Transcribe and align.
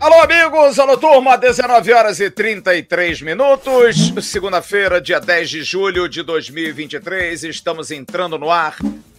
Alô, 0.00 0.22
amigos, 0.22 0.78
alô, 0.78 0.96
turma, 0.96 1.36
19 1.36 1.92
horas 1.92 2.20
e 2.20 2.30
33 2.30 3.20
minutos, 3.20 4.12
segunda-feira, 4.22 5.00
dia 5.00 5.20
10 5.20 5.50
de 5.50 5.62
julho 5.62 6.08
de 6.08 6.22
2023, 6.22 7.44
estamos 7.44 7.90
entrando 7.90 8.38
no 8.38 8.50
ar 8.50 8.76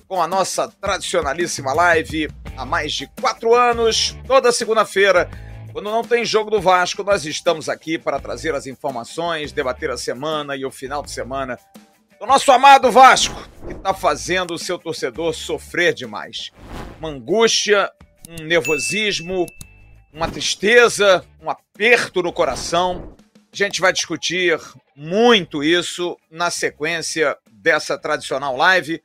com 0.07 0.20
a 0.20 0.27
nossa 0.27 0.67
tradicionalíssima 0.81 1.71
live 1.73 2.29
há 2.57 2.65
mais 2.65 2.93
de 2.93 3.07
quatro 3.21 3.54
anos, 3.54 4.17
toda 4.25 4.51
segunda-feira. 4.51 5.29
Quando 5.71 5.91
não 5.91 6.04
tem 6.04 6.25
jogo 6.25 6.49
do 6.49 6.59
Vasco, 6.59 7.04
nós 7.04 7.25
estamos 7.25 7.69
aqui 7.69 7.97
para 7.99 8.19
trazer 8.19 8.55
as 8.55 8.65
informações, 8.65 9.51
debater 9.51 9.91
a 9.91 9.97
semana 9.97 10.55
e 10.55 10.65
o 10.65 10.71
final 10.71 11.04
de 11.04 11.11
semana 11.11 11.59
do 12.19 12.25
nosso 12.25 12.51
amado 12.51 12.91
Vasco, 12.91 13.47
que 13.68 13.73
está 13.73 13.93
fazendo 13.93 14.55
o 14.55 14.59
seu 14.59 14.79
torcedor 14.79 15.32
sofrer 15.33 15.93
demais. 15.93 16.51
Uma 17.00 17.09
angústia, 17.09 17.92
um 18.28 18.43
nervosismo, 18.43 19.45
uma 20.11 20.29
tristeza, 20.29 21.23
um 21.39 21.51
aperto 21.51 22.23
no 22.23 22.33
coração. 22.33 23.15
A 23.54 23.56
gente 23.56 23.79
vai 23.79 23.93
discutir 23.93 24.59
muito 24.95 25.64
isso 25.64 26.17
na 26.31 26.50
sequência 26.50 27.37
dessa 27.51 27.95
tradicional 27.95 28.57
live, 28.57 29.04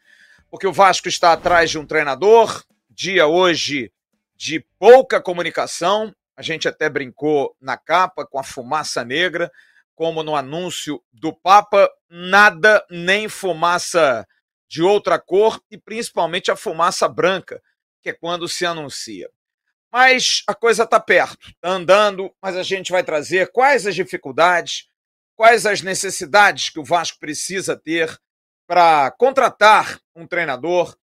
porque 0.51 0.66
o 0.66 0.73
Vasco 0.73 1.09
está 1.09 1.34
atrás 1.34 1.70
de 1.70 1.78
um 1.78 1.84
treinador, 1.84 2.65
dia 2.88 3.26
hoje 3.26 3.92
de 4.34 4.65
pouca 4.78 5.20
comunicação. 5.20 6.15
A 6.37 6.43
gente 6.43 6.66
até 6.66 6.88
brincou 6.88 7.56
na 7.61 7.77
capa 7.77 8.27
com 8.27 8.38
a 8.38 8.45
fumaça 8.45 9.05
negra, 9.05 9.51
como 9.95 10.23
no 10.23 10.34
anúncio 10.34 11.02
do 11.12 11.33
Papa, 11.33 11.88
nada 12.09 12.84
nem 12.91 13.29
fumaça 13.29 14.27
de 14.69 14.83
outra 14.83 15.19
cor 15.19 15.60
e 15.70 15.79
principalmente 15.79 16.51
a 16.51 16.57
fumaça 16.57 17.09
branca, 17.09 17.63
que 18.02 18.10
é 18.10 18.13
quando 18.13 18.49
se 18.49 18.66
anuncia. 18.66 19.30
Mas 19.93 20.43
a 20.49 20.54
coisa 20.54 20.82
está 20.82 20.99
perto, 20.99 21.51
está 21.51 21.71
andando, 21.71 22.35
mas 22.43 22.57
a 22.57 22.65
gente 22.65 22.91
vai 22.91 23.04
trazer 23.04 23.52
quais 23.52 23.87
as 23.87 23.95
dificuldades, 23.95 24.88
quais 25.37 25.65
as 25.65 25.82
necessidades 25.82 26.71
que 26.71 26.80
o 26.80 26.85
Vasco 26.85 27.21
precisa 27.21 27.76
ter 27.76 28.19
para 28.66 29.13
contratar 29.13 30.01
um 30.16 30.26
treinador. 30.26 30.96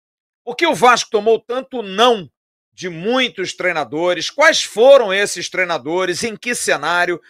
Por 0.44 0.58
que 0.58 0.68
o 0.68 0.76
Vasco 0.76 1.10
tomou 1.10 1.40
tanto 1.40 1.82
não 1.82 2.30
de 2.74 2.90
muitos 2.90 3.54
treinadores? 3.54 4.30
Quais 4.30 4.64
foram 4.64 5.14
esses 5.14 5.50
treinadores? 5.50 6.24
Em 6.24 6.36
que 6.36 6.56
cenário? 6.56 7.22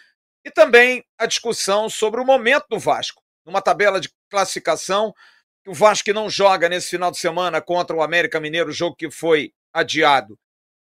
E 0.44 0.52
também 0.52 1.04
a 1.18 1.26
discussão 1.26 1.90
sobre 1.90 2.20
o 2.20 2.26
momento 2.26 2.66
do 2.70 2.80
Vasco. 2.80 3.22
Numa 3.46 3.62
tabela 3.62 4.00
de 4.00 4.10
classificação, 4.30 5.14
o 5.68 5.74
Vasco 5.74 6.12
não 6.14 6.30
joga 6.30 6.70
nesse 6.70 6.90
final 6.90 7.12
de 7.12 7.18
semana 7.18 7.62
contra 7.62 7.96
o 7.96 8.02
América 8.02 8.40
Mineiro, 8.40 8.72
jogo 8.72 8.96
que 8.96 9.10
foi 9.10 9.52
adiado 9.74 10.38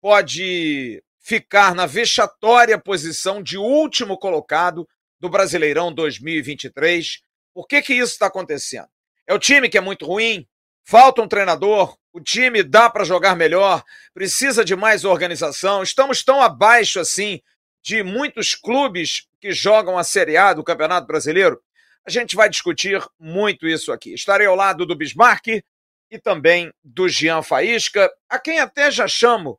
pode 0.02 1.04
ficar 1.20 1.76
na 1.76 1.86
vexatória 1.86 2.80
posição 2.80 3.42
de 3.42 3.58
último 3.58 4.18
colocado 4.18 4.88
do 5.20 5.30
Brasileirão 5.30 5.94
2023. 5.94 7.22
Por 7.54 7.68
que, 7.68 7.82
que 7.82 7.94
isso 7.94 8.14
está 8.14 8.26
acontecendo? 8.26 8.90
É 9.28 9.34
o 9.34 9.40
time 9.40 9.70
que 9.70 9.78
é 9.78 9.82
muito 9.82 10.06
ruim? 10.06 10.48
Falta 10.84 11.22
um 11.22 11.28
treinador? 11.28 11.96
O 12.14 12.20
time 12.20 12.62
dá 12.64 12.90
para 12.90 13.04
jogar 13.06 13.36
melhor? 13.36 13.84
Precisa 14.14 14.66
de 14.66 14.76
mais 14.76 15.06
organização? 15.06 15.82
Estamos 15.82 16.24
tão 16.24 16.42
abaixo 16.42 17.00
assim 17.00 17.42
de 17.82 18.04
muitos 18.04 18.54
clubes 18.54 19.28
que 19.40 19.52
jogam 19.52 19.98
a 19.98 20.04
Série 20.04 20.38
A 20.38 20.54
do 20.54 20.64
Campeonato 20.64 21.08
Brasileiro? 21.08 21.62
A 22.06 22.10
gente 22.10 22.36
vai 22.36 22.50
discutir 22.50 23.02
muito 23.20 23.68
isso 23.68 23.92
aqui. 23.92 24.14
Estarei 24.14 24.48
ao 24.48 24.56
lado 24.56 24.86
do 24.86 24.96
Bismarck 24.96 25.64
e 26.10 26.20
também 26.20 26.74
do 26.84 27.08
Jean 27.08 27.42
Faísca, 27.42 28.12
a 28.30 28.38
quem 28.38 28.60
até 28.60 28.92
já 28.92 29.08
chamo 29.08 29.58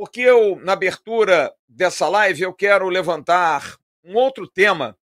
porque 0.00 0.22
eu, 0.22 0.56
na 0.56 0.72
abertura 0.72 1.54
dessa 1.68 2.08
live, 2.08 2.40
eu 2.40 2.54
quero 2.54 2.88
levantar 2.88 3.76
um 4.02 4.14
outro 4.14 4.48
tema 4.48 4.96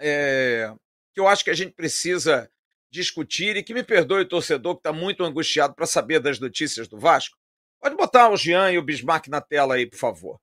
é, 0.00 0.74
que 1.14 1.20
eu 1.20 1.28
acho 1.28 1.44
que 1.44 1.50
a 1.50 1.54
gente 1.54 1.74
precisa 1.74 2.50
discutir 2.90 3.56
e 3.56 3.62
que 3.62 3.74
me 3.74 3.82
perdoe 3.82 4.22
o 4.22 4.28
torcedor 4.28 4.74
que 4.74 4.80
está 4.80 4.92
muito 4.92 5.24
angustiado 5.24 5.74
para 5.74 5.86
saber 5.86 6.20
das 6.20 6.38
notícias 6.38 6.88
do 6.88 6.98
Vasco. 6.98 7.36
Pode 7.80 7.96
botar 7.96 8.28
o 8.28 8.36
Jean 8.36 8.72
e 8.72 8.78
o 8.78 8.82
Bismarck 8.82 9.28
na 9.28 9.40
tela 9.40 9.74
aí, 9.74 9.86
por 9.86 9.98
favor. 9.98 10.40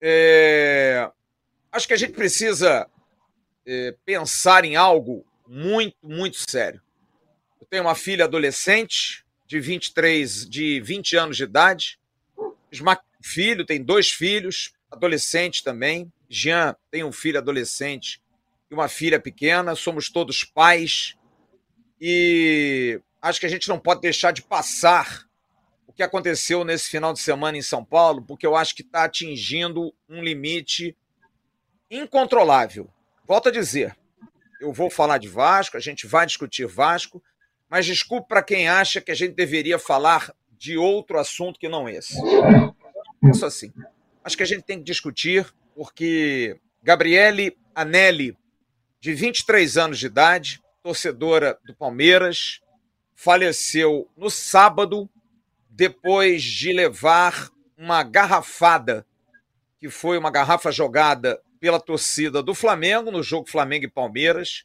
É, 0.00 1.10
acho 1.72 1.86
que 1.86 1.94
a 1.94 1.96
gente 1.96 2.12
precisa 2.12 2.88
é, 3.66 3.94
pensar 4.04 4.64
em 4.64 4.76
algo 4.76 5.24
muito, 5.46 5.96
muito 6.02 6.38
sério. 6.50 6.82
Eu 7.60 7.66
tenho 7.66 7.84
uma 7.84 7.94
filha 7.94 8.24
adolescente 8.24 9.24
de 9.46 9.60
23, 9.60 10.48
de 10.48 10.80
20 10.80 11.16
anos 11.16 11.36
de 11.36 11.44
idade, 11.44 11.98
filho, 13.20 13.64
tem 13.64 13.82
dois 13.82 14.10
filhos, 14.10 14.72
adolescente 14.90 15.62
também. 15.62 16.12
Jean 16.28 16.76
tem 16.90 17.04
um 17.04 17.12
filho 17.12 17.38
adolescente 17.38 18.20
e 18.70 18.74
uma 18.74 18.88
filha 18.88 19.20
pequena. 19.20 19.74
Somos 19.74 20.10
todos 20.10 20.44
pais. 20.44 21.16
E 22.00 23.00
acho 23.20 23.40
que 23.40 23.46
a 23.46 23.48
gente 23.48 23.68
não 23.68 23.78
pode 23.78 24.00
deixar 24.00 24.32
de 24.32 24.42
passar 24.42 25.26
o 25.86 25.92
que 25.92 26.02
aconteceu 26.02 26.64
nesse 26.64 26.88
final 26.88 27.12
de 27.12 27.20
semana 27.20 27.58
em 27.58 27.62
São 27.62 27.84
Paulo, 27.84 28.22
porque 28.22 28.46
eu 28.46 28.54
acho 28.54 28.74
que 28.74 28.82
está 28.82 29.04
atingindo 29.04 29.92
um 30.08 30.22
limite 30.22 30.96
incontrolável. 31.90 32.88
Volto 33.26 33.48
a 33.48 33.52
dizer, 33.52 33.96
eu 34.60 34.72
vou 34.72 34.90
falar 34.90 35.18
de 35.18 35.28
Vasco, 35.28 35.76
a 35.76 35.80
gente 35.80 36.06
vai 36.06 36.26
discutir 36.26 36.66
Vasco, 36.66 37.22
mas 37.68 37.86
desculpe 37.86 38.28
para 38.28 38.42
quem 38.42 38.68
acha 38.68 39.00
que 39.00 39.10
a 39.10 39.14
gente 39.14 39.34
deveria 39.34 39.78
falar 39.78 40.32
de 40.52 40.76
outro 40.76 41.18
assunto 41.18 41.58
que 41.58 41.68
não 41.68 41.88
esse. 41.88 42.14
Penso 43.20 43.44
assim. 43.44 43.72
Acho 44.24 44.36
que 44.36 44.42
a 44.42 44.46
gente 44.46 44.62
tem 44.62 44.78
que 44.78 44.84
discutir, 44.84 45.46
porque 45.74 46.58
Gabriele 46.82 47.56
Anelli, 47.74 48.36
de 49.00 49.14
23 49.14 49.76
anos 49.76 49.98
de 49.98 50.06
idade, 50.06 50.60
torcedora 50.82 51.58
do 51.64 51.74
Palmeiras, 51.74 52.60
faleceu 53.14 54.08
no 54.16 54.30
sábado, 54.30 55.08
depois 55.68 56.42
de 56.42 56.72
levar 56.72 57.50
uma 57.76 58.02
garrafada, 58.02 59.06
que 59.78 59.88
foi 59.88 60.18
uma 60.18 60.30
garrafa 60.30 60.70
jogada 60.72 61.40
pela 61.60 61.80
torcida 61.80 62.42
do 62.42 62.54
Flamengo, 62.54 63.10
no 63.10 63.22
jogo 63.22 63.48
Flamengo 63.48 63.84
e 63.84 63.90
Palmeiras, 63.90 64.64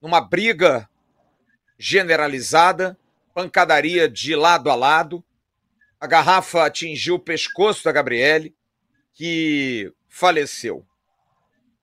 numa 0.00 0.20
briga 0.20 0.88
generalizada 1.78 2.98
pancadaria 3.32 4.08
de 4.08 4.36
lado 4.36 4.70
a 4.70 4.74
lado. 4.74 5.24
A 5.98 6.06
garrafa 6.06 6.66
atingiu 6.66 7.14
o 7.14 7.20
pescoço 7.20 7.84
da 7.84 7.92
Gabriele, 7.92 8.54
que 9.14 9.92
faleceu. 10.08 10.84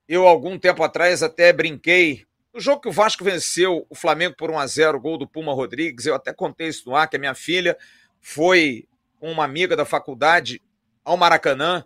Eu, 0.08 0.28
algum 0.28 0.60
tempo 0.60 0.84
atrás, 0.84 1.24
até 1.24 1.52
brinquei. 1.52 2.27
No 2.58 2.62
jogo 2.62 2.82
que 2.82 2.88
o 2.88 2.92
Vasco 2.92 3.24
venceu 3.24 3.86
o 3.88 3.94
Flamengo 3.94 4.36
por 4.36 4.50
1 4.50 4.58
a 4.58 4.66
0 4.66 5.00
gol 5.00 5.16
do 5.16 5.28
Puma 5.28 5.54
Rodrigues, 5.54 6.08
eu 6.08 6.16
até 6.16 6.34
contei 6.34 6.70
isso 6.70 6.90
no 6.90 6.96
ar, 6.96 7.08
que 7.08 7.16
a 7.16 7.20
minha 7.20 7.36
filha 7.36 7.78
foi 8.20 8.88
com 9.20 9.32
uma 9.32 9.44
amiga 9.44 9.76
da 9.76 9.86
faculdade 9.86 10.60
ao 11.06 11.16
Maracanã 11.16 11.86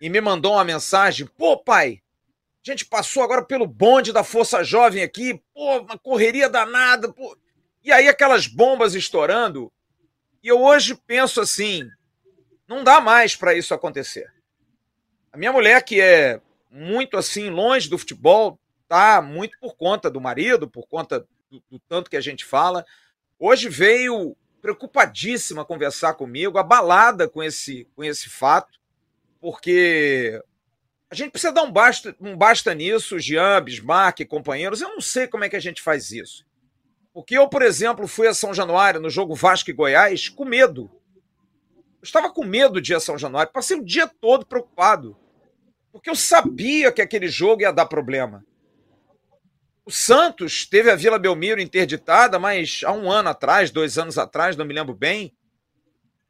e 0.00 0.08
me 0.08 0.18
mandou 0.18 0.54
uma 0.54 0.64
mensagem: 0.64 1.26
pô, 1.36 1.58
pai, 1.58 2.00
a 2.66 2.70
gente 2.70 2.86
passou 2.86 3.22
agora 3.22 3.44
pelo 3.44 3.66
bonde 3.66 4.10
da 4.10 4.24
Força 4.24 4.64
Jovem 4.64 5.02
aqui, 5.02 5.42
pô, 5.52 5.80
uma 5.80 5.98
correria 5.98 6.48
danada, 6.48 7.12
pô. 7.12 7.36
E 7.84 7.92
aí 7.92 8.08
aquelas 8.08 8.46
bombas 8.46 8.94
estourando. 8.94 9.70
E 10.42 10.48
eu 10.48 10.58
hoje 10.58 10.98
penso 11.06 11.38
assim: 11.38 11.86
não 12.66 12.82
dá 12.82 12.98
mais 12.98 13.36
para 13.36 13.52
isso 13.52 13.74
acontecer. 13.74 14.32
A 15.30 15.36
minha 15.36 15.52
mulher, 15.52 15.84
que 15.84 16.00
é 16.00 16.40
muito 16.70 17.18
assim, 17.18 17.50
longe 17.50 17.90
do 17.90 17.98
futebol, 17.98 18.58
tá 18.88 19.20
muito 19.20 19.58
por 19.60 19.76
conta 19.76 20.10
do 20.10 20.20
marido, 20.20 20.68
por 20.68 20.86
conta 20.88 21.20
do, 21.50 21.62
do 21.70 21.78
tanto 21.88 22.10
que 22.10 22.16
a 22.16 22.20
gente 22.20 22.44
fala. 22.44 22.84
Hoje 23.38 23.68
veio 23.68 24.36
preocupadíssima 24.60 25.64
conversar 25.64 26.14
comigo, 26.14 26.58
abalada 26.58 27.28
com 27.28 27.42
esse, 27.42 27.86
com 27.94 28.02
esse 28.02 28.28
fato, 28.28 28.78
porque 29.40 30.42
a 31.10 31.14
gente 31.14 31.30
precisa 31.30 31.52
dar 31.52 31.62
um 31.62 31.70
basta, 31.70 32.14
um 32.20 32.36
basta 32.36 32.74
nisso, 32.74 33.18
Jean, 33.18 33.62
Bismarck, 33.62 34.26
companheiros. 34.26 34.80
Eu 34.80 34.90
não 34.90 35.00
sei 35.00 35.26
como 35.26 35.44
é 35.44 35.48
que 35.48 35.56
a 35.56 35.60
gente 35.60 35.80
faz 35.80 36.10
isso. 36.10 36.46
Porque 37.14 37.36
eu, 37.36 37.48
por 37.48 37.62
exemplo, 37.62 38.06
fui 38.06 38.26
a 38.26 38.34
São 38.34 38.52
Januário 38.52 39.00
no 39.00 39.08
jogo 39.08 39.34
Vasco 39.34 39.70
e 39.70 39.72
Goiás 39.72 40.28
com 40.28 40.44
medo. 40.44 40.90
Eu 41.76 42.04
estava 42.04 42.30
com 42.30 42.44
medo 42.44 42.80
de 42.80 42.92
ir 42.92 42.96
a 42.96 43.00
São 43.00 43.16
Januário, 43.16 43.52
passei 43.52 43.76
o 43.76 43.84
dia 43.84 44.06
todo 44.06 44.46
preocupado. 44.46 45.16
Porque 45.90 46.10
eu 46.10 46.14
sabia 46.14 46.92
que 46.92 47.00
aquele 47.00 47.28
jogo 47.28 47.62
ia 47.62 47.72
dar 47.72 47.86
problema. 47.86 48.44
O 49.88 49.90
Santos 49.90 50.66
teve 50.66 50.90
a 50.90 50.94
Vila 50.94 51.18
Belmiro 51.18 51.62
interditada, 51.62 52.38
mas 52.38 52.82
há 52.84 52.92
um 52.92 53.10
ano 53.10 53.30
atrás, 53.30 53.70
dois 53.70 53.96
anos 53.96 54.18
atrás, 54.18 54.54
não 54.54 54.66
me 54.66 54.74
lembro 54.74 54.92
bem. 54.92 55.34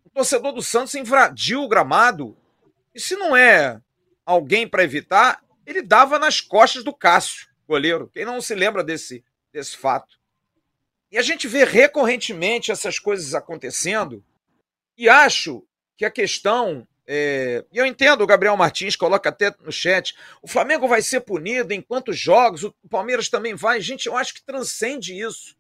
O 0.05 0.10
torcedor 0.10 0.52
do 0.52 0.62
Santos 0.62 0.94
invadiu 0.94 1.64
o 1.64 1.69
gramado. 1.69 2.38
E 2.94 3.00
se 3.00 3.16
não 3.16 3.37
é 3.37 3.82
alguém 4.25 4.69
para 4.69 4.84
evitar, 4.84 5.43
ele 5.66 5.82
dava 5.82 6.20
nas 6.20 6.40
costas 6.40 6.84
do 6.84 6.94
Cássio, 6.94 7.49
goleiro. 7.66 8.08
Quem 8.14 8.25
não 8.25 8.40
se 8.40 8.55
lembra 8.55 8.84
desse, 8.84 9.25
desse 9.52 9.76
fato? 9.76 10.20
E 11.11 11.19
a 11.19 11.22
gente 11.22 11.49
vê 11.49 11.64
recorrentemente 11.64 12.70
essas 12.70 13.00
coisas 13.00 13.34
acontecendo 13.34 14.25
e 14.96 15.08
acho 15.08 15.66
que 15.96 16.04
a 16.04 16.11
questão. 16.12 16.87
É, 17.10 17.64
e 17.72 17.78
eu 17.78 17.87
entendo, 17.87 18.20
o 18.20 18.26
Gabriel 18.26 18.55
Martins 18.55 18.94
coloca 18.94 19.31
até 19.31 19.55
no 19.64 19.72
chat: 19.72 20.14
o 20.43 20.46
Flamengo 20.46 20.87
vai 20.87 21.00
ser 21.00 21.20
punido 21.20 21.72
em 21.72 21.81
quantos 21.81 22.19
jogos, 22.19 22.64
o 22.64 22.75
Palmeiras 22.90 23.31
também 23.31 23.55
vai. 23.55 23.81
Gente, 23.81 24.06
eu 24.06 24.14
acho 24.14 24.34
que 24.34 24.43
transcende 24.43 25.19
isso. 25.19 25.56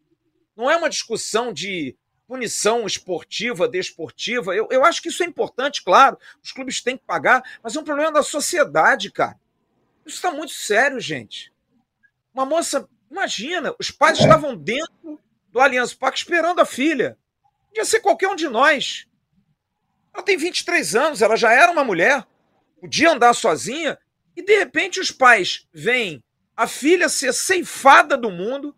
Não 0.54 0.70
é 0.70 0.76
uma 0.76 0.90
discussão 0.90 1.50
de 1.50 1.96
punição 2.26 2.86
esportiva, 2.86 3.66
desportiva. 3.66 4.54
Eu, 4.54 4.68
eu 4.70 4.84
acho 4.84 5.00
que 5.00 5.08
isso 5.08 5.22
é 5.22 5.26
importante, 5.26 5.82
claro. 5.82 6.18
Os 6.44 6.52
clubes 6.52 6.82
têm 6.82 6.98
que 6.98 7.04
pagar, 7.06 7.42
mas 7.62 7.74
é 7.74 7.80
um 7.80 7.84
problema 7.84 8.12
da 8.12 8.22
sociedade, 8.22 9.10
cara. 9.10 9.40
Isso 10.04 10.16
está 10.16 10.30
muito 10.30 10.52
sério, 10.52 11.00
gente. 11.00 11.50
Uma 12.34 12.44
moça, 12.44 12.86
imagina, 13.10 13.74
os 13.78 13.90
pais 13.90 14.18
estavam 14.18 14.54
dentro 14.54 15.18
do 15.50 15.60
Allianz 15.60 15.94
Parque 15.94 16.18
esperando 16.18 16.60
a 16.60 16.66
filha. 16.66 17.16
Podia 17.68 17.86
ser 17.86 18.00
qualquer 18.00 18.28
um 18.28 18.36
de 18.36 18.48
nós. 18.48 19.07
Ela 20.18 20.24
tem 20.24 20.36
23 20.36 20.96
anos, 20.96 21.22
ela 21.22 21.36
já 21.36 21.52
era 21.52 21.70
uma 21.70 21.84
mulher, 21.84 22.26
podia 22.80 23.12
andar 23.12 23.32
sozinha, 23.34 23.96
e 24.34 24.42
de 24.42 24.56
repente 24.58 24.98
os 24.98 25.12
pais 25.12 25.68
veem 25.72 26.24
a 26.56 26.66
filha 26.66 27.08
ser 27.08 27.32
ceifada 27.32 28.16
do 28.16 28.28
mundo 28.28 28.74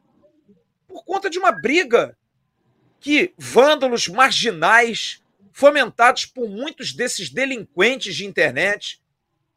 por 0.87 1.03
conta 1.03 1.31
de 1.31 1.39
uma 1.39 1.51
briga 1.51 2.15
que 3.01 3.33
vândalos 3.39 4.07
marginais, 4.07 5.23
fomentados 5.51 6.27
por 6.27 6.47
muitos 6.47 6.93
desses 6.93 7.31
delinquentes 7.31 8.15
de 8.15 8.27
internet, 8.27 9.01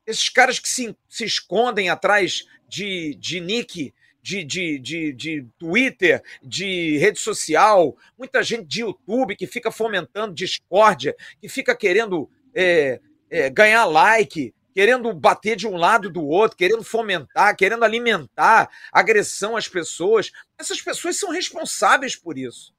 esses 0.08 0.30
caras 0.30 0.60
que 0.60 0.70
se, 0.70 0.96
se 1.10 1.26
escondem 1.26 1.90
atrás 1.90 2.46
de, 2.66 3.14
de 3.16 3.42
nick 3.42 3.94
de, 4.24 4.42
de, 4.46 4.80
de, 4.80 5.14
de 5.14 5.46
Twitter, 5.60 6.24
de 6.42 6.98
rede 6.98 7.20
social, 7.20 7.96
muita 8.18 8.42
gente 8.42 8.66
de 8.66 8.80
YouTube 8.80 9.36
que 9.36 9.46
fica 9.46 9.70
fomentando 9.70 10.34
discórdia, 10.34 11.14
que 11.42 11.50
fica 11.50 11.76
querendo 11.76 12.30
é, 12.56 13.02
é, 13.30 13.50
ganhar 13.50 13.84
like, 13.84 14.56
querendo 14.74 15.14
bater 15.14 15.58
de 15.58 15.68
um 15.68 15.76
lado 15.76 16.10
do 16.10 16.26
outro, 16.26 16.58
querendo 16.58 16.84
fomentar, 16.84 17.56
querendo 17.58 17.84
alimentar 17.84 18.70
agressão 18.94 19.58
às 19.58 19.68
pessoas. 19.68 20.32
Essas 20.58 20.82
pessoas 20.82 21.18
são 21.18 21.30
responsáveis 21.30 22.16
por 22.16 22.38
isso. 22.38 22.74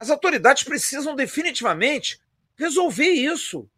As 0.00 0.08
autoridades 0.08 0.64
precisam 0.64 1.14
definitivamente 1.14 2.18
resolver 2.56 3.10
isso. 3.10 3.68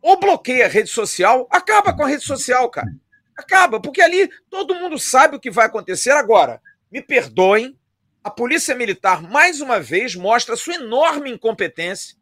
Ou 0.00 0.18
bloqueia 0.18 0.64
a 0.66 0.68
rede 0.68 0.88
social, 0.88 1.46
acaba 1.50 1.94
com 1.94 2.02
a 2.02 2.08
rede 2.08 2.24
social, 2.24 2.68
cara. 2.70 2.94
Acaba, 3.36 3.80
porque 3.80 4.00
ali 4.00 4.30
todo 4.48 4.74
mundo 4.74 4.98
sabe 4.98 5.36
o 5.36 5.40
que 5.40 5.50
vai 5.50 5.66
acontecer. 5.66 6.10
Agora, 6.12 6.60
me 6.90 7.02
perdoem, 7.02 7.78
a 8.22 8.30
Polícia 8.30 8.74
Militar, 8.74 9.22
mais 9.22 9.60
uma 9.60 9.78
vez, 9.80 10.14
mostra 10.14 10.56
sua 10.56 10.76
enorme 10.76 11.30
incompetência. 11.30 12.16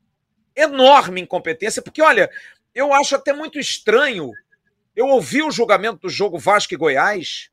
Enorme 0.57 1.21
incompetência, 1.21 1.81
porque, 1.81 2.03
olha, 2.03 2.31
eu 2.75 2.93
acho 2.93 3.15
até 3.15 3.33
muito 3.33 3.59
estranho. 3.59 4.33
Eu 4.97 5.07
ouvi 5.07 5.43
o 5.43 5.51
julgamento 5.51 6.01
do 6.01 6.09
jogo 6.09 6.39
Vasco 6.39 6.75
e 6.75 6.77
Goiás, 6.77 7.51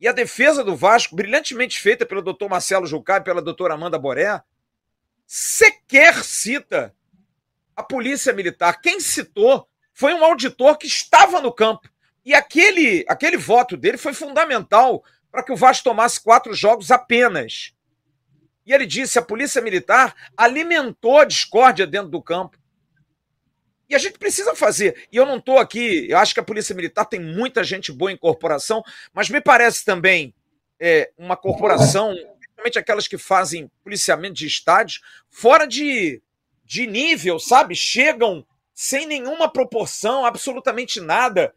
e 0.00 0.08
a 0.08 0.12
defesa 0.12 0.64
do 0.64 0.74
Vasco, 0.74 1.14
brilhantemente 1.14 1.78
feita 1.78 2.06
pelo 2.06 2.22
doutor 2.22 2.48
Marcelo 2.48 2.86
Jucá 2.86 3.18
e 3.18 3.22
pela 3.22 3.42
doutora 3.42 3.74
Amanda 3.74 3.98
Boré, 3.98 4.42
sequer 5.26 6.24
cita 6.24 6.94
a 7.76 7.82
Polícia 7.82 8.32
Militar. 8.32 8.80
Quem 8.80 8.98
citou 8.98 9.68
foi 9.92 10.14
um 10.14 10.24
auditor 10.24 10.78
que 10.78 10.86
estava 10.86 11.40
no 11.40 11.52
campo. 11.52 11.88
E 12.30 12.34
aquele, 12.34 13.04
aquele 13.08 13.36
voto 13.36 13.76
dele 13.76 13.98
foi 13.98 14.14
fundamental 14.14 15.02
para 15.32 15.42
que 15.42 15.50
o 15.50 15.56
Vasco 15.56 15.82
tomasse 15.82 16.20
quatro 16.20 16.54
jogos 16.54 16.92
apenas. 16.92 17.74
E 18.64 18.72
ele 18.72 18.86
disse: 18.86 19.18
a 19.18 19.22
Polícia 19.22 19.60
Militar 19.60 20.14
alimentou 20.36 21.18
a 21.18 21.24
discórdia 21.24 21.88
dentro 21.88 22.08
do 22.08 22.22
campo. 22.22 22.56
E 23.88 23.96
a 23.96 23.98
gente 23.98 24.16
precisa 24.16 24.54
fazer. 24.54 25.08
E 25.10 25.16
eu 25.16 25.26
não 25.26 25.38
estou 25.38 25.58
aqui, 25.58 26.08
eu 26.08 26.18
acho 26.18 26.32
que 26.32 26.38
a 26.38 26.44
Polícia 26.44 26.72
Militar 26.72 27.04
tem 27.04 27.18
muita 27.18 27.64
gente 27.64 27.90
boa 27.90 28.12
em 28.12 28.16
corporação, 28.16 28.80
mas 29.12 29.28
me 29.28 29.40
parece 29.40 29.84
também 29.84 30.32
é, 30.78 31.10
uma 31.18 31.36
corporação, 31.36 32.14
principalmente 32.38 32.78
aquelas 32.78 33.08
que 33.08 33.18
fazem 33.18 33.68
policiamento 33.82 34.34
de 34.34 34.46
estádios, 34.46 35.00
fora 35.28 35.66
de, 35.66 36.22
de 36.64 36.86
nível, 36.86 37.40
sabe? 37.40 37.74
Chegam 37.74 38.46
sem 38.72 39.04
nenhuma 39.04 39.52
proporção, 39.52 40.24
absolutamente 40.24 41.00
nada 41.00 41.52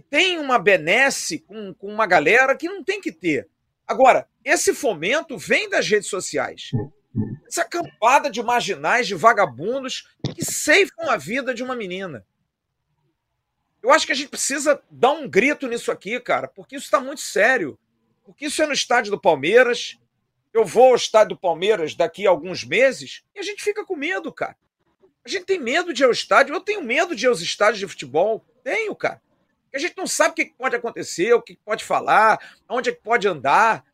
tem 0.00 0.38
uma 0.38 0.58
benesse 0.58 1.40
com, 1.40 1.74
com 1.74 1.86
uma 1.88 2.06
galera 2.06 2.56
que 2.56 2.68
não 2.68 2.82
tem 2.82 3.00
que 3.00 3.12
ter. 3.12 3.48
Agora, 3.86 4.28
esse 4.44 4.74
fomento 4.74 5.38
vem 5.38 5.68
das 5.68 5.88
redes 5.88 6.08
sociais. 6.08 6.70
Essa 7.46 7.64
campada 7.64 8.30
de 8.30 8.42
marginais, 8.42 9.06
de 9.06 9.14
vagabundos 9.14 10.08
que 10.34 10.44
ceifam 10.44 11.10
a 11.10 11.16
vida 11.16 11.54
de 11.54 11.62
uma 11.62 11.74
menina. 11.74 12.24
Eu 13.82 13.90
acho 13.90 14.06
que 14.06 14.12
a 14.12 14.14
gente 14.14 14.28
precisa 14.28 14.82
dar 14.90 15.12
um 15.12 15.28
grito 15.28 15.66
nisso 15.66 15.90
aqui, 15.90 16.18
cara, 16.20 16.48
porque 16.48 16.76
isso 16.76 16.84
está 16.84 17.00
muito 17.00 17.20
sério. 17.20 17.78
Porque 18.24 18.46
isso 18.46 18.62
é 18.62 18.66
no 18.66 18.72
estádio 18.72 19.10
do 19.10 19.20
Palmeiras. 19.20 19.96
Eu 20.52 20.64
vou 20.64 20.90
ao 20.90 20.96
estádio 20.96 21.30
do 21.30 21.40
Palmeiras 21.40 21.94
daqui 21.94 22.26
a 22.26 22.30
alguns 22.30 22.64
meses 22.64 23.22
e 23.34 23.38
a 23.38 23.42
gente 23.42 23.62
fica 23.62 23.84
com 23.84 23.96
medo, 23.96 24.32
cara. 24.32 24.56
A 25.24 25.28
gente 25.28 25.44
tem 25.44 25.58
medo 25.58 25.92
de 25.92 26.02
ir 26.02 26.06
ao 26.06 26.10
estádio. 26.10 26.54
Eu 26.54 26.60
tenho 26.60 26.82
medo 26.82 27.14
de 27.14 27.24
ir 27.24 27.28
aos 27.28 27.40
estádios 27.40 27.78
de 27.78 27.86
futebol. 27.86 28.44
Tenho, 28.62 28.94
cara. 28.94 29.22
A 29.74 29.78
gente 29.78 29.96
não 29.96 30.06
sabe 30.06 30.30
o 30.30 30.34
que 30.34 30.54
pode 30.56 30.76
acontecer, 30.76 31.32
o 31.32 31.42
que 31.42 31.56
pode 31.64 31.84
falar, 31.84 32.38
onde 32.68 32.90
é 32.90 32.92
que 32.92 33.02
pode 33.02 33.28
andar. 33.28 33.84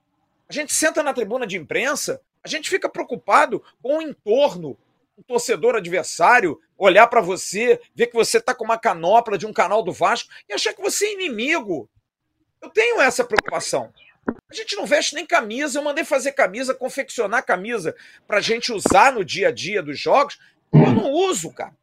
A 0.48 0.52
gente 0.52 0.72
senta 0.72 1.02
na 1.02 1.12
tribuna 1.12 1.46
de 1.46 1.56
imprensa, 1.56 2.20
a 2.42 2.48
gente 2.48 2.68
fica 2.70 2.88
preocupado 2.88 3.62
com 3.82 3.98
o 3.98 4.02
entorno, 4.02 4.76
um 5.16 5.22
torcedor 5.22 5.76
adversário 5.76 6.60
olhar 6.76 7.06
para 7.06 7.20
você, 7.20 7.80
ver 7.94 8.08
que 8.08 8.14
você 8.14 8.38
está 8.38 8.54
com 8.54 8.64
uma 8.64 8.78
canopla 8.78 9.38
de 9.38 9.46
um 9.46 9.52
canal 9.52 9.82
do 9.82 9.92
Vasco 9.92 10.28
e 10.48 10.52
achar 10.52 10.74
que 10.74 10.82
você 10.82 11.06
é 11.06 11.12
inimigo. 11.14 11.88
Eu 12.60 12.70
tenho 12.70 13.00
essa 13.00 13.24
preocupação. 13.24 13.92
A 14.50 14.54
gente 14.54 14.74
não 14.76 14.86
veste 14.86 15.14
nem 15.14 15.26
camisa. 15.26 15.78
Eu 15.78 15.84
mandei 15.84 16.04
fazer 16.04 16.32
camisa, 16.32 16.74
confeccionar 16.74 17.44
camisa 17.44 17.94
para 18.26 18.38
a 18.38 18.40
gente 18.40 18.72
usar 18.72 19.12
no 19.12 19.24
dia 19.24 19.48
a 19.48 19.52
dia 19.52 19.82
dos 19.82 19.98
jogos. 19.98 20.38
Eu 20.72 20.92
não 20.92 21.10
uso, 21.10 21.52
cara. 21.52 21.76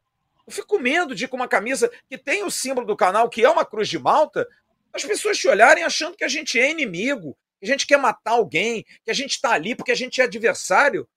Eu 0.52 0.56
fico 0.56 0.68
com 0.68 0.80
medo 0.80 1.16
de 1.16 1.30
com 1.30 1.38
uma 1.38 1.48
camisa 1.48 1.90
que 2.10 2.18
tem 2.18 2.44
o 2.44 2.52
símbolo 2.52 2.86
do 2.86 2.98
canal, 2.98 3.30
que 3.30 3.42
é 3.42 3.50
uma 3.50 3.66
cruz 3.66 3.88
de 3.88 3.98
malta, 3.98 4.46
as 4.92 5.06
pessoas 5.06 5.38
te 5.38 5.48
olharem 5.48 5.86
achando 5.86 6.18
que 6.18 6.26
a 6.26 6.28
gente 6.28 6.60
é 6.60 6.70
inimigo, 6.70 7.38
que 7.58 7.66
a 7.66 7.68
gente 7.70 7.88
quer 7.88 7.98
matar 7.98 8.32
alguém, 8.32 8.86
que 9.06 9.10
a 9.10 9.14
gente 9.14 9.32
está 9.32 9.52
ali 9.52 9.74
porque 9.74 9.94
a 9.94 9.96
gente 9.96 10.20
é 10.20 10.26
adversário. 10.26 11.08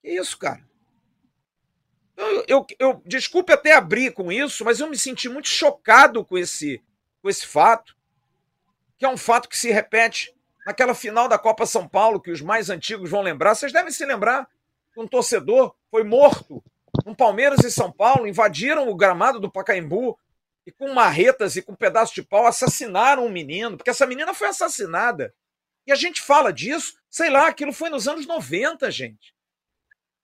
Que 0.00 0.10
isso, 0.10 0.38
cara? 0.38 0.64
Eu, 2.16 2.44
eu, 2.46 2.66
eu, 2.78 3.02
desculpe 3.04 3.52
até 3.52 3.72
abrir 3.72 4.12
com 4.12 4.30
isso, 4.30 4.64
mas 4.64 4.78
eu 4.78 4.86
me 4.86 4.96
senti 4.96 5.28
muito 5.28 5.48
chocado 5.48 6.24
com 6.24 6.38
esse, 6.38 6.80
com 7.20 7.28
esse 7.28 7.48
fato, 7.48 7.96
que 8.96 9.04
é 9.04 9.08
um 9.08 9.16
fato 9.16 9.48
que 9.48 9.58
se 9.58 9.72
repete 9.72 10.32
naquela 10.64 10.94
final 10.94 11.26
da 11.26 11.38
Copa 11.38 11.66
São 11.66 11.88
Paulo, 11.88 12.20
que 12.20 12.30
os 12.30 12.40
mais 12.40 12.70
antigos 12.70 13.10
vão 13.10 13.20
lembrar. 13.20 13.56
Vocês 13.56 13.72
devem 13.72 13.90
se 13.90 14.06
lembrar 14.06 14.48
que 14.94 15.00
um 15.00 15.08
torcedor 15.08 15.74
foi 15.90 16.04
morto 16.04 16.62
um 17.06 17.14
Palmeiras 17.14 17.64
e 17.64 17.70
São 17.70 17.90
Paulo 17.90 18.26
invadiram 18.26 18.88
o 18.88 18.94
gramado 18.94 19.40
do 19.40 19.50
Pacaembu 19.50 20.18
e 20.66 20.72
com 20.72 20.92
marretas 20.92 21.56
e 21.56 21.62
com 21.62 21.74
pedaços 21.74 22.14
de 22.14 22.22
pau 22.22 22.46
assassinaram 22.46 23.26
um 23.26 23.30
menino, 23.30 23.76
porque 23.76 23.90
essa 23.90 24.06
menina 24.06 24.34
foi 24.34 24.48
assassinada. 24.48 25.34
E 25.86 25.92
a 25.92 25.94
gente 25.94 26.20
fala 26.20 26.52
disso, 26.52 26.94
sei 27.08 27.30
lá, 27.30 27.48
aquilo 27.48 27.72
foi 27.72 27.88
nos 27.90 28.06
anos 28.06 28.26
90, 28.26 28.90
gente. 28.90 29.34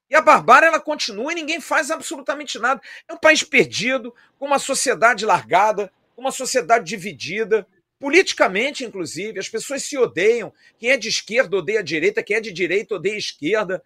E 0.09 0.15
a 0.15 0.21
barbárie 0.21 0.69
ela 0.69 0.79
continua 0.79 1.33
e 1.33 1.35
ninguém 1.35 1.61
faz 1.61 1.91
absolutamente 1.91 2.59
nada. 2.59 2.81
É 3.09 3.15
um 3.15 3.19
país 3.19 3.43
perdido, 3.43 4.15
com 4.39 4.47
uma 4.47 4.59
sociedade 4.59 5.25
largada, 5.25 5.93
com 6.15 6.21
uma 6.21 6.31
sociedade 6.31 6.85
dividida, 6.85 7.67
politicamente, 7.99 8.85
inclusive. 8.85 9.41
As 9.41 9.49
pessoas 9.49 9.83
se 9.83 9.99
odeiam. 9.99 10.53
Quem 10.79 10.91
é 10.91 10.97
de 10.97 11.09
esquerda 11.09 11.57
odeia 11.57 11.81
a 11.81 11.83
direita, 11.83 12.23
quem 12.23 12.37
é 12.37 12.41
de 12.41 12.53
direita 12.53 12.95
odeia 12.95 13.17
a 13.17 13.19
esquerda. 13.19 13.83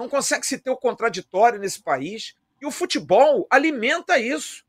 Não 0.00 0.08
consegue 0.08 0.46
se 0.46 0.56
ter 0.56 0.70
o 0.70 0.78
contraditório 0.78 1.58
nesse 1.58 1.82
país. 1.82 2.34
E 2.58 2.64
o 2.64 2.70
futebol 2.70 3.46
alimenta 3.50 4.18
isso. 4.18 4.64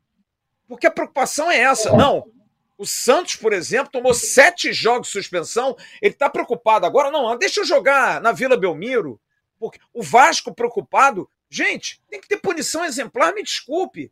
Porque 0.68 0.86
a 0.86 0.92
preocupação 0.92 1.50
é 1.50 1.58
essa. 1.58 1.96
Não. 1.96 2.30
O 2.78 2.86
Santos, 2.86 3.38
por 3.38 3.54
exemplo, 3.54 3.94
tomou 3.94 4.14
sete 4.14 4.74
jogos 4.74 5.08
de 5.08 5.14
suspensão. 5.14 5.78
Ele 6.02 6.14
está 6.14 6.30
preocupado 6.30 6.86
agora. 6.86 7.10
Não, 7.10 7.38
deixa 7.38 7.62
eu 7.62 7.66
jogar 7.66 8.20
na 8.20 8.34
Vila 8.34 8.58
Belmiro. 8.58 9.22
Porque 9.58 9.80
o 9.94 10.04
Vasco 10.04 10.54
preocupado. 10.54 11.30
Gente, 11.50 12.02
tem 12.10 12.20
que 12.20 12.28
ter 12.28 12.38
punição 12.38 12.84
exemplar, 12.84 13.34
me 13.34 13.42
desculpe. 13.42 14.12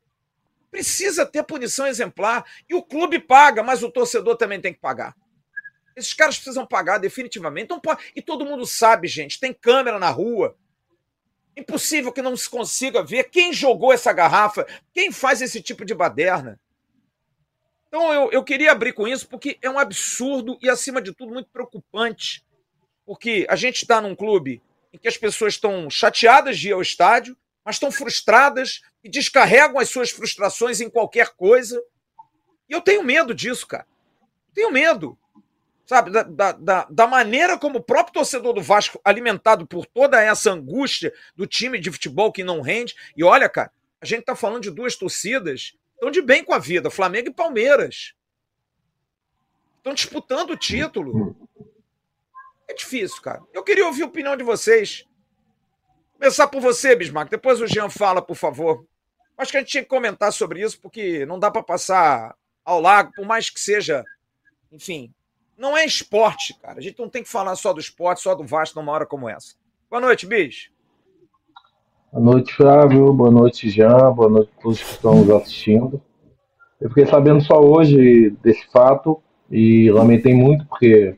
Precisa 0.71 1.25
ter 1.25 1.43
punição 1.43 1.85
exemplar. 1.85 2.45
E 2.69 2.75
o 2.75 2.81
clube 2.81 3.19
paga, 3.19 3.61
mas 3.61 3.83
o 3.83 3.91
torcedor 3.91 4.37
também 4.37 4.61
tem 4.61 4.73
que 4.73 4.79
pagar. 4.79 5.13
Esses 5.97 6.13
caras 6.13 6.35
precisam 6.37 6.65
pagar 6.65 6.97
definitivamente. 6.97 7.65
Então, 7.73 7.81
e 8.15 8.21
todo 8.21 8.45
mundo 8.45 8.65
sabe, 8.65 9.05
gente, 9.05 9.37
tem 9.37 9.53
câmera 9.53 9.99
na 9.99 10.09
rua. 10.09 10.55
Impossível 11.59 12.11
que 12.11 12.21
não 12.21 12.37
se 12.37 12.49
consiga 12.49 13.03
ver 13.03 13.25
quem 13.25 13.51
jogou 13.51 13.91
essa 13.91 14.13
garrafa, 14.13 14.65
quem 14.93 15.11
faz 15.11 15.41
esse 15.41 15.61
tipo 15.61 15.83
de 15.83 15.93
baderna. 15.93 16.59
Então 17.87 18.13
eu, 18.13 18.31
eu 18.31 18.43
queria 18.43 18.71
abrir 18.71 18.93
com 18.93 19.07
isso 19.07 19.27
porque 19.27 19.57
é 19.61 19.69
um 19.69 19.79
absurdo 19.79 20.57
e, 20.61 20.69
acima 20.69 21.01
de 21.01 21.13
tudo, 21.13 21.33
muito 21.33 21.49
preocupante. 21.49 22.45
Porque 23.05 23.45
a 23.49 23.55
gente 23.55 23.77
está 23.77 23.99
num 23.99 24.15
clube 24.15 24.61
em 24.93 24.97
que 24.97 25.07
as 25.07 25.17
pessoas 25.17 25.55
estão 25.55 25.89
chateadas 25.89 26.57
de 26.57 26.69
ir 26.69 26.73
ao 26.73 26.81
estádio, 26.81 27.35
mas 27.65 27.75
estão 27.75 27.91
frustradas 27.91 28.81
e 29.03 29.09
descarregam 29.09 29.79
as 29.79 29.89
suas 29.89 30.11
frustrações 30.11 30.79
em 30.79 30.89
qualquer 30.89 31.29
coisa. 31.29 31.81
E 32.69 32.73
eu 32.73 32.81
tenho 32.81 33.03
medo 33.03 33.33
disso, 33.33 33.65
cara. 33.65 33.87
Tenho 34.53 34.71
medo. 34.71 35.17
Sabe, 35.89 36.11
da, 36.11 36.51
da, 36.51 36.87
da 36.87 37.07
maneira 37.07 37.57
como 37.57 37.79
o 37.79 37.83
próprio 37.83 38.13
torcedor 38.13 38.53
do 38.53 38.61
Vasco, 38.61 39.01
alimentado 39.03 39.65
por 39.65 39.87
toda 39.87 40.21
essa 40.21 40.51
angústia 40.51 41.11
do 41.35 41.47
time 41.47 41.79
de 41.79 41.91
futebol 41.91 42.31
que 42.31 42.43
não 42.43 42.61
rende. 42.61 42.95
E 43.17 43.23
olha, 43.23 43.49
cara, 43.49 43.71
a 43.99 44.05
gente 44.05 44.21
tá 44.21 44.35
falando 44.35 44.61
de 44.61 44.69
duas 44.69 44.95
torcidas 44.95 45.73
estão 45.95 46.11
de 46.11 46.21
bem 46.21 46.43
com 46.43 46.53
a 46.53 46.59
vida, 46.59 46.91
Flamengo 46.91 47.29
e 47.29 47.33
Palmeiras. 47.33 48.13
Estão 49.77 49.95
disputando 49.95 50.51
o 50.51 50.55
título. 50.55 51.35
É 52.67 52.73
difícil, 52.75 53.19
cara. 53.23 53.41
Eu 53.51 53.63
queria 53.63 53.87
ouvir 53.87 54.03
a 54.03 54.05
opinião 54.05 54.37
de 54.37 54.43
vocês. 54.43 55.07
Começar 56.13 56.47
por 56.49 56.61
você, 56.61 56.95
Bismarck. 56.95 57.31
Depois 57.31 57.59
o 57.61 57.65
Jean 57.67 57.89
fala, 57.89 58.21
por 58.21 58.35
favor. 58.35 58.85
Acho 59.35 59.49
que 59.49 59.57
a 59.57 59.59
gente 59.61 59.71
tinha 59.71 59.83
que 59.83 59.89
comentar 59.89 60.31
sobre 60.31 60.61
isso, 60.61 60.79
porque 60.79 61.25
não 61.25 61.39
dá 61.39 61.49
para 61.49 61.63
passar 61.63 62.35
ao 62.63 62.79
largo, 62.79 63.11
por 63.15 63.25
mais 63.25 63.49
que 63.49 63.59
seja, 63.59 64.05
enfim, 64.71 65.11
não 65.59 65.77
é 65.77 65.85
esporte, 65.85 66.57
cara. 66.59 66.79
A 66.79 66.81
gente 66.81 66.97
não 66.97 67.09
tem 67.09 67.21
que 67.21 67.29
falar 67.29 67.55
só 67.55 67.73
do 67.73 67.81
esporte, 67.81 68.21
só 68.21 68.33
do 68.33 68.45
Vasco 68.45 68.79
numa 68.79 68.93
hora 68.93 69.05
como 69.05 69.27
essa. 69.27 69.55
Boa 69.89 70.01
noite, 70.01 70.25
Bis. 70.25 70.69
Boa 72.13 72.23
noite, 72.23 72.55
Flávio. 72.55 73.13
Boa 73.13 73.29
noite, 73.29 73.69
Jean. 73.69 74.11
Boa 74.13 74.29
noite 74.29 74.49
a 74.57 74.61
todos 74.61 74.81
que 74.81 74.91
estão 74.91 75.15
nos 75.15 75.29
assistindo. 75.29 76.01
Eu 76.79 76.87
fiquei 76.87 77.05
sabendo 77.05 77.41
só 77.41 77.59
hoje 77.59 78.29
desse 78.41 78.65
fato 78.71 79.21
e 79.51 79.91
lamentei 79.91 80.33
muito, 80.33 80.65
porque 80.65 81.17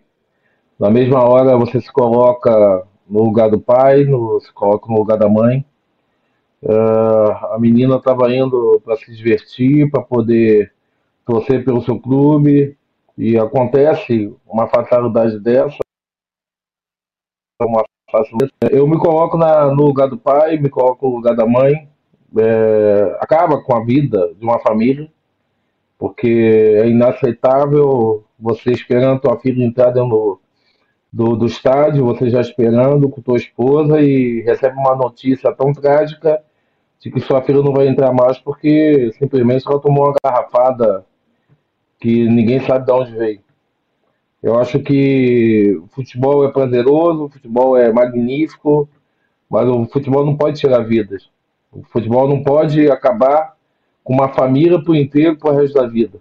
na 0.79 0.89
mesma 0.89 1.23
hora 1.23 1.55
você 1.55 1.79
se 1.79 1.91
coloca 1.91 2.83
no 3.07 3.23
lugar 3.23 3.47
do 3.51 3.61
pai, 3.61 4.05
no, 4.05 4.39
se 4.41 4.51
coloca 4.53 4.91
no 4.91 4.97
lugar 4.97 5.19
da 5.19 5.29
mãe. 5.29 5.63
Uh, 6.63 7.53
a 7.53 7.57
menina 7.59 7.97
estava 7.97 8.33
indo 8.33 8.81
para 8.83 8.95
se 8.97 9.15
divertir, 9.15 9.89
para 9.91 10.01
poder 10.01 10.73
torcer 11.25 11.63
pelo 11.63 11.83
seu 11.83 11.99
clube, 11.99 12.75
e 13.17 13.37
acontece 13.37 14.35
uma 14.45 14.67
fatalidade 14.67 15.39
dessa. 15.39 15.77
Uma 17.61 17.83
eu 18.69 18.87
me 18.87 18.97
coloco 18.97 19.37
na, 19.37 19.67
no 19.67 19.85
lugar 19.85 20.09
do 20.09 20.17
pai, 20.17 20.57
me 20.57 20.69
coloco 20.69 21.07
no 21.07 21.15
lugar 21.15 21.35
da 21.35 21.45
mãe, 21.45 21.87
é, 22.37 23.17
acaba 23.21 23.61
com 23.61 23.75
a 23.75 23.83
vida 23.83 24.33
de 24.37 24.43
uma 24.43 24.59
família, 24.59 25.09
porque 25.97 26.27
é 26.27 26.89
inaceitável 26.89 28.25
você 28.37 28.71
esperando 28.71 29.21
tua 29.21 29.39
filha 29.39 29.63
entrar 29.63 29.91
dentro 29.91 30.41
do, 31.11 31.35
do, 31.35 31.45
estádio, 31.45 32.05
você 32.05 32.29
já 32.29 32.41
esperando 32.41 33.09
com 33.09 33.21
tua 33.21 33.37
esposa 33.37 34.01
e 34.01 34.41
recebe 34.41 34.75
uma 34.77 34.95
notícia 34.95 35.53
tão 35.53 35.71
trágica 35.71 36.41
de 36.99 37.11
que 37.11 37.19
sua 37.19 37.41
filha 37.41 37.61
não 37.61 37.73
vai 37.73 37.87
entrar 37.87 38.11
mais 38.13 38.39
porque 38.39 39.11
simplesmente 39.17 39.65
ela 39.67 39.79
tomou 39.79 40.05
uma 40.05 40.15
garrafada 40.23 41.05
que 42.01 42.27
ninguém 42.27 42.59
sabe 42.65 42.85
de 42.85 42.91
onde 42.91 43.15
veio. 43.15 43.39
Eu 44.41 44.57
acho 44.57 44.79
que 44.79 45.79
o 45.83 45.87
futebol 45.87 46.43
é 46.43 46.51
prazeroso, 46.51 47.25
o 47.25 47.29
futebol 47.29 47.77
é 47.77 47.93
magnífico, 47.93 48.89
mas 49.47 49.69
o 49.69 49.85
futebol 49.85 50.25
não 50.25 50.35
pode 50.35 50.59
tirar 50.59 50.79
vidas. 50.79 51.29
O 51.71 51.83
futebol 51.83 52.27
não 52.27 52.43
pode 52.43 52.89
acabar 52.89 53.55
com 54.03 54.13
uma 54.13 54.29
família 54.29 54.83
por 54.83 54.95
inteiro 54.95 55.37
para 55.37 55.51
o 55.51 55.55
resto 55.55 55.75
da 55.79 55.87
vida. 55.87 56.19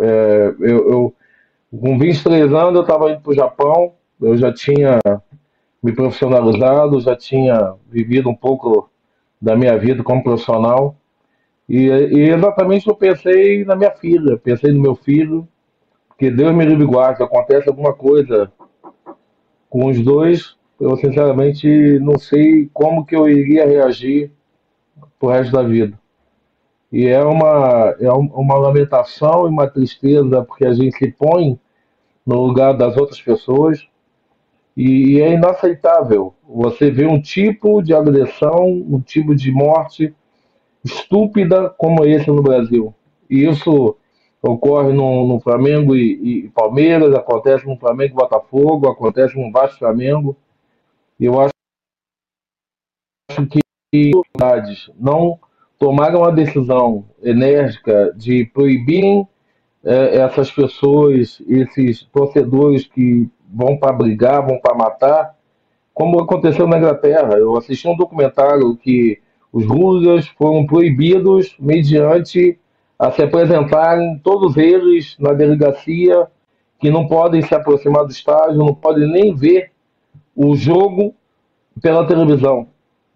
É, 0.00 0.54
eu, 0.58 0.90
eu, 0.90 1.14
com 1.70 1.98
23 1.98 2.52
anos 2.54 2.74
eu 2.74 2.80
estava 2.80 3.10
indo 3.10 3.20
para 3.20 3.30
o 3.30 3.34
Japão, 3.34 3.92
eu 4.20 4.36
já 4.38 4.52
tinha 4.52 4.98
me 5.82 5.92
profissionalizado, 5.92 7.00
já 7.00 7.14
tinha 7.14 7.74
vivido 7.90 8.30
um 8.30 8.34
pouco 8.34 8.88
da 9.40 9.54
minha 9.54 9.76
vida 9.76 10.02
como 10.02 10.22
profissional. 10.22 10.96
E, 11.70 11.86
e 11.86 12.30
exatamente 12.30 12.88
eu 12.88 12.96
pensei 12.96 13.64
na 13.64 13.76
minha 13.76 13.92
filha, 13.92 14.36
pensei 14.36 14.72
no 14.72 14.80
meu 14.80 14.96
filho, 14.96 15.46
que 16.18 16.28
Deus 16.28 16.52
me 16.52 16.64
livre 16.64 16.84
guarde, 16.84 17.22
acontece 17.22 17.68
alguma 17.68 17.92
coisa 17.92 18.52
com 19.68 19.86
os 19.86 20.00
dois, 20.02 20.56
eu 20.80 20.96
sinceramente 20.96 21.68
não 22.00 22.18
sei 22.18 22.68
como 22.74 23.06
que 23.06 23.14
eu 23.14 23.28
iria 23.28 23.68
reagir 23.68 24.32
pro 25.16 25.28
resto 25.28 25.52
da 25.52 25.62
vida. 25.62 25.96
E 26.90 27.06
é 27.06 27.22
uma, 27.22 27.94
é 28.00 28.10
uma 28.10 28.58
lamentação 28.58 29.46
e 29.46 29.50
uma 29.50 29.70
tristeza, 29.70 30.42
porque 30.42 30.66
a 30.66 30.72
gente 30.72 30.98
se 30.98 31.12
põe 31.12 31.56
no 32.26 32.46
lugar 32.46 32.72
das 32.72 32.96
outras 32.96 33.20
pessoas, 33.22 33.86
e 34.76 35.20
é 35.20 35.34
inaceitável 35.34 36.34
você 36.48 36.90
ver 36.90 37.06
um 37.06 37.22
tipo 37.22 37.80
de 37.80 37.94
agressão, 37.94 38.66
um 38.66 39.00
tipo 39.00 39.36
de 39.36 39.52
morte 39.52 40.12
estúpida 40.84 41.70
como 41.70 42.04
esse 42.04 42.28
no 42.28 42.42
Brasil. 42.42 42.94
E 43.28 43.44
isso 43.44 43.96
ocorre 44.42 44.92
no, 44.92 45.26
no 45.26 45.40
Flamengo 45.40 45.94
e, 45.94 46.44
e, 46.44 46.48
Palmeiras, 46.50 47.14
acontece 47.14 47.66
no 47.66 47.76
Flamengo 47.76 48.12
e 48.12 48.16
Botafogo, 48.16 48.88
acontece 48.88 49.38
no 49.38 49.52
Vasco 49.52 49.78
Flamengo. 49.78 50.36
Eu 51.18 51.40
acho 51.40 51.52
que 53.48 54.12
as 54.40 54.90
não 54.98 55.38
tomaram 55.78 56.24
a 56.24 56.30
decisão 56.30 57.04
enérgica 57.22 58.12
de 58.16 58.44
proibirem 58.46 59.26
é, 59.84 60.16
essas 60.16 60.50
pessoas, 60.50 61.42
esses 61.48 62.02
torcedores 62.04 62.86
que 62.86 63.28
vão 63.52 63.76
para 63.76 63.92
brigar, 63.92 64.46
vão 64.46 64.60
para 64.60 64.74
matar, 64.74 65.36
como 65.92 66.20
aconteceu 66.20 66.66
na 66.66 66.78
Inglaterra. 66.78 67.34
Eu 67.34 67.56
assisti 67.56 67.88
um 67.88 67.96
documentário 67.96 68.76
que 68.76 69.20
os 69.52 69.64
hooligans 69.66 70.28
foram 70.28 70.66
proibidos 70.66 71.56
mediante 71.58 72.58
a 72.98 73.10
se 73.10 73.22
apresentarem, 73.22 74.20
todos 74.22 74.56
eles 74.56 75.16
na 75.18 75.32
delegacia, 75.32 76.26
que 76.78 76.90
não 76.90 77.06
podem 77.06 77.42
se 77.42 77.54
aproximar 77.54 78.04
do 78.04 78.12
estádio, 78.12 78.58
não 78.58 78.74
podem 78.74 79.10
nem 79.10 79.34
ver 79.34 79.70
o 80.36 80.54
jogo 80.54 81.14
pela 81.82 82.06
televisão. 82.06 82.68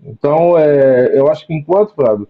Então, 0.03 0.59
é, 0.59 1.19
eu 1.19 1.29
acho 1.29 1.47
que 1.47 1.55
enquanto, 1.55 1.95
Flávio, 1.95 2.29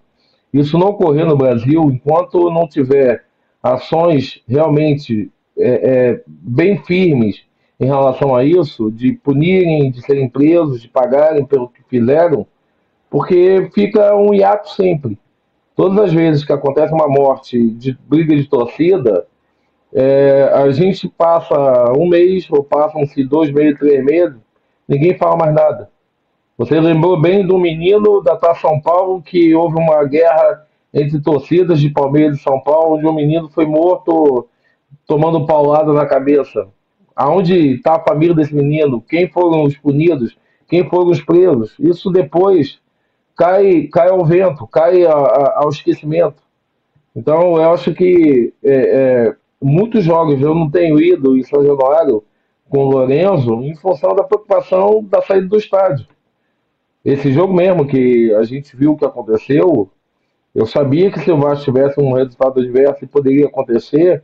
isso 0.53 0.79
não 0.79 0.89
ocorrer 0.89 1.27
no 1.27 1.37
Brasil, 1.37 1.91
enquanto 1.91 2.51
não 2.51 2.69
tiver 2.69 3.25
ações 3.63 4.43
realmente 4.47 5.31
é, 5.59 5.69
é, 5.69 6.23
bem 6.27 6.79
firmes 6.79 7.43
em 7.81 7.87
relação 7.87 8.35
a 8.35 8.45
isso, 8.45 8.91
de 8.91 9.13
punirem, 9.13 9.91
de 9.91 10.01
serem 10.03 10.29
presos, 10.29 10.81
de 10.81 10.89
pagarem 10.89 11.45
pelo 11.45 11.69
que 11.69 11.83
fizeram, 11.89 12.47
porque 13.15 13.71
fica 13.73 14.13
um 14.17 14.35
hiato 14.35 14.71
sempre. 14.71 15.17
Todas 15.77 16.07
as 16.07 16.13
vezes 16.13 16.45
que 16.45 16.53
acontece 16.53 16.93
uma 16.93 17.07
morte 17.07 17.71
de 17.71 17.97
briga 18.09 18.35
de 18.35 18.43
torcida, 18.49 19.25
é, 19.93 20.51
a 20.53 20.69
gente 20.73 21.09
passa 21.09 21.93
um 21.97 22.09
mês, 22.09 22.51
ou 22.51 22.65
passam-se 22.65 23.23
dois 23.23 23.53
meses, 23.53 23.79
três 23.79 24.05
meses, 24.05 24.35
ninguém 24.89 25.17
fala 25.17 25.37
mais 25.37 25.55
nada. 25.55 25.89
Você 26.59 26.81
lembrou 26.81 27.21
bem 27.21 27.47
do 27.47 27.57
menino 27.57 28.21
da 28.21 28.35
Taça 28.35 28.63
São 28.63 28.81
Paulo 28.81 29.23
que 29.23 29.55
houve 29.55 29.77
uma 29.79 30.03
guerra 30.03 30.67
entre 30.93 31.21
torcidas 31.21 31.79
de 31.79 31.91
Palmeiras 31.91 32.39
e 32.39 32.43
São 32.43 32.59
Paulo, 32.59 32.97
onde 32.97 33.07
um 33.07 33.15
menino 33.15 33.49
foi 33.49 33.65
morto 33.65 34.49
tomando 35.07 35.47
paulada 35.47 35.93
na 35.93 36.05
cabeça. 36.05 36.67
Aonde 37.15 37.75
está 37.75 37.95
a 37.95 38.05
família 38.05 38.35
desse 38.35 38.53
menino? 38.53 39.01
Quem 39.01 39.29
foram 39.29 39.63
os 39.63 39.77
punidos? 39.77 40.37
Quem 40.67 40.83
foram 40.91 41.13
os 41.13 41.23
presos? 41.23 41.77
Isso 41.79 42.11
depois 42.11 42.83
cai, 43.37 43.89
cai 43.93 44.09
ao 44.09 44.25
vento, 44.25 44.67
cai 44.67 45.05
a, 45.05 45.13
a, 45.13 45.63
ao 45.63 45.69
esquecimento. 45.69 46.43
Então, 47.15 47.57
eu 47.57 47.73
acho 47.73 47.95
que 47.95 48.53
é, 48.63 48.75
é, 48.75 49.37
muitos 49.63 50.05
jogos 50.05 50.41
eu 50.41 50.55
não 50.55 50.71
tenho 50.71 51.01
ido 51.01 51.37
em 51.37 51.43
São 51.43 51.65
Januário 51.65 52.25
com 52.69 52.79
o 52.79 52.91
Lorenzo 52.91 53.63
em 53.63 53.75
função 53.77 54.15
da 54.15 54.25
preocupação 54.25 55.05
da 55.05 55.23
saída 55.23 55.47
do 55.47 55.57
estádio. 55.57 56.07
Esse 57.05 57.33
jogo 57.33 57.53
mesmo 57.53 57.87
que 57.87 58.35
a 58.35 58.43
gente 58.43 58.75
viu 58.77 58.93
o 58.93 58.97
que 58.97 59.05
aconteceu, 59.05 59.91
eu 60.55 60.67
sabia 60.67 61.11
que 61.11 61.21
se 61.21 61.31
o 61.31 61.39
Vasco 61.39 61.65
tivesse 61.65 62.01
um 62.01 62.13
resultado 62.13 62.61
adverso 62.61 63.05
e 63.05 63.09
poderia 63.09 63.47
acontecer, 63.47 64.23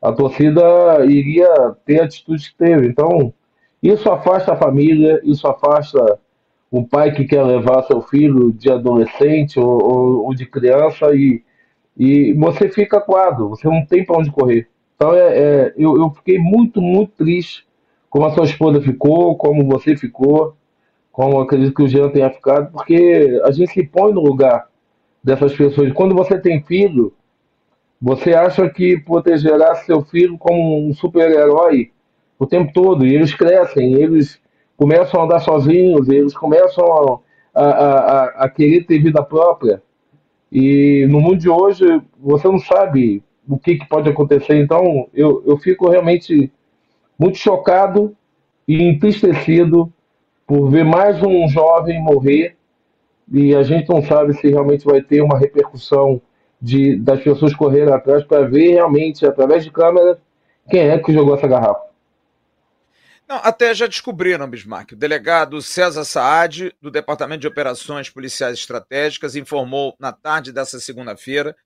a 0.00 0.12
torcida 0.12 1.04
iria 1.04 1.48
ter 1.84 2.00
a 2.00 2.04
atitude 2.04 2.50
que 2.50 2.56
teve. 2.56 2.86
Então, 2.86 3.32
isso 3.82 4.10
afasta 4.10 4.52
a 4.52 4.56
família, 4.56 5.20
isso 5.24 5.46
afasta 5.46 6.18
o 6.72 6.82
pai 6.82 7.12
que 7.12 7.26
quer 7.26 7.42
levar 7.42 7.82
seu 7.82 8.00
filho 8.00 8.50
de 8.50 8.72
adolescente 8.72 9.60
ou, 9.60 9.66
ou, 9.66 10.24
ou 10.24 10.34
de 10.34 10.46
criança 10.46 11.14
e, 11.14 11.42
e 11.94 12.32
você 12.32 12.66
fica 12.70 12.98
quadro, 12.98 13.50
você 13.50 13.68
não 13.68 13.84
tem 13.84 14.02
para 14.02 14.16
onde 14.16 14.30
correr. 14.30 14.66
Então 14.96 15.12
é, 15.14 15.38
é 15.38 15.74
eu, 15.76 15.98
eu, 15.98 16.10
fiquei 16.10 16.38
muito, 16.38 16.80
muito 16.80 17.12
triste 17.12 17.66
como 18.08 18.24
a 18.24 18.30
sua 18.30 18.44
esposa 18.44 18.80
ficou, 18.80 19.36
como 19.36 19.68
você 19.68 19.94
ficou, 19.94 20.56
como 21.12 21.40
acredito 21.40 21.74
que 21.74 21.82
o 21.82 21.88
Jean 21.88 22.08
tenha 22.08 22.30
ficado, 22.30 22.72
porque 22.72 23.38
a 23.44 23.50
gente 23.50 23.70
se 23.70 23.82
põe 23.82 24.10
no 24.14 24.22
lugar 24.22 24.66
dessas 25.22 25.54
pessoas. 25.54 25.92
Quando 25.92 26.14
você 26.14 26.38
tem 26.38 26.62
filho, 26.62 27.12
você 28.00 28.32
acha 28.32 28.68
que 28.70 28.98
protegerá 28.98 29.74
seu 29.74 30.02
filho 30.02 30.38
como 30.38 30.88
um 30.88 30.94
super-herói 30.94 31.90
o 32.38 32.46
tempo 32.46 32.72
todo, 32.72 33.06
e 33.06 33.14
eles 33.14 33.34
crescem, 33.34 33.94
eles 33.94 34.40
começam 34.82 35.20
a 35.20 35.24
andar 35.24 35.38
sozinhos, 35.38 36.08
eles 36.08 36.34
começam 36.34 36.84
a, 37.54 37.62
a, 37.62 37.68
a, 37.68 38.24
a 38.44 38.48
querer 38.48 38.84
ter 38.84 38.98
vida 38.98 39.22
própria. 39.22 39.80
E 40.50 41.06
no 41.08 41.20
mundo 41.20 41.36
de 41.36 41.48
hoje, 41.48 41.84
você 42.18 42.48
não 42.48 42.58
sabe 42.58 43.22
o 43.48 43.56
que, 43.56 43.76
que 43.76 43.88
pode 43.88 44.10
acontecer. 44.10 44.56
Então, 44.56 45.06
eu, 45.14 45.40
eu 45.46 45.56
fico 45.56 45.88
realmente 45.88 46.50
muito 47.16 47.38
chocado 47.38 48.16
e 48.66 48.82
entristecido 48.82 49.92
por 50.44 50.68
ver 50.68 50.84
mais 50.84 51.22
um 51.22 51.46
jovem 51.48 52.02
morrer 52.02 52.56
e 53.32 53.54
a 53.54 53.62
gente 53.62 53.88
não 53.88 54.02
sabe 54.02 54.34
se 54.34 54.48
realmente 54.48 54.84
vai 54.84 55.00
ter 55.00 55.22
uma 55.22 55.38
repercussão 55.38 56.20
de, 56.60 56.96
das 56.96 57.22
pessoas 57.22 57.54
correrem 57.54 57.94
atrás 57.94 58.24
para 58.24 58.48
ver 58.48 58.72
realmente, 58.72 59.24
através 59.24 59.62
de 59.62 59.70
câmera, 59.70 60.18
quem 60.68 60.80
é 60.80 60.98
que 60.98 61.12
jogou 61.12 61.36
essa 61.36 61.46
garrafa. 61.46 61.91
Não, 63.32 63.38
até 63.38 63.72
já 63.72 63.86
descobriram, 63.86 64.46
Bismarck. 64.46 64.92
O 64.92 64.96
delegado 64.96 65.62
César 65.62 66.04
Saad, 66.04 66.70
do 66.82 66.90
Departamento 66.90 67.40
de 67.40 67.46
Operações 67.46 68.10
Policiais 68.10 68.58
Estratégicas, 68.58 69.34
informou 69.34 69.96
na 69.98 70.12
tarde 70.12 70.52
dessa 70.52 70.78
segunda-feira 70.78 71.56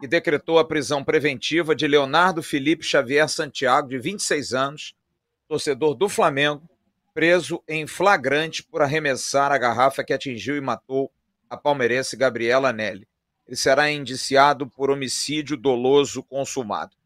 e 0.00 0.08
decretou 0.08 0.58
a 0.58 0.64
prisão 0.64 1.04
preventiva 1.04 1.76
de 1.76 1.86
Leonardo 1.86 2.42
Felipe 2.42 2.82
Xavier 2.82 3.28
Santiago, 3.28 3.90
de 3.90 3.98
26 3.98 4.54
anos, 4.54 4.94
torcedor 5.46 5.94
do 5.94 6.08
Flamengo, 6.08 6.66
preso 7.12 7.62
em 7.68 7.86
flagrante 7.86 8.62
por 8.62 8.80
arremessar 8.80 9.52
a 9.52 9.58
garrafa 9.58 10.02
que 10.02 10.14
atingiu 10.14 10.56
e 10.56 10.60
matou 10.62 11.12
a 11.50 11.56
palmeirense 11.58 12.16
Gabriela 12.16 12.72
Nelly. 12.72 13.06
Ele 13.46 13.56
será 13.56 13.90
indiciado 13.90 14.66
por 14.66 14.90
homicídio 14.90 15.54
doloso 15.54 16.22
consumado. 16.22 16.96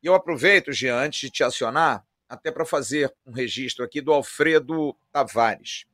E 0.00 0.06
eu 0.06 0.14
aproveito, 0.14 0.70
Jean, 0.70 0.94
antes 0.94 1.22
de 1.22 1.30
te 1.30 1.42
acionar, 1.42 2.04
até 2.28 2.50
para 2.50 2.64
fazer 2.64 3.12
um 3.26 3.32
registro 3.32 3.84
aqui 3.84 4.00
do 4.00 4.12
Alfredo 4.12 4.96
Tavares. 5.12 5.84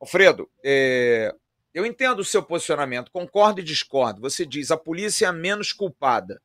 Alfredo, 0.00 0.48
é, 0.62 1.34
eu 1.72 1.86
entendo 1.86 2.20
o 2.20 2.24
seu 2.24 2.42
posicionamento, 2.42 3.10
concordo 3.10 3.60
e 3.60 3.64
discordo. 3.64 4.20
Você 4.20 4.44
diz 4.44 4.70
a 4.70 4.76
polícia 4.76 5.26
é 5.26 5.28
a 5.28 5.32
menos 5.32 5.72
culpada. 5.72 6.40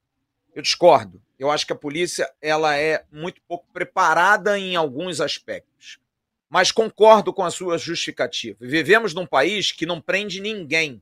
Eu 0.54 0.62
discordo. 0.62 1.22
Eu 1.40 1.50
acho 1.50 1.66
que 1.66 1.74
a 1.74 1.78
polícia 1.78 2.32
ela 2.42 2.78
é 2.78 3.04
muito 3.12 3.42
pouco 3.48 3.66
preparada 3.74 4.58
em 4.60 4.76
alguns 4.76 5.20
aspectos 5.20 6.02
mas 6.52 6.70
concordo 6.70 7.32
com 7.32 7.46
a 7.46 7.50
sua 7.50 7.78
justificativa. 7.78 8.58
Vivemos 8.60 9.14
num 9.14 9.26
país 9.26 9.72
que 9.72 9.86
não 9.86 10.02
prende 10.02 10.42
ninguém. 10.42 11.02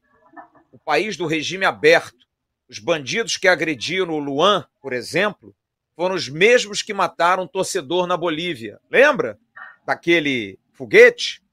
O 0.71 0.77
país 0.77 1.17
do 1.17 1.25
regime 1.25 1.65
aberto. 1.65 2.27
Os 2.69 2.77
bandidos 2.77 3.35
que 3.35 3.47
agrediram 3.47 4.13
o 4.13 4.19
Luan, 4.19 4.63
por 4.79 4.93
exemplo, 4.93 5.55
foram 5.99 6.15
os 6.15 6.29
mesmos 6.29 6.81
que 6.81 6.93
mataram 6.93 7.43
um 7.43 7.47
torcedor 7.47 8.07
na 8.07 8.15
Bolívia. 8.15 8.79
Lembra 8.89 9.37
daquele 9.85 10.57
foguete? 10.71 11.43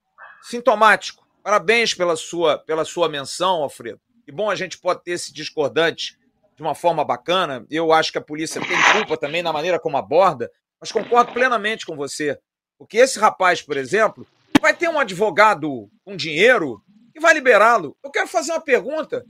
Sintomático. 0.40 1.26
Parabéns 1.42 1.92
pela 1.94 2.14
sua, 2.14 2.56
pela 2.56 2.84
sua 2.84 3.08
menção, 3.08 3.64
Alfredo. 3.64 4.00
Que 4.24 4.30
bom 4.30 4.48
a 4.48 4.54
gente 4.54 4.78
pode 4.78 5.02
ter 5.02 5.10
esse 5.10 5.34
discordante 5.34 6.16
de 6.54 6.62
uma 6.62 6.76
forma 6.76 7.04
bacana. 7.04 7.66
Eu 7.68 7.92
acho 7.92 8.12
que 8.12 8.18
a 8.18 8.20
polícia 8.20 8.60
tem 8.60 8.76
culpa 8.92 9.16
também 9.16 9.42
na 9.42 9.52
maneira 9.52 9.80
como 9.80 9.96
aborda, 9.96 10.48
mas 10.80 10.92
concordo 10.92 11.32
plenamente 11.32 11.84
com 11.84 11.96
você. 11.96 12.38
Porque 12.78 12.98
esse 12.98 13.18
rapaz, 13.18 13.60
por 13.60 13.76
exemplo, 13.76 14.24
vai 14.60 14.72
ter 14.72 14.88
um 14.88 15.00
advogado 15.00 15.90
com 16.04 16.14
dinheiro 16.14 16.80
e 17.16 17.18
vai 17.18 17.34
liberá-lo. 17.34 17.96
Eu 18.00 18.12
quero 18.12 18.28
fazer 18.28 18.52
uma 18.52 18.60
pergunta. 18.60 19.26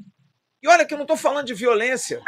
E 0.62 0.68
olha 0.68 0.84
que 0.84 0.92
eu 0.92 0.98
não 0.98 1.04
estou 1.04 1.16
falando 1.16 1.46
de 1.46 1.54
violência. 1.54 2.20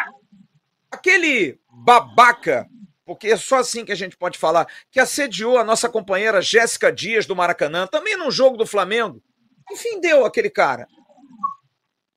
Aquele 0.90 1.60
babaca, 1.70 2.66
porque 3.08 3.28
é 3.28 3.38
só 3.38 3.56
assim 3.56 3.86
que 3.86 3.90
a 3.90 3.94
gente 3.94 4.18
pode 4.18 4.36
falar, 4.36 4.68
que 4.90 5.00
assediou 5.00 5.56
a 5.56 5.64
nossa 5.64 5.88
companheira 5.88 6.42
Jéssica 6.42 6.92
Dias 6.92 7.24
do 7.24 7.34
Maracanã, 7.34 7.86
também 7.86 8.18
num 8.18 8.30
jogo 8.30 8.58
do 8.58 8.66
Flamengo. 8.66 9.22
Que 9.66 9.76
fim 9.76 9.98
deu 9.98 10.26
aquele 10.26 10.50
cara? 10.50 10.86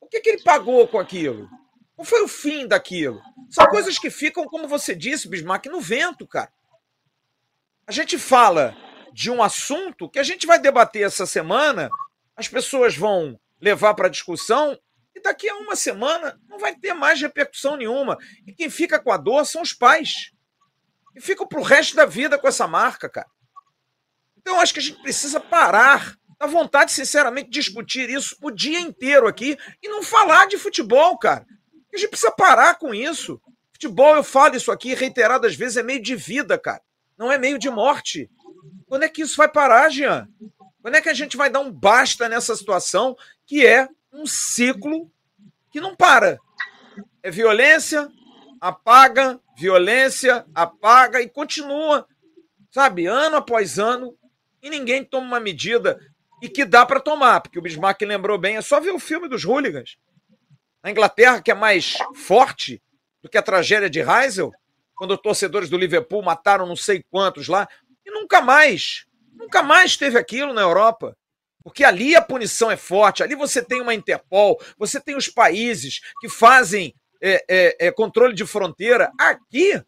O 0.01 0.07
que, 0.07 0.19
que 0.19 0.31
ele 0.31 0.43
pagou 0.43 0.85
com 0.89 0.99
aquilo? 0.99 1.47
Qual 1.95 2.05
foi 2.05 2.21
o 2.21 2.27
fim 2.27 2.67
daquilo? 2.67 3.21
São 3.49 3.65
coisas 3.67 3.97
que 3.97 4.09
ficam, 4.09 4.43
como 4.43 4.67
você 4.67 4.93
disse, 4.93 5.29
Bismarck, 5.29 5.67
no 5.67 5.79
vento, 5.79 6.27
cara. 6.27 6.51
A 7.87 7.91
gente 7.93 8.17
fala 8.17 8.75
de 9.13 9.31
um 9.31 9.41
assunto 9.41 10.09
que 10.09 10.19
a 10.19 10.23
gente 10.23 10.45
vai 10.45 10.59
debater 10.59 11.03
essa 11.03 11.25
semana, 11.25 11.89
as 12.35 12.49
pessoas 12.49 12.97
vão 12.97 13.39
levar 13.61 13.93
para 13.93 14.09
discussão 14.09 14.77
e 15.15 15.21
daqui 15.21 15.47
a 15.47 15.55
uma 15.55 15.77
semana 15.77 16.37
não 16.49 16.59
vai 16.59 16.75
ter 16.75 16.93
mais 16.93 17.21
repercussão 17.21 17.77
nenhuma. 17.77 18.17
E 18.45 18.51
quem 18.51 18.69
fica 18.69 18.99
com 18.99 19.09
a 19.09 19.15
dor 19.15 19.45
são 19.45 19.61
os 19.61 19.71
pais. 19.71 20.33
E 21.15 21.21
ficam 21.21 21.47
pro 21.47 21.61
resto 21.61 21.95
da 21.95 22.05
vida 22.05 22.37
com 22.37 22.47
essa 22.47 22.67
marca, 22.67 23.09
cara. 23.09 23.27
Então 24.37 24.55
eu 24.55 24.61
acho 24.61 24.73
que 24.73 24.79
a 24.79 24.83
gente 24.83 25.01
precisa 25.01 25.39
parar. 25.39 26.15
Dá 26.39 26.47
vontade, 26.47 26.91
sinceramente, 26.91 27.49
de 27.49 27.59
discutir 27.59 28.09
isso 28.09 28.35
o 28.41 28.49
dia 28.49 28.79
inteiro 28.79 29.27
aqui 29.27 29.57
e 29.81 29.87
não 29.87 30.01
falar 30.01 30.47
de 30.47 30.57
futebol, 30.57 31.17
cara. 31.17 31.45
A 31.93 31.97
gente 31.97 32.09
precisa 32.09 32.31
parar 32.31 32.75
com 32.75 32.93
isso. 32.93 33.39
Futebol, 33.73 34.15
eu 34.15 34.23
falo 34.23 34.55
isso 34.55 34.71
aqui 34.71 34.93
reiteradas 34.93 35.55
vezes, 35.55 35.77
é 35.77 35.83
meio 35.83 36.01
de 36.01 36.15
vida, 36.15 36.57
cara. 36.57 36.81
Não 37.17 37.31
é 37.31 37.37
meio 37.37 37.59
de 37.59 37.69
morte. 37.69 38.29
Quando 38.87 39.03
é 39.03 39.09
que 39.09 39.21
isso 39.21 39.37
vai 39.37 39.47
parar, 39.47 39.89
Jean? 39.89 40.27
Quando 40.81 40.95
é 40.95 41.01
que 41.01 41.09
a 41.09 41.13
gente 41.13 41.37
vai 41.37 41.49
dar 41.49 41.59
um 41.59 41.71
basta 41.71 42.27
nessa 42.27 42.55
situação 42.55 43.15
que 43.45 43.65
é 43.65 43.87
um 44.11 44.25
ciclo 44.25 45.11
que 45.71 45.79
não 45.79 45.95
para? 45.95 46.39
É 47.21 47.29
violência, 47.29 48.09
apaga, 48.59 49.39
violência, 49.61 50.43
apaga 50.55 51.21
e 51.21 51.29
continua, 51.29 52.07
sabe, 52.71 53.05
ano 53.05 53.35
após 53.37 53.77
ano, 53.77 54.17
e 54.61 54.69
ninguém 54.69 55.05
toma 55.05 55.27
uma 55.27 55.39
medida 55.39 55.99
e 56.41 56.49
que 56.49 56.65
dá 56.65 56.83
para 56.85 56.99
tomar, 56.99 57.41
porque 57.41 57.59
o 57.59 57.61
Bismarck 57.61 58.01
lembrou 58.01 58.37
bem, 58.39 58.57
é 58.57 58.61
só 58.61 58.79
ver 58.79 58.89
o 58.89 58.99
filme 58.99 59.29
dos 59.29 59.45
hooligans. 59.45 59.97
Na 60.83 60.89
Inglaterra, 60.89 61.41
que 61.41 61.51
é 61.51 61.53
mais 61.53 61.97
forte 62.15 62.81
do 63.21 63.29
que 63.29 63.37
a 63.37 63.43
tragédia 63.43 63.89
de 63.89 63.99
Heysel, 63.99 64.51
quando 64.95 65.15
torcedores 65.15 65.69
do 65.69 65.77
Liverpool 65.77 66.23
mataram 66.23 66.65
não 66.65 66.75
sei 66.75 67.03
quantos 67.11 67.47
lá, 67.47 67.67
e 68.03 68.09
nunca 68.09 68.41
mais, 68.41 69.05
nunca 69.33 69.61
mais 69.61 69.95
teve 69.95 70.17
aquilo 70.17 70.53
na 70.53 70.61
Europa. 70.61 71.15
Porque 71.63 71.83
ali 71.83 72.15
a 72.15 72.21
punição 72.21 72.71
é 72.71 72.77
forte, 72.77 73.21
ali 73.21 73.35
você 73.35 73.63
tem 73.63 73.79
uma 73.79 73.93
Interpol, 73.93 74.59
você 74.75 74.99
tem 74.99 75.15
os 75.15 75.27
países 75.27 75.99
que 76.19 76.27
fazem 76.27 76.95
é, 77.21 77.43
é, 77.47 77.87
é, 77.87 77.91
controle 77.91 78.33
de 78.33 78.45
fronteira. 78.45 79.11
Aqui. 79.19 79.81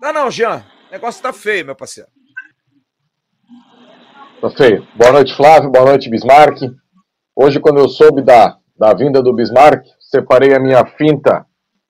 Não, 0.00 0.12
não, 0.12 0.30
Jean. 0.30 0.64
O 0.88 0.92
negócio 0.92 1.22
tá 1.22 1.32
feio, 1.32 1.64
meu 1.64 1.74
parceiro. 1.74 2.10
Tá 4.40 4.50
feio. 4.50 4.86
Boa 4.94 5.12
noite, 5.12 5.34
Flávio. 5.34 5.70
Boa 5.70 5.86
noite, 5.86 6.10
Bismarck. 6.10 6.60
Hoje, 7.34 7.58
quando 7.58 7.78
eu 7.78 7.88
soube 7.88 8.22
da, 8.22 8.58
da 8.78 8.92
vinda 8.92 9.22
do 9.22 9.34
Bismarck, 9.34 9.84
separei 9.98 10.54
a 10.54 10.60
minha 10.60 10.84
finta 10.84 11.46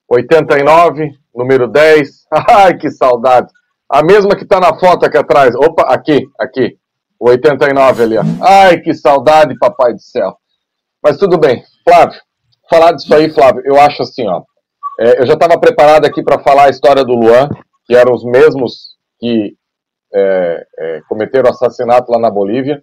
89, 0.08 1.10
número 1.34 1.66
10. 1.66 2.26
Ai, 2.48 2.76
que 2.76 2.90
saudade. 2.90 3.48
A 3.88 4.02
mesma 4.02 4.36
que 4.36 4.44
tá 4.44 4.60
na 4.60 4.78
foto 4.78 5.04
aqui 5.04 5.18
atrás. 5.18 5.54
Opa, 5.56 5.82
aqui, 5.82 6.28
aqui. 6.38 6.78
O 7.18 7.28
89 7.28 8.02
ali, 8.02 8.18
ó. 8.18 8.22
Ai, 8.40 8.80
que 8.80 8.94
saudade, 8.94 9.58
papai 9.58 9.92
do 9.92 10.00
céu. 10.00 10.36
Mas 11.02 11.16
tudo 11.16 11.38
bem. 11.38 11.64
Flávio, 11.84 12.20
falar 12.68 12.92
disso 12.92 13.14
aí, 13.14 13.30
Flávio, 13.30 13.62
eu 13.64 13.78
acho 13.80 14.02
assim, 14.02 14.26
ó. 14.26 14.42
É, 14.98 15.20
eu 15.20 15.26
já 15.26 15.34
estava 15.34 15.58
preparado 15.58 16.06
aqui 16.06 16.22
para 16.22 16.38
falar 16.38 16.64
a 16.64 16.70
história 16.70 17.04
do 17.04 17.12
Luan, 17.12 17.48
que 17.86 17.94
eram 17.94 18.14
os 18.14 18.24
mesmos 18.24 18.96
que 19.18 19.54
é, 20.14 20.66
é, 20.78 21.00
cometeram 21.08 21.50
assassinato 21.50 22.10
lá 22.10 22.18
na 22.18 22.30
Bolívia. 22.30 22.82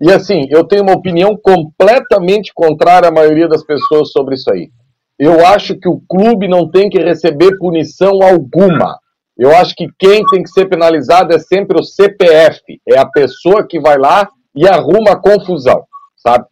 E 0.00 0.10
assim, 0.10 0.46
eu 0.50 0.64
tenho 0.64 0.82
uma 0.82 0.94
opinião 0.94 1.36
completamente 1.36 2.52
contrária 2.52 3.08
à 3.08 3.12
maioria 3.12 3.48
das 3.48 3.64
pessoas 3.64 4.10
sobre 4.10 4.34
isso 4.34 4.52
aí. 4.52 4.70
Eu 5.18 5.46
acho 5.46 5.78
que 5.78 5.88
o 5.88 6.00
clube 6.08 6.48
não 6.48 6.68
tem 6.68 6.90
que 6.90 6.98
receber 6.98 7.56
punição 7.58 8.20
alguma. 8.20 8.98
Eu 9.38 9.54
acho 9.54 9.74
que 9.74 9.86
quem 9.98 10.24
tem 10.26 10.42
que 10.42 10.50
ser 10.50 10.66
penalizado 10.66 11.32
é 11.32 11.38
sempre 11.38 11.80
o 11.80 11.84
CPF, 11.84 12.60
é 12.88 12.98
a 12.98 13.06
pessoa 13.06 13.66
que 13.66 13.80
vai 13.80 13.96
lá 13.96 14.28
e 14.54 14.66
arruma 14.66 15.12
a 15.12 15.20
confusão, 15.20 15.84
sabe? 16.16 16.44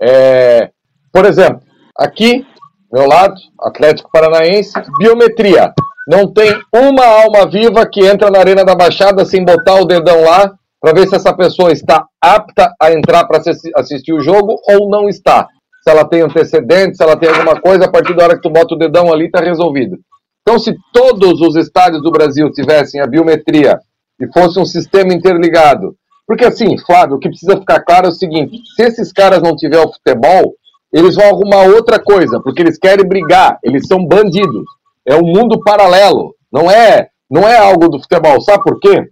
É, 0.00 0.70
por 1.12 1.24
exemplo, 1.24 1.60
aqui, 1.98 2.46
meu 2.92 3.06
lado, 3.06 3.34
Atlético 3.60 4.10
Paranaense, 4.12 4.72
biometria. 4.98 5.72
Não 6.08 6.32
tem 6.32 6.54
uma 6.72 7.04
alma 7.04 7.46
viva 7.50 7.84
que 7.86 8.06
entra 8.06 8.30
na 8.30 8.38
Arena 8.38 8.64
da 8.64 8.74
Baixada 8.74 9.24
sem 9.24 9.44
botar 9.44 9.80
o 9.80 9.84
dedão 9.84 10.22
lá 10.22 10.52
para 10.80 10.92
ver 10.92 11.08
se 11.08 11.16
essa 11.16 11.34
pessoa 11.34 11.72
está 11.72 12.06
apta 12.20 12.72
a 12.80 12.92
entrar 12.92 13.24
para 13.26 13.42
assistir 13.76 14.12
o 14.12 14.20
jogo 14.20 14.56
ou 14.68 14.88
não 14.88 15.08
está. 15.08 15.48
Se 15.82 15.90
ela 15.90 16.04
tem 16.04 16.22
antecedentes, 16.22 16.96
se 16.96 17.02
ela 17.02 17.16
tem 17.16 17.28
alguma 17.28 17.60
coisa, 17.60 17.86
a 17.86 17.90
partir 17.90 18.14
da 18.14 18.24
hora 18.24 18.36
que 18.36 18.42
tu 18.42 18.50
bota 18.50 18.74
o 18.74 18.78
dedão 18.78 19.12
ali, 19.12 19.26
está 19.26 19.40
resolvido. 19.40 19.98
Então, 20.42 20.60
se 20.60 20.76
todos 20.92 21.40
os 21.40 21.56
estádios 21.56 22.02
do 22.02 22.10
Brasil 22.12 22.50
tivessem 22.52 23.00
a 23.00 23.06
biometria 23.06 23.80
e 24.20 24.32
fosse 24.32 24.60
um 24.60 24.64
sistema 24.64 25.12
interligado, 25.12 25.96
porque 26.26 26.44
assim, 26.44 26.78
Flávio, 26.78 27.16
o 27.16 27.18
que 27.18 27.28
precisa 27.28 27.56
ficar 27.56 27.80
claro 27.80 28.06
é 28.06 28.10
o 28.10 28.12
seguinte: 28.12 28.60
se 28.76 28.82
esses 28.82 29.12
caras 29.12 29.42
não 29.42 29.56
tiver 29.56 29.78
o 29.78 29.92
futebol, 29.92 30.54
eles 30.92 31.16
vão 31.16 31.26
arrumar 31.26 31.64
outra 31.64 31.98
coisa, 32.02 32.40
porque 32.40 32.62
eles 32.62 32.78
querem 32.78 33.06
brigar, 33.06 33.58
eles 33.62 33.86
são 33.86 34.04
bandidos. 34.06 34.64
É 35.04 35.14
um 35.14 35.26
mundo 35.26 35.60
paralelo, 35.60 36.34
não 36.52 36.70
é, 36.70 37.08
não 37.30 37.46
é 37.46 37.56
algo 37.58 37.88
do 37.88 38.00
futebol. 38.00 38.40
Sabe 38.40 38.62
por 38.64 38.80
quê? 38.80 39.08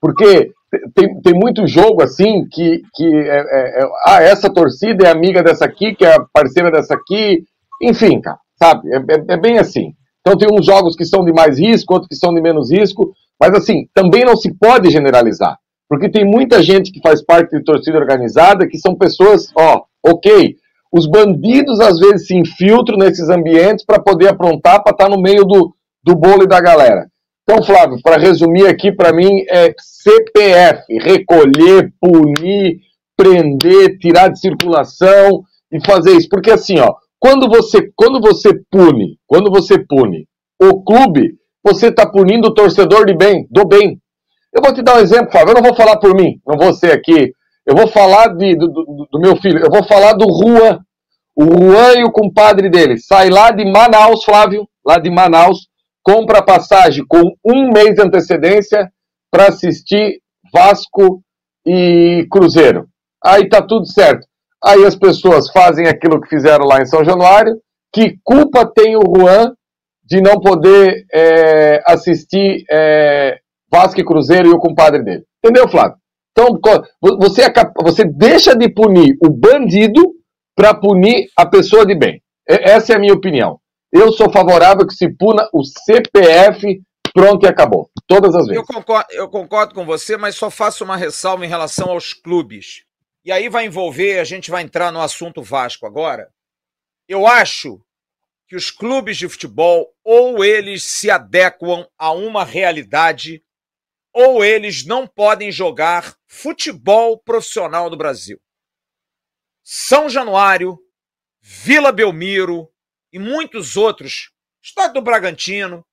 Porque 0.00 0.52
tem, 0.94 1.20
tem 1.20 1.34
muito 1.34 1.66
jogo 1.66 2.02
assim 2.02 2.46
que, 2.50 2.82
que 2.94 3.04
é, 3.04 3.38
é, 3.38 3.82
é, 3.82 3.88
ah, 4.06 4.22
essa 4.22 4.52
torcida 4.52 5.06
é 5.06 5.10
amiga 5.10 5.42
dessa 5.42 5.64
aqui, 5.64 5.94
que 5.94 6.04
é 6.04 6.16
parceira 6.32 6.70
dessa 6.70 6.94
aqui, 6.94 7.44
enfim, 7.82 8.20
cara, 8.20 8.38
sabe? 8.56 8.88
É, 8.92 8.96
é, 8.96 9.34
é, 9.34 9.36
bem 9.36 9.58
assim. 9.58 9.92
Então 10.20 10.36
tem 10.36 10.48
uns 10.52 10.64
jogos 10.64 10.94
que 10.94 11.04
são 11.04 11.24
de 11.24 11.32
mais 11.32 11.58
risco, 11.58 11.94
outros 11.94 12.08
que 12.08 12.16
são 12.16 12.32
de 12.32 12.40
menos 12.40 12.70
risco, 12.70 13.12
mas 13.38 13.52
assim, 13.54 13.88
também 13.94 14.24
não 14.24 14.36
se 14.36 14.54
pode 14.54 14.90
generalizar, 14.90 15.58
porque 15.90 16.08
tem 16.08 16.24
muita 16.24 16.62
gente 16.62 16.92
que 16.92 17.00
faz 17.02 17.20
parte 17.20 17.50
de 17.50 17.64
torcida 17.64 17.98
organizada 17.98 18.68
que 18.68 18.78
são 18.78 18.94
pessoas, 18.94 19.50
ó, 19.58 19.82
ok, 20.06 20.54
os 20.92 21.08
bandidos 21.08 21.80
às 21.80 21.98
vezes 21.98 22.28
se 22.28 22.36
infiltram 22.36 22.96
nesses 22.96 23.28
ambientes 23.28 23.84
para 23.84 24.00
poder 24.00 24.28
aprontar, 24.28 24.84
para 24.84 24.92
estar 24.92 25.06
tá 25.06 25.10
no 25.10 25.20
meio 25.20 25.44
do, 25.44 25.74
do 26.04 26.14
bolo 26.14 26.44
e 26.44 26.48
da 26.48 26.60
galera. 26.60 27.08
Então, 27.42 27.60
Flávio, 27.64 27.98
para 28.04 28.16
resumir 28.16 28.68
aqui, 28.68 28.92
para 28.92 29.12
mim 29.12 29.44
é 29.50 29.74
CPF: 29.76 30.84
recolher, 31.00 31.92
punir, 32.00 32.78
prender, 33.16 33.98
tirar 33.98 34.28
de 34.28 34.38
circulação 34.38 35.42
e 35.72 35.84
fazer 35.84 36.12
isso. 36.12 36.28
Porque 36.28 36.52
assim, 36.52 36.78
ó, 36.78 36.94
quando 37.18 37.48
você, 37.48 37.90
quando 37.96 38.20
você 38.20 38.50
pune, 38.70 39.18
quando 39.26 39.50
você 39.50 39.76
pune 39.76 40.28
o 40.62 40.84
clube, 40.84 41.34
você 41.64 41.88
está 41.88 42.08
punindo 42.08 42.48
o 42.48 42.54
torcedor 42.54 43.04
de 43.06 43.16
bem, 43.16 43.48
do 43.50 43.66
bem. 43.66 44.00
Eu 44.52 44.62
vou 44.62 44.74
te 44.74 44.82
dar 44.82 44.96
um 44.96 45.00
exemplo, 45.00 45.30
Flávio. 45.30 45.50
Eu 45.50 45.54
não 45.54 45.62
vou 45.62 45.74
falar 45.74 45.98
por 45.98 46.14
mim, 46.14 46.40
não 46.46 46.56
vou 46.56 46.72
ser 46.74 46.92
aqui. 46.92 47.32
Eu 47.66 47.76
vou 47.76 47.88
falar 47.88 48.28
de, 48.28 48.56
do, 48.56 48.68
do, 48.68 49.08
do 49.12 49.20
meu 49.20 49.36
filho. 49.36 49.60
Eu 49.60 49.70
vou 49.70 49.84
falar 49.84 50.14
do 50.14 50.26
Juan. 50.28 50.80
O 51.36 51.44
Juan 51.44 51.94
e 51.98 52.04
o 52.04 52.12
compadre 52.12 52.68
dele. 52.68 52.98
Sai 52.98 53.30
lá 53.30 53.50
de 53.50 53.64
Manaus, 53.64 54.24
Flávio, 54.24 54.68
lá 54.84 54.98
de 54.98 55.10
Manaus, 55.10 55.68
compra 56.02 56.42
passagem 56.42 57.04
com 57.06 57.32
um 57.44 57.70
mês 57.72 57.94
de 57.94 58.02
antecedência 58.02 58.90
para 59.30 59.48
assistir 59.48 60.20
Vasco 60.52 61.22
e 61.64 62.26
Cruzeiro. 62.30 62.88
Aí 63.24 63.48
tá 63.48 63.62
tudo 63.62 63.86
certo. 63.86 64.26
Aí 64.62 64.84
as 64.84 64.96
pessoas 64.96 65.50
fazem 65.50 65.86
aquilo 65.86 66.20
que 66.20 66.28
fizeram 66.28 66.64
lá 66.64 66.80
em 66.80 66.86
São 66.86 67.04
Januário. 67.04 67.56
Que 67.92 68.18
culpa 68.24 68.66
tem 68.66 68.96
o 68.96 69.02
Juan 69.16 69.52
de 70.04 70.20
não 70.20 70.40
poder 70.40 71.04
é, 71.12 71.82
assistir 71.86 72.64
é, 72.70 73.38
Vasco 73.70 74.00
e 74.00 74.04
Cruzeiro 74.04 74.48
e 74.48 74.52
o 74.52 74.58
compadre 74.58 75.02
dele? 75.02 75.24
Entendeu, 75.42 75.68
Flávio? 75.68 75.96
Então, 76.32 76.58
você, 77.18 77.42
é 77.42 77.52
você 77.82 78.04
deixa 78.04 78.54
de 78.54 78.68
punir 78.68 79.16
o 79.22 79.30
bandido 79.30 80.14
para 80.56 80.74
punir 80.74 81.28
a 81.36 81.46
pessoa 81.46 81.84
de 81.84 81.94
bem. 81.94 82.22
Essa 82.46 82.92
é 82.92 82.96
a 82.96 82.98
minha 82.98 83.14
opinião. 83.14 83.58
Eu 83.92 84.12
sou 84.12 84.30
favorável 84.30 84.86
que 84.86 84.94
se 84.94 85.08
puna 85.08 85.48
o 85.52 85.62
CPF, 85.64 86.80
pronto 87.12 87.44
e 87.44 87.48
acabou. 87.48 87.90
Todas 88.06 88.34
as 88.34 88.46
vezes. 88.46 88.56
Eu 88.56 88.64
concordo, 88.64 89.06
eu 89.10 89.28
concordo 89.28 89.74
com 89.74 89.84
você, 89.84 90.16
mas 90.16 90.36
só 90.36 90.50
faço 90.50 90.84
uma 90.84 90.96
ressalva 90.96 91.44
em 91.44 91.48
relação 91.48 91.90
aos 91.90 92.12
clubes. 92.12 92.84
E 93.24 93.32
aí 93.32 93.48
vai 93.48 93.66
envolver, 93.66 94.18
a 94.18 94.24
gente 94.24 94.50
vai 94.50 94.62
entrar 94.62 94.92
no 94.92 95.00
assunto 95.00 95.42
Vasco 95.42 95.86
agora. 95.86 96.28
Eu 97.08 97.26
acho 97.26 97.80
que 98.48 98.56
os 98.56 98.70
clubes 98.70 99.16
de 99.16 99.28
futebol 99.28 99.88
ou 100.04 100.44
eles 100.44 100.82
se 100.84 101.10
adequam 101.10 101.86
a 101.98 102.12
uma 102.12 102.44
realidade 102.44 103.42
ou 104.12 104.44
eles 104.44 104.84
não 104.84 105.06
podem 105.06 105.50
jogar 105.52 106.16
futebol 106.26 107.18
profissional 107.18 107.88
no 107.88 107.96
Brasil. 107.96 108.40
São 109.62 110.08
Januário, 110.08 110.78
Vila 111.40 111.92
Belmiro, 111.92 112.72
e 113.12 113.18
muitos 113.18 113.76
outros, 113.76 114.32
Estado 114.62 114.94
do 114.94 115.02
Bragantino. 115.02 115.86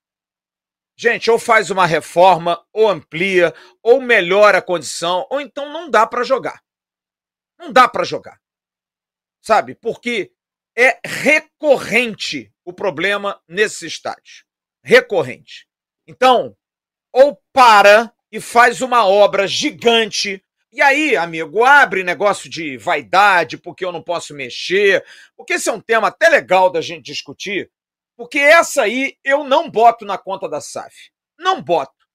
Gente, 0.95 1.30
ou 1.30 1.38
faz 1.38 1.69
uma 1.69 1.86
reforma, 1.86 2.65
ou 2.73 2.89
amplia, 2.89 3.53
ou 3.84 4.01
melhora 4.01 4.58
a 4.58 4.62
condição, 4.62 5.27
ou 5.30 5.39
então 5.39 5.71
não 5.71 5.89
dá 5.89 6.08
para 6.08 6.23
jogar. 6.23 6.63
Não 7.58 7.71
dá 7.71 7.88
para 7.88 8.03
jogar. 8.03 8.41
Sabe? 9.41 9.75
Porque 9.75 10.34
é 10.75 10.99
recorrente 11.06 12.53
o 12.65 12.73
problema 12.73 13.41
nesses 13.47 13.84
estádios. 13.84 14.43
Recorrente. 14.84 15.67
Então, 16.06 16.58
ou 17.12 17.41
para 17.54 18.12
e 18.32 18.39
faz 18.39 18.82
uma 18.82 19.06
obra 19.08 19.48
gigante 19.48 20.43
e 20.78 20.82
aí, 20.82 21.17
amigo, 21.17 21.63
abre 21.63 22.04
negócio 22.04 22.48
de 22.48 22.78
vaidade, 22.78 23.58
porque 23.58 23.84
eu 23.84 23.91
não 23.91 24.04
posso 24.04 24.36
mexer, 24.36 25.04
porque 25.36 25.54
esse 25.54 25.70
é 25.70 25.72
um 25.72 25.82
tema 25.82 26.10
até 26.10 26.30
legal 26.30 26.70
da 26.70 26.82
gente 26.82 27.04
discutir, 27.04 27.72
porque 28.15 28.38
essa 28.38 28.84
aí 28.84 29.17
eu 29.24 29.43
não 29.43 29.72
boto 29.72 30.06
na 30.06 30.20
conta 30.20 30.48
da 30.48 30.62
SAF. 30.62 31.10
Não 31.39 31.63
boto. 31.63 32.06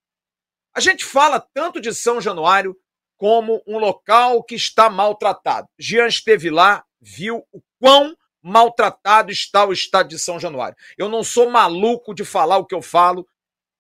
A 0.73 0.79
gente 0.81 1.05
fala 1.05 1.41
tanto 1.41 1.81
de 1.81 1.93
São 1.93 2.21
Januário 2.21 2.77
como 3.17 3.63
um 3.67 3.79
local 3.79 4.45
que 4.45 4.55
está 4.55 4.89
maltratado. 4.89 5.69
Jean 5.77 6.07
esteve 6.07 6.49
lá, 6.49 6.85
viu 7.01 7.45
o 7.53 7.61
quão 7.81 8.17
maltratado 8.41 9.33
está 9.33 9.65
o 9.65 9.73
estado 9.73 10.09
de 10.09 10.21
São 10.21 10.39
Januário. 10.39 10.77
Eu 10.97 11.09
não 11.09 11.25
sou 11.25 11.51
maluco 11.51 12.15
de 12.15 12.25
falar 12.25 12.59
o 12.59 12.67
que 12.67 12.75
eu 12.75 12.83
falo, 12.83 13.27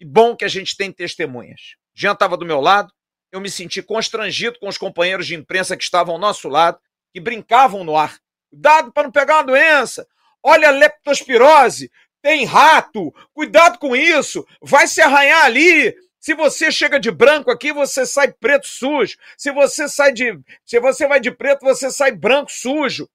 e 0.03 0.05
bom 0.05 0.35
que 0.35 0.45
a 0.45 0.49
gente 0.49 0.77
tem 0.77 0.91
testemunhas. 0.91 1.77
Jean 1.95 2.15
estava 2.15 2.37
do 2.37 2.45
meu 2.45 2.61
lado, 2.61 2.93
eu 3.31 3.41
me 3.41 3.49
senti 3.49 3.81
constrangido 3.81 4.59
com 4.59 4.67
os 4.67 4.77
companheiros 4.77 5.29
de 5.29 5.37
imprensa 5.37 5.77
que 5.77 5.85
estavam 5.85 6.15
ao 6.15 6.21
nosso 6.21 6.49
lado, 6.49 6.77
que 7.15 7.21
brincavam 7.21 7.85
no 7.85 7.97
ar. 7.97 8.19
Cuidado 8.51 8.93
para 8.93 9.05
não 9.05 9.13
pegar 9.13 9.37
uma 9.37 9.45
doença. 9.45 10.05
Olha 10.43 10.69
a 10.69 10.73
leptospirose, 10.73 11.89
tem 12.21 12.45
rato, 12.45 13.15
cuidado 13.33 13.79
com 13.79 13.95
isso, 13.95 14.45
vai 14.61 14.89
se 14.89 15.01
arranhar 15.01 15.45
ali. 15.45 15.95
Se 16.19 16.35
você 16.35 16.73
chega 16.73 16.99
de 16.99 17.13
branco 17.13 17.49
aqui, 17.49 17.73
você 17.73 18.05
sai 18.05 18.33
preto 18.33 18.67
sujo. 18.67 19.17
Se 19.39 19.53
você 19.53 19.89
sai 19.89 20.13
de, 20.13 20.37
se 20.65 20.81
você 20.81 21.07
vai 21.07 21.21
de 21.21 21.31
preto, 21.31 21.61
você 21.61 21.93
sai 21.93 22.11
branco 22.11 22.51
sujo. 22.51 23.09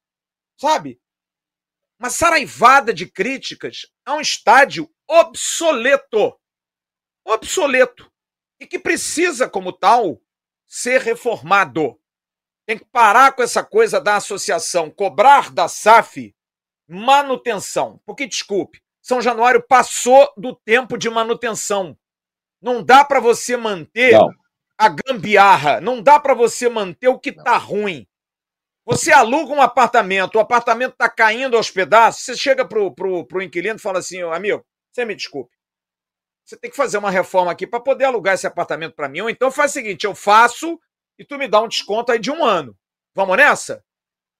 Sabe? 0.57 0.97
Uma 1.99 2.09
saraivada 2.09 2.93
de 2.93 3.05
críticas 3.11 3.87
a 4.05 4.13
um 4.13 4.21
estádio 4.21 4.89
obsoleto. 5.05 6.39
Obsoleto 7.27 8.09
e 8.59 8.65
que 8.65 8.79
precisa, 8.79 9.49
como 9.49 9.73
tal, 9.73 10.21
ser 10.65 11.01
reformado. 11.01 11.99
Tem 12.65 12.77
que 12.77 12.85
parar 12.85 13.33
com 13.33 13.43
essa 13.43 13.63
coisa 13.63 13.99
da 13.99 14.15
associação, 14.15 14.89
cobrar 14.89 15.51
da 15.51 15.67
SAF 15.67 16.33
manutenção. 16.87 18.01
Porque, 18.05 18.25
desculpe, 18.25 18.81
São 19.01 19.21
Januário 19.21 19.61
passou 19.61 20.33
do 20.37 20.55
tempo 20.55 20.97
de 20.97 21.09
manutenção. 21.09 21.97
Não 22.61 22.81
dá 22.81 23.03
para 23.03 23.19
você 23.19 23.57
manter 23.57 24.13
não. 24.13 24.31
a 24.77 24.89
gambiarra, 24.89 25.81
não 25.81 26.01
dá 26.01 26.19
para 26.19 26.33
você 26.33 26.69
manter 26.69 27.09
o 27.09 27.19
que 27.19 27.29
está 27.29 27.57
ruim. 27.57 28.07
Você 28.85 29.11
aluga 29.11 29.53
um 29.53 29.61
apartamento, 29.61 30.35
o 30.35 30.39
apartamento 30.39 30.93
está 30.93 31.09
caindo 31.09 31.57
aos 31.57 31.69
pedaços, 31.69 32.23
você 32.23 32.37
chega 32.37 32.65
pro, 32.65 32.89
pro, 32.95 33.25
pro 33.25 33.41
inquilino 33.41 33.75
e 33.75 33.81
fala 33.81 33.99
assim, 33.99 34.21
amigo, 34.21 34.65
você 34.89 35.03
me 35.03 35.13
desculpe, 35.13 35.53
você 36.47 36.55
tem 36.55 36.71
que 36.71 36.77
fazer 36.77 36.97
uma 36.97 37.11
reforma 37.11 37.51
aqui 37.51 37.67
para 37.67 37.81
poder 37.81 38.05
alugar 38.05 38.33
esse 38.33 38.47
apartamento 38.47 38.95
para 38.95 39.09
mim. 39.09 39.19
Ou 39.19 39.29
então 39.29 39.51
faz 39.51 39.71
o 39.71 39.73
seguinte: 39.73 40.05
eu 40.05 40.15
faço 40.15 40.79
e 41.19 41.25
tu 41.25 41.37
me 41.37 41.47
dá 41.47 41.61
um 41.61 41.67
desconto 41.67 42.11
aí 42.11 42.19
de 42.19 42.31
um 42.31 42.43
ano. 42.43 42.75
Vamos 43.13 43.35
nessa? 43.35 43.83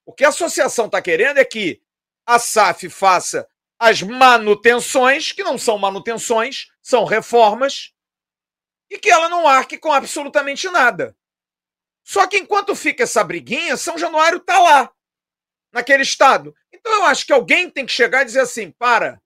O 0.05 0.13
que 0.13 0.23
a 0.23 0.29
associação 0.29 0.85
está 0.85 1.01
querendo 1.01 1.37
é 1.37 1.43
que 1.43 1.81
a 2.25 2.39
SAF 2.39 2.89
faça 2.89 3.45
as 3.77 4.01
manutenções, 4.01 5.33
que 5.33 5.43
não 5.43 5.57
são 5.57 5.77
manutenções, 5.77 6.67
são 6.81 7.03
reformas, 7.03 7.93
e 8.89 8.97
que 8.97 9.09
ela 9.09 9.27
não 9.27 9.45
arque 9.45 9.77
com 9.77 9.91
absolutamente 9.91 10.69
nada. 10.69 11.15
Só 12.03 12.25
que 12.25 12.37
enquanto 12.37 12.73
fica 12.73 13.03
essa 13.03 13.23
briguinha, 13.23 13.75
São 13.75 13.97
Januário 13.97 14.37
está 14.37 14.57
lá, 14.57 14.91
naquele 15.73 16.03
estado. 16.03 16.55
Então 16.71 16.91
eu 16.93 17.03
acho 17.03 17.25
que 17.25 17.33
alguém 17.33 17.69
tem 17.69 17.85
que 17.85 17.91
chegar 17.91 18.21
e 18.21 18.25
dizer 18.25 18.39
assim: 18.39 18.71
para, 18.71 19.21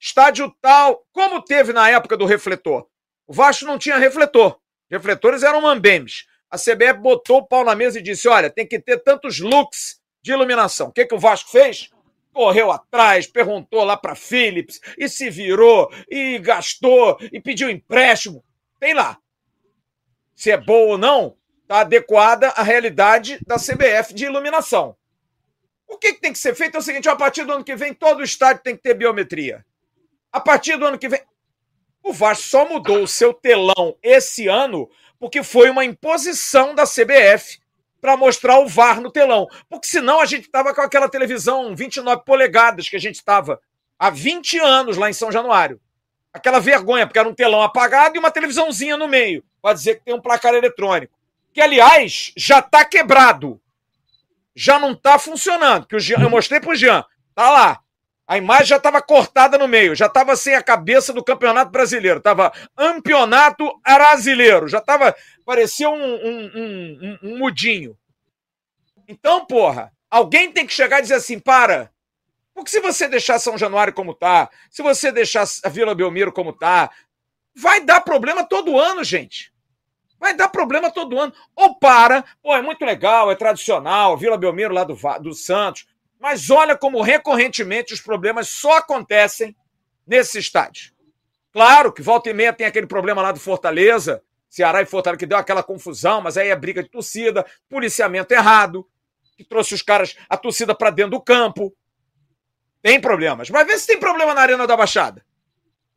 estádio 0.00 0.52
tal, 0.60 1.04
como 1.12 1.42
teve 1.42 1.72
na 1.72 1.90
época 1.90 2.16
do 2.16 2.24
refletor. 2.24 2.86
O 3.26 3.32
Vasco 3.32 3.66
não 3.66 3.78
tinha 3.78 3.98
refletor. 3.98 4.58
Refletores 4.90 5.42
eram 5.42 5.60
mambembes. 5.60 6.26
A 6.50 6.56
CBF 6.56 6.94
botou 6.94 7.38
o 7.38 7.46
pau 7.46 7.64
na 7.64 7.76
mesa 7.76 7.98
e 7.98 8.02
disse: 8.02 8.26
olha, 8.26 8.50
tem 8.50 8.66
que 8.66 8.80
ter 8.80 8.98
tantos 8.98 9.38
looks 9.38 10.00
de 10.22 10.32
iluminação. 10.32 10.88
O 10.88 10.92
que, 10.92 11.06
que 11.06 11.14
o 11.14 11.18
Vasco 11.18 11.50
fez? 11.50 11.90
Correu 12.32 12.72
atrás, 12.72 13.26
perguntou 13.26 13.84
lá 13.84 13.96
para 13.96 14.14
Philips, 14.14 14.80
e 14.96 15.08
se 15.08 15.28
virou, 15.30 15.92
e 16.08 16.38
gastou, 16.38 17.18
e 17.32 17.40
pediu 17.40 17.68
empréstimo. 17.68 18.44
Tem 18.78 18.94
lá. 18.94 19.18
Se 20.34 20.50
é 20.50 20.56
boa 20.56 20.92
ou 20.92 20.98
não, 20.98 21.36
está 21.62 21.80
adequada 21.80 22.48
à 22.48 22.62
realidade 22.62 23.38
da 23.46 23.56
CBF 23.56 24.14
de 24.14 24.24
iluminação. 24.24 24.96
O 25.86 25.98
que, 25.98 26.14
que 26.14 26.20
tem 26.20 26.32
que 26.32 26.38
ser 26.38 26.54
feito 26.54 26.76
é 26.76 26.78
o 26.78 26.82
seguinte: 26.82 27.08
a 27.08 27.16
partir 27.16 27.44
do 27.44 27.52
ano 27.52 27.64
que 27.64 27.76
vem, 27.76 27.92
todo 27.92 28.22
estádio 28.22 28.62
tem 28.62 28.76
que 28.76 28.82
ter 28.82 28.94
biometria. 28.94 29.64
A 30.32 30.40
partir 30.40 30.76
do 30.76 30.86
ano 30.86 30.98
que 30.98 31.08
vem. 31.08 31.22
O 32.02 32.12
Vasco 32.12 32.44
só 32.44 32.66
mudou 32.66 33.02
o 33.02 33.08
seu 33.08 33.34
telão 33.34 33.96
esse 34.02 34.48
ano 34.48 34.88
porque 35.18 35.42
foi 35.42 35.68
uma 35.68 35.84
imposição 35.84 36.74
da 36.74 36.84
CBF 36.84 37.60
para 38.00 38.16
mostrar 38.16 38.58
o 38.58 38.66
VAR 38.66 39.00
no 39.00 39.10
telão. 39.10 39.46
Porque 39.68 39.86
senão 39.86 40.20
a 40.20 40.24
gente 40.24 40.46
estava 40.46 40.74
com 40.74 40.80
aquela 40.80 41.08
televisão 41.08 41.76
29 41.76 42.22
polegadas 42.24 42.88
que 42.88 42.96
a 42.96 43.00
gente 43.00 43.16
estava 43.16 43.60
há 43.98 44.08
20 44.08 44.58
anos 44.58 44.96
lá 44.96 45.10
em 45.10 45.12
São 45.12 45.30
Januário. 45.30 45.78
Aquela 46.32 46.58
vergonha, 46.58 47.06
porque 47.06 47.18
era 47.18 47.28
um 47.28 47.34
telão 47.34 47.60
apagado 47.60 48.16
e 48.16 48.18
uma 48.18 48.30
televisãozinha 48.30 48.96
no 48.96 49.08
meio, 49.08 49.44
para 49.60 49.74
dizer 49.74 49.96
que 49.96 50.04
tem 50.04 50.14
um 50.14 50.20
placar 50.20 50.54
eletrônico. 50.54 51.18
que 51.52 51.60
aliás 51.60 52.32
já 52.36 52.60
está 52.60 52.84
quebrado. 52.84 53.60
Já 54.54 54.78
não 54.78 54.92
está 54.92 55.18
funcionando. 55.18 55.86
Que 55.86 55.96
o 55.96 56.00
Jean, 56.00 56.22
eu 56.22 56.30
mostrei 56.30 56.60
pro 56.60 56.74
Jean. 56.74 57.04
Tá 57.34 57.50
lá. 57.50 57.80
A 58.30 58.38
imagem 58.38 58.66
já 58.66 58.76
estava 58.76 59.02
cortada 59.02 59.58
no 59.58 59.66
meio, 59.66 59.96
já 59.96 60.06
estava 60.06 60.36
sem 60.36 60.54
a 60.54 60.62
cabeça 60.62 61.12
do 61.12 61.24
Campeonato 61.24 61.72
Brasileiro, 61.72 62.18
estava 62.18 62.52
Campeonato 62.76 63.68
Brasileiro, 63.84 64.68
já 64.68 64.78
estava, 64.78 65.16
parecia 65.44 65.90
um, 65.90 65.94
um, 66.00 66.50
um, 66.54 67.18
um, 67.24 67.38
mudinho. 67.38 67.98
Então, 69.08 69.44
porra, 69.44 69.92
alguém 70.08 70.52
tem 70.52 70.64
que 70.64 70.72
chegar 70.72 71.00
e 71.00 71.02
dizer 71.02 71.14
assim, 71.14 71.40
para, 71.40 71.90
porque 72.54 72.70
se 72.70 72.78
você 72.78 73.08
deixar 73.08 73.40
São 73.40 73.58
Januário 73.58 73.92
como 73.92 74.14
tá, 74.14 74.48
se 74.70 74.80
você 74.80 75.10
deixar 75.10 75.44
a 75.64 75.68
Vila 75.68 75.92
Belmiro 75.92 76.30
como 76.30 76.52
tá, 76.52 76.88
vai 77.52 77.80
dar 77.80 78.00
problema 78.00 78.44
todo 78.44 78.78
ano, 78.78 79.02
gente. 79.02 79.52
Vai 80.20 80.36
dar 80.36 80.48
problema 80.48 80.88
todo 80.88 81.18
ano. 81.18 81.34
Ou 81.56 81.74
para, 81.80 82.24
pô, 82.40 82.54
é 82.54 82.62
muito 82.62 82.84
legal, 82.84 83.28
é 83.28 83.34
tradicional, 83.34 84.16
Vila 84.16 84.38
Belmiro 84.38 84.72
lá 84.72 84.84
do, 84.84 84.96
do 85.20 85.34
Santos, 85.34 85.89
mas 86.20 86.50
olha 86.50 86.76
como 86.76 87.00
recorrentemente 87.00 87.94
os 87.94 88.00
problemas 88.00 88.48
só 88.48 88.76
acontecem 88.76 89.56
nesse 90.06 90.38
estádio. 90.38 90.92
Claro 91.52 91.92
que 91.92 92.02
volta 92.02 92.28
e 92.28 92.34
meia 92.34 92.52
tem 92.52 92.66
aquele 92.66 92.86
problema 92.86 93.22
lá 93.22 93.32
do 93.32 93.40
Fortaleza, 93.40 94.22
Ceará 94.48 94.82
e 94.82 94.86
Fortaleza, 94.86 95.18
que 95.18 95.26
deu 95.26 95.38
aquela 95.38 95.62
confusão, 95.62 96.20
mas 96.20 96.36
aí 96.36 96.48
é 96.48 96.56
briga 96.56 96.82
de 96.82 96.90
torcida, 96.90 97.46
policiamento 97.68 98.34
errado, 98.34 98.86
que 99.36 99.44
trouxe 99.44 99.74
os 99.74 99.82
caras, 99.82 100.16
a 100.28 100.36
torcida 100.36 100.74
para 100.74 100.90
dentro 100.90 101.12
do 101.12 101.20
campo. 101.20 101.74
Tem 102.82 103.00
problemas. 103.00 103.48
Mas 103.48 103.66
vê 103.66 103.78
se 103.78 103.86
tem 103.86 103.98
problema 103.98 104.34
na 104.34 104.42
Arena 104.42 104.66
da 104.66 104.76
Baixada. 104.76 105.24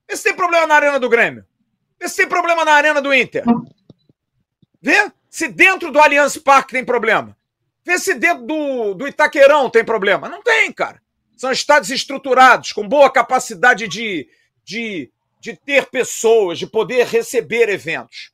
Vê 0.07 0.15
se 0.15 0.23
tem 0.23 0.35
problema 0.35 0.65
na 0.65 0.75
Arena 0.75 0.99
do 0.99 1.09
Grêmio. 1.09 1.45
Vê 1.99 2.07
se 2.07 2.17
tem 2.17 2.27
problema 2.27 2.63
na 2.63 2.73
Arena 2.73 3.01
do 3.01 3.13
Inter. 3.13 3.43
Vê 4.81 5.11
se 5.29 5.47
dentro 5.47 5.91
do 5.91 5.99
Allianz 5.99 6.37
Parque 6.37 6.73
tem 6.73 6.85
problema. 6.85 7.37
Vê 7.85 7.99
se 7.99 8.13
dentro 8.13 8.45
do, 8.45 8.93
do 8.93 9.07
Itaquerão 9.07 9.69
tem 9.69 9.83
problema. 9.83 10.29
Não 10.29 10.41
tem, 10.41 10.71
cara. 10.71 11.01
São 11.35 11.51
estados 11.51 11.89
estruturados, 11.89 12.71
com 12.71 12.87
boa 12.87 13.09
capacidade 13.09 13.87
de, 13.87 14.29
de, 14.63 15.11
de 15.39 15.55
ter 15.55 15.89
pessoas, 15.89 16.57
de 16.57 16.65
poder 16.65 17.05
receber 17.05 17.67
eventos. 17.69 18.31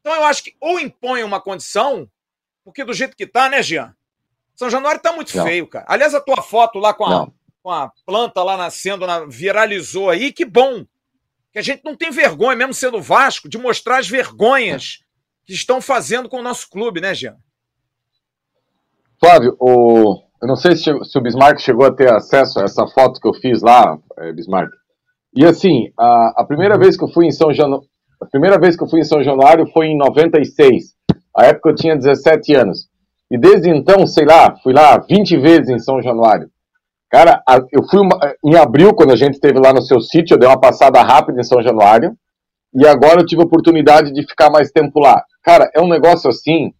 Então 0.00 0.14
eu 0.14 0.24
acho 0.24 0.44
que 0.44 0.56
ou 0.58 0.80
impõe 0.80 1.22
uma 1.22 1.40
condição, 1.40 2.08
porque 2.64 2.84
do 2.84 2.94
jeito 2.94 3.16
que 3.16 3.26
tá, 3.26 3.48
né, 3.48 3.62
Jean? 3.62 3.94
São 4.54 4.70
Januário 4.70 5.00
tá 5.00 5.12
muito 5.12 5.36
Não. 5.36 5.44
feio, 5.44 5.66
cara. 5.66 5.84
Aliás, 5.88 6.14
a 6.14 6.20
tua 6.20 6.42
foto 6.42 6.78
lá 6.78 6.94
com 6.94 7.04
a, 7.04 7.28
com 7.62 7.70
a 7.70 7.90
planta 8.06 8.42
lá 8.42 8.56
nascendo, 8.56 9.06
na, 9.06 9.24
viralizou 9.26 10.10
aí, 10.10 10.32
que 10.32 10.44
bom. 10.44 10.84
Que 11.52 11.58
a 11.58 11.62
gente 11.62 11.82
não 11.84 11.96
tem 11.96 12.10
vergonha, 12.10 12.56
mesmo 12.56 12.72
sendo 12.72 13.02
Vasco, 13.02 13.48
de 13.48 13.58
mostrar 13.58 13.98
as 13.98 14.08
vergonhas 14.08 15.00
que 15.44 15.52
estão 15.52 15.80
fazendo 15.80 16.28
com 16.28 16.38
o 16.38 16.42
nosso 16.42 16.68
clube, 16.70 17.00
né, 17.00 17.14
Jean? 17.14 17.36
Flávio, 19.20 19.54
o, 19.60 20.16
eu 20.42 20.48
não 20.48 20.56
sei 20.56 20.74
se, 20.74 20.90
o 20.90 21.20
Bismarck 21.20 21.60
chegou 21.60 21.84
a 21.84 21.92
ter 21.92 22.10
acesso 22.10 22.58
a 22.58 22.64
essa 22.64 22.86
foto 22.86 23.20
que 23.20 23.28
eu 23.28 23.34
fiz 23.34 23.60
lá, 23.60 23.98
é, 24.18 24.32
Bismarck. 24.32 24.70
E 25.36 25.44
assim, 25.44 25.92
a, 25.98 26.40
a, 26.40 26.44
primeira 26.44 26.78
vez 26.78 26.96
que 26.96 27.04
eu 27.04 27.08
fui 27.08 27.26
em 27.26 27.30
São 27.30 27.52
Januário, 27.52 27.86
a 28.20 28.26
primeira 28.26 28.58
vez 28.58 28.76
que 28.76 28.82
eu 28.82 28.88
fui 28.88 29.00
em 29.00 29.04
São 29.04 29.22
Januário 29.22 29.66
foi 29.72 29.88
em 29.88 29.98
96. 29.98 30.94
A 31.36 31.46
época 31.46 31.70
eu 31.70 31.74
tinha 31.74 31.94
17 31.94 32.54
anos. 32.54 32.88
E 33.30 33.38
desde 33.38 33.68
então, 33.70 34.06
sei 34.06 34.24
lá, 34.24 34.56
fui 34.62 34.72
lá 34.72 34.98
20 34.98 35.36
vezes 35.36 35.68
em 35.68 35.78
São 35.78 36.02
Januário. 36.02 36.48
Cara, 37.10 37.42
eu 37.72 37.82
fui 37.88 38.00
uma, 38.00 38.18
em 38.44 38.56
abril, 38.56 38.94
quando 38.94 39.12
a 39.12 39.16
gente 39.16 39.34
esteve 39.34 39.58
lá 39.58 39.72
no 39.72 39.82
seu 39.82 40.00
sítio, 40.00 40.34
eu 40.34 40.38
dei 40.38 40.48
uma 40.48 40.60
passada 40.60 41.02
rápida 41.02 41.40
em 41.40 41.44
São 41.44 41.62
Januário. 41.62 42.14
E 42.74 42.86
agora 42.86 43.20
eu 43.20 43.26
tive 43.26 43.42
a 43.42 43.44
oportunidade 43.44 44.12
de 44.12 44.22
ficar 44.22 44.50
mais 44.50 44.70
tempo 44.70 44.98
lá. 44.98 45.22
Cara, 45.42 45.70
é 45.74 45.80
um 45.80 45.88
negócio 45.88 46.30
assim 46.30 46.72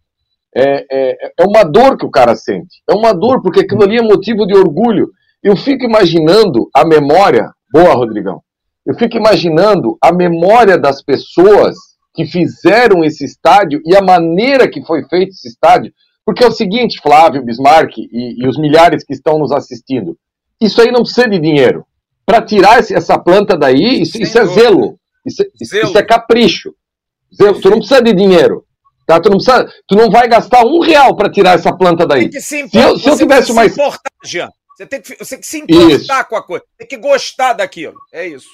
é, 0.55 0.85
é, 0.91 1.31
é 1.39 1.43
uma 1.43 1.63
dor 1.63 1.97
que 1.97 2.05
o 2.05 2.11
cara 2.11 2.35
sente. 2.35 2.81
É 2.89 2.93
uma 2.93 3.13
dor, 3.13 3.41
porque 3.41 3.61
aquilo 3.61 3.83
ali 3.83 3.97
é 3.97 4.01
motivo 4.01 4.45
de 4.45 4.53
orgulho. 4.53 5.09
Eu 5.43 5.55
fico 5.55 5.85
imaginando 5.85 6.69
a 6.73 6.85
memória. 6.85 7.51
Boa, 7.71 7.93
Rodrigão. 7.93 8.41
Eu 8.85 8.95
fico 8.95 9.17
imaginando 9.17 9.97
a 10.01 10.11
memória 10.11 10.77
das 10.77 11.03
pessoas 11.03 11.75
que 12.13 12.25
fizeram 12.25 13.03
esse 13.03 13.23
estádio 13.23 13.81
e 13.85 13.95
a 13.95 14.01
maneira 14.01 14.69
que 14.69 14.83
foi 14.83 15.03
feito 15.07 15.29
esse 15.29 15.47
estádio. 15.47 15.93
Porque 16.25 16.43
é 16.43 16.47
o 16.47 16.51
seguinte, 16.51 16.99
Flávio, 17.01 17.43
Bismarck 17.43 17.97
e, 17.97 18.43
e 18.43 18.47
os 18.47 18.57
milhares 18.57 19.03
que 19.03 19.13
estão 19.13 19.39
nos 19.39 19.51
assistindo: 19.51 20.17
isso 20.59 20.81
aí 20.81 20.91
não 20.91 21.01
precisa 21.01 21.27
de 21.27 21.39
dinheiro. 21.39 21.85
Para 22.25 22.41
tirar 22.41 22.79
esse, 22.79 22.93
essa 22.93 23.17
planta 23.17 23.57
daí, 23.57 24.01
isso, 24.01 24.21
isso 24.21 24.37
é 24.37 24.45
zelo. 24.45 24.97
Isso, 25.25 25.43
zelo. 25.65 25.85
isso 25.85 25.97
é 25.97 26.03
capricho. 26.03 26.73
Zelo. 27.33 27.59
Tu 27.59 27.69
não 27.69 27.77
precisa 27.79 28.01
de 28.01 28.13
dinheiro. 28.13 28.63
Tá? 29.11 29.19
Tu, 29.19 29.29
não 29.29 29.37
precisa, 29.37 29.69
tu 29.85 29.95
não 29.95 30.09
vai 30.09 30.25
gastar 30.25 30.65
um 30.65 30.79
real 30.79 31.13
para 31.17 31.29
tirar 31.29 31.55
essa 31.55 31.75
planta 31.75 32.05
daí. 32.07 32.21
Tem 32.21 32.29
que 32.29 32.41
se, 32.41 32.61
eu, 32.73 32.97
se 32.97 33.09
eu 33.09 33.17
tivesse 33.17 33.51
mais. 33.51 33.73
Importar, 33.73 34.09
Jean. 34.23 34.49
Você 34.77 34.85
tem 34.85 35.01
que, 35.01 35.17
você 35.19 35.35
tem 35.35 35.39
que 35.39 35.47
se 35.47 35.57
importar 35.57 36.19
isso. 36.21 36.29
com 36.29 36.35
a 36.37 36.41
coisa. 36.41 36.63
Tem 36.77 36.87
que 36.87 36.97
gostar 36.97 37.53
daquilo. 37.53 37.95
É 38.13 38.25
isso. 38.25 38.47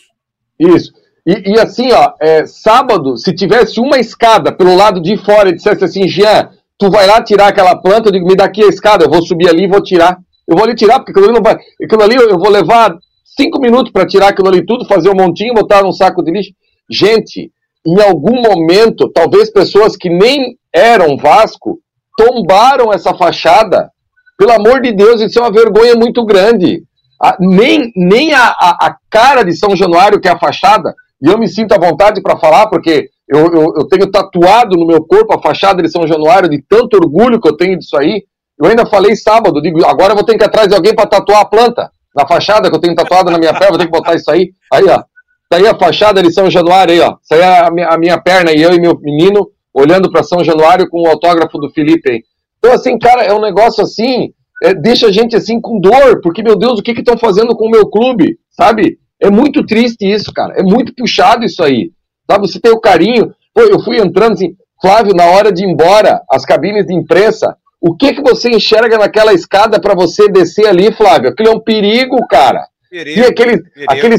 Isso. 0.60 0.92
E, 1.28 1.54
e 1.54 1.60
assim, 1.60 1.92
ó, 1.92 2.14
é, 2.20 2.48
sábado, 2.48 3.18
se 3.18 3.36
tivesse 3.36 3.80
uma 3.80 4.00
escada 4.00 4.52
pelo 4.52 4.76
lado 4.76 5.00
de 5.00 5.16
fora 5.18 5.50
e 5.50 5.56
dissesse 5.56 5.84
assim, 5.84 6.08
Jean, 6.08 6.50
tu 6.76 6.90
vai 6.90 7.06
lá 7.06 7.22
tirar 7.22 7.50
aquela 7.50 7.76
planta, 7.76 8.08
eu 8.08 8.14
digo, 8.14 8.26
me 8.26 8.36
dá 8.36 8.46
aqui 8.46 8.64
a 8.64 8.68
escada, 8.68 9.06
eu 9.06 9.12
vou 9.12 9.22
subir 9.22 9.48
ali 9.48 9.66
e 9.66 9.68
vou 9.68 9.84
tirar. 9.84 10.18
Eu 10.48 10.56
vou 10.56 10.66
ali 10.66 10.74
tirar, 10.74 11.00
porque 11.00 11.12
aquilo 11.12 11.26
ali 11.26 11.36
não 11.36 11.44
vai. 11.44 11.56
Aquilo 11.84 12.02
ali 12.02 12.16
eu 12.16 12.40
vou 12.40 12.50
levar 12.50 12.98
cinco 13.24 13.60
minutos 13.60 13.92
para 13.92 14.08
tirar 14.08 14.30
aquilo 14.30 14.48
ali 14.48 14.66
tudo, 14.66 14.88
fazer 14.88 15.10
um 15.10 15.16
montinho, 15.16 15.54
botar 15.54 15.84
num 15.84 15.92
saco 15.92 16.24
de 16.24 16.32
lixo. 16.32 16.52
Gente, 16.90 17.52
em 17.88 18.02
algum 18.02 18.42
momento, 18.42 19.10
talvez 19.14 19.50
pessoas 19.50 19.96
que 19.96 20.10
nem 20.10 20.58
eram 20.76 21.16
Vasco 21.16 21.80
tombaram 22.18 22.92
essa 22.92 23.14
fachada. 23.14 23.90
Pelo 24.38 24.52
amor 24.52 24.82
de 24.82 24.92
Deus, 24.92 25.22
isso 25.22 25.40
é 25.40 25.42
uma 25.42 25.52
vergonha 25.52 25.96
muito 25.96 26.26
grande. 26.26 26.84
A, 27.22 27.38
nem 27.40 27.94
nem 27.96 28.34
a, 28.34 28.48
a, 28.48 28.88
a, 28.88 28.98
cara 29.10 29.44
de 29.44 29.56
São 29.56 29.74
Januário, 29.74 30.20
que 30.20 30.28
é 30.28 30.32
a 30.32 30.38
fachada, 30.38 30.94
e 31.22 31.30
eu 31.30 31.38
me 31.38 31.48
sinto 31.48 31.72
à 31.72 31.80
vontade 31.80 32.22
para 32.22 32.38
falar, 32.38 32.68
porque 32.68 33.10
eu, 33.28 33.40
eu, 33.54 33.74
eu, 33.78 33.88
tenho 33.88 34.12
tatuado 34.12 34.76
no 34.76 34.86
meu 34.86 35.04
corpo 35.04 35.34
a 35.34 35.42
fachada 35.42 35.82
de 35.82 35.90
São 35.90 36.06
Januário, 36.06 36.50
de 36.50 36.62
tanto 36.62 36.98
orgulho 36.98 37.40
que 37.40 37.48
eu 37.48 37.56
tenho 37.56 37.80
disso 37.80 37.98
aí. 37.98 38.24
Eu 38.60 38.70
ainda 38.70 38.86
falei 38.86 39.16
sábado, 39.16 39.62
digo, 39.62 39.86
agora 39.86 40.12
eu 40.12 40.16
vou 40.16 40.26
ter 40.26 40.38
que 40.38 40.44
ir 40.44 40.48
atrás 40.48 40.68
de 40.68 40.76
alguém 40.76 40.94
para 40.94 41.08
tatuar 41.08 41.42
a 41.42 41.46
planta 41.46 41.90
na 42.14 42.28
fachada 42.28 42.70
que 42.70 42.76
eu 42.76 42.82
tenho 42.82 42.96
tatuada 42.96 43.32
na 43.32 43.38
minha 43.38 43.54
pele, 43.54 43.70
vou 43.70 43.78
ter 43.78 43.86
que 43.86 43.92
botar 43.92 44.16
isso 44.16 44.30
aí. 44.30 44.52
Aí, 44.74 44.84
ó. 44.90 45.04
Tá 45.50 45.58
aí 45.58 45.68
a 45.68 45.78
fachada 45.78 46.22
de 46.22 46.32
São 46.34 46.50
Januário 46.50 46.94
aí, 46.94 47.00
ó. 47.00 47.16
Isso 47.22 47.34
aí 47.34 47.40
é 47.40 47.60
a 47.60 47.72
minha, 47.72 47.88
a 47.88 47.98
minha 47.98 48.22
perna 48.22 48.52
e 48.52 48.62
eu 48.62 48.74
e 48.74 48.80
meu 48.80 49.00
menino 49.00 49.50
olhando 49.74 50.12
para 50.12 50.24
São 50.24 50.44
Januário 50.44 50.90
com 50.90 51.02
o 51.02 51.08
autógrafo 51.08 51.58
do 51.58 51.70
Felipe 51.70 52.12
aí. 52.12 52.24
Então, 52.58 52.74
assim, 52.74 52.98
cara, 52.98 53.24
é 53.24 53.34
um 53.34 53.40
negócio 53.40 53.84
assim, 53.84 54.34
é, 54.64 54.74
deixa 54.74 55.08
a 55.08 55.12
gente 55.12 55.36
assim 55.36 55.62
com 55.62 55.80
dor, 55.80 56.20
porque, 56.22 56.42
meu 56.42 56.58
Deus, 56.58 56.80
o 56.80 56.84
que 56.84 56.92
estão 56.92 57.18
fazendo 57.18 57.56
com 57.56 57.68
o 57.68 57.72
meu 57.72 57.88
clube, 57.88 58.38
sabe? 58.50 58.98
É 59.22 59.30
muito 59.30 59.66
triste 59.66 60.04
isso, 60.04 60.34
cara. 60.34 60.56
É 60.58 60.64
muito 60.64 60.94
puxado 60.96 61.46
isso 61.46 61.64
aí. 61.64 61.92
Sabe? 62.30 62.48
Você 62.48 62.60
tem 62.60 62.72
o 62.72 62.80
carinho. 62.80 63.34
Pô, 63.54 63.62
eu 63.62 63.80
fui 63.80 64.00
entrando 64.00 64.34
assim, 64.34 64.56
Flávio, 64.82 65.14
na 65.16 65.26
hora 65.26 65.52
de 65.52 65.64
ir 65.64 65.70
embora, 65.70 66.22
as 66.32 66.46
cabines 66.46 66.86
de 66.86 66.94
imprensa, 66.94 67.56
o 67.82 67.96
que 67.96 68.14
que 68.14 68.22
você 68.22 68.50
enxerga 68.50 68.98
naquela 68.98 69.34
escada 69.34 69.80
para 69.80 69.96
você 69.96 70.28
descer 70.28 70.68
ali, 70.68 70.92
Flávio? 70.92 71.30
Aquilo 71.30 71.50
é 71.50 71.56
um 71.56 71.60
perigo, 71.60 72.18
cara. 72.28 72.68
Perigo, 72.90 73.20
e 73.20 73.24
aquele, 73.26 73.58
perigo. 73.64 73.92
aquele, 73.92 74.18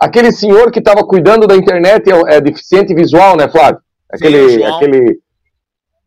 Aquele 0.00 0.30
senhor 0.30 0.70
que 0.70 0.78
estava 0.78 1.04
cuidando 1.04 1.46
da 1.46 1.56
internet 1.56 2.08
é, 2.08 2.36
é, 2.36 2.40
deficiente 2.40 2.94
visual, 2.94 3.36
né, 3.36 3.48
Flávio? 3.48 3.80
Aquele, 4.10 4.50
Sim, 4.50 4.62
aquele. 4.62 5.18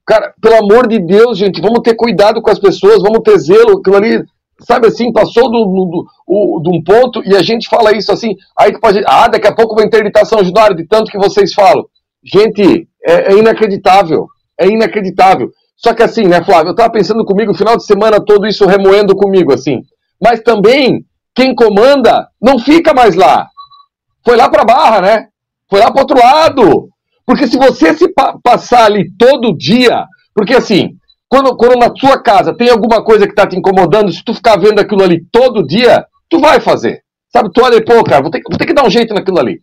Cara, 0.08 0.34
pelo 0.42 0.56
amor 0.56 0.88
de 0.88 0.98
Deus, 0.98 1.38
gente, 1.38 1.62
vamos 1.62 1.82
ter 1.82 1.96
cuidado 1.96 2.42
com 2.42 2.50
as 2.50 2.58
pessoas, 2.58 3.02
vamos 3.02 3.20
ter 3.20 3.38
zelo. 3.38 3.80
Aquilo 3.80 3.98
ali, 3.98 4.24
sabe 4.62 4.88
assim, 4.88 5.12
passou 5.12 5.52
do, 5.52 5.66
do, 5.66 6.06
do, 6.26 6.62
de 6.62 6.78
um 6.78 6.82
ponto 6.82 7.22
e 7.26 7.36
a 7.36 7.44
gente 7.44 7.68
fala 7.68 7.96
isso 7.96 8.12
assim. 8.14 8.34
Aí 8.58 8.80
pode. 8.80 9.04
Ah, 9.06 9.28
daqui 9.28 9.48
a 9.48 9.54
pouco 9.54 9.76
vai 9.76 9.86
interditar 9.86 10.26
São 10.26 10.44
Januário, 10.44 10.76
de 10.76 10.88
tanto 10.88 11.12
que 11.12 11.18
vocês 11.18 11.54
falam. 11.54 11.86
Gente, 12.24 12.88
é, 13.06 13.34
é 13.34 13.38
inacreditável. 13.38 14.28
É 14.58 14.68
inacreditável. 14.68 15.50
Só 15.76 15.94
que 15.94 16.04
assim, 16.04 16.24
né, 16.24 16.42
Flávio? 16.44 16.70
Eu 16.70 16.76
tava 16.76 16.94
pensando 16.94 17.26
comigo 17.26 17.52
o 17.52 17.58
final 17.58 17.76
de 17.76 17.86
semana 17.86 18.24
todo 18.24 18.48
isso 18.48 18.66
remoendo 18.66 19.16
comigo, 19.16 19.52
assim. 19.52 19.82
Mas 20.22 20.40
também, 20.42 21.04
quem 21.36 21.54
comanda 21.54 22.28
não 22.42 22.58
fica 22.58 22.94
mais 22.94 23.16
lá 23.16 23.52
foi 24.24 24.36
lá 24.36 24.50
para 24.50 24.64
Barra, 24.64 25.02
né? 25.02 25.28
Foi 25.70 25.80
lá 25.80 25.92
para 25.92 26.02
outro 26.02 26.18
lado. 26.18 26.90
Porque 27.26 27.48
se 27.48 27.58
você 27.58 27.94
se 27.94 28.10
pa 28.10 28.38
passar 28.44 28.86
ali 28.86 29.10
todo 29.18 29.56
dia, 29.58 30.06
porque 30.34 30.54
assim, 30.54 30.96
quando, 31.30 31.56
quando 31.56 31.78
na 31.78 31.96
sua 31.96 32.22
casa 32.22 32.54
tem 32.54 32.70
alguma 32.70 33.04
coisa 33.04 33.26
que 33.26 33.32
está 33.32 33.48
te 33.48 33.56
incomodando, 33.56 34.12
se 34.12 34.24
tu 34.24 34.34
ficar 34.34 34.60
vendo 34.60 34.80
aquilo 34.80 35.04
ali 35.04 35.24
todo 35.32 35.66
dia, 35.66 36.06
tu 36.30 36.40
vai 36.40 36.60
fazer. 36.60 37.02
Sabe, 37.32 37.50
tu 37.54 37.64
olha 37.64 37.78
e, 37.78 37.86
pô, 37.86 38.04
cara, 38.04 38.22
vou 38.22 38.30
ter, 38.30 38.42
vou 38.50 38.58
ter 38.58 38.66
que 38.66 38.74
dar 38.74 38.86
um 38.86 38.90
jeito 38.90 39.14
naquilo 39.14 39.40
ali. 39.40 39.62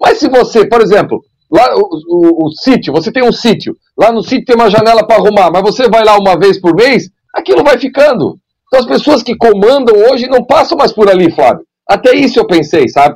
Mas 0.00 0.18
se 0.18 0.28
você, 0.28 0.66
por 0.66 0.80
exemplo, 0.80 1.20
lá 1.50 1.74
o, 1.76 1.88
o, 2.08 2.46
o 2.46 2.50
sítio, 2.52 2.92
você 2.92 3.12
tem 3.12 3.22
um 3.22 3.32
sítio, 3.32 3.76
lá 3.98 4.10
no 4.10 4.22
sítio 4.22 4.46
tem 4.46 4.56
uma 4.56 4.70
janela 4.70 5.06
para 5.06 5.16
arrumar, 5.16 5.50
mas 5.50 5.62
você 5.62 5.88
vai 5.88 6.02
lá 6.02 6.16
uma 6.16 6.38
vez 6.38 6.58
por 6.58 6.74
mês, 6.74 7.10
aquilo 7.34 7.62
vai 7.62 7.78
ficando. 7.78 8.38
Então 8.66 8.80
as 8.80 8.86
pessoas 8.86 9.22
que 9.22 9.36
comandam 9.36 9.94
hoje 10.10 10.26
não 10.26 10.42
passam 10.44 10.78
mais 10.78 10.92
por 10.92 11.10
ali, 11.10 11.30
Flávio. 11.30 11.64
Até 11.86 12.14
isso 12.14 12.40
eu 12.40 12.46
pensei, 12.46 12.88
sabe? 12.88 13.14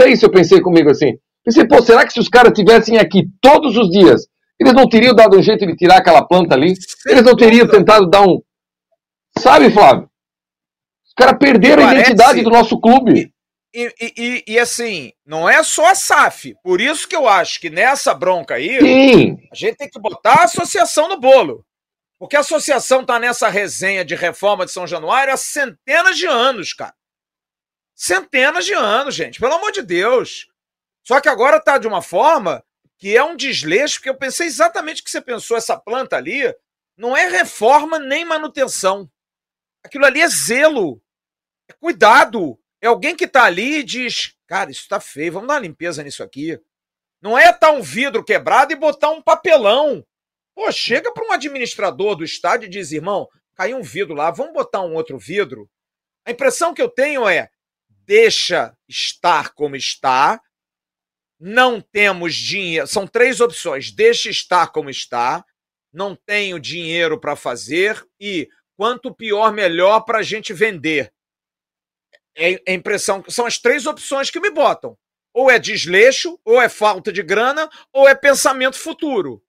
Até 0.00 0.10
isso 0.10 0.24
eu 0.24 0.30
pensei 0.30 0.62
comigo 0.62 0.90
assim. 0.90 1.18
Pensei, 1.44 1.66
pô, 1.68 1.82
será 1.82 2.06
que 2.06 2.12
se 2.14 2.20
os 2.20 2.28
caras 2.28 2.54
tivessem 2.54 2.96
aqui 2.96 3.28
todos 3.40 3.76
os 3.76 3.90
dias 3.90 4.26
Eles 4.58 4.72
não 4.72 4.88
teriam 4.88 5.14
dado 5.14 5.38
um 5.38 5.42
jeito 5.42 5.66
de 5.66 5.76
tirar 5.76 5.98
aquela 5.98 6.26
planta 6.26 6.54
ali? 6.54 6.72
Eles 7.06 7.22
não 7.22 7.36
teriam 7.36 7.68
tentado 7.68 8.08
dar 8.08 8.22
um. 8.22 8.40
Sabe, 9.38 9.70
Flávio? 9.70 10.08
Os 11.06 11.12
caras 11.14 11.38
perderam 11.38 11.86
a 11.86 11.94
identidade 11.94 12.42
do 12.42 12.50
nosso 12.50 12.80
clube. 12.80 13.30
E, 13.74 13.94
e, 14.00 14.12
e, 14.16 14.44
e, 14.54 14.58
assim, 14.58 15.12
não 15.24 15.48
é 15.48 15.62
só 15.62 15.90
a 15.90 15.94
SAF. 15.94 16.54
Por 16.62 16.80
isso 16.80 17.06
que 17.06 17.14
eu 17.14 17.28
acho 17.28 17.60
que 17.60 17.70
nessa 17.70 18.14
bronca 18.14 18.54
aí, 18.54 18.80
Sim. 18.80 19.38
a 19.52 19.54
gente 19.54 19.76
tem 19.76 19.88
que 19.88 20.00
botar 20.00 20.40
a 20.40 20.44
associação 20.44 21.08
no 21.08 21.20
bolo. 21.20 21.64
Porque 22.18 22.36
a 22.36 22.40
associação 22.40 23.04
tá 23.04 23.18
nessa 23.18 23.48
resenha 23.48 24.04
de 24.04 24.14
reforma 24.14 24.64
de 24.64 24.72
São 24.72 24.86
Januário 24.86 25.32
há 25.32 25.36
centenas 25.36 26.16
de 26.16 26.26
anos, 26.26 26.72
cara. 26.72 26.94
Centenas 28.00 28.64
de 28.64 28.72
anos, 28.72 29.14
gente. 29.14 29.38
Pelo 29.38 29.52
amor 29.52 29.72
de 29.72 29.82
Deus. 29.82 30.48
Só 31.06 31.20
que 31.20 31.28
agora 31.28 31.60
tá 31.60 31.76
de 31.76 31.86
uma 31.86 32.00
forma 32.00 32.64
que 32.96 33.14
é 33.14 33.22
um 33.22 33.36
desleixo, 33.36 33.96
porque 33.96 34.08
eu 34.08 34.16
pensei 34.16 34.46
exatamente 34.46 35.02
o 35.02 35.04
que 35.04 35.10
você 35.10 35.20
pensou. 35.20 35.54
Essa 35.54 35.78
planta 35.78 36.16
ali 36.16 36.40
não 36.96 37.14
é 37.14 37.28
reforma 37.28 37.98
nem 37.98 38.24
manutenção. 38.24 39.06
Aquilo 39.84 40.06
ali 40.06 40.22
é 40.22 40.28
zelo. 40.28 41.02
É 41.68 41.74
cuidado. 41.74 42.58
É 42.80 42.86
alguém 42.86 43.14
que 43.14 43.24
está 43.24 43.44
ali 43.44 43.80
e 43.80 43.82
diz: 43.82 44.34
cara, 44.46 44.70
isso 44.70 44.80
está 44.80 44.98
feio, 44.98 45.34
vamos 45.34 45.48
dar 45.48 45.54
uma 45.56 45.60
limpeza 45.60 46.02
nisso 46.02 46.22
aqui. 46.22 46.58
Não 47.20 47.36
é 47.36 47.50
estar 47.50 47.70
um 47.70 47.82
vidro 47.82 48.24
quebrado 48.24 48.72
e 48.72 48.76
botar 48.76 49.10
um 49.10 49.20
papelão. 49.20 50.02
Pô, 50.54 50.72
chega 50.72 51.12
para 51.12 51.28
um 51.28 51.32
administrador 51.32 52.16
do 52.16 52.24
estádio 52.24 52.64
e 52.64 52.70
diz: 52.70 52.92
irmão, 52.92 53.28
caiu 53.54 53.76
um 53.76 53.82
vidro 53.82 54.14
lá, 54.14 54.30
vamos 54.30 54.54
botar 54.54 54.80
um 54.80 54.94
outro 54.94 55.18
vidro. 55.18 55.68
A 56.24 56.30
impressão 56.30 56.72
que 56.72 56.80
eu 56.80 56.88
tenho 56.88 57.28
é: 57.28 57.50
deixa 58.10 58.76
estar 58.88 59.54
como 59.54 59.76
está, 59.76 60.42
não 61.38 61.80
temos 61.80 62.34
dinheiro. 62.34 62.84
São 62.88 63.06
três 63.06 63.40
opções: 63.40 63.92
deixa 63.92 64.28
estar 64.28 64.72
como 64.72 64.90
está, 64.90 65.44
não 65.92 66.16
tenho 66.16 66.58
dinheiro 66.58 67.20
para 67.20 67.36
fazer 67.36 68.04
e 68.18 68.48
quanto 68.76 69.14
pior, 69.14 69.52
melhor 69.52 70.00
para 70.00 70.18
a 70.18 70.22
gente 70.24 70.52
vender 70.52 71.12
é, 72.36 72.60
é 72.66 72.74
impressão 72.74 73.22
são 73.28 73.46
as 73.46 73.58
três 73.58 73.86
opções 73.86 74.28
que 74.28 74.40
me 74.40 74.50
botam. 74.50 74.96
Ou 75.32 75.48
é 75.48 75.60
desleixo, 75.60 76.40
ou 76.44 76.60
é 76.60 76.68
falta 76.68 77.12
de 77.12 77.22
grana, 77.22 77.70
ou 77.92 78.08
é 78.08 78.14
pensamento 78.16 78.76
futuro. 78.76 79.40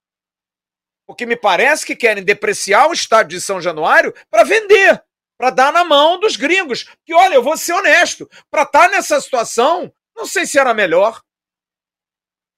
Porque 1.08 1.26
me 1.26 1.36
parece 1.36 1.84
que 1.84 1.96
querem 1.96 2.24
depreciar 2.24 2.88
o 2.88 2.94
estádio 2.94 3.40
de 3.40 3.42
São 3.42 3.60
Januário 3.60 4.14
para 4.30 4.44
vender, 4.44 5.04
para 5.42 5.50
dar 5.50 5.74
na 5.74 5.84
mão 5.84 6.20
dos 6.20 6.36
gringos. 6.36 6.86
Que 7.04 7.16
olha, 7.16 7.34
eu 7.34 7.42
vou 7.42 7.58
ser 7.58 7.74
honesto, 7.74 8.30
para 8.52 8.62
estar 8.62 8.84
tá 8.84 8.90
nessa 8.90 9.20
situação, 9.20 9.92
não 10.16 10.24
sei 10.24 10.46
se 10.46 10.60
era 10.60 10.72
melhor. 10.72 11.20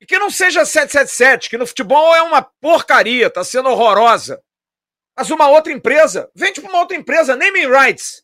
E 0.01 0.05
que 0.05 0.19
não 0.19 0.29
seja 0.29 0.65
777, 0.65 1.49
que 1.49 1.57
no 1.57 1.65
futebol 1.65 2.13
é 2.13 2.21
uma 2.21 2.41
porcaria, 2.41 3.29
tá 3.29 3.41
sendo 3.41 3.69
horrorosa. 3.69 4.43
Mas 5.17 5.29
uma 5.29 5.47
outra 5.47 5.71
empresa, 5.71 6.29
vende 6.35 6.59
para 6.59 6.69
uma 6.69 6.79
outra 6.79 6.97
empresa, 6.97 7.37
naming 7.37 7.67
rights. 7.67 8.21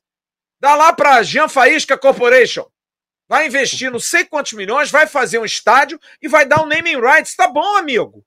Dá 0.60 0.76
lá 0.76 0.92
para 0.92 1.24
Jean 1.24 1.48
Faísca 1.48 1.98
Corporation. 1.98 2.70
Vai 3.30 3.48
investir 3.48 3.90
não 3.90 4.00
sei 4.00 4.26
quantos 4.26 4.52
milhões, 4.52 4.92
vai 4.92 5.08
fazer 5.08 5.40
um 5.40 5.46
estádio 5.46 5.98
e 6.22 6.28
vai 6.28 6.46
dar 6.46 6.62
um 6.62 6.66
naming 6.66 7.00
rights. 7.00 7.34
Tá 7.34 7.48
bom, 7.48 7.78
amigo. 7.78 8.26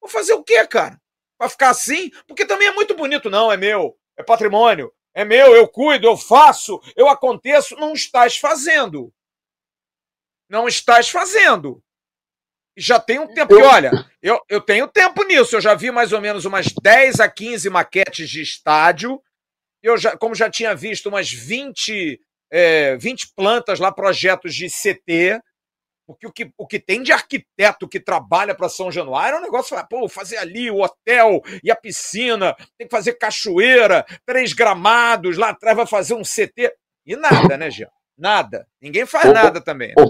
Vou 0.00 0.08
fazer 0.08 0.34
o 0.34 0.44
quê, 0.44 0.64
cara? 0.64 0.96
Pra 1.36 1.48
ficar 1.48 1.70
assim? 1.70 2.08
Porque 2.28 2.46
também 2.46 2.68
é 2.68 2.72
muito 2.72 2.94
bonito, 2.94 3.28
não. 3.28 3.50
É 3.50 3.56
meu, 3.56 3.98
é 4.16 4.22
patrimônio, 4.22 4.92
é 5.14 5.24
meu, 5.24 5.54
eu 5.54 5.68
cuido, 5.68 6.06
eu 6.06 6.16
faço, 6.16 6.80
eu 6.96 7.08
aconteço. 7.08 7.76
Não 7.76 7.92
estás 7.92 8.36
fazendo. 8.36 9.12
Não 10.48 10.68
estás 10.68 11.08
fazendo. 11.08 11.82
Já 12.76 12.98
tem 12.98 13.18
um 13.18 13.32
tempo. 13.32 13.54
que 13.54 13.62
olha, 13.62 13.90
eu, 14.22 14.40
eu 14.48 14.60
tenho 14.60 14.88
tempo 14.88 15.22
nisso. 15.24 15.56
Eu 15.56 15.60
já 15.60 15.74
vi 15.74 15.90
mais 15.90 16.12
ou 16.12 16.20
menos 16.20 16.44
umas 16.44 16.66
10 16.82 17.20
a 17.20 17.28
15 17.28 17.68
maquetes 17.68 18.30
de 18.30 18.40
estádio 18.40 19.22
eu 19.82 19.98
já, 19.98 20.16
como 20.16 20.34
já 20.34 20.48
tinha 20.48 20.74
visto 20.74 21.08
umas 21.08 21.30
20, 21.30 22.20
é, 22.50 22.96
20 22.96 23.32
plantas 23.34 23.80
lá, 23.80 23.90
projetos 23.90 24.54
de 24.54 24.68
CT, 24.68 25.40
porque 26.12 26.26
o 26.26 26.32
que, 26.32 26.52
o 26.56 26.66
que 26.66 26.78
tem 26.78 27.02
de 27.02 27.12
arquiteto 27.12 27.88
que 27.88 28.00
trabalha 28.00 28.54
para 28.54 28.68
São 28.68 28.90
Januário 28.90 29.36
é 29.36 29.38
um 29.38 29.42
negócio, 29.42 29.76
pô, 29.88 30.08
fazer 30.08 30.36
ali 30.36 30.70
o 30.70 30.82
hotel 30.82 31.40
e 31.62 31.70
a 31.70 31.76
piscina, 31.76 32.54
tem 32.78 32.86
que 32.86 32.94
fazer 32.94 33.14
cachoeira, 33.14 34.04
três 34.24 34.52
gramados, 34.52 35.36
lá 35.36 35.50
atrás 35.50 35.76
vai 35.76 35.86
fazer 35.86 36.14
um 36.14 36.22
CT. 36.22 36.72
E 37.06 37.16
nada, 37.16 37.56
né, 37.56 37.70
Jean? 37.70 37.88
Nada. 38.16 38.66
Ninguém 38.80 39.06
faz 39.06 39.30
ô, 39.30 39.32
nada 39.32 39.60
também. 39.60 39.92
Né? 39.96 40.04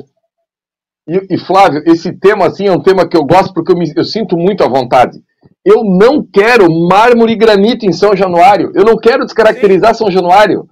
E, 1.08 1.34
e, 1.34 1.38
Flávio, 1.38 1.82
esse 1.86 2.12
tema 2.12 2.46
assim 2.46 2.66
é 2.66 2.72
um 2.72 2.82
tema 2.82 3.08
que 3.08 3.16
eu 3.16 3.24
gosto 3.24 3.52
porque 3.52 3.72
eu, 3.72 3.76
me, 3.76 3.92
eu 3.96 4.04
sinto 4.04 4.36
muito 4.36 4.62
à 4.62 4.68
vontade. 4.68 5.18
Eu 5.64 5.84
não 5.84 6.22
quero 6.22 6.70
mármore 6.70 7.32
e 7.32 7.36
granito 7.36 7.86
em 7.86 7.92
São 7.92 8.14
Januário. 8.16 8.72
Eu 8.74 8.84
não 8.84 8.96
quero 8.96 9.24
descaracterizar 9.24 9.94
São 9.94 10.10
Januário. 10.10 10.68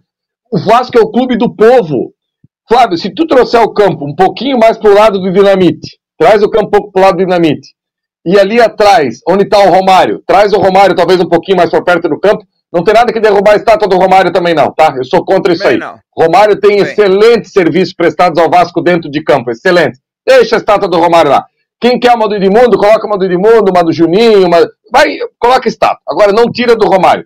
O 0.52 0.58
Vasco 0.58 0.98
é 0.98 1.00
o 1.00 1.10
clube 1.10 1.36
do 1.36 1.54
povo. 1.54 2.12
Flávio, 2.70 2.96
se 2.96 3.10
tu 3.12 3.26
trouxer 3.26 3.60
o 3.60 3.74
campo 3.74 4.06
um 4.06 4.14
pouquinho 4.14 4.56
mais 4.56 4.78
para 4.78 4.90
o 4.92 4.94
lado 4.94 5.18
do 5.18 5.32
dinamite, 5.32 5.98
traz 6.16 6.40
o 6.40 6.48
campo 6.48 6.68
um 6.68 6.70
pouco 6.70 6.92
para 6.92 7.00
o 7.00 7.04
lado 7.04 7.16
do 7.16 7.24
dinamite, 7.24 7.74
e 8.24 8.38
ali 8.38 8.60
atrás, 8.60 9.18
onde 9.28 9.42
está 9.42 9.58
o 9.58 9.70
Romário, 9.70 10.22
traz 10.24 10.52
o 10.52 10.60
Romário 10.60 10.94
talvez 10.94 11.20
um 11.20 11.28
pouquinho 11.28 11.56
mais 11.56 11.68
para 11.68 11.82
perto 11.82 12.08
do 12.08 12.20
campo, 12.20 12.44
não 12.72 12.84
tem 12.84 12.94
nada 12.94 13.12
que 13.12 13.18
derrubar 13.18 13.54
a 13.54 13.56
estátua 13.56 13.88
do 13.88 13.96
Romário 13.96 14.32
também 14.32 14.54
não, 14.54 14.72
tá? 14.72 14.94
Eu 14.96 15.02
sou 15.02 15.24
contra 15.24 15.52
isso 15.52 15.66
aí. 15.66 15.78
Não. 15.78 15.98
Romário 16.16 16.60
tem 16.60 16.76
Bem. 16.76 16.82
excelentes 16.82 17.50
serviços 17.50 17.92
prestados 17.92 18.40
ao 18.40 18.48
Vasco 18.48 18.80
dentro 18.80 19.10
de 19.10 19.20
campo, 19.20 19.50
excelente. 19.50 19.98
Deixa 20.24 20.54
a 20.54 20.58
estátua 20.58 20.88
do 20.88 21.00
Romário 21.00 21.32
lá. 21.32 21.44
Quem 21.80 21.98
quer 21.98 22.14
uma 22.14 22.28
do 22.28 22.36
Edmundo, 22.36 22.78
coloca 22.78 23.04
uma 23.04 23.18
do 23.18 23.24
Edmundo, 23.24 23.72
uma 23.72 23.82
do 23.82 23.92
Juninho, 23.92 24.46
uma... 24.46 24.58
vai, 24.92 25.16
coloca 25.40 25.68
estátua. 25.68 26.02
Agora 26.08 26.30
não 26.30 26.44
tira 26.44 26.76
do 26.76 26.86
Romário. 26.86 27.24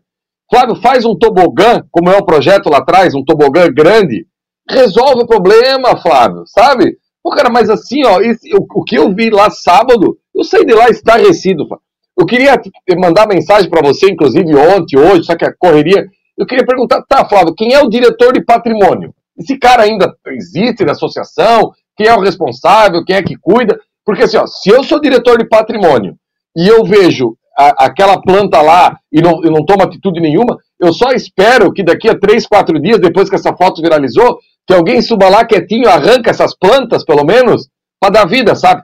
Flávio, 0.51 0.77
faz 0.77 1.05
um 1.05 1.15
tobogã, 1.15 1.83
como 1.91 2.09
é 2.09 2.17
o 2.17 2.25
projeto 2.25 2.71
lá 2.71 2.79
atrás, 2.79 3.15
um 3.15 3.23
tobogã 3.23 3.67
grande, 3.71 4.27
resolve 4.69 5.23
o 5.23 5.27
problema, 5.27 5.97
Flávio, 5.97 6.45
sabe? 6.47 6.97
Pô, 7.23 7.31
cara, 7.31 7.51
mas 7.51 7.71
assim, 7.71 8.05
ó, 8.05 8.21
esse, 8.21 8.55
o, 8.55 8.67
o, 8.75 8.85
que 8.85 8.97
eu 8.97 9.13
vi 9.15 9.31
lá 9.31 9.51
sábado, 9.51 10.19
eu 10.35 10.45
saí 10.45 10.65
de 10.65 10.75
lá 10.75 10.89
estarrecido, 10.89 11.67
Flávio. 11.67 11.85
Eu 12.19 12.27
queria 12.27 12.61
mandar 12.97 13.27
mensagem 13.27 13.69
para 13.69 13.83
você, 13.87 14.11
inclusive 14.11 14.55
ontem, 14.55 14.99
hoje, 14.99 15.25
só 15.25 15.37
que 15.37 15.45
a 15.45 15.53
correria. 15.53 16.07
Eu 16.39 16.47
queria 16.47 16.65
perguntar, 16.65 17.03
tá, 17.09 17.25
Flávio, 17.25 17.55
quem 17.55 17.73
é 17.73 17.83
o 17.83 17.89
diretor 17.89 18.33
de 18.33 18.45
patrimônio? 18.45 19.13
Esse 19.37 19.59
cara 19.59 19.83
ainda 19.83 20.15
existe 20.29 20.85
na 20.85 20.93
associação? 20.93 21.73
Quem 21.97 22.07
é 22.07 22.15
o 22.15 22.21
responsável? 22.21 23.05
Quem 23.05 23.17
é 23.17 23.23
que 23.23 23.37
cuida? 23.37 23.79
Porque 24.05 24.23
assim, 24.25 24.37
ó, 24.37 24.47
se 24.47 24.71
eu 24.71 24.85
sou 24.85 25.01
diretor 25.01 25.39
de 25.39 25.49
patrimônio 25.49 26.17
e 26.57 26.69
eu 26.69 26.85
vejo 26.85 27.37
a, 27.59 27.87
aquela 27.87 28.21
planta 28.21 28.61
lá 28.61 28.99
e 29.13 29.21
não, 29.21 29.43
eu 29.43 29.51
não 29.51 29.65
tomo 29.65 29.83
atitude 29.83 30.21
nenhuma, 30.21 30.57
eu 30.81 30.93
só 30.93 31.11
espero 31.11 31.73
que 31.73 31.83
daqui 31.83 32.09
a 32.09 32.19
três, 32.19 32.47
quatro 32.47 32.81
dias, 32.81 33.01
depois 33.01 33.29
que 33.29 33.37
essa 33.37 33.57
foto 33.57 33.81
viralizou, 33.81 34.39
que 34.67 34.75
alguém 34.75 35.03
suba 35.03 35.29
lá 35.29 35.45
quietinho, 35.45 35.89
arranca 35.89 36.31
essas 36.31 36.57
plantas, 36.57 37.05
pelo 37.05 37.25
menos, 37.25 37.69
para 38.01 38.11
dar 38.11 38.27
vida, 38.27 38.55
sabe? 38.55 38.83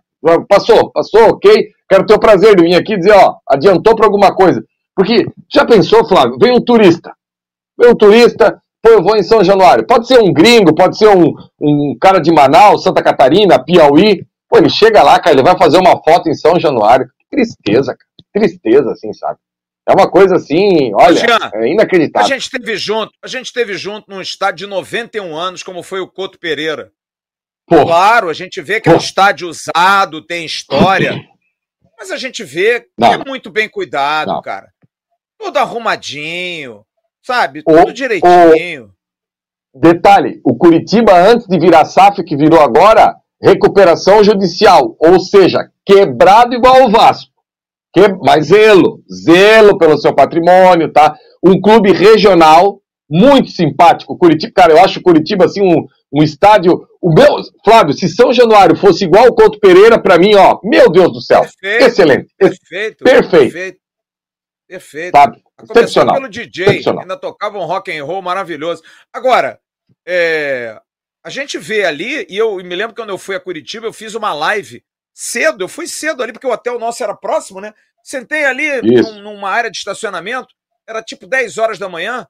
Passou, 0.49 0.91
passou, 0.91 1.31
ok. 1.31 1.69
Quero 1.89 2.07
ter 2.07 2.15
o 2.15 2.21
prazer 2.21 2.55
de 2.55 2.63
vir 2.63 2.75
aqui 2.75 2.97
dizer, 2.97 3.13
ó, 3.13 3.37
adiantou 3.49 3.97
para 3.97 4.07
alguma 4.07 4.35
coisa. 4.35 4.63
Porque, 4.95 5.27
já 5.53 5.65
pensou, 5.65 6.07
Flávio? 6.07 6.37
Vem 6.39 6.53
um 6.53 6.61
turista. 6.61 7.13
Vem 7.79 7.91
um 7.91 7.95
turista, 7.95 8.61
pô, 8.83 8.91
eu 8.91 9.03
vou 9.03 9.17
em 9.17 9.23
São 9.23 9.43
Januário. 9.43 9.87
Pode 9.87 10.07
ser 10.07 10.21
um 10.21 10.33
gringo, 10.33 10.75
pode 10.75 10.99
ser 10.99 11.09
um, 11.09 11.35
um 11.61 11.97
cara 11.99 12.21
de 12.21 12.31
Manaus, 12.31 12.83
Santa 12.83 13.03
Catarina, 13.03 13.59
Piauí. 13.59 14.25
Pô, 14.49 14.59
ele 14.59 14.69
chega 14.69 15.03
lá, 15.03 15.19
cara, 15.19 15.35
ele 15.35 15.43
vai 15.43 15.57
fazer 15.57 15.79
uma 15.79 16.03
foto 16.03 16.29
em 16.29 16.35
São 16.35 16.61
Januário. 16.61 17.07
Que 17.19 17.37
tristeza, 17.37 17.97
cara. 17.97 18.11
Tristeza, 18.33 18.93
assim, 18.93 19.13
sabe? 19.13 19.39
É 19.89 19.93
uma 19.93 20.11
coisa 20.11 20.37
assim, 20.37 20.93
olha, 20.95 21.17
Jean, 21.17 21.51
é 21.55 21.69
inacreditável. 21.69 22.27
A 22.27 22.29
gente 22.29 22.43
esteve 22.43 22.77
junto, 22.77 23.13
a 23.23 23.27
gente 23.27 23.47
esteve 23.47 23.75
junto 23.77 24.09
num 24.09 24.21
estádio 24.21 24.67
de 24.67 24.71
91 24.71 25.37
anos, 25.37 25.63
como 25.63 25.83
foi 25.83 26.01
o 26.01 26.09
Couto 26.09 26.39
Pereira. 26.39 26.93
Pô. 27.67 27.85
Claro, 27.85 28.29
a 28.29 28.33
gente 28.33 28.61
vê 28.61 28.81
que 28.81 28.89
Pô. 28.89 28.95
é 28.95 28.99
um 28.99 29.01
estádio 29.01 29.49
usado, 29.49 30.27
tem 30.27 30.45
história, 30.45 31.25
mas 31.99 32.11
a 32.11 32.17
gente 32.17 32.43
vê 32.45 32.81
que 32.81 32.89
Não. 32.99 33.13
é 33.13 33.25
muito 33.25 33.51
bem 33.51 33.69
cuidado, 33.69 34.33
Não. 34.33 34.43
cara. 34.43 34.69
Tudo 35.39 35.57
arrumadinho, 35.59 36.85
sabe? 37.25 37.63
Tudo 37.63 37.91
o, 37.91 37.93
direitinho. 37.93 38.93
O... 39.73 39.81
Detalhe, 39.81 40.41
o 40.45 40.57
Curitiba, 40.57 41.13
antes 41.17 41.47
de 41.47 41.59
virar 41.59 41.85
SAF, 41.85 42.23
que 42.25 42.37
virou 42.37 42.61
agora, 42.61 43.17
recuperação 43.41 44.23
judicial, 44.23 44.97
ou 44.99 45.21
seja, 45.21 45.71
quebrado 45.87 46.55
igual 46.55 46.85
o 46.85 46.91
Vasco. 46.91 47.30
Que, 47.93 48.09
mas 48.23 48.47
zelo, 48.47 49.03
zelo 49.13 49.79
pelo 49.79 49.99
seu 49.99 50.15
patrimônio, 50.15 50.93
tá? 50.93 51.17
Um 51.43 51.61
clube 51.61 51.93
regional 51.93 52.81
muito 53.11 53.51
simpático, 53.51 54.17
Curitiba, 54.17 54.53
cara, 54.55 54.73
eu 54.73 54.79
acho 54.79 55.03
Curitiba 55.03 55.47
assim 55.47 55.61
um, 55.61 55.85
um 56.13 56.23
estádio, 56.23 56.87
o 57.03 57.13
meu, 57.13 57.39
Flávio, 57.65 57.93
se 57.93 58.09
São 58.09 58.33
Januário 58.33 58.77
fosse 58.77 59.05
igual 59.05 59.27
o 59.27 59.35
Couto 59.35 59.59
Pereira 59.59 60.01
para 60.01 60.17
mim, 60.17 60.37
ó, 60.37 60.61
meu 60.63 60.89
Deus 60.89 61.13
do 61.13 61.21
céu. 61.21 61.41
Perfeito, 61.41 61.85
Excelente. 61.85 62.35
Perfeito. 62.39 63.05
Perfeito. 63.05 63.53
Perfeito. 63.53 63.79
perfeito. 64.69 65.17
Sabe? 65.17 65.43
Excepcional. 65.65 66.15
pelo 66.15 66.29
DJ, 66.29 66.83
ainda 67.01 67.17
tocava 67.17 67.59
um 67.59 67.65
rock 67.65 67.91
and 67.91 68.05
roll 68.05 68.23
maravilhoso. 68.23 68.83
Agora, 69.13 69.59
é, 70.07 70.81
a 71.25 71.31
gente 71.31 71.59
vê 71.59 71.85
ali, 71.85 72.27
e 72.31 72.37
eu 72.37 72.57
me 72.57 72.77
lembro 72.77 72.95
que 72.95 73.03
quando 73.03 73.11
eu 73.11 73.19
fui 73.19 73.35
a 73.35 73.41
Curitiba, 73.41 73.87
eu 73.87 73.93
fiz 73.93 74.15
uma 74.15 74.33
live 74.33 74.85
cedo, 75.13 75.65
eu 75.65 75.69
fui 75.69 75.87
cedo 75.87 76.23
ali, 76.23 76.33
porque 76.33 76.47
o 76.47 76.53
hotel 76.53 76.79
nosso 76.79 77.03
era 77.03 77.15
próximo, 77.15 77.61
né? 77.61 77.75
Sentei 78.03 78.45
ali 78.45 78.81
num, 78.83 79.21
numa 79.23 79.51
área 79.51 79.71
de 79.71 79.77
estacionamento, 79.77 80.55
era 80.87 81.03
tipo 81.03 81.27
10 81.27 81.59
horas 81.59 81.79
da 81.79 81.89
manhã, 81.89 82.27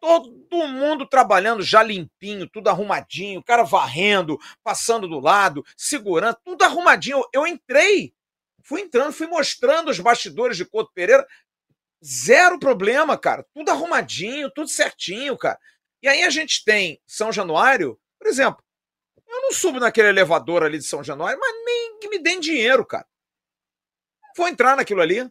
todo 0.00 0.30
mundo 0.68 1.06
trabalhando 1.06 1.62
já 1.62 1.82
limpinho, 1.82 2.48
tudo 2.48 2.68
arrumadinho, 2.68 3.40
o 3.40 3.44
cara 3.44 3.64
varrendo, 3.64 4.38
passando 4.62 5.08
do 5.08 5.20
lado, 5.20 5.64
segurando, 5.76 6.36
tudo 6.44 6.62
arrumadinho. 6.62 7.18
Eu, 7.18 7.42
eu 7.42 7.46
entrei, 7.46 8.12
fui 8.62 8.82
entrando, 8.82 9.12
fui 9.12 9.26
mostrando 9.26 9.90
os 9.90 9.98
bastidores 9.98 10.56
de 10.56 10.64
Couto 10.64 10.92
Pereira, 10.94 11.26
zero 12.04 12.58
problema, 12.58 13.18
cara, 13.18 13.44
tudo 13.52 13.70
arrumadinho, 13.70 14.50
tudo 14.50 14.68
certinho, 14.68 15.36
cara. 15.36 15.58
E 16.02 16.08
aí 16.08 16.22
a 16.22 16.30
gente 16.30 16.64
tem 16.64 17.00
São 17.06 17.32
Januário, 17.32 17.98
por 18.18 18.28
exemplo, 18.28 18.62
eu 19.28 19.42
não 19.42 19.52
subo 19.52 19.78
naquele 19.78 20.08
elevador 20.08 20.62
ali 20.62 20.78
de 20.78 20.84
São 20.84 21.04
Januário, 21.04 21.38
mas 21.38 21.64
nem 21.64 21.98
que 21.98 22.08
me 22.08 22.18
deem 22.18 22.40
dinheiro, 22.40 22.84
cara. 22.84 23.06
Vou 24.36 24.48
entrar 24.48 24.76
naquilo 24.76 25.02
ali. 25.02 25.30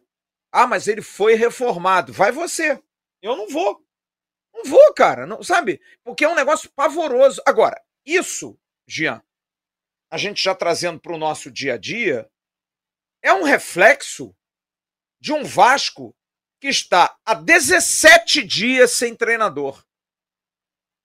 Ah, 0.52 0.66
mas 0.66 0.86
ele 0.86 1.02
foi 1.02 1.34
reformado. 1.34 2.12
Vai 2.12 2.30
você. 2.30 2.82
Eu 3.20 3.36
não 3.36 3.48
vou. 3.48 3.84
Não 4.54 4.64
vou, 4.64 4.94
cara. 4.94 5.26
Não, 5.26 5.42
sabe? 5.42 5.80
Porque 6.04 6.24
é 6.24 6.28
um 6.28 6.34
negócio 6.34 6.70
pavoroso. 6.70 7.42
Agora, 7.46 7.82
isso, 8.04 8.58
Jean, 8.86 9.22
a 10.10 10.16
gente 10.16 10.42
já 10.42 10.54
trazendo 10.54 11.00
para 11.00 11.12
o 11.12 11.18
nosso 11.18 11.50
dia 11.50 11.74
a 11.74 11.78
dia, 11.78 12.30
é 13.22 13.32
um 13.32 13.42
reflexo 13.42 14.34
de 15.20 15.32
um 15.32 15.44
Vasco 15.44 16.16
que 16.60 16.68
está 16.68 17.16
há 17.24 17.34
17 17.34 18.42
dias 18.44 18.92
sem 18.92 19.14
treinador. 19.14 19.84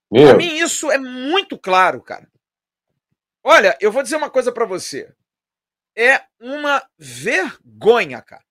Para 0.09 0.35
mim, 0.35 0.57
isso 0.57 0.91
é 0.91 0.97
muito 0.97 1.57
claro, 1.57 2.01
cara. 2.01 2.31
Olha, 3.43 3.77
eu 3.81 3.91
vou 3.91 4.01
dizer 4.01 4.15
uma 4.15 4.29
coisa 4.29 4.51
para 4.51 4.65
você. 4.65 5.13
É 5.95 6.25
uma 6.39 6.87
vergonha, 6.97 8.21
cara. 8.21 8.45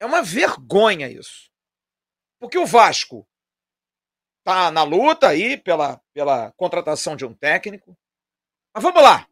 É 0.00 0.06
uma 0.06 0.22
vergonha 0.22 1.08
isso. 1.08 1.50
Porque 2.40 2.56
o 2.56 2.66
Vasco 2.66 3.28
tá 4.44 4.70
na 4.70 4.82
luta 4.82 5.28
aí 5.28 5.56
pela, 5.56 6.00
pela 6.12 6.52
contratação 6.52 7.16
de 7.16 7.24
um 7.24 7.34
técnico. 7.34 7.96
Mas 8.74 8.82
vamos 8.82 9.02
lá. 9.02 9.28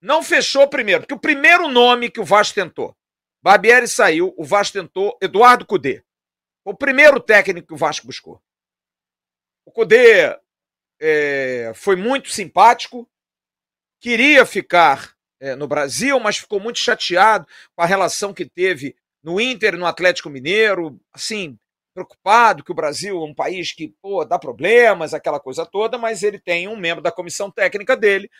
Não 0.00 0.22
fechou 0.22 0.68
primeiro, 0.68 1.02
porque 1.02 1.14
o 1.14 1.20
primeiro 1.20 1.68
nome 1.68 2.10
que 2.10 2.20
o 2.20 2.24
Vasco 2.24 2.56
tentou, 2.56 2.96
Barbieri 3.40 3.86
saiu, 3.86 4.34
o 4.36 4.44
Vasco 4.44 4.74
tentou 4.74 5.16
Eduardo 5.20 5.66
Cudê. 5.66 6.04
O 6.64 6.74
primeiro 6.74 7.20
técnico 7.20 7.68
que 7.68 7.74
o 7.74 7.76
Vasco 7.76 8.06
buscou. 8.06 8.40
O 9.64 9.72
Cudê 9.72 10.40
é, 11.04 11.72
foi 11.74 11.96
muito 11.96 12.30
simpático, 12.30 13.10
queria 14.00 14.46
ficar 14.46 15.14
é, 15.40 15.56
no 15.56 15.66
Brasil, 15.66 16.20
mas 16.20 16.38
ficou 16.38 16.60
muito 16.60 16.78
chateado 16.78 17.44
com 17.74 17.82
a 17.82 17.86
relação 17.86 18.32
que 18.32 18.46
teve 18.48 18.94
no 19.20 19.40
Inter, 19.40 19.76
no 19.76 19.84
Atlético 19.84 20.30
Mineiro, 20.30 21.00
assim, 21.12 21.58
preocupado 21.92 22.62
que 22.62 22.70
o 22.70 22.74
Brasil 22.74 23.20
é 23.20 23.24
um 23.24 23.34
país 23.34 23.72
que 23.72 23.92
pô, 24.00 24.24
dá 24.24 24.38
problemas, 24.38 25.12
aquela 25.12 25.40
coisa 25.40 25.66
toda, 25.66 25.98
mas 25.98 26.22
ele 26.22 26.38
tem 26.38 26.68
um 26.68 26.76
membro 26.76 27.02
da 27.02 27.10
comissão 27.10 27.50
técnica 27.50 27.96
dele 27.96 28.30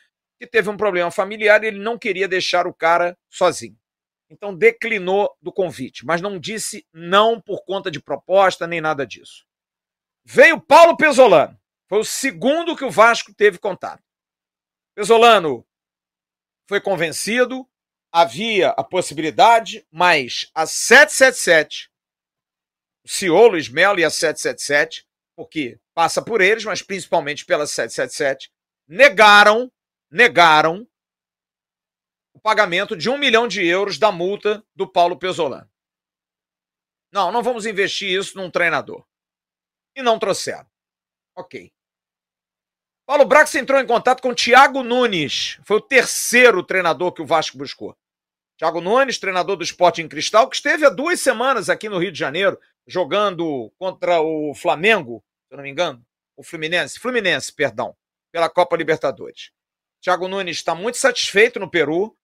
que 0.40 0.46
teve 0.46 0.70
um 0.70 0.76
problema 0.76 1.10
familiar 1.10 1.62
e 1.62 1.66
ele 1.66 1.80
não 1.80 1.98
queria 1.98 2.28
deixar 2.28 2.66
o 2.66 2.74
cara 2.74 3.18
sozinho. 3.28 3.76
Então 4.30 4.54
declinou 4.54 5.36
do 5.42 5.52
convite, 5.52 6.06
mas 6.06 6.20
não 6.20 6.38
disse 6.38 6.86
não 6.92 7.40
por 7.40 7.64
conta 7.64 7.90
de 7.90 8.00
proposta 8.00 8.68
nem 8.68 8.80
nada 8.80 9.04
disso. 9.04 9.44
Veio 10.24 10.60
Paulo 10.60 10.96
Pesolano. 10.96 11.60
Foi 11.92 12.00
o 12.00 12.04
segundo 12.06 12.74
que 12.74 12.86
o 12.86 12.90
Vasco 12.90 13.34
teve 13.34 13.58
contato. 13.58 14.02
Pesolano 14.94 15.62
foi 16.66 16.80
convencido, 16.80 17.68
havia 18.10 18.70
a 18.70 18.82
possibilidade, 18.82 19.86
mas 19.90 20.50
a 20.54 20.64
777, 20.64 21.92
o 23.04 23.08
CEO 23.10 23.46
Luiz 23.46 23.68
Melo 23.68 24.00
e 24.00 24.04
a 24.06 24.08
777, 24.08 25.06
porque 25.36 25.78
passa 25.92 26.24
por 26.24 26.40
eles, 26.40 26.64
mas 26.64 26.80
principalmente 26.80 27.44
pela 27.44 27.66
777, 27.66 28.50
negaram, 28.88 29.70
negaram 30.10 30.88
o 32.32 32.40
pagamento 32.40 32.96
de 32.96 33.10
um 33.10 33.18
milhão 33.18 33.46
de 33.46 33.66
euros 33.66 33.98
da 33.98 34.10
multa 34.10 34.64
do 34.74 34.90
Paulo 34.90 35.18
Pesolano. 35.18 35.70
Não, 37.12 37.30
não 37.30 37.42
vamos 37.42 37.66
investir 37.66 38.18
isso 38.18 38.38
num 38.38 38.50
treinador. 38.50 39.06
E 39.94 40.00
não 40.00 40.18
trouxeram. 40.18 40.66
Ok. 41.36 41.70
Paulo 43.12 43.26
Brax 43.26 43.54
entrou 43.56 43.78
em 43.78 43.86
contato 43.86 44.22
com 44.22 44.34
Thiago 44.34 44.82
Nunes. 44.82 45.60
Foi 45.64 45.76
o 45.76 45.82
terceiro 45.82 46.62
treinador 46.62 47.12
que 47.12 47.20
o 47.20 47.26
Vasco 47.26 47.58
buscou. 47.58 47.94
Thiago 48.56 48.80
Nunes, 48.80 49.18
treinador 49.18 49.54
do 49.54 49.62
Sporting 49.62 50.08
Cristal, 50.08 50.48
que 50.48 50.56
esteve 50.56 50.86
há 50.86 50.88
duas 50.88 51.20
semanas 51.20 51.68
aqui 51.68 51.90
no 51.90 51.98
Rio 51.98 52.10
de 52.10 52.18
Janeiro, 52.18 52.58
jogando 52.86 53.70
contra 53.78 54.22
o 54.22 54.54
Flamengo, 54.54 55.22
se 55.46 55.52
eu 55.52 55.58
não 55.58 55.62
me 55.62 55.68
engano, 55.68 56.02
o 56.38 56.42
Fluminense, 56.42 56.98
Fluminense, 56.98 57.52
perdão, 57.52 57.94
pela 58.32 58.48
Copa 58.48 58.78
Libertadores. 58.78 59.50
Thiago 60.00 60.26
Nunes 60.26 60.56
está 60.56 60.74
muito 60.74 60.96
satisfeito 60.96 61.60
no 61.60 61.70
Peru, 61.70 62.16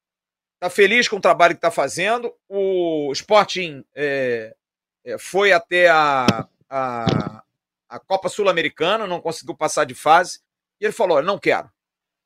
está 0.55 0.71
feliz 0.71 1.07
com 1.07 1.17
o 1.17 1.21
trabalho 1.21 1.53
que 1.53 1.59
está 1.59 1.71
fazendo. 1.71 2.35
O 2.49 3.13
Sporting 3.13 3.85
é, 3.95 4.57
é, 5.05 5.19
foi 5.19 5.53
até 5.53 5.91
a, 5.91 6.49
a, 6.67 7.43
a 7.91 7.99
Copa 8.01 8.31
Sul-Americana, 8.31 9.07
não 9.07 9.21
conseguiu 9.21 9.55
passar 9.55 9.85
de 9.85 9.95
fase. 9.95 10.48
E 10.81 10.85
ele 10.87 10.93
falou: 10.93 11.23
não 11.23 11.39
quero. 11.39 11.71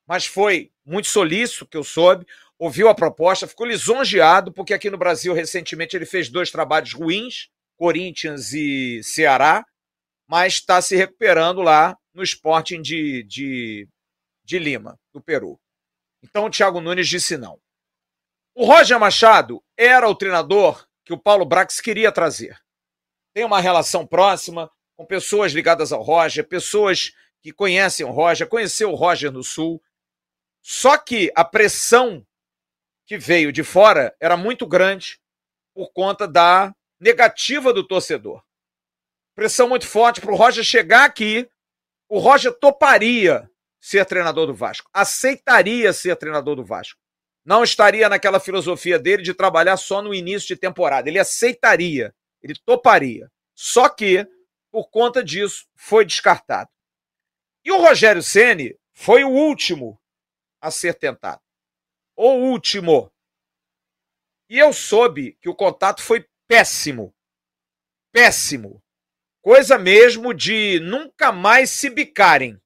Mas 0.07 0.27
foi 0.27 0.73
muito 0.85 1.09
solícito, 1.09 1.67
que 1.67 1.77
eu 1.77 1.85
soube, 1.85 2.27
ouviu 2.59 2.89
a 2.89 2.95
proposta, 2.95 3.47
ficou 3.47 3.67
lisonjeado, 3.67 4.53
porque 4.53 4.75
aqui 4.75 4.91
no 4.91 4.99
Brasil, 4.99 5.33
recentemente, 5.33 5.97
ele 5.97 6.07
fez 6.07 6.29
dois 6.29 6.51
trabalhos 6.51 6.93
ruins, 6.93 7.49
Corinthians 7.77 8.53
e 8.53 9.03
Ceará, 9.03 9.65
mas 10.29 10.55
está 10.55 10.81
se 10.81 10.97
recuperando 10.97 11.61
lá 11.61 11.97
no 12.15 12.23
Sporting 12.23 12.81
de, 12.81 13.23
de, 13.25 13.89
de 14.45 14.59
Lima, 14.59 14.99
do 15.13 15.21
Peru. 15.21 15.59
Então 16.23 16.47
o 16.47 16.51
Thiago 16.51 16.81
Nunes 16.81 17.09
disse 17.09 17.37
não. 17.37 17.59
O 18.55 18.65
Roger 18.65 18.99
Machado 18.99 19.63
era 19.77 20.09
o 20.09 20.15
treinador 20.15 20.87
que 21.05 21.13
o 21.13 21.19
Paulo 21.19 21.45
Brax 21.45 21.81
queria 21.81 22.13
trazer. 22.13 22.57
Tem 23.35 23.45
uma 23.45 23.61
relação 23.61 24.07
próxima 24.07 24.71
com 24.97 25.07
pessoas 25.07 25.53
ligadas 25.53 25.91
ao 25.91 26.03
Roger, 26.03 26.47
pessoas 26.47 27.13
que 27.43 27.53
conhecem 27.53 28.07
o 28.07 28.11
Roger, 28.11 28.47
conheceu 28.47 28.93
o 28.93 28.95
Roger 28.95 29.33
no 29.33 29.43
Sul. 29.43 29.83
Só 30.63 30.97
que 30.97 31.33
a 31.35 31.45
pressão 31.45 32.25
que 33.05 33.19
veio 33.19 33.53
de 33.53 33.65
fora 33.65 34.15
era 34.21 34.37
muito 34.37 34.67
grande 34.67 35.21
por 35.75 35.93
conta 35.93 36.29
da 36.29 36.75
negativa 37.01 37.73
do 37.73 37.87
torcedor. 37.87 38.43
Pressão 39.35 39.69
muito 39.69 39.87
forte 39.87 40.21
para 40.21 40.33
o 40.33 40.37
Roger 40.37 40.63
chegar 40.63 41.05
aqui. 41.05 41.49
O 42.09 42.19
Roger 42.19 42.53
toparia 42.53 43.51
ser 43.81 44.07
treinador 44.07 44.47
do 44.47 44.55
Vasco, 44.55 44.89
aceitaria 44.93 45.93
ser 45.93 46.15
treinador 46.17 46.55
do 46.55 46.65
Vasco. 46.65 47.01
Não 47.45 47.65
estaria 47.65 48.09
naquela 48.09 48.39
filosofia 48.39 48.99
dele 49.01 49.23
de 49.23 49.35
trabalhar 49.35 49.77
só 49.77 50.01
no 50.01 50.15
início 50.15 50.47
de 50.47 50.57
temporada. 50.57 51.09
Ele 51.09 51.19
aceitaria, 51.19 52.15
ele 52.41 52.55
toparia. 52.65 53.29
Só 53.53 53.89
que, 53.89 54.25
por 54.71 54.89
conta 54.91 55.25
disso, 55.25 55.67
foi 55.75 56.05
descartado. 56.05 56.71
E 57.65 57.71
o 57.71 57.81
Rogério 57.81 58.23
Ceni 58.23 58.77
foi 58.93 59.25
o 59.25 59.31
último 59.31 60.01
a 60.61 60.71
ser 60.71 60.95
tentado. 60.95 61.41
O 62.17 62.31
último. 62.31 63.11
E 64.49 64.59
eu 64.59 64.73
soube 64.73 65.39
que 65.41 65.49
o 65.49 65.55
contato 65.55 66.03
foi 66.03 66.27
péssimo. 66.49 67.15
Péssimo. 68.13 68.83
Coisa 69.41 69.79
mesmo 69.79 70.35
de 70.35 70.81
nunca 70.81 71.33
mais 71.33 71.71
se 71.71 71.89
bicarem. 71.89 72.61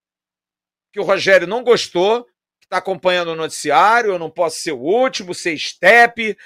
Que 0.93 1.01
o 1.01 1.05
Rogério 1.05 1.47
não 1.47 1.63
gostou, 1.63 2.25
que 2.25 2.65
está 2.65 2.79
acompanhando 2.79 3.29
o 3.29 3.37
noticiário, 3.37 4.13
eu 4.13 4.19
não 4.19 4.31
posso 4.31 4.59
ser 4.61 4.73
o 4.73 4.81
último, 4.81 5.35
ser 5.35 5.57
step. 5.59 6.37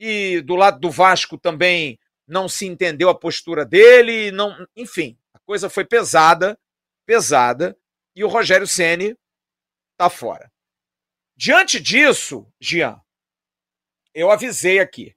E 0.00 0.40
do 0.42 0.56
lado 0.56 0.80
do 0.80 0.90
Vasco 0.90 1.38
também 1.38 1.98
não 2.26 2.48
se 2.48 2.66
entendeu 2.66 3.08
a 3.08 3.18
postura 3.18 3.64
dele, 3.64 4.30
não, 4.30 4.66
enfim, 4.76 5.18
a 5.32 5.38
coisa 5.40 5.70
foi 5.70 5.84
pesada, 5.84 6.58
pesada 7.06 7.76
e 8.18 8.24
o 8.24 8.28
Rogério 8.28 8.66
Ceni 8.66 9.16
está 9.92 10.10
fora. 10.10 10.50
Diante 11.36 11.78
disso, 11.78 12.52
Jean, 12.60 13.00
eu 14.12 14.28
avisei 14.28 14.80
aqui. 14.80 15.14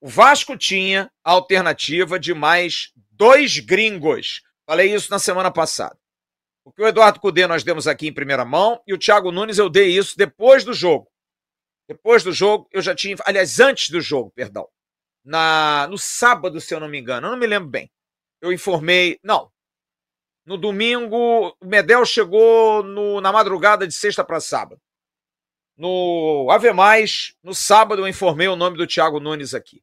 O 0.00 0.08
Vasco 0.08 0.56
tinha 0.56 1.12
a 1.22 1.32
alternativa 1.32 2.18
de 2.18 2.32
mais 2.32 2.90
dois 3.10 3.58
gringos. 3.58 4.40
Falei 4.66 4.94
isso 4.94 5.10
na 5.10 5.18
semana 5.18 5.50
passada. 5.50 5.98
O 6.64 6.72
que 6.72 6.80
o 6.80 6.88
Eduardo 6.88 7.20
Cudê 7.20 7.46
nós 7.46 7.62
demos 7.62 7.86
aqui 7.86 8.06
em 8.06 8.14
primeira 8.14 8.46
mão 8.46 8.82
e 8.86 8.94
o 8.94 8.98
Thiago 8.98 9.30
Nunes 9.30 9.58
eu 9.58 9.68
dei 9.68 9.94
isso 9.94 10.16
depois 10.16 10.64
do 10.64 10.72
jogo. 10.72 11.12
Depois 11.86 12.24
do 12.24 12.32
jogo, 12.32 12.66
eu 12.72 12.80
já 12.80 12.94
tinha. 12.94 13.14
Aliás, 13.26 13.60
antes 13.60 13.90
do 13.90 14.00
jogo, 14.00 14.30
perdão. 14.30 14.66
Na, 15.22 15.86
no 15.90 15.98
sábado, 15.98 16.62
se 16.62 16.74
eu 16.74 16.80
não 16.80 16.88
me 16.88 16.98
engano, 16.98 17.26
eu 17.26 17.32
não 17.32 17.38
me 17.38 17.46
lembro 17.46 17.68
bem. 17.68 17.92
Eu 18.40 18.50
informei. 18.54 19.20
Não, 19.22 19.52
no 20.44 20.56
domingo, 20.56 21.56
o 21.60 21.66
Medel 21.66 22.04
chegou 22.04 22.82
no, 22.82 23.20
na 23.20 23.32
madrugada 23.32 23.86
de 23.86 23.94
sexta 23.94 24.24
para 24.24 24.40
sábado. 24.40 24.80
no 25.76 26.48
Ave 26.50 26.72
Mais, 26.72 27.34
no 27.42 27.54
sábado 27.54 28.02
eu 28.02 28.08
informei 28.08 28.48
o 28.48 28.56
nome 28.56 28.76
do 28.76 28.86
Thiago 28.86 29.20
Nunes 29.20 29.54
aqui. 29.54 29.82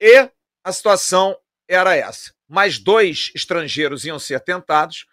E 0.00 0.30
a 0.64 0.72
situação 0.72 1.38
era 1.66 1.94
essa. 1.94 2.32
Mais 2.48 2.78
dois 2.78 3.30
estrangeiros 3.34 4.04
iam 4.04 4.18
ser 4.18 4.40
tentados, 4.40 5.06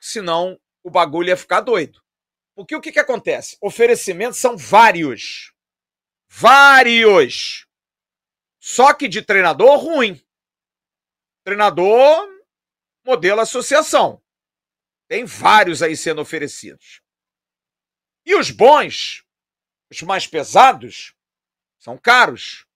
senão 0.00 0.58
o 0.82 0.90
bagulho 0.90 1.28
ia 1.28 1.36
ficar 1.36 1.60
doido. 1.60 2.02
Porque 2.54 2.74
o 2.74 2.80
que, 2.80 2.92
que 2.92 2.98
acontece? 2.98 3.56
Oferecimentos 3.60 4.38
são 4.38 4.56
vários. 4.56 5.52
Vários. 6.28 7.66
Só 8.58 8.92
que 8.94 9.08
de 9.08 9.22
treinador 9.22 9.78
ruim. 9.78 10.20
Treinador 11.44 12.35
modelo 13.06 13.40
associação. 13.40 14.20
Tem 15.08 15.24
vários 15.24 15.82
aí 15.82 15.96
sendo 15.96 16.20
oferecidos. 16.20 17.00
E 18.24 18.34
os 18.34 18.50
bons, 18.50 19.24
os 19.90 20.02
mais 20.02 20.26
pesados, 20.26 21.14
são 21.78 21.96
caros. 21.96 22.66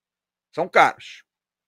São 0.53 0.69
caros. 0.69 1.25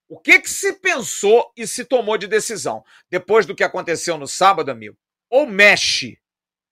O 0.08 0.18
que, 0.18 0.38
que 0.38 0.48
se 0.48 0.74
pensou 0.74 1.52
e 1.56 1.66
se 1.66 1.84
tomou 1.84 2.16
de 2.16 2.28
decisão? 2.28 2.84
Depois 3.10 3.46
do 3.46 3.54
que 3.54 3.64
aconteceu 3.64 4.16
no 4.16 4.28
sábado, 4.28 4.70
amigo, 4.70 4.96
ou 5.28 5.46
mexe. 5.46 6.20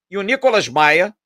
E 0.09 0.17
o 0.17 0.23
Nicolas 0.23 0.69
Maia, 0.69 1.17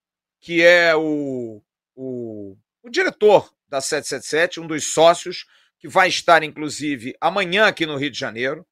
que 0.40 0.62
é 0.62 0.94
o, 0.94 1.62
o, 1.94 2.56
o 2.82 2.90
diretor 2.90 3.52
da 3.68 3.80
777, 3.80 4.60
um 4.60 4.66
dos 4.66 4.86
sócios, 4.86 5.46
que 5.78 5.88
vai 5.88 6.08
estar, 6.08 6.42
inclusive, 6.42 7.14
amanhã 7.20 7.66
aqui 7.66 7.84
no 7.84 7.96
Rio 7.96 8.10
de 8.10 8.18
Janeiro, 8.18 8.66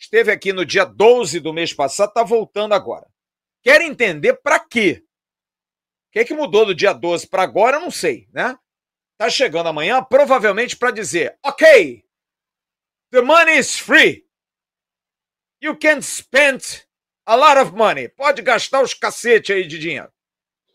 esteve 0.00 0.32
aqui 0.32 0.52
no 0.52 0.64
dia 0.64 0.84
12 0.84 1.38
do 1.40 1.52
mês 1.52 1.74
passado, 1.74 2.08
está 2.08 2.24
voltando 2.24 2.72
agora. 2.72 3.06
Quer 3.62 3.82
entender 3.82 4.34
para 4.42 4.58
quê? 4.58 5.04
O 6.08 6.12
que, 6.12 6.20
é 6.20 6.24
que 6.24 6.34
mudou 6.34 6.64
do 6.64 6.74
dia 6.74 6.94
12 6.94 7.28
para 7.28 7.42
agora, 7.42 7.76
eu 7.76 7.82
não 7.82 7.90
sei, 7.90 8.26
né? 8.32 8.58
Tá 9.18 9.28
chegando 9.28 9.68
amanhã, 9.68 10.02
provavelmente 10.02 10.76
para 10.76 10.90
dizer: 10.90 11.38
ok, 11.44 12.02
the 13.12 13.20
money 13.20 13.58
is 13.58 13.78
free. 13.78 14.26
You 15.62 15.78
can 15.78 16.00
spend 16.00 16.86
a 17.26 17.36
lot 17.36 17.60
of 17.60 17.72
money. 17.72 18.08
Pode 18.08 18.40
gastar 18.40 18.82
os 18.82 18.94
cacete 18.94 19.52
aí 19.52 19.66
de 19.66 19.78
dinheiro. 19.78 20.10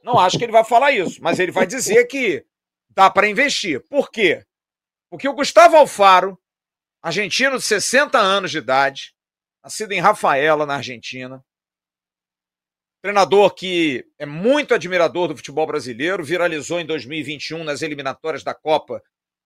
Não 0.04 0.20
acho 0.20 0.38
que 0.38 0.44
ele 0.44 0.52
vai 0.52 0.64
falar 0.64 0.92
isso, 0.92 1.22
mas 1.24 1.40
ele 1.40 1.52
vai 1.52 1.66
dizer 1.66 2.06
que 2.06 2.46
dá 2.92 3.10
para 3.10 3.28
investir. 3.28 3.84
Por 3.90 4.12
quê? 4.12 4.46
Porque 5.10 5.28
o 5.28 5.34
Gustavo 5.34 5.76
Alfaro, 5.76 6.40
argentino 7.02 7.58
de 7.58 7.64
60 7.64 8.20
anos 8.20 8.52
de 8.52 8.60
idade, 8.60 9.15
nascido 9.66 9.94
em 9.94 10.00
Rafaela, 10.00 10.66
na 10.66 10.76
Argentina, 10.76 11.44
Treinador 13.02 13.54
que 13.54 14.04
é 14.18 14.26
muito 14.26 14.74
admirador 14.74 15.28
do 15.28 15.36
futebol 15.36 15.68
brasileiro, 15.68 16.24
viralizou 16.24 16.80
em 16.80 16.86
2021 16.88 17.64
nas 17.64 17.84
eliminatórias 17.84 18.44
da 18.44 18.52
Copa. 18.52 19.00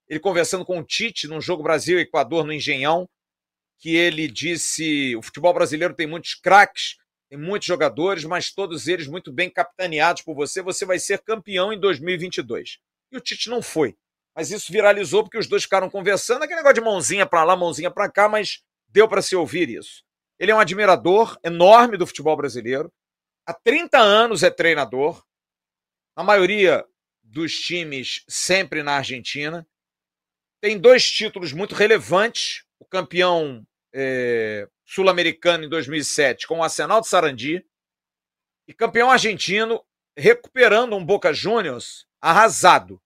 Ele 0.08 0.18
conversando 0.18 0.64
com 0.64 0.80
o 0.80 0.84
Tite 0.84 1.28
num 1.28 1.42
jogo 1.42 1.62
Brasil-Equador 1.62 2.46
no 2.46 2.54
Engenhão, 2.54 3.06
que 3.78 3.98
ele 3.98 4.30
disse: 4.30 5.14
o 5.16 5.22
futebol 5.22 5.54
brasileiro 5.54 5.94
tem 5.94 6.08
muitos 6.08 6.36
craques, 6.36 6.96
tem 7.30 7.38
muitos 7.38 7.68
jogadores, 7.68 8.24
mas 8.24 8.50
todos 8.50 8.88
eles 8.88 9.08
muito 9.08 9.30
bem 9.30 9.50
capitaneados 9.50 10.22
por 10.22 10.36
você. 10.36 10.62
Você 10.62 10.86
vai 10.86 10.98
ser 10.98 11.20
campeão 11.20 11.74
em 11.74 11.80
2022. 11.80 12.78
E 13.12 13.18
o 13.18 13.20
Tite 13.20 13.50
não 13.50 13.62
foi. 13.62 13.98
Mas 14.34 14.52
isso 14.52 14.72
viralizou 14.72 15.24
porque 15.24 15.38
os 15.38 15.48
dois 15.48 15.64
ficaram 15.64 15.90
conversando, 15.90 16.44
aquele 16.44 16.60
negócio 16.60 16.76
de 16.76 16.82
mãozinha 16.82 17.26
para 17.26 17.44
lá, 17.44 17.58
mãozinha 17.58 17.92
para 17.92 18.10
cá, 18.10 18.30
mas 18.30 18.62
deu 18.88 19.06
para 19.06 19.22
se 19.22 19.36
ouvir 19.36 19.70
isso. 19.70 20.08
Ele 20.40 20.52
é 20.52 20.56
um 20.56 20.60
admirador 20.60 21.38
enorme 21.44 21.98
do 21.98 22.08
futebol 22.08 22.38
brasileiro. 22.38 22.92
Há 23.46 23.54
30 23.54 23.98
anos 23.98 24.42
é 24.42 24.50
treinador, 24.50 25.24
a 26.16 26.24
maioria 26.24 26.86
dos 27.24 27.54
times 27.54 28.24
sempre 28.28 28.82
na 28.84 28.94
Argentina. 28.94 29.68
Tem 30.62 30.78
dois 30.78 31.10
títulos 31.10 31.52
muito 31.52 31.76
relevantes: 31.76 32.64
o 32.80 32.86
campeão 32.86 33.66
é, 33.94 34.68
sul-americano 34.86 35.66
em 35.66 35.70
2007 35.70 36.48
com 36.48 36.60
o 36.60 36.64
Arsenal 36.64 37.02
de 37.02 37.08
Sarandi. 37.08 37.66
E 38.68 38.74
campeão 38.74 39.10
argentino 39.10 39.84
recuperando 40.16 40.96
um 40.96 41.04
Boca 41.04 41.34
Juniors 41.34 42.06
arrasado. 42.22 43.02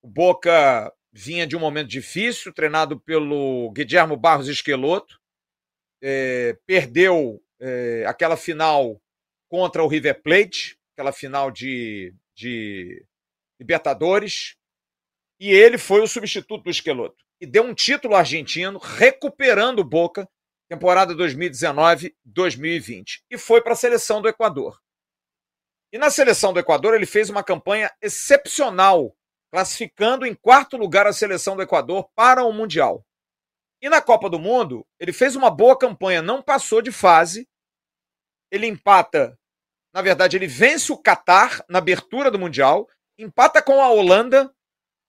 O 0.00 0.08
Boca 0.08 0.92
vinha 1.12 1.46
de 1.46 1.56
um 1.56 1.60
momento 1.60 1.88
difícil, 1.88 2.52
treinado 2.52 3.00
pelo 3.00 3.72
Guilherme 3.72 4.16
Barros 4.16 4.46
Esqueloto, 4.46 5.18
é, 6.02 6.56
perdeu 6.66 7.42
é, 7.60 8.04
aquela 8.06 8.36
final 8.36 9.00
contra 9.48 9.82
o 9.82 9.88
River 9.88 10.22
Plate, 10.22 10.78
aquela 10.92 11.12
final 11.12 11.50
de, 11.50 12.14
de 12.34 13.02
Libertadores, 13.58 14.56
e 15.38 15.50
ele 15.50 15.76
foi 15.78 16.00
o 16.00 16.08
substituto 16.08 16.64
do 16.64 16.70
Esqueloto. 16.70 17.24
E 17.40 17.46
deu 17.46 17.62
um 17.62 17.74
título 17.74 18.14
argentino, 18.14 18.78
recuperando 18.78 19.80
o 19.80 19.84
Boca, 19.84 20.28
temporada 20.68 21.14
2019-2020. 21.14 23.20
E 23.30 23.38
foi 23.38 23.60
para 23.60 23.74
a 23.74 23.76
seleção 23.76 24.22
do 24.22 24.28
Equador. 24.28 24.80
E 25.92 25.98
na 25.98 26.10
seleção 26.10 26.52
do 26.52 26.58
Equador 26.58 26.94
ele 26.94 27.06
fez 27.06 27.30
uma 27.30 27.44
campanha 27.44 27.92
excepcional, 28.02 29.16
classificando 29.52 30.26
em 30.26 30.34
quarto 30.34 30.76
lugar 30.76 31.06
a 31.06 31.12
seleção 31.12 31.54
do 31.54 31.62
Equador 31.62 32.10
para 32.14 32.44
o 32.44 32.52
Mundial. 32.52 33.05
E 33.80 33.88
na 33.88 34.00
Copa 34.00 34.30
do 34.30 34.38
Mundo, 34.38 34.86
ele 34.98 35.12
fez 35.12 35.36
uma 35.36 35.50
boa 35.50 35.78
campanha, 35.78 36.22
não 36.22 36.42
passou 36.42 36.80
de 36.80 36.90
fase, 36.90 37.46
ele 38.50 38.66
empata, 38.66 39.38
na 39.92 40.02
verdade, 40.02 40.36
ele 40.36 40.46
vence 40.46 40.92
o 40.92 40.98
Catar 40.98 41.64
na 41.68 41.78
abertura 41.78 42.30
do 42.30 42.38
Mundial, 42.38 42.88
empata 43.18 43.62
com 43.62 43.82
a 43.82 43.90
Holanda 43.90 44.52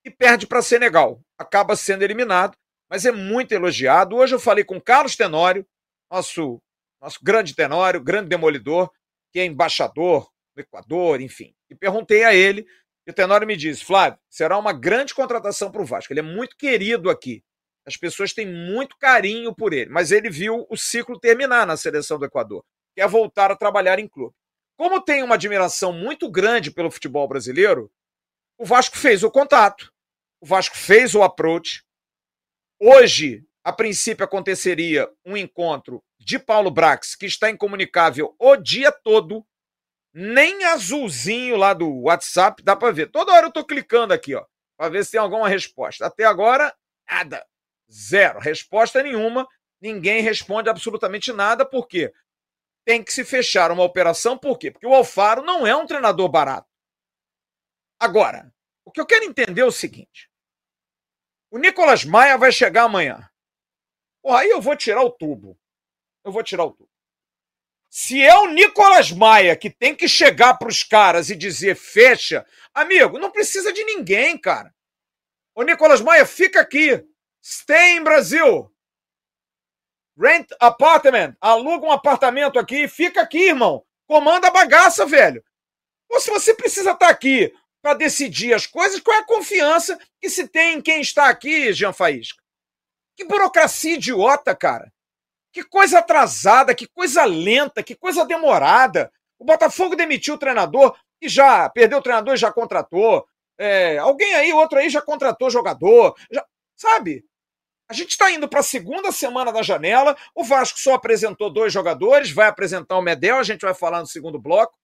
e 0.04 0.10
perde 0.10 0.46
para 0.46 0.62
Senegal. 0.62 1.20
Acaba 1.38 1.76
sendo 1.76 2.02
eliminado, 2.02 2.56
mas 2.90 3.04
é 3.04 3.12
muito 3.12 3.52
elogiado. 3.52 4.16
Hoje 4.16 4.34
eu 4.34 4.40
falei 4.40 4.64
com 4.64 4.80
Carlos 4.80 5.16
Tenório, 5.16 5.66
nosso, 6.10 6.60
nosso 7.00 7.18
grande 7.22 7.54
Tenório, 7.54 8.02
grande 8.02 8.28
demolidor, 8.28 8.90
que 9.32 9.40
é 9.40 9.44
embaixador 9.44 10.28
do 10.54 10.60
Equador, 10.60 11.20
enfim. 11.20 11.54
E 11.70 11.74
perguntei 11.74 12.24
a 12.24 12.34
ele, 12.34 12.66
e 13.06 13.10
o 13.10 13.14
Tenório 13.14 13.46
me 13.46 13.56
disse: 13.56 13.84
Flávio, 13.84 14.18
será 14.28 14.58
uma 14.58 14.72
grande 14.72 15.14
contratação 15.14 15.70
para 15.70 15.82
o 15.82 15.86
Vasco. 15.86 16.12
Ele 16.12 16.20
é 16.20 16.22
muito 16.22 16.56
querido 16.56 17.10
aqui. 17.10 17.42
As 17.88 17.96
pessoas 17.96 18.32
têm 18.32 18.46
muito 18.46 18.96
carinho 18.98 19.54
por 19.54 19.72
ele, 19.72 19.90
mas 19.90 20.12
ele 20.12 20.30
viu 20.30 20.66
o 20.68 20.76
ciclo 20.76 21.18
terminar 21.18 21.66
na 21.66 21.76
seleção 21.76 22.18
do 22.18 22.26
Equador 22.26 22.62
quer 22.98 23.06
voltar 23.06 23.52
a 23.52 23.56
trabalhar 23.56 24.00
em 24.00 24.08
clube. 24.08 24.34
Como 24.76 25.00
tem 25.00 25.22
uma 25.22 25.36
admiração 25.36 25.92
muito 25.92 26.28
grande 26.28 26.72
pelo 26.72 26.90
futebol 26.90 27.28
brasileiro, 27.28 27.92
o 28.58 28.66
Vasco 28.66 28.98
fez 28.98 29.22
o 29.22 29.30
contato, 29.30 29.92
o 30.40 30.46
Vasco 30.46 30.76
fez 30.76 31.14
o 31.14 31.22
approach. 31.22 31.84
Hoje, 32.80 33.44
a 33.62 33.72
princípio, 33.72 34.24
aconteceria 34.24 35.08
um 35.24 35.36
encontro 35.36 36.02
de 36.18 36.40
Paulo 36.40 36.72
Brax, 36.72 37.14
que 37.14 37.26
está 37.26 37.48
incomunicável 37.48 38.34
o 38.36 38.56
dia 38.56 38.90
todo, 38.90 39.46
nem 40.12 40.64
azulzinho 40.64 41.56
lá 41.56 41.72
do 41.72 42.02
WhatsApp 42.02 42.64
dá 42.64 42.74
para 42.74 42.92
ver. 42.92 43.12
Toda 43.12 43.32
hora 43.32 43.46
eu 43.46 43.50
estou 43.50 43.64
clicando 43.64 44.12
aqui, 44.12 44.34
ó, 44.34 44.44
para 44.76 44.88
ver 44.88 45.04
se 45.04 45.12
tem 45.12 45.20
alguma 45.20 45.48
resposta. 45.48 46.04
Até 46.06 46.24
agora, 46.24 46.74
nada. 47.08 47.46
Zero. 47.90 48.38
Resposta 48.38 49.02
nenhuma. 49.02 49.46
Ninguém 49.80 50.22
responde 50.22 50.68
absolutamente 50.68 51.32
nada, 51.32 51.64
por 51.64 51.86
quê? 51.86 52.12
tem 52.88 53.04
que 53.04 53.12
se 53.12 53.22
fechar 53.22 53.70
uma 53.70 53.82
operação, 53.82 54.38
por 54.38 54.58
quê? 54.58 54.70
Porque 54.70 54.86
o 54.86 54.94
Alfaro 54.94 55.42
não 55.42 55.66
é 55.66 55.76
um 55.76 55.84
treinador 55.84 56.26
barato. 56.26 56.66
Agora, 58.00 58.50
o 58.82 58.90
que 58.90 58.98
eu 58.98 59.04
quero 59.04 59.26
entender 59.26 59.60
é 59.60 59.66
o 59.66 59.70
seguinte: 59.70 60.30
o 61.50 61.58
Nicolas 61.58 62.02
Maia 62.06 62.38
vai 62.38 62.50
chegar 62.50 62.84
amanhã. 62.84 63.28
Porra, 64.22 64.40
aí 64.40 64.48
eu 64.48 64.62
vou 64.62 64.74
tirar 64.74 65.02
o 65.02 65.10
tubo. 65.10 65.60
Eu 66.24 66.32
vou 66.32 66.42
tirar 66.42 66.64
o 66.64 66.72
tubo. 66.72 66.88
Se 67.90 68.22
é 68.22 68.34
o 68.38 68.46
Nicolas 68.46 69.12
Maia 69.12 69.54
que 69.54 69.68
tem 69.68 69.94
que 69.94 70.08
chegar 70.08 70.54
para 70.54 70.68
os 70.68 70.82
caras 70.82 71.28
e 71.28 71.36
dizer 71.36 71.76
fecha, 71.76 72.46
amigo, 72.72 73.18
não 73.18 73.30
precisa 73.30 73.70
de 73.70 73.84
ninguém, 73.84 74.40
cara. 74.40 74.74
O 75.54 75.62
Nicolas 75.62 76.00
Maia, 76.00 76.24
fica 76.24 76.58
aqui. 76.58 77.06
Stay 77.50 77.96
em 77.96 78.04
Brasil. 78.04 78.70
Rent 80.18 80.50
apartment. 80.60 81.34
Aluga 81.40 81.86
um 81.86 81.92
apartamento 81.92 82.58
aqui 82.58 82.82
e 82.82 82.88
fica 82.88 83.22
aqui, 83.22 83.48
irmão. 83.48 83.86
Comanda 84.06 84.48
a 84.48 84.50
bagaça, 84.50 85.06
velho. 85.06 85.42
Ou 86.10 86.20
se 86.20 86.28
você 86.28 86.52
precisa 86.52 86.92
estar 86.92 87.06
tá 87.06 87.08
aqui 87.10 87.50
para 87.80 87.94
decidir 87.94 88.52
as 88.52 88.66
coisas, 88.66 89.00
qual 89.00 89.16
é 89.16 89.20
a 89.20 89.26
confiança 89.26 89.98
que 90.20 90.28
se 90.28 90.46
tem 90.46 90.74
em 90.76 90.82
quem 90.82 91.00
está 91.00 91.30
aqui, 91.30 91.72
Jean 91.72 91.94
Faísca? 91.94 92.42
Que 93.16 93.24
burocracia 93.24 93.94
idiota, 93.94 94.54
cara. 94.54 94.92
Que 95.50 95.64
coisa 95.64 96.00
atrasada, 96.00 96.74
que 96.74 96.86
coisa 96.86 97.24
lenta, 97.24 97.82
que 97.82 97.94
coisa 97.94 98.26
demorada. 98.26 99.10
O 99.38 99.44
Botafogo 99.46 99.96
demitiu 99.96 100.34
o 100.34 100.38
treinador 100.38 100.94
e 101.18 101.30
já 101.30 101.66
perdeu 101.70 101.98
o 101.98 102.02
treinador 102.02 102.34
e 102.34 102.38
já 102.38 102.52
contratou. 102.52 103.26
É, 103.56 103.96
alguém 103.96 104.34
aí, 104.34 104.52
outro 104.52 104.78
aí 104.78 104.90
já 104.90 105.00
contratou 105.00 105.48
jogador. 105.48 106.14
Já, 106.30 106.44
sabe? 106.76 107.24
A 107.88 107.94
gente 107.94 108.10
está 108.10 108.30
indo 108.30 108.48
para 108.48 108.60
a 108.60 108.64
segunda 108.64 109.10
semana 109.10 109.52
da 109.52 109.62
janela. 109.62 110.16
O 110.34 110.44
Vasco 110.44 110.78
só 110.78 110.94
apresentou 110.94 111.50
dois 111.50 111.72
jogadores, 111.72 112.30
vai 112.30 112.46
apresentar 112.46 112.96
o 112.96 113.02
Medel, 113.02 113.38
a 113.38 113.42
gente 113.42 113.62
vai 113.62 113.74
falar 113.74 114.00
no 114.00 114.06
segundo 114.06 114.38
bloco. 114.38 114.78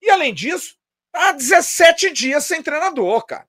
E 0.00 0.10
além 0.10 0.34
disso, 0.34 0.76
Tá 1.12 1.28
há 1.28 1.32
17 1.32 2.10
dias 2.10 2.44
sem 2.44 2.62
treinador, 2.62 3.24
cara. 3.26 3.46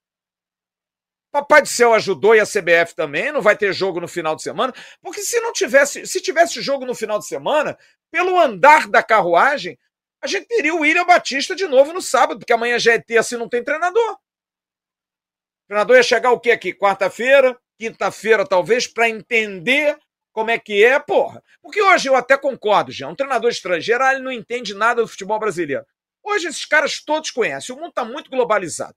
Papai 1.32 1.62
do 1.62 1.68
céu 1.68 1.94
ajudou 1.94 2.36
e 2.36 2.40
a 2.40 2.46
CBF 2.46 2.94
também, 2.94 3.32
não 3.32 3.42
vai 3.42 3.58
ter 3.58 3.74
jogo 3.74 4.00
no 4.00 4.08
final 4.08 4.36
de 4.36 4.44
semana, 4.44 4.72
porque 5.02 5.22
se 5.22 5.40
não 5.40 5.52
tivesse, 5.52 6.06
se 6.06 6.22
tivesse 6.22 6.62
jogo 6.62 6.86
no 6.86 6.94
final 6.94 7.18
de 7.18 7.26
semana, 7.26 7.76
pelo 8.12 8.38
andar 8.38 8.88
da 8.88 9.02
carruagem, 9.02 9.80
a 10.22 10.28
gente 10.28 10.46
teria 10.46 10.76
o 10.76 10.82
William 10.82 11.06
Batista 11.06 11.56
de 11.56 11.66
novo 11.66 11.92
no 11.92 12.02
sábado, 12.02 12.40
porque 12.40 12.54
amanhã 12.54 12.78
já 12.78 12.94
é 12.94 13.00
terça 13.00 13.34
e 13.34 13.38
não 13.38 13.50
tem 13.50 13.64
treinador. 13.64 14.14
O 14.14 15.68
treinador 15.68 15.96
ia 15.96 16.04
chegar 16.04 16.32
o 16.32 16.40
quê 16.40 16.52
aqui? 16.52 16.72
Quarta-feira, 16.74 17.60
quinta-feira 17.78 18.46
talvez, 18.46 18.88
para 18.88 19.10
entender 19.10 19.98
como 20.32 20.50
é 20.52 20.58
que 20.58 20.84
é, 20.84 21.00
porra. 21.00 21.44
Porque 21.62 21.82
hoje 21.82 22.10
eu 22.10 22.16
até 22.16 22.38
concordo, 22.38 22.92
já. 22.92 23.08
Um 23.08 23.16
treinador 23.16 23.52
estrangeiro, 23.52 24.04
ah, 24.04 24.14
ele 24.14 24.24
não 24.24 24.32
entende 24.32 24.74
nada 24.74 25.02
do 25.02 25.08
futebol 25.08 25.40
brasileiro. 25.40 25.86
Hoje 26.24 26.48
esses 26.48 26.66
caras 26.66 27.02
todos 27.04 27.32
conhecem. 27.32 27.76
O 27.76 27.78
mundo 27.78 27.90
está 27.90 28.04
muito 28.04 28.30
globalizado. 28.30 28.96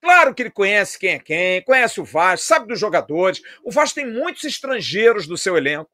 Claro 0.00 0.34
que 0.34 0.42
ele 0.42 0.50
conhece 0.50 0.98
quem 0.98 1.10
é 1.10 1.18
quem, 1.18 1.62
conhece 1.62 2.00
o 2.00 2.04
Vasco, 2.04 2.46
sabe 2.46 2.66
dos 2.68 2.80
jogadores. 2.80 3.42
O 3.62 3.70
Vasco 3.70 3.96
tem 3.96 4.10
muitos 4.10 4.44
estrangeiros 4.44 5.26
do 5.26 5.36
seu 5.36 5.58
elenco. 5.58 5.90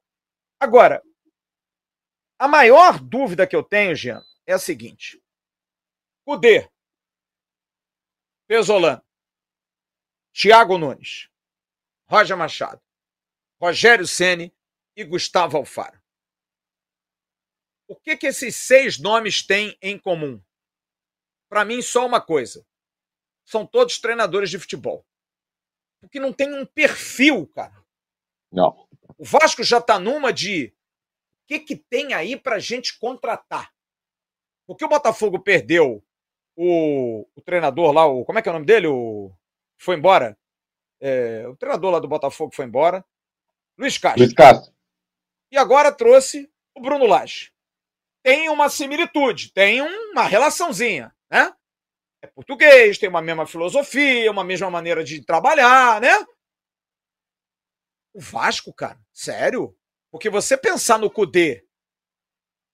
Agora, 0.61 1.03
a 2.39 2.47
maior 2.47 3.01
dúvida 3.01 3.47
que 3.47 3.57
eu 3.57 3.64
tenho, 3.64 3.97
Jean, 3.97 4.22
é 4.47 4.53
a 4.53 4.59
seguinte: 4.59 5.20
Cudê, 6.24 6.68
Pesolano, 8.47 9.03
Thiago 10.33 10.79
Nunes, 10.79 11.29
Roger 12.09 12.36
Machado, 12.36 12.80
Rogério 13.61 14.07
Ceni 14.07 14.54
e 14.94 15.04
Gustavo 15.04 15.57
Alfaro. 15.57 16.00
O 17.88 17.96
que, 17.96 18.16
que 18.16 18.26
esses 18.26 18.57
seis 18.57 18.98
nomes 18.98 19.42
têm 19.42 19.76
em 19.80 19.98
comum? 19.98 20.42
Para 21.48 21.64
mim, 21.64 21.80
só 21.82 22.04
uma 22.07 22.20
coisa 22.20 22.66
são 23.46 23.64
todos 23.64 23.98
treinadores 23.98 24.50
de 24.50 24.59
futebol. 24.59 25.07
Porque 26.00 26.18
não 26.18 26.32
tem 26.32 26.52
um 26.52 26.66
perfil, 26.66 27.46
cara. 27.46 27.84
Não. 28.52 28.88
O 29.16 29.24
Vasco 29.24 29.62
já 29.62 29.80
tá 29.80 29.98
numa 29.98 30.32
de 30.32 30.74
o 31.44 31.46
que, 31.46 31.61
que 31.61 31.76
tem 31.76 32.12
aí 32.12 32.36
pra 32.36 32.59
gente 32.59 32.98
contratar? 32.98 33.72
Porque 34.66 34.84
o 34.84 34.88
Botafogo 34.88 35.38
perdeu 35.38 36.04
o, 36.57 37.26
o 37.36 37.40
treinador 37.40 37.92
lá, 37.92 38.04
o, 38.04 38.24
como 38.24 38.38
é 38.38 38.42
que 38.42 38.48
é 38.48 38.50
o 38.50 38.54
nome 38.54 38.66
dele? 38.66 38.88
O, 38.88 39.32
foi 39.78 39.96
embora? 39.96 40.36
É, 41.01 41.47
o 41.49 41.57
treinador 41.57 41.92
lá 41.92 41.99
do 41.99 42.09
Botafogo 42.09 42.55
foi 42.55 42.64
embora. 42.64 43.05
Luiz 43.78 43.99
Castro. 43.99 44.22
Luiz 44.22 44.34
Castro. 44.34 44.74
E 45.51 45.59
agora 45.59 45.92
trouxe 45.92 46.51
o 46.74 46.80
Bruno 46.80 47.07
Lage. 47.07 47.53
Tem 48.22 48.49
uma 48.49 48.68
similitude, 48.68 49.53
tem 49.53 49.80
uma 49.82 50.24
relaçãozinha, 50.24 51.14
né? 51.30 51.55
é 52.26 52.26
português, 52.26 52.99
tem 52.99 53.09
uma 53.09 53.22
mesma 53.22 53.47
filosofia, 53.47 54.30
uma 54.30 54.44
mesma 54.44 54.70
maneira 54.70 55.03
de 55.03 55.24
trabalhar, 55.24 56.01
né? 56.01 56.26
O 58.12 58.20
Vasco, 58.20 58.72
cara, 58.72 58.99
sério? 59.12 59.76
Porque 60.11 60.28
você 60.30 60.57
pensar 60.57 60.99
no 60.99 61.11
Cudê 61.11 61.66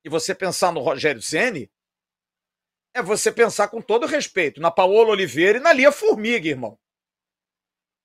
e 0.05 0.09
você 0.09 0.35
pensar 0.35 0.73
no 0.73 0.81
Rogério 0.81 1.23
Ceni 1.23 1.71
é 2.95 3.03
você 3.03 3.33
pensar 3.33 3.69
com 3.69 3.81
todo 3.81 4.07
respeito 4.07 4.61
na 4.61 4.71
Paola 4.71 5.11
Oliveira 5.11 5.59
e 5.59 5.63
na 5.63 5.73
Lia 5.73 5.91
Formiga, 5.91 6.49
irmão. 6.49 6.79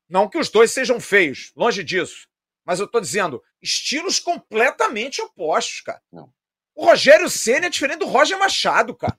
Não 0.10 0.30
que 0.30 0.38
os 0.38 0.49
dois 0.49 0.72
sejam 0.72 0.99
feios, 0.99 1.51
longe 1.55 1.84
disso. 1.84 2.28
Mas 2.66 2.80
eu 2.80 2.88
tô 2.88 2.99
dizendo, 2.99 3.43
estilos 3.62 4.20
completamente 4.20 5.22
opostos, 5.22 5.82
cara. 5.82 6.01
Não. 6.12 6.34
O 6.76 6.86
Rogério 6.86 7.30
Ceni 7.30 7.66
é 7.66 7.70
diferente 7.70 7.99
do 7.99 8.05
Roger 8.05 8.38
Machado, 8.38 8.95
cara. 8.95 9.18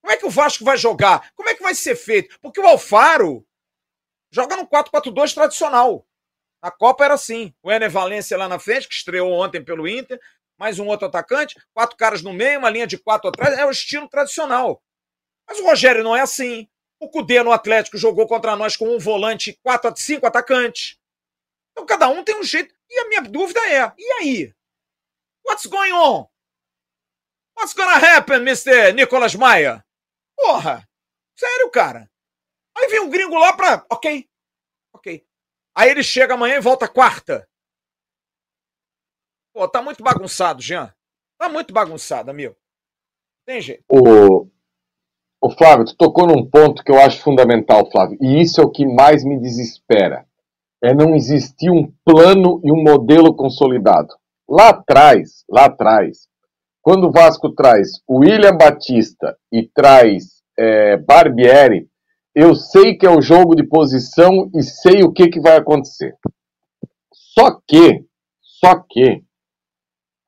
Como 0.00 0.12
é 0.12 0.16
que 0.16 0.26
o 0.26 0.30
Vasco 0.30 0.64
vai 0.64 0.76
jogar? 0.76 1.32
Como 1.34 1.48
é 1.48 1.54
que 1.54 1.62
vai 1.62 1.74
ser 1.74 1.94
feito? 1.94 2.38
Porque 2.40 2.58
o 2.58 2.66
Alfaro 2.66 3.46
joga 4.32 4.56
no 4.56 4.66
4-4-2 4.66 5.34
tradicional. 5.34 6.06
A 6.62 6.70
Copa 6.70 7.04
era 7.04 7.14
assim. 7.14 7.54
O 7.62 7.70
Ener 7.70 7.90
Valência 7.90 8.36
lá 8.36 8.48
na 8.48 8.58
frente, 8.58 8.88
que 8.88 8.94
estreou 8.94 9.32
ontem 9.32 9.62
pelo 9.62 9.86
Inter, 9.86 10.20
mais 10.58 10.78
um 10.78 10.86
outro 10.86 11.06
atacante, 11.06 11.58
quatro 11.72 11.96
caras 11.96 12.22
no 12.22 12.32
meio, 12.32 12.58
uma 12.58 12.70
linha 12.70 12.86
de 12.86 12.98
quatro 12.98 13.28
atrás, 13.28 13.58
é 13.58 13.64
o 13.64 13.70
estilo 13.70 14.08
tradicional. 14.08 14.82
Mas 15.48 15.58
o 15.58 15.64
Rogério 15.64 16.04
não 16.04 16.14
é 16.14 16.20
assim. 16.20 16.68
O 17.00 17.08
Cudê 17.08 17.42
no 17.42 17.50
Atlético 17.50 17.96
jogou 17.96 18.28
contra 18.28 18.54
nós 18.54 18.76
com 18.76 18.94
um 18.94 18.98
volante, 18.98 19.58
quatro, 19.62 19.90
cinco 19.96 20.26
atacantes. 20.26 20.98
Então 21.72 21.86
cada 21.86 22.08
um 22.08 22.22
tem 22.22 22.38
um 22.38 22.44
jeito. 22.44 22.74
E 22.90 22.98
a 23.00 23.08
minha 23.08 23.22
dúvida 23.22 23.58
é: 23.60 23.92
e 23.96 24.12
aí? 24.20 24.54
What's 25.46 25.64
going 25.64 25.92
on? 25.92 26.28
What's 27.56 27.72
gonna 27.72 27.96
happen, 27.96 28.42
Mr. 28.42 28.92
Nicolas 28.92 29.34
Maia? 29.34 29.84
Porra! 30.36 30.86
Sério, 31.34 31.70
cara. 31.70 32.10
Aí 32.76 32.88
vem 32.88 33.00
um 33.00 33.08
gringo 33.08 33.38
lá 33.38 33.54
pra. 33.54 33.86
Ok. 33.90 34.28
Ok. 34.92 35.26
Aí 35.74 35.90
ele 35.90 36.02
chega 36.02 36.34
amanhã 36.34 36.56
e 36.56 36.60
volta 36.60 36.86
quarta. 36.86 37.48
Pô, 39.54 39.66
tá 39.66 39.80
muito 39.80 40.02
bagunçado, 40.02 40.60
Jean. 40.60 40.94
Tá 41.38 41.48
muito 41.48 41.72
bagunçado, 41.72 42.30
amigo. 42.30 42.56
Tem 43.46 43.60
jeito. 43.60 43.84
O, 43.88 44.50
o 45.40 45.50
Flávio, 45.50 45.86
tu 45.86 45.96
tocou 45.96 46.26
num 46.26 46.44
ponto 46.44 46.84
que 46.84 46.92
eu 46.92 47.00
acho 47.00 47.20
fundamental, 47.22 47.90
Flávio. 47.90 48.18
E 48.20 48.40
isso 48.40 48.60
é 48.60 48.64
o 48.64 48.70
que 48.70 48.86
mais 48.86 49.24
me 49.24 49.40
desespera. 49.40 50.26
É 50.82 50.94
não 50.94 51.14
existir 51.14 51.70
um 51.70 51.90
plano 52.04 52.60
e 52.62 52.70
um 52.70 52.82
modelo 52.82 53.34
consolidado. 53.34 54.14
Lá 54.48 54.70
atrás, 54.70 55.44
lá 55.48 55.66
atrás, 55.66 56.28
quando 56.82 57.08
o 57.08 57.12
Vasco 57.12 57.50
traz 57.54 57.88
William 58.08 58.56
Batista 58.56 59.36
e 59.52 59.68
traz 59.74 60.42
é, 60.58 60.96
Barbieri, 60.96 61.88
eu 62.34 62.54
sei 62.54 62.96
que 62.96 63.06
é 63.06 63.10
o 63.10 63.22
jogo 63.22 63.54
de 63.54 63.62
posição 63.62 64.50
e 64.54 64.62
sei 64.62 65.02
o 65.02 65.12
que, 65.12 65.28
que 65.28 65.40
vai 65.40 65.56
acontecer. 65.56 66.14
Só 67.12 67.58
que, 67.66 68.04
só 68.40 68.82
que, 68.88 69.22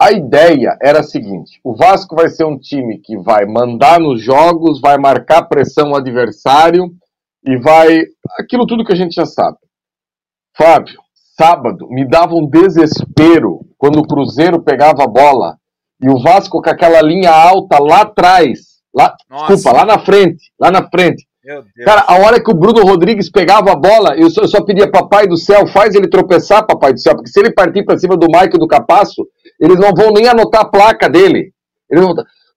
a 0.03 0.11
ideia 0.11 0.77
era 0.83 1.01
a 1.01 1.05
seguinte: 1.05 1.61
o 1.63 1.75
Vasco 1.75 2.17
vai 2.17 2.29
ser 2.29 2.45
um 2.45 2.59
time 2.59 2.99
que 2.99 3.17
vai 3.17 3.47
mandar 3.47 4.01
nos 4.01 4.21
jogos, 4.21 4.81
vai 4.81 4.99
marcar 4.99 5.45
pressão 5.45 5.91
ao 5.91 5.97
adversário 5.97 6.91
e 7.47 7.57
vai. 7.57 8.03
aquilo 8.39 8.67
tudo 8.67 8.85
que 8.85 8.93
a 8.93 8.97
gente 8.97 9.15
já 9.15 9.25
sabe. 9.25 9.57
Fábio, 10.57 11.01
sábado 11.39 11.89
me 11.89 12.05
dava 12.05 12.35
um 12.35 12.47
desespero 12.47 13.61
quando 13.79 14.01
o 14.01 14.07
Cruzeiro 14.07 14.61
pegava 14.61 15.05
a 15.05 15.09
bola 15.09 15.57
e 16.03 16.09
o 16.11 16.21
Vasco 16.21 16.61
com 16.61 16.69
aquela 16.69 17.01
linha 17.01 17.31
alta 17.31 17.79
lá 17.79 18.03
atrás. 18.03 18.73
Lá, 18.95 19.15
desculpa, 19.49 19.79
lá 19.79 19.85
na 19.87 19.99
frente. 19.99 20.53
Lá 20.61 20.71
na 20.71 20.89
frente. 20.91 21.27
Cara, 21.85 22.05
a 22.07 22.19
hora 22.19 22.43
que 22.43 22.51
o 22.51 22.55
Bruno 22.55 22.85
Rodrigues 22.85 23.29
pegava 23.29 23.73
a 23.73 23.77
bola, 23.77 24.15
eu 24.17 24.31
só, 24.31 24.43
eu 24.43 24.49
só 24.49 24.63
pedia, 24.63 24.91
papai 24.91 25.27
do 25.27 25.37
céu, 25.37 25.67
faz 25.67 25.95
ele 25.95 26.09
tropeçar, 26.09 26.65
papai 26.65 26.93
do 26.93 27.01
céu, 27.01 27.15
porque 27.17 27.31
se 27.31 27.41
ele 27.41 27.53
partir 27.53 27.85
para 27.85 27.99
cima 27.99 28.17
do 28.17 28.29
Mike 28.29 28.59
do 28.59 28.69
Capasso, 28.69 29.27
eles 29.63 29.79
não 29.79 29.95
vão 29.95 30.13
nem 30.13 30.27
anotar 30.27 30.63
a 30.63 30.69
placa 30.69 31.09
dele. 31.09 31.53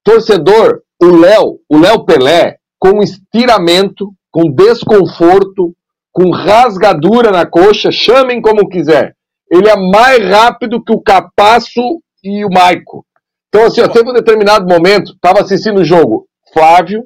Torcedor, 0.04 0.82
o 1.02 1.06
Léo, 1.06 1.60
o 1.70 1.78
Léo 1.78 2.04
Pelé, 2.04 2.58
com 2.80 3.02
estiramento, 3.02 4.12
com 4.32 4.52
desconforto, 4.52 5.76
com 6.12 6.32
rasgadura 6.32 7.30
na 7.30 7.46
coxa, 7.46 7.92
chamem 7.92 8.42
como 8.42 8.68
quiser. 8.68 9.14
Ele 9.52 9.70
é 9.70 9.76
mais 9.76 10.28
rápido 10.28 10.84
que 10.84 10.92
o 10.92 11.02
Capasso 11.02 11.82
e 12.24 12.44
o 12.44 12.50
Maico. 12.50 13.06
Então, 13.50 13.66
assim, 13.66 13.82
ó, 13.82 13.88
teve 13.88 14.10
um 14.10 14.14
determinado 14.14 14.68
momento, 14.68 15.14
estava 15.14 15.42
assistindo 15.42 15.82
o 15.82 15.86
jogo, 15.86 16.28
Flávio, 16.52 17.06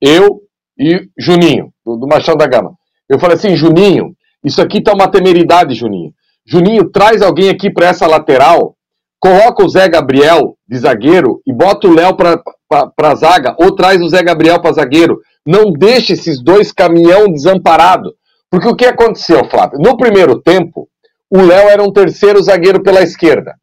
eu 0.00 0.42
e 0.78 1.08
Juninho, 1.18 1.72
do, 1.84 1.96
do 1.96 2.06
Machado 2.06 2.38
da 2.38 2.46
Gama. 2.46 2.72
Eu 3.08 3.18
falei 3.18 3.36
assim, 3.36 3.56
Juninho, 3.56 4.14
isso 4.44 4.60
aqui 4.60 4.82
tá 4.82 4.92
uma 4.92 5.10
temeridade, 5.10 5.74
Juninho. 5.74 6.12
Juninho, 6.46 6.90
traz 6.90 7.22
alguém 7.22 7.48
aqui 7.48 7.70
para 7.70 7.86
essa 7.86 8.06
lateral, 8.06 8.76
coloca 9.20 9.64
o 9.64 9.68
Zé 9.68 9.88
Gabriel 9.88 10.56
de 10.68 10.78
zagueiro 10.78 11.40
e 11.46 11.52
bota 11.52 11.88
o 11.88 11.94
Léo 11.94 12.16
para 12.16 13.14
zaga, 13.14 13.54
ou 13.58 13.74
traz 13.74 14.00
o 14.00 14.08
Zé 14.08 14.22
Gabriel 14.22 14.60
para 14.60 14.72
zagueiro. 14.72 15.18
Não 15.46 15.72
deixe 15.72 16.12
esses 16.12 16.42
dois 16.42 16.72
caminhão 16.72 17.30
desamparado. 17.30 18.14
Porque 18.50 18.68
o 18.68 18.76
que 18.76 18.86
aconteceu, 18.86 19.44
Flávio? 19.44 19.78
No 19.78 19.96
primeiro 19.96 20.40
tempo, 20.40 20.88
o 21.30 21.42
Léo 21.42 21.68
era 21.68 21.82
um 21.82 21.92
terceiro 21.92 22.42
zagueiro 22.42 22.82
pela 22.82 23.02
esquerda. 23.02 23.54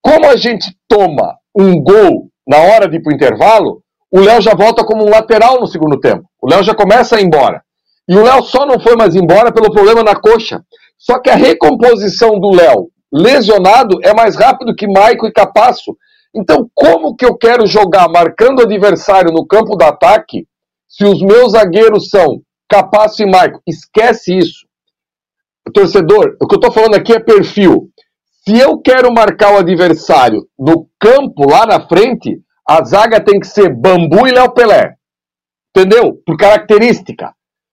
Como 0.00 0.26
a 0.26 0.36
gente 0.36 0.74
toma 0.88 1.36
um 1.54 1.80
gol 1.82 2.28
na 2.46 2.58
hora 2.58 2.88
de 2.88 2.96
ir 2.96 3.02
para 3.02 3.12
o 3.12 3.14
intervalo, 3.14 3.82
o 4.10 4.20
Léo 4.20 4.40
já 4.40 4.54
volta 4.54 4.84
como 4.84 5.04
um 5.04 5.10
lateral 5.10 5.60
no 5.60 5.66
segundo 5.66 5.98
tempo. 5.98 6.24
O 6.40 6.48
Léo 6.48 6.62
já 6.62 6.74
começa 6.74 7.16
a 7.16 7.20
ir 7.20 7.24
embora. 7.24 7.62
E 8.08 8.16
o 8.16 8.22
Léo 8.22 8.42
só 8.42 8.66
não 8.66 8.80
foi 8.80 8.96
mais 8.96 9.14
embora 9.14 9.52
pelo 9.52 9.72
problema 9.72 10.02
na 10.02 10.14
coxa. 10.14 10.62
Só 10.98 11.18
que 11.18 11.30
a 11.30 11.36
recomposição 11.36 12.38
do 12.38 12.50
Léo 12.50 12.88
lesionado 13.12 13.98
é 14.02 14.14
mais 14.14 14.36
rápido 14.36 14.74
que 14.74 14.86
Maico 14.86 15.26
e 15.26 15.32
Capasso. 15.32 15.96
Então, 16.34 16.70
como 16.74 17.14
que 17.14 17.26
eu 17.26 17.36
quero 17.36 17.66
jogar 17.66 18.08
marcando 18.08 18.60
o 18.60 18.62
adversário 18.62 19.32
no 19.32 19.46
campo 19.46 19.76
do 19.76 19.84
ataque 19.84 20.46
se 20.88 21.04
os 21.04 21.20
meus 21.20 21.52
zagueiros 21.52 22.08
são 22.08 22.40
Capasso 22.68 23.22
e 23.22 23.30
Maico? 23.30 23.60
Esquece 23.66 24.36
isso. 24.38 24.66
Torcedor, 25.74 26.36
o 26.40 26.46
que 26.46 26.54
eu 26.54 26.58
estou 26.58 26.72
falando 26.72 26.94
aqui 26.94 27.12
é 27.12 27.20
perfil. 27.20 27.90
Se 28.44 28.58
eu 28.58 28.78
quero 28.78 29.12
marcar 29.12 29.52
o 29.54 29.58
adversário 29.58 30.48
no 30.58 30.88
campo, 30.98 31.48
lá 31.48 31.64
na 31.66 31.86
frente, 31.86 32.40
a 32.66 32.82
zaga 32.82 33.20
tem 33.20 33.38
que 33.38 33.46
ser 33.46 33.72
Bambu 33.72 34.26
e 34.26 34.32
Léo 34.32 34.52
Pelé. 34.52 34.96
Entendeu? 35.74 36.20
Por 36.26 36.36
característica. 36.36 37.32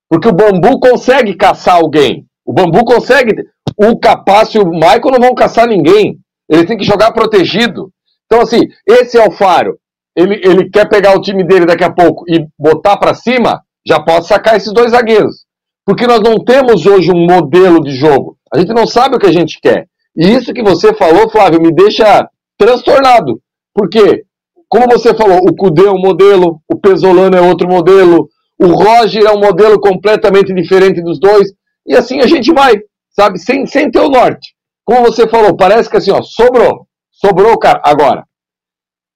Porque 0.10 0.28
o 0.28 0.34
bambu 0.34 0.80
consegue 0.80 1.36
caçar 1.36 1.76
alguém. 1.76 2.26
O 2.50 2.54
bambu 2.54 2.84
consegue. 2.84 3.46
O 3.78 4.00
Capaz 4.00 4.50
e 4.56 4.58
o 4.58 4.66
Michael 4.66 5.12
não 5.12 5.20
vão 5.20 5.36
caçar 5.36 5.68
ninguém. 5.68 6.18
Ele 6.50 6.66
tem 6.66 6.76
que 6.76 6.84
jogar 6.84 7.12
protegido. 7.12 7.92
Então, 8.26 8.42
assim, 8.42 8.62
esse 8.88 9.20
Alfaro, 9.20 9.78
ele, 10.16 10.42
ele 10.44 10.68
quer 10.68 10.90
pegar 10.90 11.16
o 11.16 11.22
time 11.22 11.44
dele 11.44 11.68
daqui 11.68 11.84
a 11.84 11.94
pouco 11.94 12.26
e 12.28 12.48
botar 12.58 12.98
para 12.98 13.14
cima, 13.14 13.62
já 13.86 14.00
pode 14.00 14.26
sacar 14.26 14.56
esses 14.56 14.74
dois 14.74 14.94
zagueiros. 14.94 15.46
Porque 15.86 16.08
nós 16.08 16.22
não 16.22 16.44
temos 16.44 16.88
hoje 16.88 17.12
um 17.12 17.24
modelo 17.24 17.84
de 17.84 17.92
jogo. 17.92 18.36
A 18.52 18.58
gente 18.58 18.74
não 18.74 18.88
sabe 18.88 19.16
o 19.16 19.20
que 19.20 19.28
a 19.28 19.32
gente 19.32 19.60
quer. 19.62 19.86
E 20.18 20.32
isso 20.32 20.52
que 20.52 20.64
você 20.64 20.92
falou, 20.96 21.30
Flávio, 21.30 21.62
me 21.62 21.72
deixa 21.72 22.28
transtornado. 22.58 23.40
Porque, 23.76 24.24
como 24.68 24.88
você 24.88 25.14
falou, 25.14 25.38
o 25.38 25.56
Cudê 25.56 25.86
é 25.86 25.92
um 25.92 26.02
modelo, 26.02 26.60
o 26.68 26.80
Pesolano 26.80 27.38
é 27.38 27.42
outro 27.42 27.70
modelo, 27.70 28.28
o 28.60 28.66
Roger 28.70 29.24
é 29.24 29.32
um 29.32 29.40
modelo 29.40 29.80
completamente 29.80 30.52
diferente 30.52 31.00
dos 31.04 31.20
dois. 31.20 31.59
E 31.90 31.96
assim 31.96 32.20
a 32.20 32.28
gente 32.28 32.54
vai, 32.54 32.80
sabe? 33.10 33.40
Sem, 33.40 33.66
sem 33.66 33.90
ter 33.90 34.00
o 34.00 34.10
norte. 34.10 34.54
Como 34.86 35.02
você 35.02 35.28
falou, 35.28 35.58
parece 35.58 35.90
que 35.90 35.98
assim, 35.98 36.12
ó, 36.12 36.22
sobrou. 36.22 36.88
Sobrou, 37.12 37.58
cara. 37.58 37.82
Agora, 37.84 38.24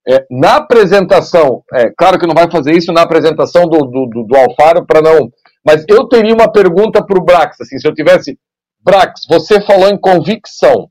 é, 0.08 0.26
na 0.30 0.56
apresentação, 0.56 1.64
é 1.74 1.92
claro 1.98 2.20
que 2.20 2.28
não 2.28 2.34
vai 2.34 2.50
fazer 2.52 2.74
isso 2.74 2.92
na 2.92 3.04
apresentação 3.04 3.68
do, 3.68 3.86
do, 3.86 4.06
do, 4.08 4.24
do 4.24 4.36
Alfaro 4.36 4.86
para 4.86 5.02
não. 5.02 5.30
Mas 5.64 5.86
eu 5.88 6.08
teria 6.08 6.34
uma 6.34 6.52
pergunta 6.52 7.06
para 7.06 7.18
o 7.18 7.24
Brax, 7.24 7.62
assim, 7.62 7.78
se 7.78 7.88
eu 7.88 7.94
tivesse. 7.94 8.38
Brax, 8.82 9.22
você 9.30 9.62
falou 9.62 9.88
em 9.88 9.98
convicção. 9.98 10.90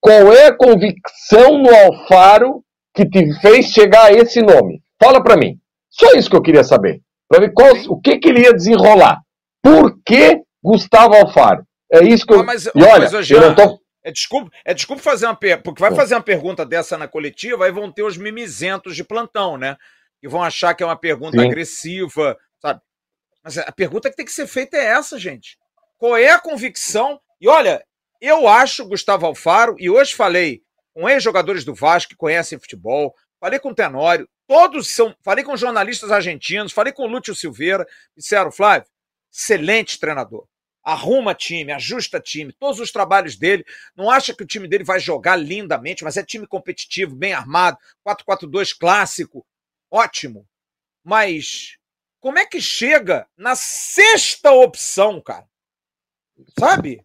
Qual 0.00 0.32
é 0.32 0.48
a 0.48 0.56
convicção 0.56 1.58
no 1.58 1.74
Alfaro 1.74 2.62
que 2.94 3.08
te 3.08 3.32
fez 3.40 3.66
chegar 3.66 4.06
a 4.06 4.12
esse 4.12 4.42
nome? 4.42 4.82
Fala 5.02 5.22
para 5.22 5.36
mim. 5.36 5.56
Só 5.88 6.12
isso 6.12 6.28
que 6.28 6.36
eu 6.36 6.42
queria 6.42 6.62
saber. 6.62 7.00
Para 7.28 7.40
ver 7.40 7.52
qual, 7.54 7.72
o 7.88 8.00
que, 8.00 8.18
que 8.18 8.28
ele 8.28 8.42
ia 8.42 8.52
desenrolar. 8.52 9.18
Por 9.62 9.98
que 10.04 10.42
Gustavo 10.66 11.14
Alfaro? 11.14 11.64
É 11.92 12.02
isso 12.02 12.26
que 12.26 12.34
eu. 12.34 12.40
Ah, 12.40 12.44
mas, 12.44 12.66
e 12.66 12.70
olha, 12.74 13.08
mas, 13.08 13.30
eu 13.30 13.40
não 13.40 13.54
tô. 13.54 13.80
É 14.02 14.10
desculpa, 14.10 14.50
é 14.64 14.74
desculpa 14.74 15.00
fazer 15.00 15.26
uma 15.26 15.36
pergunta, 15.36 15.62
porque 15.62 15.80
vai 15.80 15.94
fazer 15.94 16.14
uma 16.14 16.22
pergunta 16.22 16.66
dessa 16.66 16.98
na 16.98 17.06
coletiva, 17.06 17.64
aí 17.64 17.72
vão 17.72 17.90
ter 17.90 18.02
os 18.02 18.16
mimizentos 18.16 18.96
de 18.96 19.04
plantão, 19.04 19.56
né? 19.56 19.76
E 20.20 20.28
vão 20.28 20.42
achar 20.42 20.74
que 20.74 20.82
é 20.82 20.86
uma 20.86 20.98
pergunta 20.98 21.38
Sim. 21.38 21.46
agressiva, 21.46 22.36
sabe? 22.60 22.80
Mas 23.44 23.58
a 23.58 23.70
pergunta 23.70 24.10
que 24.10 24.16
tem 24.16 24.26
que 24.26 24.32
ser 24.32 24.48
feita 24.48 24.76
é 24.76 24.86
essa, 24.86 25.18
gente. 25.18 25.56
Qual 25.98 26.16
é 26.16 26.30
a 26.30 26.40
convicção? 26.40 27.20
E 27.40 27.48
olha, 27.48 27.84
eu 28.20 28.48
acho, 28.48 28.86
Gustavo 28.86 29.26
Alfaro, 29.26 29.76
e 29.78 29.88
hoje 29.88 30.14
falei 30.14 30.62
com 30.94 31.08
ex-jogadores 31.08 31.64
do 31.64 31.74
Vasco 31.74 32.10
que 32.10 32.16
conhecem 32.16 32.58
futebol, 32.58 33.14
falei 33.40 33.60
com 33.60 33.70
o 33.70 33.74
Tenório, 33.74 34.28
todos 34.48 34.88
são. 34.88 35.14
Falei 35.24 35.44
com 35.44 35.56
jornalistas 35.56 36.10
argentinos, 36.10 36.72
falei 36.72 36.92
com 36.92 37.04
o 37.04 37.08
Lúcio 37.08 37.36
Silveira, 37.36 37.86
disseram, 38.16 38.50
Flávio, 38.50 38.88
excelente 39.32 39.98
treinador 40.00 40.46
arruma 40.86 41.34
time, 41.34 41.72
ajusta 41.72 42.20
time, 42.20 42.52
todos 42.52 42.78
os 42.78 42.92
trabalhos 42.92 43.36
dele. 43.36 43.66
Não 43.96 44.08
acha 44.08 44.32
que 44.32 44.44
o 44.44 44.46
time 44.46 44.68
dele 44.68 44.84
vai 44.84 45.00
jogar 45.00 45.34
lindamente, 45.34 46.04
mas 46.04 46.16
é 46.16 46.22
time 46.22 46.46
competitivo, 46.46 47.16
bem 47.16 47.32
armado, 47.32 47.76
4-4-2 48.06 48.72
clássico, 48.78 49.44
ótimo. 49.90 50.48
Mas 51.02 51.76
como 52.20 52.38
é 52.38 52.46
que 52.46 52.60
chega 52.60 53.28
na 53.36 53.56
sexta 53.56 54.52
opção, 54.52 55.20
cara? 55.20 55.48
Sabe? 56.56 57.04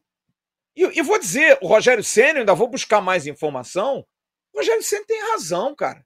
E, 0.76 1.00
e 1.00 1.02
vou 1.02 1.18
dizer, 1.18 1.58
o 1.60 1.68
Rogério 1.68 2.04
Senna, 2.04 2.40
ainda 2.40 2.54
vou 2.54 2.68
buscar 2.68 3.02
mais 3.02 3.26
informação. 3.26 4.06
O 4.54 4.60
Rogério 4.60 4.84
Senna 4.84 5.06
tem 5.08 5.32
razão, 5.32 5.74
cara. 5.76 6.06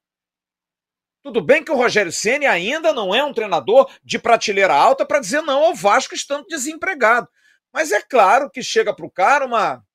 Tudo 1.21 1.41
bem 1.41 1.61
que 1.61 1.71
o 1.71 1.75
Rogério 1.75 2.11
Ceni 2.11 2.45
ainda 2.45 2.93
não 2.93 3.13
é 3.13 3.23
um 3.23 3.33
treinador 3.33 3.91
de 4.03 4.19
prateleira 4.19 4.75
alta 4.75 5.03
para 5.03 5.19
dizer 5.19 5.41
não 5.41 5.63
ao 5.63 5.73
Vasco 5.73 6.13
estando 6.13 6.45
desempregado. 6.45 7.27
Mas 7.75 7.91
é 7.91 8.01
claro 8.01 8.49
que 8.49 8.63
chega 8.63 8.95
pro 8.95 9.11
cara 9.11 9.45
uma. 9.45 9.85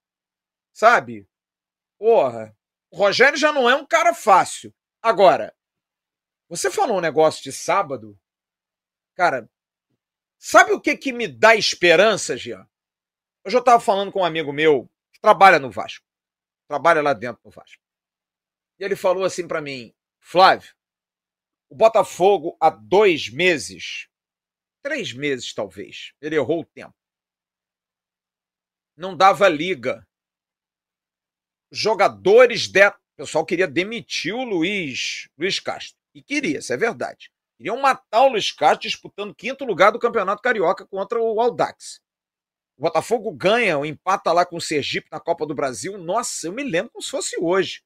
Sabe? 0.71 1.27
Porra. 1.97 2.55
O 2.91 2.97
Rogério 2.97 3.39
já 3.39 3.51
não 3.51 3.67
é 3.67 3.73
um 3.73 3.87
cara 3.87 4.13
fácil. 4.13 4.71
Agora, 5.01 5.57
você 6.47 6.69
falou 6.69 6.99
um 6.99 7.01
negócio 7.01 7.41
de 7.41 7.51
sábado. 7.51 8.15
Cara, 9.15 9.49
sabe 10.37 10.73
o 10.73 10.79
que 10.79 10.95
que 10.95 11.11
me 11.11 11.27
dá 11.27 11.55
esperança, 11.55 12.37
Jean? 12.37 12.69
Hoje 13.43 13.57
eu 13.57 13.61
estava 13.61 13.79
falando 13.79 14.11
com 14.11 14.19
um 14.19 14.25
amigo 14.25 14.53
meu 14.53 14.87
que 15.11 15.19
trabalha 15.19 15.57
no 15.57 15.71
Vasco. 15.71 16.05
Trabalha 16.67 17.01
lá 17.01 17.13
dentro 17.13 17.41
no 17.43 17.49
Vasco. 17.49 17.81
E 18.77 18.83
ele 18.83 18.95
falou 18.95 19.23
assim 19.23 19.47
para 19.47 19.59
mim: 19.59 19.91
Flávio, 20.19 20.75
o 21.67 21.75
Botafogo 21.75 22.55
há 22.61 22.69
dois 22.69 23.27
meses, 23.27 24.07
três 24.83 25.13
meses 25.13 25.51
talvez, 25.51 26.13
ele 26.21 26.35
errou 26.35 26.61
o 26.61 26.65
tempo 26.65 27.00
não 29.01 29.17
dava 29.17 29.49
liga. 29.49 30.07
Jogadores. 31.71 32.67
O 32.67 33.17
pessoal 33.17 33.45
queria 33.45 33.67
demitir 33.67 34.33
o 34.33 34.43
Luiz, 34.43 35.27
Luiz 35.37 35.59
Castro. 35.59 35.97
E 36.13 36.21
queria, 36.21 36.59
isso 36.59 36.71
é 36.71 36.77
verdade. 36.77 37.31
Queriam 37.57 37.79
matar 37.81 38.21
o 38.23 38.29
Luiz 38.29 38.51
Castro 38.51 38.87
disputando 38.87 39.35
quinto 39.35 39.65
lugar 39.65 39.91
do 39.91 39.99
Campeonato 39.99 40.41
Carioca 40.41 40.85
contra 40.85 41.19
o 41.19 41.41
Aldax. 41.41 41.99
O 42.77 42.81
Botafogo 42.81 43.31
ganha, 43.31 43.77
o 43.77 43.85
empata 43.85 44.31
lá 44.31 44.45
com 44.45 44.57
o 44.57 44.61
Sergipe 44.61 45.07
na 45.11 45.19
Copa 45.19 45.45
do 45.45 45.53
Brasil. 45.53 45.97
Nossa, 45.97 46.47
eu 46.47 46.51
me 46.51 46.63
lembro 46.63 46.91
como 46.91 47.03
se 47.03 47.11
fosse 47.11 47.35
hoje. 47.39 47.83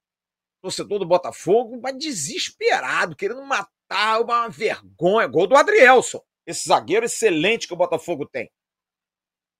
Torcedor 0.62 1.00
do 1.00 1.06
Botafogo, 1.06 1.80
mas 1.82 1.98
desesperado, 1.98 3.16
querendo 3.16 3.44
matar, 3.44 4.22
uma 4.22 4.48
vergonha. 4.48 5.28
Gol 5.28 5.48
do 5.48 5.56
Adrielson. 5.56 6.22
Esse 6.46 6.68
zagueiro 6.68 7.06
excelente 7.06 7.68
que 7.68 7.74
o 7.74 7.78
Botafogo 7.78 8.26
tem. 8.26 8.50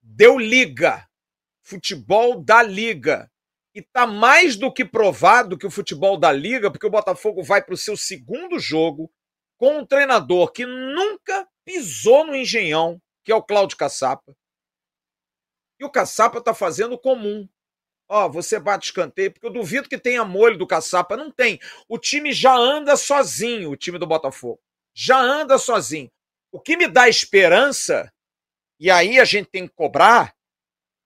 Deu 0.02 0.40
liga 0.40 1.06
futebol 1.66 2.42
da 2.42 2.62
Liga. 2.62 3.30
E 3.74 3.80
está 3.80 4.08
mais 4.08 4.56
do 4.56 4.72
que 4.72 4.86
provado 4.86 5.58
que 5.58 5.66
o 5.66 5.72
futebol 5.72 6.18
da 6.18 6.32
Liga, 6.32 6.72
porque 6.72 6.86
o 6.86 6.92
Botafogo 6.92 7.44
vai 7.44 7.62
para 7.62 7.74
o 7.74 7.78
seu 7.78 7.98
segundo 7.98 8.58
jogo 8.58 9.12
com 9.58 9.80
um 9.80 9.86
treinador 9.86 10.52
que 10.52 10.66
nunca 10.66 11.46
pisou 11.66 12.26
no 12.26 12.36
Engenhão, 12.36 13.02
que 13.24 13.32
é 13.32 13.36
o 13.36 13.44
Cláudio 13.44 13.76
Caçapa. 13.76 14.34
E 15.80 15.84
o 15.84 15.90
Caçapa 15.90 16.38
está 16.38 16.54
fazendo 16.54 16.98
comum. 16.98 17.50
Ó, 18.08 18.30
você 18.30 18.60
bate 18.60 18.86
escanteio, 18.86 19.34
porque 19.34 19.48
eu 19.48 19.52
duvido 19.52 19.90
que 19.90 19.98
tenha 19.98 20.24
molho 20.24 20.58
do 20.58 20.68
Caçapa. 20.68 21.18
Não 21.18 21.32
tem. 21.32 21.60
O 21.90 21.98
time 21.98 22.32
já 22.32 22.56
anda 22.56 22.96
sozinho, 22.96 23.72
o 23.72 23.76
time 23.76 23.98
do 23.98 24.06
Botafogo. 24.06 24.62
Já 24.94 25.18
anda 25.20 25.58
sozinho. 25.58 26.10
O 26.52 26.62
que 26.62 26.78
me 26.78 26.88
dá 26.88 27.10
esperança, 27.10 28.10
e 28.80 28.90
aí 28.92 29.20
a 29.20 29.26
gente 29.26 29.50
tem 29.50 29.68
que 29.68 29.74
cobrar, 29.74 30.35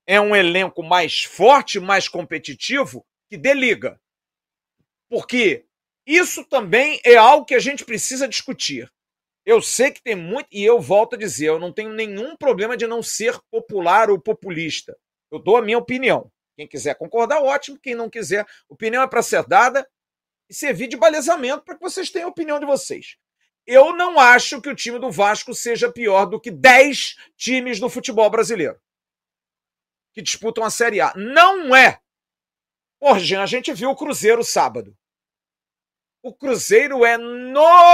é 0.10 0.20
um 0.20 0.36
elenco 0.36 0.82
mais 0.82 1.24
forte, 1.24 1.80
mais 1.80 2.08
competitivo, 2.08 3.06
que 3.30 3.38
dê 3.38 3.54
liga. 3.54 4.02
Porque 5.08 5.66
isso 6.04 6.44
também 6.44 7.00
é 7.06 7.16
algo 7.16 7.46
que 7.46 7.54
a 7.54 7.60
gente 7.60 7.86
precisa 7.86 8.28
discutir. 8.28 8.92
Eu 9.46 9.62
sei 9.62 9.92
que 9.92 10.02
tem 10.02 10.16
muito, 10.16 10.48
e 10.52 10.66
eu 10.66 10.82
volto 10.82 11.14
a 11.14 11.18
dizer, 11.18 11.50
eu 11.50 11.60
não 11.60 11.72
tenho 11.72 11.94
nenhum 11.94 12.36
problema 12.36 12.76
de 12.76 12.88
não 12.88 13.04
ser 13.04 13.40
popular 13.52 14.10
ou 14.10 14.20
populista. 14.20 14.98
Eu 15.30 15.38
dou 15.38 15.58
a 15.58 15.62
minha 15.62 15.78
opinião. 15.78 16.32
Quem 16.58 16.68
quiser 16.68 16.96
concordar, 16.96 17.44
ótimo. 17.44 17.78
Quem 17.78 17.94
não 17.94 18.10
quiser, 18.10 18.48
opinião 18.68 19.04
é 19.04 19.08
para 19.08 19.22
ser 19.22 19.46
dada 19.46 19.88
e 20.50 20.56
servir 20.56 20.88
de 20.88 20.98
balizamento 20.98 21.62
para 21.62 21.76
que 21.76 21.82
vocês 21.82 22.10
tenham 22.10 22.30
a 22.30 22.32
opinião 22.32 22.60
de 22.60 22.66
vocês. 22.66 23.18
Eu 23.64 23.96
não 23.96 24.20
acho 24.20 24.60
que 24.60 24.70
o 24.70 24.76
time 24.76 24.98
do 24.98 25.12
Vasco 25.12 25.54
seja 25.54 25.92
pior 25.92 26.26
do 26.26 26.42
que 26.42 26.50
10 26.50 27.16
times 27.38 27.80
do 27.80 27.92
futebol 27.92 28.28
brasileiro 28.32 28.82
que 30.20 30.24
disputam 30.24 30.64
a 30.66 30.70
Série 30.70 31.00
A. 31.00 31.14
Não 31.16 31.74
é. 31.74 32.00
Jean, 33.20 33.42
a 33.42 33.46
gente 33.46 33.72
viu 33.72 33.90
o 33.90 33.96
Cruzeiro 33.96 34.44
sábado. 34.44 34.94
O 36.22 36.34
Cruzeiro 36.34 37.06
é 37.06 37.18
normalíssimo. 37.18 37.88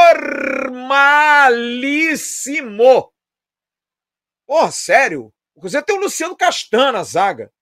Porra, 4.47 4.71
sério? 4.71 5.31
O 5.53 5.59
Cruzeiro 5.61 5.85
tem 5.85 5.95
o 5.95 6.01
Luciano 6.01 6.35
Castan 6.35 6.91
na 6.91 7.03
zaga. 7.03 7.53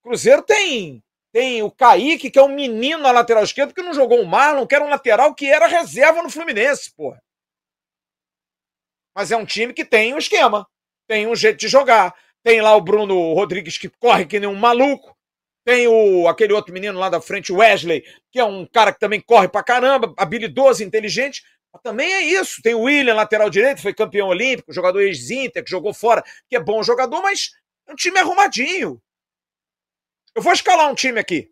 O 0.00 0.08
Cruzeiro 0.08 0.42
tem 0.42 1.00
tem 1.32 1.62
o 1.62 1.70
Kaique, 1.70 2.30
que 2.30 2.38
é 2.38 2.42
um 2.42 2.54
menino 2.54 3.02
na 3.02 3.10
lateral 3.10 3.42
esquerda, 3.42 3.72
que 3.72 3.80
não 3.80 3.94
jogou 3.94 4.20
o 4.20 4.26
Marlon, 4.26 4.66
que 4.66 4.74
era 4.74 4.84
um 4.84 4.90
lateral 4.90 5.34
que 5.34 5.46
era 5.46 5.66
reserva 5.66 6.22
no 6.22 6.28
Fluminense, 6.28 6.92
porra. 6.94 7.24
Mas 9.14 9.30
é 9.32 9.36
um 9.36 9.46
time 9.46 9.72
que 9.72 9.82
tem 9.82 10.12
um 10.12 10.18
esquema, 10.18 10.68
tem 11.08 11.26
um 11.26 11.34
jeito 11.34 11.58
de 11.58 11.68
jogar. 11.68 12.14
Tem 12.42 12.60
lá 12.60 12.74
o 12.74 12.80
Bruno 12.80 13.34
Rodrigues 13.34 13.78
que 13.78 13.88
corre 13.88 14.26
que 14.26 14.40
nem 14.40 14.48
um 14.48 14.54
maluco. 14.54 15.16
Tem 15.64 15.86
o 15.86 16.26
aquele 16.26 16.52
outro 16.52 16.72
menino 16.74 16.98
lá 16.98 17.08
da 17.08 17.20
frente, 17.20 17.52
o 17.52 17.56
Wesley, 17.56 18.04
que 18.30 18.40
é 18.40 18.44
um 18.44 18.66
cara 18.66 18.92
que 18.92 18.98
também 18.98 19.20
corre 19.20 19.48
pra 19.48 19.62
caramba, 19.62 20.12
habilidoso, 20.16 20.82
inteligente. 20.82 21.42
Mas 21.72 21.82
também 21.82 22.12
é 22.12 22.22
isso. 22.22 22.60
Tem 22.60 22.74
o 22.74 22.82
William, 22.82 23.14
lateral 23.14 23.48
direito, 23.48 23.80
foi 23.80 23.94
campeão 23.94 24.28
olímpico, 24.28 24.72
jogador 24.72 25.00
ex-Inter, 25.00 25.64
que 25.64 25.70
jogou 25.70 25.94
fora, 25.94 26.22
que 26.48 26.56
é 26.56 26.60
bom 26.60 26.82
jogador, 26.82 27.22
mas 27.22 27.50
é 27.86 27.92
um 27.92 27.96
time 27.96 28.18
arrumadinho. 28.18 29.00
Eu 30.34 30.42
vou 30.42 30.52
escalar 30.52 30.90
um 30.90 30.94
time 30.94 31.20
aqui. 31.20 31.50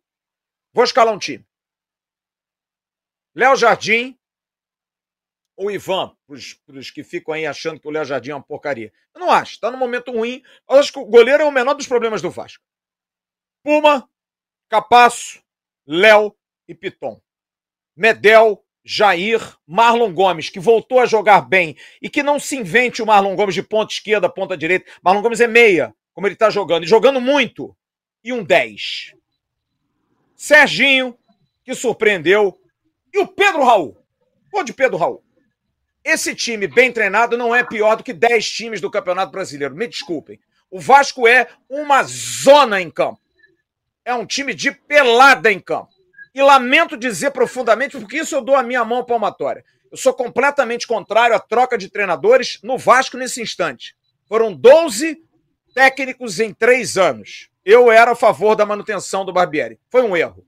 Vou 0.72 0.84
escalar 0.84 1.14
um 1.14 1.18
time. 1.18 1.44
Léo 3.34 3.54
Jardim, 3.54 4.18
ou 5.60 5.70
Ivan, 5.70 6.16
para 6.26 6.78
os 6.78 6.90
que 6.90 7.04
ficam 7.04 7.34
aí 7.34 7.44
achando 7.44 7.78
que 7.78 7.86
o 7.86 7.90
Léo 7.90 8.06
Jardim 8.06 8.30
é 8.30 8.34
uma 8.34 8.42
porcaria. 8.42 8.90
Eu 9.14 9.20
não 9.20 9.30
acho, 9.30 9.52
está 9.52 9.70
num 9.70 9.76
momento 9.76 10.10
ruim. 10.10 10.42
Eu 10.66 10.76
acho 10.76 10.90
que 10.90 10.98
o 10.98 11.04
goleiro 11.04 11.42
é 11.42 11.44
o 11.44 11.52
menor 11.52 11.74
dos 11.74 11.86
problemas 11.86 12.22
do 12.22 12.30
Vasco. 12.30 12.64
Puma, 13.62 14.08
Capasso, 14.70 15.42
Léo 15.86 16.34
e 16.66 16.74
Piton. 16.74 17.20
Medel, 17.94 18.64
Jair, 18.82 19.54
Marlon 19.66 20.14
Gomes, 20.14 20.48
que 20.48 20.58
voltou 20.58 20.98
a 20.98 21.04
jogar 21.04 21.42
bem 21.42 21.76
e 22.00 22.08
que 22.08 22.22
não 22.22 22.40
se 22.40 22.56
invente 22.56 23.02
o 23.02 23.06
Marlon 23.06 23.36
Gomes 23.36 23.54
de 23.54 23.62
ponta 23.62 23.92
esquerda, 23.92 24.30
ponta 24.30 24.56
direita. 24.56 24.90
Marlon 25.02 25.20
Gomes 25.20 25.42
é 25.42 25.46
meia, 25.46 25.94
como 26.14 26.26
ele 26.26 26.36
está 26.36 26.48
jogando, 26.48 26.84
e 26.84 26.88
jogando 26.88 27.20
muito. 27.20 27.76
E 28.24 28.32
um 28.32 28.42
10. 28.42 29.14
Serginho, 30.34 31.18
que 31.62 31.74
surpreendeu. 31.74 32.58
E 33.12 33.18
o 33.18 33.28
Pedro 33.28 33.62
Raul. 33.62 34.02
Pô 34.50 34.62
de 34.62 34.72
Pedro 34.72 34.96
Raul. 34.96 35.22
Esse 36.04 36.34
time 36.34 36.66
bem 36.66 36.90
treinado 36.92 37.36
não 37.36 37.54
é 37.54 37.62
pior 37.62 37.96
do 37.96 38.04
que 38.04 38.12
10 38.12 38.50
times 38.50 38.80
do 38.80 38.90
Campeonato 38.90 39.32
Brasileiro. 39.32 39.74
Me 39.74 39.86
desculpem. 39.86 40.40
O 40.70 40.80
Vasco 40.80 41.26
é 41.26 41.48
uma 41.68 42.02
zona 42.02 42.80
em 42.80 42.90
campo. 42.90 43.20
É 44.04 44.14
um 44.14 44.24
time 44.24 44.54
de 44.54 44.72
pelada 44.72 45.52
em 45.52 45.60
campo. 45.60 45.90
E 46.34 46.42
lamento 46.42 46.96
dizer 46.96 47.32
profundamente, 47.32 47.98
porque 47.98 48.18
isso 48.18 48.34
eu 48.34 48.40
dou 48.40 48.54
a 48.54 48.62
minha 48.62 48.84
mão 48.84 49.04
palmatória. 49.04 49.64
Eu 49.90 49.96
sou 49.96 50.14
completamente 50.14 50.86
contrário 50.86 51.34
à 51.34 51.40
troca 51.40 51.76
de 51.76 51.90
treinadores 51.90 52.60
no 52.62 52.78
Vasco 52.78 53.16
nesse 53.16 53.42
instante. 53.42 53.96
Foram 54.26 54.54
12 54.54 55.18
técnicos 55.74 56.38
em 56.38 56.54
três 56.54 56.96
anos. 56.96 57.48
Eu 57.64 57.90
era 57.90 58.12
a 58.12 58.16
favor 58.16 58.54
da 58.54 58.64
manutenção 58.64 59.24
do 59.24 59.32
Barbieri. 59.32 59.78
Foi 59.90 60.02
um 60.02 60.16
erro. 60.16 60.46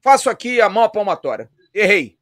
Faço 0.00 0.30
aqui 0.30 0.60
a 0.60 0.68
mão 0.68 0.88
palmatória. 0.88 1.50
Errei. 1.74 2.17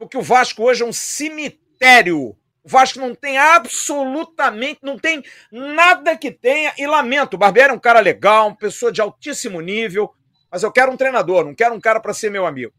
Porque 0.00 0.16
o 0.16 0.22
Vasco 0.22 0.62
hoje 0.62 0.82
é 0.82 0.86
um 0.86 0.94
cemitério. 0.94 2.30
O 2.64 2.68
Vasco 2.68 2.98
não 2.98 3.14
tem 3.14 3.36
absolutamente, 3.36 4.80
não 4.82 4.98
tem 4.98 5.22
nada 5.52 6.16
que 6.16 6.30
tenha. 6.30 6.72
E 6.78 6.86
lamento, 6.86 7.34
o 7.34 7.38
Barbieri 7.38 7.70
é 7.70 7.74
um 7.74 7.78
cara 7.78 8.00
legal, 8.00 8.48
uma 8.48 8.56
pessoa 8.56 8.90
de 8.90 9.02
altíssimo 9.02 9.60
nível, 9.60 10.10
mas 10.50 10.62
eu 10.62 10.72
quero 10.72 10.90
um 10.90 10.96
treinador, 10.96 11.44
não 11.44 11.54
quero 11.54 11.74
um 11.74 11.80
cara 11.80 12.00
para 12.00 12.14
ser 12.14 12.30
meu 12.30 12.46
amigo. 12.46 12.72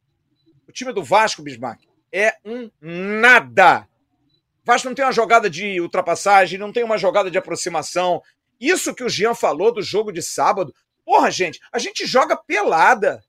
O 0.68 0.72
time 0.72 0.92
do 0.92 1.04
Vasco, 1.04 1.44
Bismarck, 1.44 1.84
é 2.12 2.38
um 2.44 2.72
nada. 2.82 3.88
O 4.64 4.66
Vasco 4.66 4.88
não 4.88 4.96
tem 4.96 5.06
uma 5.06 5.12
jogada 5.12 5.48
de 5.48 5.80
ultrapassagem, 5.80 6.58
não 6.58 6.74
tem 6.74 6.84
uma 6.84 6.98
jogada 6.98 7.30
de 7.30 7.38
aproximação. 7.38 8.20
Isso 8.60 8.96
que 8.96 9.04
o 9.04 9.10
Jean 9.10 9.36
falou 9.36 9.72
do 9.72 9.84
jogo 9.84 10.12
de 10.12 10.24
sábado. 10.24 10.74
Porra, 11.06 11.30
gente, 11.30 11.60
a 11.72 11.78
gente 11.78 12.04
joga 12.04 12.36
pelada. 12.36 13.24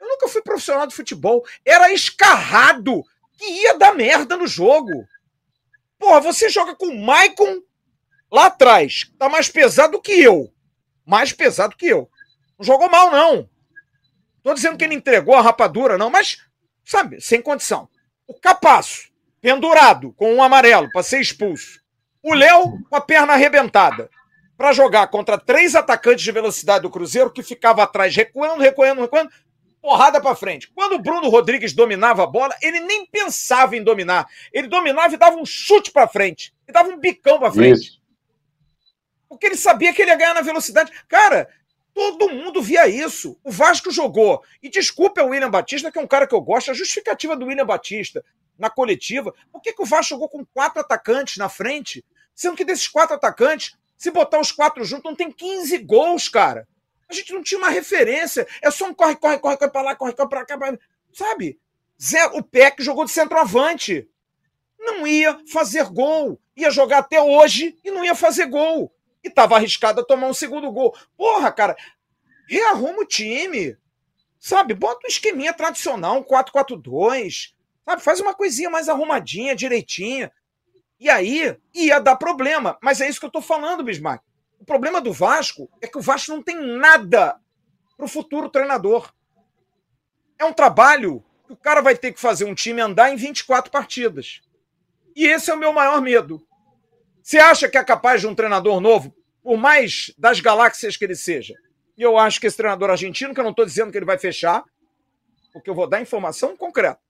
Eu 0.00 0.06
nunca 0.06 0.28
fui 0.28 0.42
profissional 0.42 0.86
de 0.86 0.94
futebol. 0.94 1.44
Era 1.64 1.92
escarrado 1.92 3.04
que 3.36 3.44
ia 3.44 3.78
dar 3.78 3.94
merda 3.94 4.36
no 4.36 4.46
jogo. 4.46 5.06
Porra, 5.98 6.20
você 6.20 6.48
joga 6.48 6.74
com 6.74 6.86
o 6.86 7.04
Maicon 7.04 7.62
lá 8.30 8.46
atrás. 8.46 9.10
Tá 9.18 9.28
mais 9.28 9.48
pesado 9.48 10.00
que 10.00 10.12
eu. 10.12 10.52
Mais 11.06 11.32
pesado 11.32 11.76
que 11.76 11.86
eu. 11.86 12.10
Não 12.58 12.64
jogou 12.64 12.88
mal, 12.90 13.10
não. 13.10 13.48
Tô 14.42 14.52
dizendo 14.54 14.76
que 14.76 14.84
ele 14.84 14.94
entregou 14.94 15.34
a 15.34 15.40
rapadura, 15.40 15.96
não, 15.96 16.10
mas, 16.10 16.38
sabe, 16.84 17.20
sem 17.20 17.40
condição. 17.40 17.88
O 18.26 18.34
Capasso, 18.34 19.10
pendurado 19.40 20.12
com 20.14 20.34
um 20.34 20.42
amarelo 20.42 20.90
para 20.90 21.02
ser 21.02 21.20
expulso. 21.20 21.80
O 22.22 22.34
Léo 22.34 22.78
com 22.88 22.96
a 22.96 23.00
perna 23.00 23.34
arrebentada. 23.34 24.10
Para 24.56 24.72
jogar 24.72 25.08
contra 25.08 25.38
três 25.38 25.74
atacantes 25.74 26.24
de 26.24 26.30
velocidade 26.30 26.82
do 26.82 26.90
Cruzeiro 26.90 27.32
que 27.32 27.42
ficava 27.42 27.82
atrás, 27.82 28.14
recuando, 28.14 28.60
recuando, 28.60 29.00
recuando 29.00 29.30
porrada 29.82 30.20
para 30.20 30.36
frente. 30.36 30.70
Quando 30.72 30.94
o 30.94 30.98
Bruno 31.00 31.28
Rodrigues 31.28 31.72
dominava 31.72 32.22
a 32.22 32.26
bola, 32.26 32.56
ele 32.62 32.78
nem 32.78 33.04
pensava 33.04 33.76
em 33.76 33.82
dominar. 33.82 34.26
Ele 34.52 34.68
dominava 34.68 35.12
e 35.12 35.18
dava 35.18 35.36
um 35.36 35.44
chute 35.44 35.90
para 35.90 36.06
frente. 36.06 36.54
E 36.68 36.72
dava 36.72 36.88
um 36.88 36.96
bicão 36.96 37.40
para 37.40 37.52
frente. 37.52 37.80
Isso. 37.80 38.02
Porque 39.28 39.46
ele 39.46 39.56
sabia 39.56 39.92
que 39.92 40.00
ele 40.00 40.12
ia 40.12 40.16
ganhar 40.16 40.34
na 40.34 40.40
velocidade. 40.40 40.92
Cara, 41.08 41.48
todo 41.92 42.30
mundo 42.30 42.62
via 42.62 42.86
isso. 42.86 43.36
O 43.42 43.50
Vasco 43.50 43.90
jogou. 43.90 44.40
E 44.62 44.70
desculpa 44.70 45.22
o 45.22 45.30
William 45.30 45.50
Batista, 45.50 45.90
que 45.90 45.98
é 45.98 46.02
um 46.02 46.06
cara 46.06 46.28
que 46.28 46.34
eu 46.34 46.40
gosto, 46.40 46.70
a 46.70 46.74
justificativa 46.74 47.36
do 47.36 47.46
William 47.46 47.66
Batista 47.66 48.24
na 48.56 48.70
coletiva. 48.70 49.34
Por 49.50 49.60
que, 49.60 49.72
que 49.72 49.82
o 49.82 49.86
Vasco 49.86 50.10
jogou 50.10 50.28
com 50.28 50.44
quatro 50.44 50.80
atacantes 50.80 51.38
na 51.38 51.48
frente? 51.48 52.04
Sendo 52.34 52.56
que 52.56 52.64
desses 52.64 52.86
quatro 52.86 53.16
atacantes, 53.16 53.76
se 53.96 54.10
botar 54.10 54.40
os 54.40 54.52
quatro 54.52 54.84
juntos, 54.84 55.04
não 55.04 55.16
tem 55.16 55.32
15 55.32 55.78
gols, 55.78 56.28
cara. 56.28 56.68
A 57.12 57.14
gente 57.14 57.32
não 57.34 57.42
tinha 57.42 57.58
uma 57.58 57.68
referência. 57.68 58.46
É 58.62 58.70
só 58.70 58.86
um 58.86 58.94
corre, 58.94 59.16
corre, 59.16 59.38
corre, 59.38 59.58
corre 59.58 59.70
pra 59.70 59.82
lá, 59.82 59.94
corre, 59.94 60.14
corre 60.14 60.28
pra 60.28 60.46
cá. 60.46 60.56
Pra... 60.56 60.78
Sabe? 61.12 61.60
Zero. 62.02 62.38
O 62.38 62.42
Peck 62.42 62.82
jogou 62.82 63.04
de 63.04 63.10
centroavante. 63.10 64.08
Não 64.80 65.06
ia 65.06 65.38
fazer 65.52 65.84
gol. 65.90 66.40
Ia 66.56 66.70
jogar 66.70 66.98
até 66.98 67.20
hoje 67.20 67.76
e 67.84 67.90
não 67.90 68.02
ia 68.02 68.14
fazer 68.14 68.46
gol. 68.46 68.90
E 69.22 69.28
tava 69.28 69.56
arriscado 69.56 70.00
a 70.00 70.04
tomar 70.04 70.26
um 70.26 70.34
segundo 70.34 70.72
gol. 70.72 70.96
Porra, 71.16 71.52
cara, 71.52 71.76
rearruma 72.48 73.02
o 73.02 73.06
time. 73.06 73.76
Sabe? 74.40 74.74
Bota 74.74 75.06
um 75.06 75.08
esqueminha 75.08 75.52
tradicional, 75.52 76.16
um 76.16 76.22
4-4-2. 76.24 77.52
Sabe? 77.84 78.02
Faz 78.02 78.20
uma 78.20 78.34
coisinha 78.34 78.70
mais 78.70 78.88
arrumadinha, 78.88 79.54
direitinha. 79.54 80.32
E 80.98 81.10
aí 81.10 81.56
ia 81.74 82.00
dar 82.00 82.16
problema. 82.16 82.78
Mas 82.82 83.02
é 83.02 83.08
isso 83.08 83.20
que 83.20 83.26
eu 83.26 83.30
tô 83.30 83.42
falando, 83.42 83.84
Bismarck. 83.84 84.24
O 84.62 84.64
problema 84.64 85.00
do 85.00 85.12
Vasco 85.12 85.68
é 85.80 85.88
que 85.88 85.98
o 85.98 86.00
Vasco 86.00 86.30
não 86.30 86.40
tem 86.40 86.54
nada 86.54 87.36
para 87.96 88.06
o 88.06 88.08
futuro 88.08 88.48
treinador. 88.48 89.12
É 90.38 90.44
um 90.44 90.52
trabalho 90.52 91.24
que 91.44 91.52
o 91.52 91.56
cara 91.56 91.80
vai 91.80 91.96
ter 91.96 92.12
que 92.12 92.20
fazer 92.20 92.44
um 92.44 92.54
time 92.54 92.80
andar 92.80 93.10
em 93.10 93.16
24 93.16 93.72
partidas. 93.72 94.40
E 95.16 95.26
esse 95.26 95.50
é 95.50 95.54
o 95.54 95.58
meu 95.58 95.72
maior 95.72 96.00
medo. 96.00 96.46
Você 97.20 97.38
acha 97.38 97.68
que 97.68 97.76
é 97.76 97.82
capaz 97.82 98.20
de 98.20 98.28
um 98.28 98.36
treinador 98.36 98.78
novo, 98.78 99.12
por 99.42 99.56
mais 99.56 100.14
das 100.16 100.38
galáxias 100.38 100.96
que 100.96 101.04
ele 101.04 101.16
seja? 101.16 101.54
E 101.98 102.02
eu 102.02 102.16
acho 102.16 102.40
que 102.40 102.46
esse 102.46 102.56
treinador 102.56 102.88
argentino, 102.88 103.34
que 103.34 103.40
eu 103.40 103.44
não 103.44 103.50
estou 103.50 103.66
dizendo 103.66 103.90
que 103.90 103.98
ele 103.98 104.06
vai 104.06 104.16
fechar, 104.16 104.62
porque 105.52 105.68
eu 105.68 105.74
vou 105.74 105.88
dar 105.88 106.00
informação 106.00 106.56
concreta. 106.56 107.00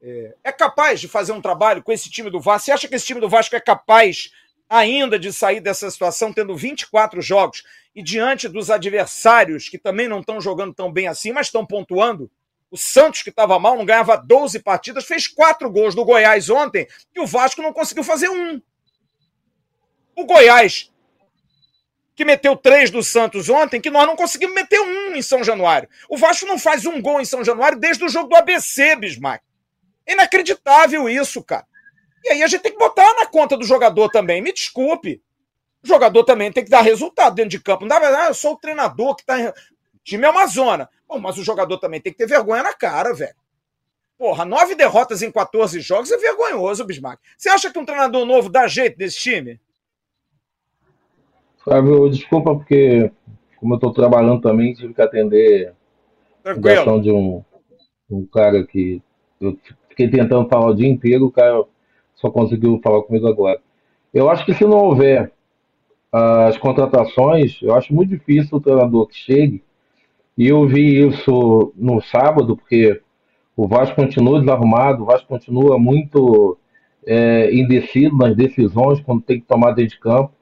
É, 0.00 0.36
é 0.44 0.52
capaz 0.52 1.02
de 1.02 1.06
fazer 1.06 1.32
um 1.32 1.42
trabalho 1.42 1.82
com 1.82 1.92
esse 1.92 2.08
time 2.08 2.30
do 2.30 2.40
Vasco? 2.40 2.64
Você 2.64 2.72
acha 2.72 2.88
que 2.88 2.94
esse 2.94 3.04
time 3.04 3.20
do 3.20 3.28
Vasco 3.28 3.54
é 3.54 3.60
capaz 3.60 4.32
ainda 4.68 5.18
de 5.18 5.32
sair 5.32 5.60
dessa 5.60 5.90
situação 5.90 6.32
tendo 6.32 6.56
24 6.56 7.20
jogos 7.20 7.62
e 7.94 8.02
diante 8.02 8.48
dos 8.48 8.70
adversários 8.70 9.68
que 9.68 9.78
também 9.78 10.08
não 10.08 10.20
estão 10.20 10.40
jogando 10.40 10.74
tão 10.74 10.92
bem 10.92 11.06
assim, 11.06 11.32
mas 11.32 11.46
estão 11.46 11.64
pontuando. 11.64 12.30
O 12.70 12.76
Santos, 12.76 13.22
que 13.22 13.30
estava 13.30 13.58
mal, 13.58 13.76
não 13.76 13.84
ganhava 13.84 14.16
12 14.16 14.58
partidas, 14.60 15.04
fez 15.04 15.28
quatro 15.28 15.70
gols 15.70 15.94
do 15.94 16.04
Goiás 16.04 16.50
ontem 16.50 16.88
e 17.14 17.20
o 17.20 17.26
Vasco 17.26 17.62
não 17.62 17.72
conseguiu 17.72 18.02
fazer 18.02 18.28
um. 18.28 18.60
O 20.16 20.24
Goiás, 20.24 20.90
que 22.16 22.24
meteu 22.24 22.56
três 22.56 22.90
do 22.90 23.02
Santos 23.02 23.48
ontem, 23.48 23.80
que 23.80 23.90
nós 23.90 24.06
não 24.06 24.16
conseguimos 24.16 24.54
meter 24.54 24.80
um 24.80 25.14
em 25.14 25.22
São 25.22 25.44
Januário. 25.44 25.88
O 26.08 26.16
Vasco 26.16 26.46
não 26.46 26.58
faz 26.58 26.86
um 26.86 27.00
gol 27.00 27.20
em 27.20 27.24
São 27.24 27.44
Januário 27.44 27.78
desde 27.78 28.04
o 28.04 28.08
jogo 28.08 28.28
do 28.28 28.36
ABC, 28.36 28.96
Bismarck. 28.96 29.42
Inacreditável 30.06 31.08
isso, 31.08 31.42
cara. 31.42 31.66
E 32.24 32.30
aí 32.30 32.42
a 32.42 32.46
gente 32.46 32.62
tem 32.62 32.72
que 32.72 32.78
botar 32.78 33.14
na 33.14 33.26
conta 33.26 33.56
do 33.56 33.64
jogador 33.64 34.08
também. 34.08 34.40
Me 34.40 34.52
desculpe. 34.52 35.22
O 35.82 35.86
jogador 35.86 36.24
também 36.24 36.50
tem 36.50 36.64
que 36.64 36.70
dar 36.70 36.80
resultado 36.80 37.34
dentro 37.34 37.50
de 37.50 37.60
campo. 37.60 37.82
Não 37.82 37.88
dá, 37.88 37.98
ah, 37.98 38.28
eu 38.28 38.34
sou 38.34 38.54
o 38.54 38.58
treinador 38.58 39.14
que 39.14 39.22
está. 39.22 39.38
Em... 39.38 39.48
O 39.48 39.52
time 40.02 40.24
é 40.24 40.30
uma 40.30 40.46
zona. 40.46 40.88
Bom, 41.06 41.18
mas 41.18 41.36
o 41.36 41.44
jogador 41.44 41.76
também 41.78 42.00
tem 42.00 42.12
que 42.12 42.18
ter 42.18 42.26
vergonha 42.26 42.62
na 42.62 42.72
cara, 42.72 43.12
velho. 43.12 43.34
Porra, 44.16 44.44
nove 44.44 44.74
derrotas 44.74 45.22
em 45.22 45.30
14 45.30 45.80
jogos 45.80 46.10
é 46.10 46.16
vergonhoso, 46.16 46.84
Bismarck. 46.84 47.20
Você 47.36 47.50
acha 47.50 47.70
que 47.70 47.78
um 47.78 47.84
treinador 47.84 48.24
novo 48.24 48.48
dá 48.48 48.66
jeito 48.66 48.96
desse 48.96 49.18
time? 49.18 49.60
Flávio, 51.62 52.08
desculpa, 52.08 52.54
porque 52.54 53.10
como 53.56 53.74
eu 53.74 53.76
estou 53.76 53.92
trabalhando 53.92 54.40
também, 54.40 54.72
tive 54.72 54.94
que 54.94 55.02
atender 55.02 55.74
a 56.44 56.52
ligação 56.52 57.00
de 57.00 57.10
um, 57.10 57.42
um 58.10 58.24
cara 58.26 58.64
que 58.64 59.02
eu 59.40 59.58
fiquei 59.88 60.08
tentando 60.08 60.48
falar 60.48 60.66
o 60.66 60.74
dia 60.74 60.88
inteiro, 60.88 61.26
o 61.26 61.32
cara 61.32 61.64
só 62.16 62.30
conseguiu 62.30 62.80
falar 62.82 63.02
comigo 63.02 63.26
agora. 63.26 63.60
Eu 64.12 64.30
acho 64.30 64.44
que 64.44 64.54
se 64.54 64.64
não 64.64 64.78
houver 64.78 65.32
as 66.12 66.56
contratações, 66.56 67.58
eu 67.60 67.74
acho 67.74 67.92
muito 67.92 68.10
difícil 68.10 68.56
o 68.56 68.60
treinador 68.60 69.08
que 69.08 69.16
chegue. 69.16 69.64
E 70.38 70.46
eu 70.46 70.66
vi 70.66 71.08
isso 71.08 71.72
no 71.76 72.00
sábado, 72.00 72.56
porque 72.56 73.00
o 73.56 73.66
Vasco 73.66 73.96
continua 73.96 74.40
desarrumado, 74.40 75.02
o 75.02 75.06
Vasco 75.06 75.26
continua 75.26 75.78
muito 75.78 76.56
é, 77.06 77.52
indeciso 77.52 78.16
nas 78.16 78.36
decisões 78.36 79.00
quando 79.00 79.22
tem 79.22 79.40
que 79.40 79.46
tomar 79.46 79.72
dentro 79.72 79.94
de 79.94 80.00
campo. 80.00 80.32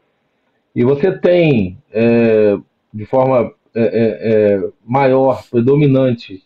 E 0.74 0.84
você 0.84 1.10
tem, 1.18 1.78
é, 1.90 2.56
de 2.92 3.06
forma 3.06 3.52
é, 3.74 3.82
é, 3.82 4.62
é 4.62 4.68
maior, 4.84 5.42
predominante, 5.50 6.42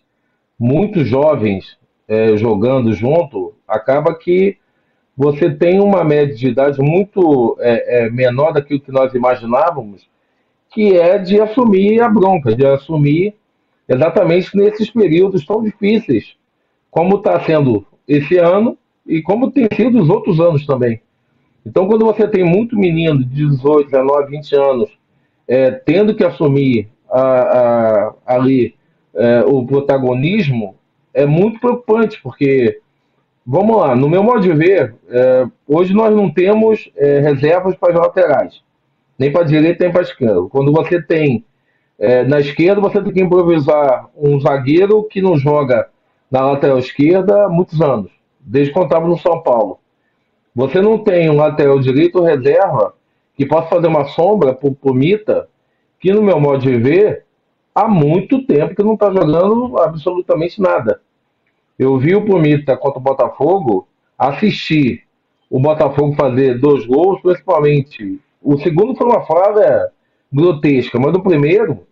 muitos 0.59 1.07
jovens 1.07 1.77
é, 2.09 2.37
jogando 2.37 2.93
junto, 2.93 3.55
acaba 3.67 4.15
que 4.15 4.57
você 5.17 5.51
tem 5.51 5.81
uma 5.81 6.05
média 6.05 6.35
de 6.35 6.49
idade 6.49 6.81
muito 6.81 7.57
é, 7.61 8.07
é, 8.07 8.11
menor 8.11 8.53
daquilo 8.53 8.81
que 8.81 8.93
nós 8.93 9.15
imaginávamos, 9.15 10.07
que 10.71 10.97
é 10.97 11.17
de 11.19 11.41
assumir 11.41 12.01
a 12.01 12.09
bronca, 12.09 12.55
de 12.55 12.67
assumir 12.67 13.35
exatamente 13.89 14.55
nesses 14.57 14.91
períodos 14.91 15.47
tão 15.47 15.63
difíceis, 15.63 16.37
como 16.91 17.17
está 17.17 17.41
sendo 17.41 17.87
esse 18.07 18.37
ano 18.37 18.77
e 19.07 19.23
como 19.23 19.51
tem 19.51 19.69
sido 19.75 20.03
os 20.03 20.09
outros 20.11 20.39
anos 20.41 20.67
também. 20.67 21.01
Então, 21.65 21.87
quando 21.87 22.05
você 22.05 22.29
tem 22.29 22.45
muito 22.45 22.79
menino 22.79 23.19
de 23.19 23.47
18, 23.47 23.91
19, 23.91 24.31
20 24.31 24.57
anos 24.57 24.91
é, 25.49 25.71
tendo 25.71 26.15
que 26.15 26.25
assumir 26.25 26.89
a, 27.09 27.21
a, 27.21 28.15
ali 28.27 28.75
é, 29.15 29.41
o 29.47 29.65
protagonismo, 29.65 30.77
é 31.15 31.25
muito 31.25 31.59
preocupante, 31.61 32.21
porque, 32.23 32.81
vamos 33.47 33.77
lá, 33.77 33.95
no 33.95 34.09
meu 34.09 34.23
modo 34.23 34.41
de 34.41 34.53
ver, 34.53 34.95
é, 35.09 35.47
hoje 35.69 35.95
nós 35.95 36.15
não 36.15 36.29
temos 36.33 36.91
é, 36.97 37.21
reservas 37.21 37.77
para 37.77 37.93
as 37.93 38.01
laterais, 38.01 38.63
nem 39.17 39.31
para 39.31 39.43
a 39.43 39.45
direita 39.45 39.85
nem 39.85 39.93
para 39.93 40.03
a 40.03 40.05
esquerda. 40.05 40.43
Quando 40.51 40.73
você 40.73 41.01
tem 41.01 41.45
é, 41.99 42.25
na 42.25 42.41
esquerda, 42.41 42.81
você 42.81 43.01
tem 43.01 43.13
que 43.13 43.23
improvisar 43.23 44.09
um 44.17 44.41
zagueiro 44.41 45.05
que 45.05 45.23
não 45.23 45.37
joga 45.37 45.89
na 46.31 46.45
lateral 46.45 46.79
esquerda 46.79 47.45
há 47.45 47.49
muitos 47.49 47.81
anos, 47.81 48.11
desde 48.41 48.73
quando 48.73 48.87
estava 48.87 49.07
no 49.07 49.19
São 49.19 49.41
Paulo. 49.43 49.79
Você 50.55 50.81
não 50.81 50.99
tem 50.99 51.31
um 51.31 51.37
lateral 51.37 51.79
direito 51.79 52.23
reserva 52.23 52.95
que 53.37 53.47
possa 53.47 53.69
fazer 53.69 53.87
uma 53.87 54.07
sombra 54.07 54.55
para 54.55 54.69
o 54.69 54.95
Mita, 54.95 55.49
que 56.01 56.13
no 56.13 56.23
meu 56.23 56.41
modo 56.41 56.63
de 56.63 56.77
ver, 56.77 57.25
há 57.75 57.87
muito 57.87 58.45
tempo 58.47 58.75
que 58.75 58.83
não 58.83 58.95
está 58.95 59.13
jogando 59.13 59.79
absolutamente 59.79 60.61
nada. 60.61 61.01
Eu 61.79 61.99
vi 61.99 62.15
o 62.15 62.25
Pumita 62.25 62.77
contra 62.77 62.99
o 62.99 63.03
Botafogo 63.03 63.87
assistir 64.19 65.03
o 65.51 65.61
Botafogo 65.61 66.15
fazer 66.15 66.59
dois 66.59 66.87
gols, 66.87 67.21
principalmente. 67.21 68.21
O 68.43 68.59
segundo 68.59 68.95
foi 68.97 69.07
uma 69.07 69.25
falha 69.27 69.91
grotesca, 70.33 70.99
mas 70.99 71.13
no 71.13 71.23
primeiro, 71.23 71.87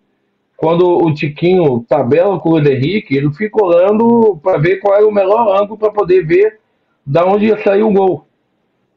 quando 0.57 0.87
o 0.87 1.13
Tiquinho 1.13 1.85
tabela 1.89 2.39
com 2.39 2.51
o 2.51 2.59
Henrique, 2.59 3.17
ele 3.17 3.33
fica 3.33 3.63
olhando 3.65 4.39
para 4.43 4.59
ver 4.59 4.77
qual 4.81 4.97
era 4.97 5.07
o 5.07 5.13
melhor 5.13 5.61
ângulo 5.61 5.79
para 5.79 5.93
poder 5.93 6.27
ver 6.27 6.59
da 7.05 7.25
onde 7.27 7.47
ia 7.47 7.63
sair 7.63 7.83
o 7.83 7.93
gol. 7.93 8.27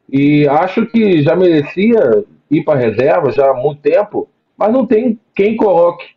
E 0.10 0.48
acho 0.48 0.86
que 0.86 1.22
já 1.22 1.36
merecia 1.36 2.24
ir 2.50 2.64
para 2.64 2.80
reserva 2.80 3.32
já 3.32 3.52
há 3.52 3.54
muito 3.54 3.82
tempo, 3.82 4.28
mas 4.58 4.72
não 4.72 4.86
tem 4.86 5.20
quem 5.36 5.58
coloque. 5.58 6.17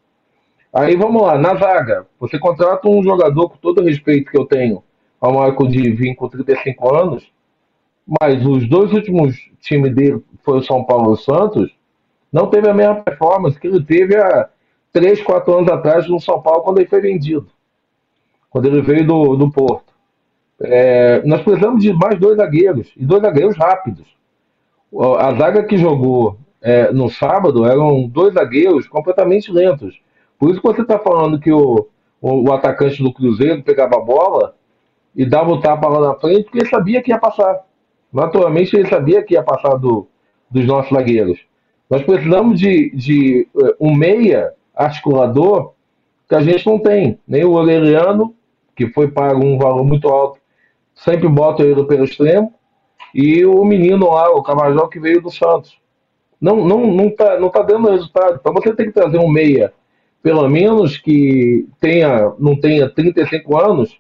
Aí 0.72 0.96
vamos 0.96 1.22
lá, 1.22 1.36
na 1.36 1.56
zaga, 1.56 2.06
você 2.18 2.38
contrata 2.38 2.88
um 2.88 3.02
jogador 3.02 3.50
com 3.50 3.56
todo 3.56 3.80
o 3.80 3.84
respeito 3.84 4.30
que 4.30 4.38
eu 4.38 4.44
tenho 4.44 4.82
ao 5.20 5.34
Marco 5.34 5.66
de 5.66 5.90
vir 5.90 6.14
com 6.14 6.28
35 6.28 6.94
anos, 6.94 7.32
mas 8.20 8.44
os 8.46 8.68
dois 8.68 8.92
últimos 8.92 9.36
times 9.60 9.94
dele, 9.94 10.22
foi 10.42 10.58
o 10.58 10.62
São 10.62 10.84
Paulo 10.84 11.10
e 11.10 11.14
o 11.14 11.16
Santos, 11.16 11.74
não 12.32 12.46
teve 12.46 12.68
a 12.68 12.74
mesma 12.74 13.02
performance 13.02 13.58
que 13.58 13.66
ele 13.66 13.82
teve 13.84 14.16
há 14.16 14.48
3, 14.92 15.22
4 15.22 15.58
anos 15.58 15.70
atrás 15.70 16.08
no 16.08 16.20
São 16.20 16.40
Paulo, 16.40 16.62
quando 16.62 16.78
ele 16.78 16.88
foi 16.88 17.00
vendido. 17.00 17.48
Quando 18.48 18.66
ele 18.66 18.80
veio 18.80 19.06
do, 19.06 19.36
do 19.36 19.50
Porto. 19.50 19.92
É, 20.60 21.22
nós 21.24 21.42
precisamos 21.42 21.82
de 21.82 21.92
mais 21.92 22.18
dois 22.18 22.36
zagueiros, 22.36 22.92
e 22.96 23.04
dois 23.04 23.22
zagueiros 23.22 23.56
rápidos. 23.56 24.06
A 25.18 25.34
zaga 25.34 25.64
que 25.64 25.76
jogou 25.76 26.38
é, 26.60 26.92
no 26.92 27.08
sábado 27.08 27.64
eram 27.64 28.06
dois 28.08 28.34
zagueiros 28.34 28.86
completamente 28.86 29.50
lentos. 29.52 30.00
Por 30.40 30.50
isso 30.50 30.60
que 30.60 30.66
você 30.66 30.82
está 30.82 30.98
falando 30.98 31.38
que 31.38 31.52
o, 31.52 31.86
o, 32.20 32.48
o, 32.48 32.52
atacante 32.52 33.00
do 33.00 33.12
Cruzeiro 33.12 33.62
pegava 33.62 33.94
a 33.94 34.00
bola 34.00 34.56
e 35.14 35.24
dava 35.24 35.52
o 35.52 35.60
tapa 35.60 35.86
lá 35.86 36.08
na 36.08 36.14
frente, 36.14 36.44
porque 36.44 36.58
ele 36.58 36.68
sabia 36.68 37.00
que 37.00 37.12
ia 37.12 37.18
passar. 37.18 37.60
Naturalmente, 38.12 38.74
ele 38.74 38.88
sabia 38.88 39.22
que 39.22 39.34
ia 39.34 39.42
passar 39.44 39.76
do, 39.76 40.08
dos 40.50 40.66
nossos 40.66 40.90
zagueiros. 40.90 41.38
Nós 41.88 42.02
precisamos 42.02 42.58
de, 42.58 42.90
de 42.90 43.48
uh, 43.54 43.74
um 43.78 43.94
meia 43.94 44.52
articulador 44.74 45.74
que 46.28 46.34
a 46.34 46.40
gente 46.40 46.66
não 46.66 46.80
tem. 46.80 47.20
Nem 47.28 47.44
o 47.44 47.56
Aureliano, 47.56 48.34
que 48.74 48.88
foi 48.88 49.08
pago 49.08 49.44
um 49.44 49.58
valor 49.58 49.84
muito 49.84 50.08
alto 50.08 50.40
sempre 51.04 51.28
bota 51.28 51.62
ele 51.62 51.84
pelo 51.84 52.04
extremo, 52.04 52.52
e 53.14 53.44
o 53.44 53.64
menino 53.64 54.10
lá, 54.10 54.30
o 54.30 54.42
Camajó, 54.42 54.86
que 54.86 55.00
veio 55.00 55.20
do 55.20 55.30
Santos. 55.30 55.78
Não, 56.40 56.64
não, 56.64 56.86
não, 56.86 57.10
tá, 57.10 57.38
não 57.38 57.48
tá 57.48 57.62
dando 57.62 57.90
resultado. 57.90 58.38
Então 58.40 58.52
você 58.52 58.74
tem 58.74 58.86
que 58.86 58.92
trazer 58.92 59.18
um 59.18 59.28
meia, 59.28 59.72
pelo 60.22 60.48
menos 60.48 60.98
que 60.98 61.66
tenha, 61.80 62.32
não 62.38 62.58
tenha 62.58 62.88
35 62.88 63.56
anos, 63.56 63.98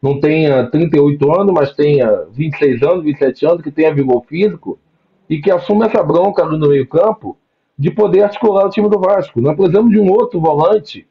não 0.00 0.20
tenha 0.20 0.66
38 0.70 1.32
anos, 1.32 1.52
mas 1.52 1.74
tenha 1.74 2.24
26 2.30 2.82
anos, 2.82 3.04
27 3.04 3.46
anos, 3.46 3.62
que 3.62 3.70
tenha 3.70 3.94
vigor 3.94 4.24
físico 4.26 4.78
e 5.28 5.40
que 5.40 5.50
assuma 5.50 5.86
essa 5.86 6.02
bronca 6.02 6.44
ali 6.44 6.56
no 6.58 6.68
meio-campo 6.68 7.36
de 7.78 7.90
poder 7.90 8.22
articular 8.22 8.66
o 8.66 8.70
time 8.70 8.88
do 8.88 9.00
Vasco. 9.00 9.40
Nós 9.40 9.56
precisamos 9.56 9.90
de 9.90 9.98
um 9.98 10.10
outro 10.10 10.40
volante, 10.40 11.06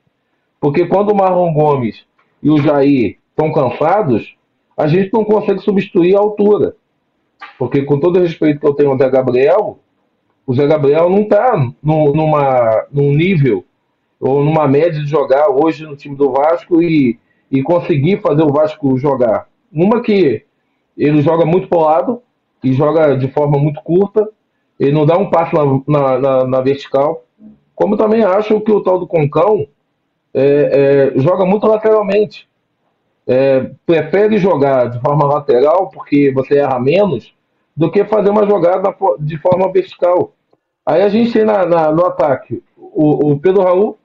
porque 0.59 0.85
quando 0.85 1.11
o 1.11 1.15
Marlon 1.15 1.53
Gomes 1.53 2.05
e 2.41 2.49
o 2.49 2.57
Jair 2.57 3.17
estão 3.29 3.51
cansados, 3.51 4.35
a 4.77 4.87
gente 4.87 5.11
não 5.13 5.25
consegue 5.25 5.59
substituir 5.59 6.15
a 6.15 6.19
altura. 6.19 6.75
Porque, 7.59 7.83
com 7.83 7.99
todo 7.99 8.17
o 8.17 8.21
respeito 8.21 8.59
que 8.59 8.65
eu 8.65 8.73
tenho 8.73 8.91
ao 8.91 8.97
Zé 8.97 9.09
Gabriel, 9.09 9.79
o 10.47 10.53
Zé 10.53 10.65
Gabriel 10.65 11.09
não 11.09 11.21
está 11.21 11.55
num 11.83 13.13
nível 13.13 13.63
ou 14.19 14.43
numa 14.43 14.67
média 14.67 15.01
de 15.01 15.09
jogar 15.09 15.49
hoje 15.49 15.85
no 15.85 15.95
time 15.95 16.15
do 16.15 16.31
Vasco 16.31 16.81
e, 16.81 17.19
e 17.51 17.61
conseguir 17.61 18.21
fazer 18.21 18.43
o 18.43 18.51
Vasco 18.51 18.97
jogar. 18.97 19.47
Uma 19.71 20.01
que 20.01 20.45
ele 20.97 21.21
joga 21.21 21.45
muito 21.45 21.67
pro 21.67 21.81
lado 21.81 22.21
e 22.63 22.73
joga 22.73 23.15
de 23.15 23.27
forma 23.27 23.57
muito 23.57 23.81
curta, 23.81 24.27
ele 24.79 24.91
não 24.91 25.05
dá 25.05 25.17
um 25.17 25.29
passo 25.29 25.55
na, 25.55 25.99
na, 25.99 26.19
na, 26.19 26.47
na 26.47 26.61
vertical. 26.61 27.23
Como 27.75 27.97
também 27.97 28.23
acho 28.23 28.59
que 28.61 28.71
o 28.71 28.81
tal 28.81 28.99
do 28.99 29.07
Concão 29.07 29.67
é, 30.33 31.13
é, 31.15 31.19
joga 31.19 31.45
muito 31.45 31.67
lateralmente 31.67 32.47
é, 33.27 33.71
prefere 33.85 34.37
jogar 34.37 34.89
de 34.89 34.99
forma 34.99 35.25
lateral 35.25 35.89
porque 35.89 36.31
você 36.31 36.59
erra 36.59 36.79
menos 36.79 37.33
do 37.75 37.91
que 37.91 38.05
fazer 38.05 38.29
uma 38.29 38.45
jogada 38.45 38.95
de 39.19 39.37
forma 39.37 39.71
vertical. 39.71 40.33
Aí 40.85 41.01
a 41.01 41.09
gente 41.09 41.33
tem 41.33 41.43
na, 41.43 41.65
na, 41.65 41.91
no 41.91 42.05
ataque 42.05 42.63
o, 42.77 43.31
o, 43.31 43.39
Pedro 43.39 43.63
Raul, 43.63 43.97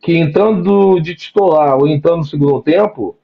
que 0.00 0.16
entrando 0.16 1.00
de 1.00 1.14
titular 1.14 1.76
ou 1.76 1.86
entrando 1.86 2.18
no 2.18 2.24
segundo 2.24 2.62
tempo, 2.62 3.16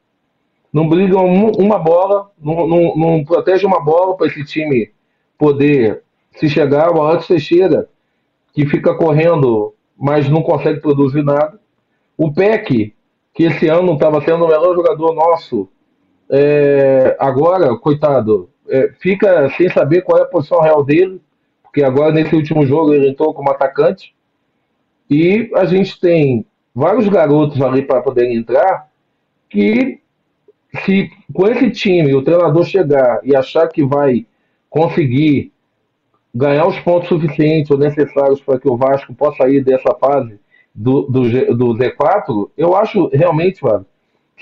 não 0.73 0.89
briga 0.89 1.17
uma 1.19 1.79
bola, 1.79 2.31
não, 2.37 2.67
não, 2.67 2.97
não 2.97 3.25
protege 3.25 3.65
uma 3.65 3.81
bola 3.81 4.17
para 4.17 4.27
esse 4.27 4.45
time 4.45 4.91
poder 5.39 6.03
se 6.33 6.49
chegar. 6.49 6.91
O 6.91 7.01
Alex 7.01 7.29
Teixeira, 7.29 7.89
que 8.53 8.67
fica 8.67 8.95
correndo, 8.95 9.73
mas 9.97 10.29
não 10.29 10.43
consegue 10.43 10.81
produzir 10.81 11.23
nada. 11.23 11.61
O 12.17 12.33
Peck, 12.33 12.93
que 13.33 13.45
esse 13.45 13.69
ano 13.69 13.95
estava 13.95 14.21
sendo 14.21 14.45
o 14.45 14.49
melhor 14.49 14.75
jogador 14.75 15.15
nosso, 15.15 15.69
é, 16.29 17.17
agora, 17.21 17.77
coitado, 17.77 18.49
é, 18.69 18.93
fica 18.99 19.49
sem 19.51 19.69
saber 19.69 20.03
qual 20.03 20.19
é 20.19 20.23
a 20.23 20.27
posição 20.27 20.61
real 20.61 20.83
dele, 20.85 21.21
porque 21.63 21.85
agora 21.85 22.13
nesse 22.13 22.35
último 22.35 22.67
jogo 22.67 22.93
ele 22.93 23.11
entrou 23.11 23.33
como 23.33 23.51
atacante. 23.51 24.15
E 25.09 25.51
a 25.55 25.65
gente 25.67 26.01
tem 26.01 26.47
vários 26.75 27.09
garotos 27.09 27.61
ali 27.63 27.83
para 27.83 28.03
poderem 28.03 28.37
entrar 28.37 28.89
que 29.49 30.01
se 30.85 31.11
com 31.33 31.47
esse 31.47 31.71
time 31.71 32.15
o 32.15 32.23
treinador 32.23 32.65
chegar 32.65 33.21
e 33.23 33.37
achar 33.37 33.69
que 33.69 33.85
vai 33.85 34.27
conseguir 34.69 35.53
ganhar 36.35 36.67
os 36.67 36.79
pontos 36.81 37.09
suficientes 37.09 37.71
ou 37.71 37.79
necessários 37.79 38.41
para 38.41 38.59
que 38.59 38.69
o 38.69 38.77
Vasco 38.77 39.15
possa 39.15 39.45
sair 39.45 39.63
dessa 39.63 39.95
fase 39.95 40.41
do, 40.75 41.03
do, 41.03 41.23
do 41.55 41.67
Z4, 41.75 42.51
eu 42.57 42.75
acho 42.75 43.09
realmente, 43.13 43.63
mano, 43.63 43.87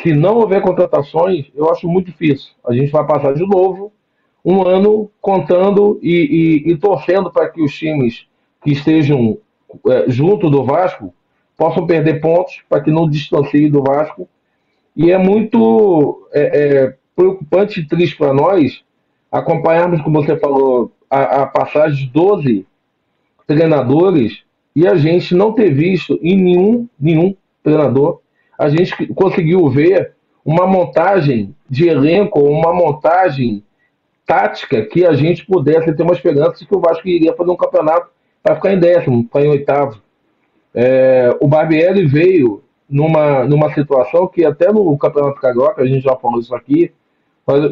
se 0.02 0.14
não 0.14 0.38
houver 0.38 0.62
contratações, 0.62 1.50
eu 1.54 1.70
acho 1.70 1.86
muito 1.86 2.06
difícil. 2.06 2.52
A 2.66 2.72
gente 2.72 2.90
vai 2.90 3.06
passar 3.06 3.34
de 3.34 3.46
novo 3.46 3.92
um 4.42 4.66
ano 4.66 5.10
contando 5.20 6.00
e, 6.02 6.62
e, 6.66 6.72
e 6.72 6.76
torcendo 6.78 7.30
para 7.30 7.50
que 7.50 7.62
os 7.62 7.74
times 7.74 8.26
que 8.64 8.72
estejam 8.72 9.36
é, 9.86 10.04
junto 10.08 10.48
do 10.48 10.64
Vasco 10.64 11.12
possam 11.62 11.86
perder 11.86 12.20
pontos 12.20 12.60
para 12.68 12.80
que 12.80 12.90
não 12.90 13.08
distanciem 13.08 13.70
do 13.70 13.84
Vasco. 13.84 14.28
E 14.96 15.12
é 15.12 15.16
muito 15.16 16.28
é, 16.32 16.40
é, 16.42 16.94
preocupante 17.14 17.78
e 17.78 17.86
triste 17.86 18.16
para 18.16 18.34
nós 18.34 18.82
acompanharmos, 19.30 20.02
como 20.02 20.20
você 20.20 20.36
falou, 20.36 20.90
a, 21.08 21.42
a 21.42 21.46
passagem 21.46 22.04
de 22.04 22.12
12 22.12 22.66
treinadores 23.46 24.42
e 24.74 24.88
a 24.88 24.96
gente 24.96 25.36
não 25.36 25.52
ter 25.52 25.72
visto 25.72 26.18
em 26.20 26.36
nenhum, 26.36 26.88
nenhum 26.98 27.36
treinador, 27.62 28.18
a 28.58 28.68
gente 28.68 29.06
conseguiu 29.14 29.68
ver 29.68 30.14
uma 30.44 30.66
montagem 30.66 31.54
de 31.70 31.86
elenco, 31.86 32.40
uma 32.40 32.74
montagem 32.74 33.62
tática 34.26 34.84
que 34.84 35.06
a 35.06 35.12
gente 35.12 35.46
pudesse 35.46 35.94
ter 35.94 36.02
uma 36.02 36.14
esperança 36.14 36.58
de 36.58 36.66
que 36.66 36.74
o 36.74 36.80
Vasco 36.80 37.06
iria 37.06 37.36
fazer 37.36 37.52
um 37.52 37.56
campeonato 37.56 38.08
para 38.42 38.56
ficar 38.56 38.72
em 38.72 38.80
décimo, 38.80 39.22
ficar 39.22 39.42
em 39.42 39.48
oitavo. 39.48 40.02
É, 40.74 41.36
o 41.40 41.48
Barbieri 41.48 42.06
veio 42.06 42.62
numa, 42.88 43.44
numa 43.44 43.72
situação 43.72 44.26
que 44.26 44.44
até 44.44 44.72
no 44.72 44.96
Campeonato 44.98 45.40
Carioca, 45.40 45.82
a 45.82 45.86
gente 45.86 46.02
já 46.02 46.16
falou 46.16 46.40
isso 46.40 46.54
aqui, 46.54 46.92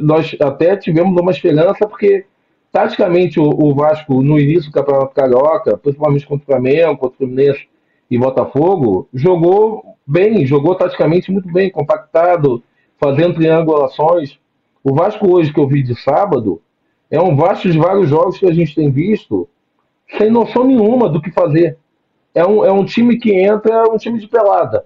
nós, 0.02 0.36
até 0.40 0.76
tivemos 0.76 1.18
uma 1.18 1.30
esperança 1.30 1.86
porque 1.86 2.26
Taticamente, 2.72 3.40
o, 3.40 3.48
o, 3.48 3.74
Vasco, 3.74 4.22
no 4.22 4.38
início 4.38 4.70
do 4.70 4.74
Campeonato 4.74 5.12
Carioca, 5.12 5.76
principalmente 5.76 6.26
contra 6.26 6.44
o 6.44 6.46
Flamengo, 6.46 6.98
contra 6.98 7.14
o 7.14 7.18
Fluminense 7.18 7.68
e 8.08 8.16
Botafogo, 8.16 9.08
jogou 9.12 9.96
bem, 10.06 10.46
jogou 10.46 10.74
taticamente 10.76 11.32
muito 11.32 11.52
bem, 11.52 11.70
compactado, 11.70 12.62
fazendo 12.98 13.34
triangulações. 13.34 14.38
O 14.84 14.94
Vasco 14.94 15.28
hoje 15.32 15.52
que 15.52 15.58
eu 15.58 15.66
vi 15.66 15.82
de 15.82 16.00
sábado 16.00 16.62
é 17.10 17.20
um 17.20 17.34
Vasco 17.34 17.68
de 17.68 17.76
vários 17.76 18.08
jogos 18.08 18.38
que 18.38 18.46
a 18.46 18.52
gente 18.52 18.74
tem 18.74 18.88
visto 18.88 19.48
sem 20.16 20.30
noção 20.30 20.64
nenhuma 20.64 21.08
do 21.08 21.20
que 21.20 21.32
fazer. 21.32 21.76
É 22.34 22.46
um, 22.46 22.64
é 22.64 22.72
um 22.72 22.84
time 22.84 23.18
que 23.18 23.32
entra, 23.32 23.74
é 23.74 23.82
um 23.84 23.96
time 23.96 24.18
de 24.18 24.28
pelada, 24.28 24.84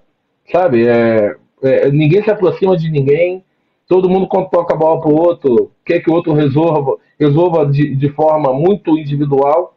sabe? 0.51 0.87
É, 0.87 1.35
é, 1.61 1.91
ninguém 1.91 2.23
se 2.23 2.31
aproxima 2.31 2.75
de 2.75 2.89
ninguém, 2.89 3.43
todo 3.87 4.09
mundo 4.09 4.27
toca 4.27 4.73
a 4.73 4.77
bola 4.77 4.99
pro 4.99 5.15
outro, 5.15 5.71
quer 5.85 5.99
que 5.99 6.09
o 6.09 6.13
outro 6.13 6.33
resolva, 6.33 6.97
resolva 7.19 7.65
de, 7.65 7.95
de 7.95 8.09
forma 8.09 8.53
muito 8.53 8.97
individual. 8.97 9.75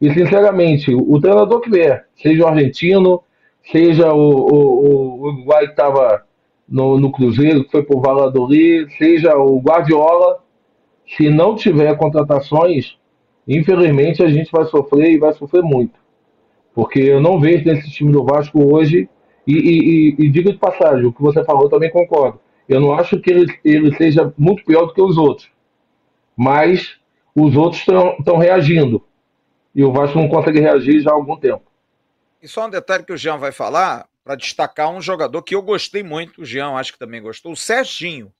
E, 0.00 0.12
sinceramente, 0.12 0.94
o, 0.94 1.12
o 1.12 1.20
treinador 1.20 1.60
que 1.60 1.70
vier, 1.70 2.06
seja 2.16 2.44
o 2.44 2.48
argentino, 2.48 3.22
seja 3.72 4.12
o, 4.12 4.18
o, 4.20 4.86
o 4.86 5.20
Uruguai 5.22 5.64
que 5.64 5.70
estava 5.70 6.22
no, 6.68 6.98
no 6.98 7.10
Cruzeiro, 7.10 7.64
que 7.64 7.70
foi 7.70 7.82
por 7.82 8.00
Valladolid, 8.00 8.90
seja 8.98 9.36
o 9.36 9.58
Guardiola, 9.58 10.40
se 11.16 11.30
não 11.30 11.54
tiver 11.54 11.96
contratações, 11.96 12.96
infelizmente 13.46 14.22
a 14.22 14.28
gente 14.28 14.50
vai 14.50 14.64
sofrer 14.66 15.12
e 15.12 15.18
vai 15.18 15.32
sofrer 15.32 15.62
muito. 15.62 15.94
Porque 16.76 16.98
eu 16.98 17.22
não 17.22 17.40
vejo 17.40 17.64
nesse 17.64 17.90
time 17.90 18.12
do 18.12 18.22
Vasco 18.22 18.62
hoje, 18.62 19.08
e, 19.46 19.54
e, 19.54 20.14
e, 20.20 20.26
e 20.26 20.28
diga 20.28 20.52
de 20.52 20.58
passagem, 20.58 21.06
o 21.06 21.12
que 21.12 21.22
você 21.22 21.42
falou 21.42 21.70
também 21.70 21.90
concordo. 21.90 22.38
Eu 22.68 22.80
não 22.80 22.92
acho 22.92 23.18
que 23.18 23.30
ele, 23.30 23.58
ele 23.64 23.96
seja 23.96 24.30
muito 24.36 24.62
pior 24.62 24.84
do 24.84 24.92
que 24.92 25.00
os 25.00 25.16
outros. 25.16 25.50
Mas 26.36 26.98
os 27.34 27.56
outros 27.56 27.80
estão 27.80 28.36
reagindo. 28.36 29.02
E 29.74 29.82
o 29.82 29.90
Vasco 29.90 30.18
não 30.18 30.28
consegue 30.28 30.60
reagir 30.60 31.00
já 31.00 31.12
há 31.12 31.14
algum 31.14 31.38
tempo. 31.38 31.62
E 32.42 32.46
só 32.46 32.66
um 32.66 32.70
detalhe 32.70 33.04
que 33.04 33.12
o 33.12 33.16
Jean 33.16 33.38
vai 33.38 33.52
falar, 33.52 34.06
para 34.22 34.34
destacar 34.34 34.90
um 34.90 35.00
jogador 35.00 35.40
que 35.42 35.54
eu 35.54 35.62
gostei 35.62 36.02
muito, 36.02 36.42
o 36.42 36.44
Jean 36.44 36.74
acho 36.74 36.92
que 36.92 36.98
também 36.98 37.22
gostou, 37.22 37.52
o 37.52 37.56
Serginho. 37.56 38.30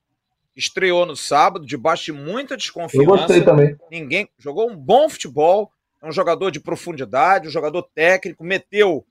Estreou 0.54 1.06
no 1.06 1.16
sábado, 1.16 1.64
debaixo 1.64 2.06
de 2.06 2.12
muita 2.12 2.54
desconfiança. 2.54 3.02
Eu 3.02 3.16
gostei 3.16 3.42
também. 3.42 3.76
Ninguém 3.90 4.28
jogou 4.38 4.70
um 4.70 4.76
bom 4.76 5.08
futebol, 5.08 5.70
um 6.02 6.12
jogador 6.12 6.50
de 6.50 6.60
profundidade, 6.60 7.48
um 7.48 7.50
jogador 7.50 7.82
técnico, 7.94 8.44
meteu 8.44 9.04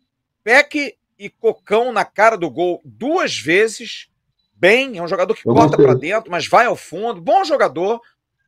Peck 0.44 0.96
e 1.18 1.30
Cocão 1.30 1.92
na 1.92 2.06
cara 2.06 2.38
do 2.38 2.50
gol 2.50 2.82
duas 2.84 3.38
vezes. 3.38 4.10
Bem, 4.54 4.98
é 4.98 5.02
um 5.02 5.08
jogador 5.08 5.34
que 5.34 5.48
eu 5.48 5.54
corta 5.54 5.76
para 5.76 5.94
dentro, 5.94 6.32
mas 6.32 6.48
vai 6.48 6.66
ao 6.66 6.76
fundo. 6.76 7.20
Bom 7.20 7.44
jogador, 7.44 8.00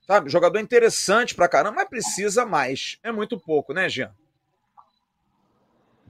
sabe? 0.06 0.30
Jogador 0.30 0.60
interessante 0.60 1.36
pra 1.36 1.50
caramba, 1.50 1.78
mas 1.78 1.90
precisa 1.90 2.46
mais. 2.46 2.98
É 3.04 3.12
muito 3.12 3.38
pouco, 3.38 3.74
né, 3.74 3.90
Jean? 3.90 4.12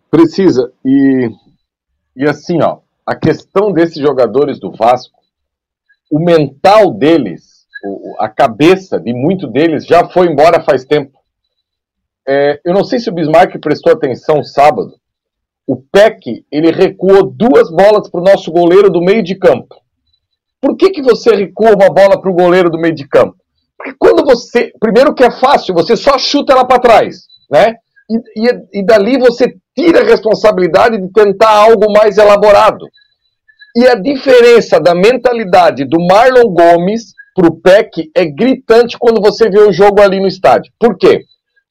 Precisa. 0.10 0.72
E, 0.86 1.30
e 2.16 2.26
assim, 2.26 2.62
ó, 2.62 2.80
a 3.06 3.16
questão 3.16 3.72
desses 3.72 3.98
jogadores 3.98 4.60
do 4.60 4.72
Vasco, 4.72 5.18
o 6.12 6.20
mental 6.20 6.94
deles, 6.94 7.66
a 8.20 8.30
cabeça 8.30 9.00
de 9.00 9.14
muito 9.14 9.48
deles 9.48 9.86
já 9.86 10.08
foi 10.08 10.28
embora 10.28 10.64
faz 10.64 10.86
tempo. 10.86 11.17
É, 12.28 12.60
eu 12.66 12.74
não 12.74 12.84
sei 12.84 13.00
se 13.00 13.10
o 13.10 13.14
Bismarck 13.14 13.58
prestou 13.60 13.94
atenção 13.94 14.44
sábado. 14.44 14.96
O 15.66 15.78
Peck, 15.78 16.46
ele 16.52 16.72
recuou 16.72 17.24
duas 17.24 17.72
bolas 17.72 18.10
para 18.10 18.20
o 18.20 18.24
nosso 18.24 18.52
goleiro 18.52 18.90
do 18.90 19.02
meio 19.02 19.24
de 19.24 19.36
campo. 19.36 19.76
Por 20.60 20.76
que, 20.76 20.90
que 20.90 21.02
você 21.02 21.34
recua 21.36 21.76
uma 21.76 21.90
bola 21.90 22.20
para 22.20 22.30
o 22.30 22.36
goleiro 22.36 22.70
do 22.70 22.80
meio 22.80 22.94
de 22.94 23.08
campo? 23.08 23.36
Porque 23.78 23.94
quando 23.98 24.26
você. 24.26 24.72
Primeiro 24.80 25.14
que 25.14 25.24
é 25.24 25.32
fácil, 25.32 25.74
você 25.74 25.96
só 25.96 26.18
chuta 26.18 26.54
ela 26.54 26.66
para 26.66 26.80
trás, 26.80 27.28
né? 27.50 27.76
E, 28.10 28.18
e, 28.48 28.80
e 28.80 28.86
dali 28.86 29.18
você 29.18 29.56
tira 29.76 30.02
a 30.02 30.06
responsabilidade 30.06 31.00
de 31.00 31.12
tentar 31.12 31.50
algo 31.50 31.92
mais 31.92 32.18
elaborado. 32.18 32.88
E 33.76 33.88
a 33.88 33.94
diferença 33.94 34.80
da 34.80 34.96
mentalidade 34.96 35.86
do 35.86 36.00
Marlon 36.00 36.52
Gomes 36.52 37.14
para 37.36 37.48
o 37.48 37.62
Peck 37.62 38.10
é 38.16 38.26
gritante 38.26 38.98
quando 38.98 39.22
você 39.22 39.50
vê 39.50 39.60
o 39.60 39.72
jogo 39.72 40.02
ali 40.02 40.20
no 40.20 40.28
estádio. 40.28 40.72
Por 40.80 40.98
quê? 40.98 41.22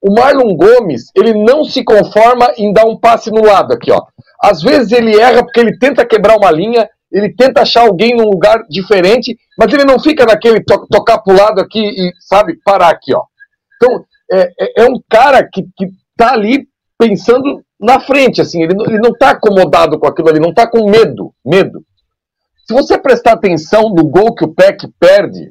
O 0.07 0.15
Marlon 0.15 0.55
Gomes, 0.55 1.11
ele 1.17 1.35
não 1.35 1.65
se 1.65 1.83
conforma 1.83 2.53
em 2.57 2.73
dar 2.73 2.85
um 2.85 2.97
passe 2.97 3.29
no 3.29 3.45
lado 3.45 3.73
aqui, 3.73 3.91
ó. 3.91 4.01
Às 4.41 4.63
vezes 4.63 4.93
ele 4.93 5.19
erra 5.19 5.43
porque 5.43 5.59
ele 5.59 5.77
tenta 5.79 6.07
quebrar 6.07 6.37
uma 6.37 6.49
linha, 6.49 6.89
ele 7.11 7.35
tenta 7.35 7.63
achar 7.63 7.81
alguém 7.81 8.15
num 8.15 8.29
lugar 8.29 8.63
diferente, 8.71 9.37
mas 9.59 9.73
ele 9.73 9.85
não 9.85 9.99
fica 9.99 10.25
naquele 10.25 10.63
to 10.63 10.87
tocar 10.89 11.19
pro 11.19 11.37
lado 11.37 11.61
aqui 11.61 11.81
e, 11.81 12.13
sabe, 12.21 12.57
parar 12.65 12.91
aqui, 12.91 13.13
ó. 13.13 13.25
Então, 13.75 14.05
é, 14.31 14.51
é, 14.61 14.83
é 14.85 14.87
um 14.89 15.03
cara 15.11 15.43
que, 15.43 15.65
que 15.77 15.89
tá 16.17 16.35
ali 16.35 16.69
pensando 16.97 17.65
na 17.81 17.99
frente, 17.99 18.41
assim, 18.41 18.63
ele, 18.63 18.75
ele 18.87 18.99
não 18.99 19.13
tá 19.13 19.31
acomodado 19.31 19.99
com 19.99 20.07
aquilo 20.07 20.29
ali, 20.29 20.39
não 20.39 20.55
tá 20.55 20.71
com 20.71 20.89
medo, 20.89 21.35
medo. 21.45 21.85
Se 22.65 22.73
você 22.73 22.97
prestar 22.97 23.33
atenção 23.33 23.89
no 23.91 24.05
gol 24.05 24.35
que 24.37 24.45
o 24.45 24.55
Peck 24.55 24.87
perde, 25.01 25.51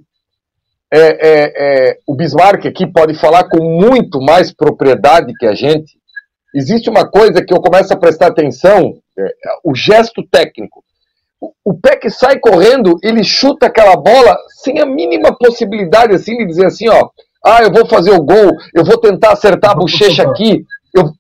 é, 0.98 1.18
é, 1.20 1.54
é, 1.58 1.98
o 2.08 2.16
Bismarck 2.16 2.66
aqui 2.66 2.88
pode 2.88 3.14
falar 3.16 3.50
com 3.50 3.62
muito 3.62 4.22
mais 4.22 4.54
propriedade 4.54 5.34
que 5.38 5.46
a 5.46 5.54
gente. 5.54 5.94
Existe 6.56 6.90
uma 6.90 7.06
coisa 7.06 7.44
que 7.44 7.54
eu 7.54 7.60
começo 7.60 7.94
a 7.94 7.98
prestar 7.98 8.28
atenção, 8.28 8.94
é, 9.20 9.34
o 9.64 9.76
gesto 9.76 10.24
técnico. 10.32 10.82
O, 11.42 11.52
o 11.66 11.74
Peck 11.78 12.10
sai 12.10 12.40
correndo, 12.40 12.98
ele 13.04 13.26
chuta 13.26 13.66
aquela 13.66 13.98
bola 13.98 14.38
sem 14.64 14.80
a 14.80 14.86
mínima 14.86 15.38
possibilidade 15.38 16.14
assim 16.16 16.38
de 16.38 16.46
dizer 16.46 16.68
assim, 16.68 16.88
ó, 16.88 17.10
ah, 17.46 17.62
eu 17.62 17.74
vou 17.74 17.86
fazer 17.86 18.12
o 18.12 18.24
gol, 18.24 18.52
eu 18.74 18.86
vou 18.86 18.98
tentar 18.98 19.34
acertar 19.34 19.72
a 19.72 19.76
bochecha 19.76 20.24
aqui. 20.24 20.64
Eu 20.94 21.12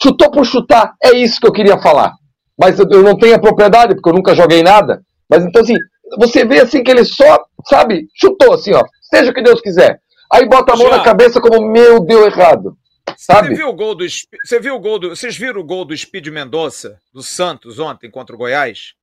chutou 0.00 0.30
por 0.30 0.44
chutar, 0.44 0.92
é 1.02 1.12
isso 1.12 1.40
que 1.40 1.46
eu 1.46 1.52
queria 1.52 1.78
falar. 1.78 2.12
Mas 2.58 2.78
eu, 2.78 2.86
eu 2.90 3.02
não 3.02 3.16
tenho 3.16 3.34
a 3.34 3.40
propriedade 3.40 3.94
porque 3.94 4.10
eu 4.10 4.14
nunca 4.14 4.34
joguei 4.34 4.62
nada. 4.62 5.00
Mas 5.28 5.42
então 5.42 5.62
assim, 5.62 5.74
você 6.18 6.44
vê 6.44 6.60
assim 6.60 6.82
que 6.82 6.90
ele 6.90 7.04
só, 7.04 7.38
sabe, 7.66 8.06
chutou 8.14 8.52
assim, 8.52 8.74
ó, 8.74 8.84
seja 9.08 9.30
o 9.30 9.34
que 9.34 9.42
Deus 9.42 9.60
quiser. 9.60 10.00
Aí 10.30 10.46
bota 10.46 10.72
a 10.72 10.76
mão 10.76 10.88
Já. 10.88 10.98
na 10.98 11.04
cabeça 11.04 11.40
como, 11.40 11.70
meu, 11.70 12.00
deu 12.00 12.26
errado. 12.26 12.76
Sabe? 13.16 13.48
Você 13.48 13.54
viu 13.54 13.68
o 13.68 13.72
gol 13.72 13.94
do 13.94 14.04
Você 14.08 14.60
viu 14.60 14.74
o 14.74 14.80
gol 14.80 14.98
do. 14.98 15.08
Vocês 15.10 15.36
viram 15.36 15.60
o 15.60 15.64
gol 15.64 15.84
do 15.84 15.96
Speed 15.96 16.26
Mendonça, 16.28 17.00
do 17.12 17.22
Santos, 17.22 17.78
ontem 17.78 18.10
contra 18.10 18.34
o 18.34 18.38
Goiás? 18.38 18.94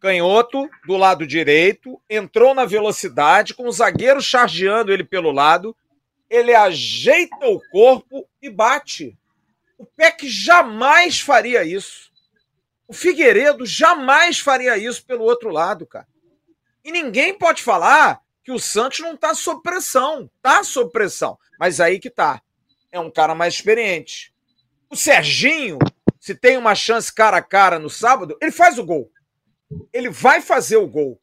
Canhoto, 0.00 0.68
do 0.86 0.96
lado 0.96 1.26
direito, 1.26 2.00
entrou 2.10 2.54
na 2.54 2.64
velocidade, 2.64 3.54
com 3.54 3.68
o 3.68 3.72
zagueiro 3.72 4.20
chargeando 4.20 4.92
ele 4.92 5.04
pelo 5.04 5.30
lado. 5.30 5.76
Ele 6.30 6.54
ajeita 6.54 7.46
o 7.46 7.60
corpo 7.70 8.26
e 8.40 8.48
bate. 8.48 9.16
O 9.76 9.84
Peck 9.84 10.28
jamais 10.28 11.20
faria 11.20 11.62
isso. 11.62 12.10
O 12.88 12.92
Figueiredo 12.92 13.66
jamais 13.66 14.38
faria 14.38 14.76
isso 14.78 15.04
pelo 15.04 15.24
outro 15.24 15.50
lado, 15.50 15.86
cara. 15.86 16.06
E 16.84 16.90
ninguém 16.90 17.34
pode 17.34 17.62
falar 17.62 18.21
que 18.44 18.52
o 18.52 18.58
Santos 18.58 19.00
não 19.00 19.14
está 19.14 19.34
sob 19.34 19.62
pressão. 19.62 20.30
Está 20.36 20.64
sob 20.64 20.90
pressão. 20.90 21.38
Mas 21.58 21.80
aí 21.80 21.98
que 21.98 22.10
tá. 22.10 22.42
É 22.90 22.98
um 22.98 23.10
cara 23.10 23.34
mais 23.34 23.54
experiente. 23.54 24.34
O 24.90 24.96
Serginho, 24.96 25.78
se 26.20 26.34
tem 26.34 26.56
uma 26.56 26.74
chance 26.74 27.12
cara 27.12 27.38
a 27.38 27.42
cara 27.42 27.78
no 27.78 27.88
sábado, 27.88 28.36
ele 28.40 28.52
faz 28.52 28.78
o 28.78 28.84
gol. 28.84 29.10
Ele 29.92 30.10
vai 30.10 30.42
fazer 30.42 30.76
o 30.76 30.86
gol. 30.86 31.20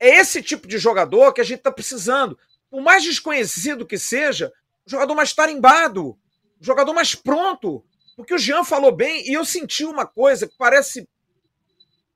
É 0.00 0.08
esse 0.16 0.42
tipo 0.42 0.66
de 0.66 0.78
jogador 0.78 1.32
que 1.32 1.40
a 1.40 1.44
gente 1.44 1.58
está 1.58 1.70
precisando. 1.70 2.38
Por 2.70 2.80
mais 2.80 3.02
desconhecido 3.02 3.86
que 3.86 3.98
seja, 3.98 4.52
um 4.86 4.90
jogador 4.90 5.14
mais 5.14 5.32
tarimbado, 5.32 6.18
um 6.60 6.64
jogador 6.64 6.92
mais 6.92 7.14
pronto. 7.14 7.84
Porque 8.16 8.34
o 8.34 8.38
Jean 8.38 8.64
falou 8.64 8.92
bem 8.92 9.28
e 9.28 9.34
eu 9.34 9.44
senti 9.44 9.84
uma 9.84 10.06
coisa 10.06 10.46
que 10.46 10.56
parece. 10.56 11.08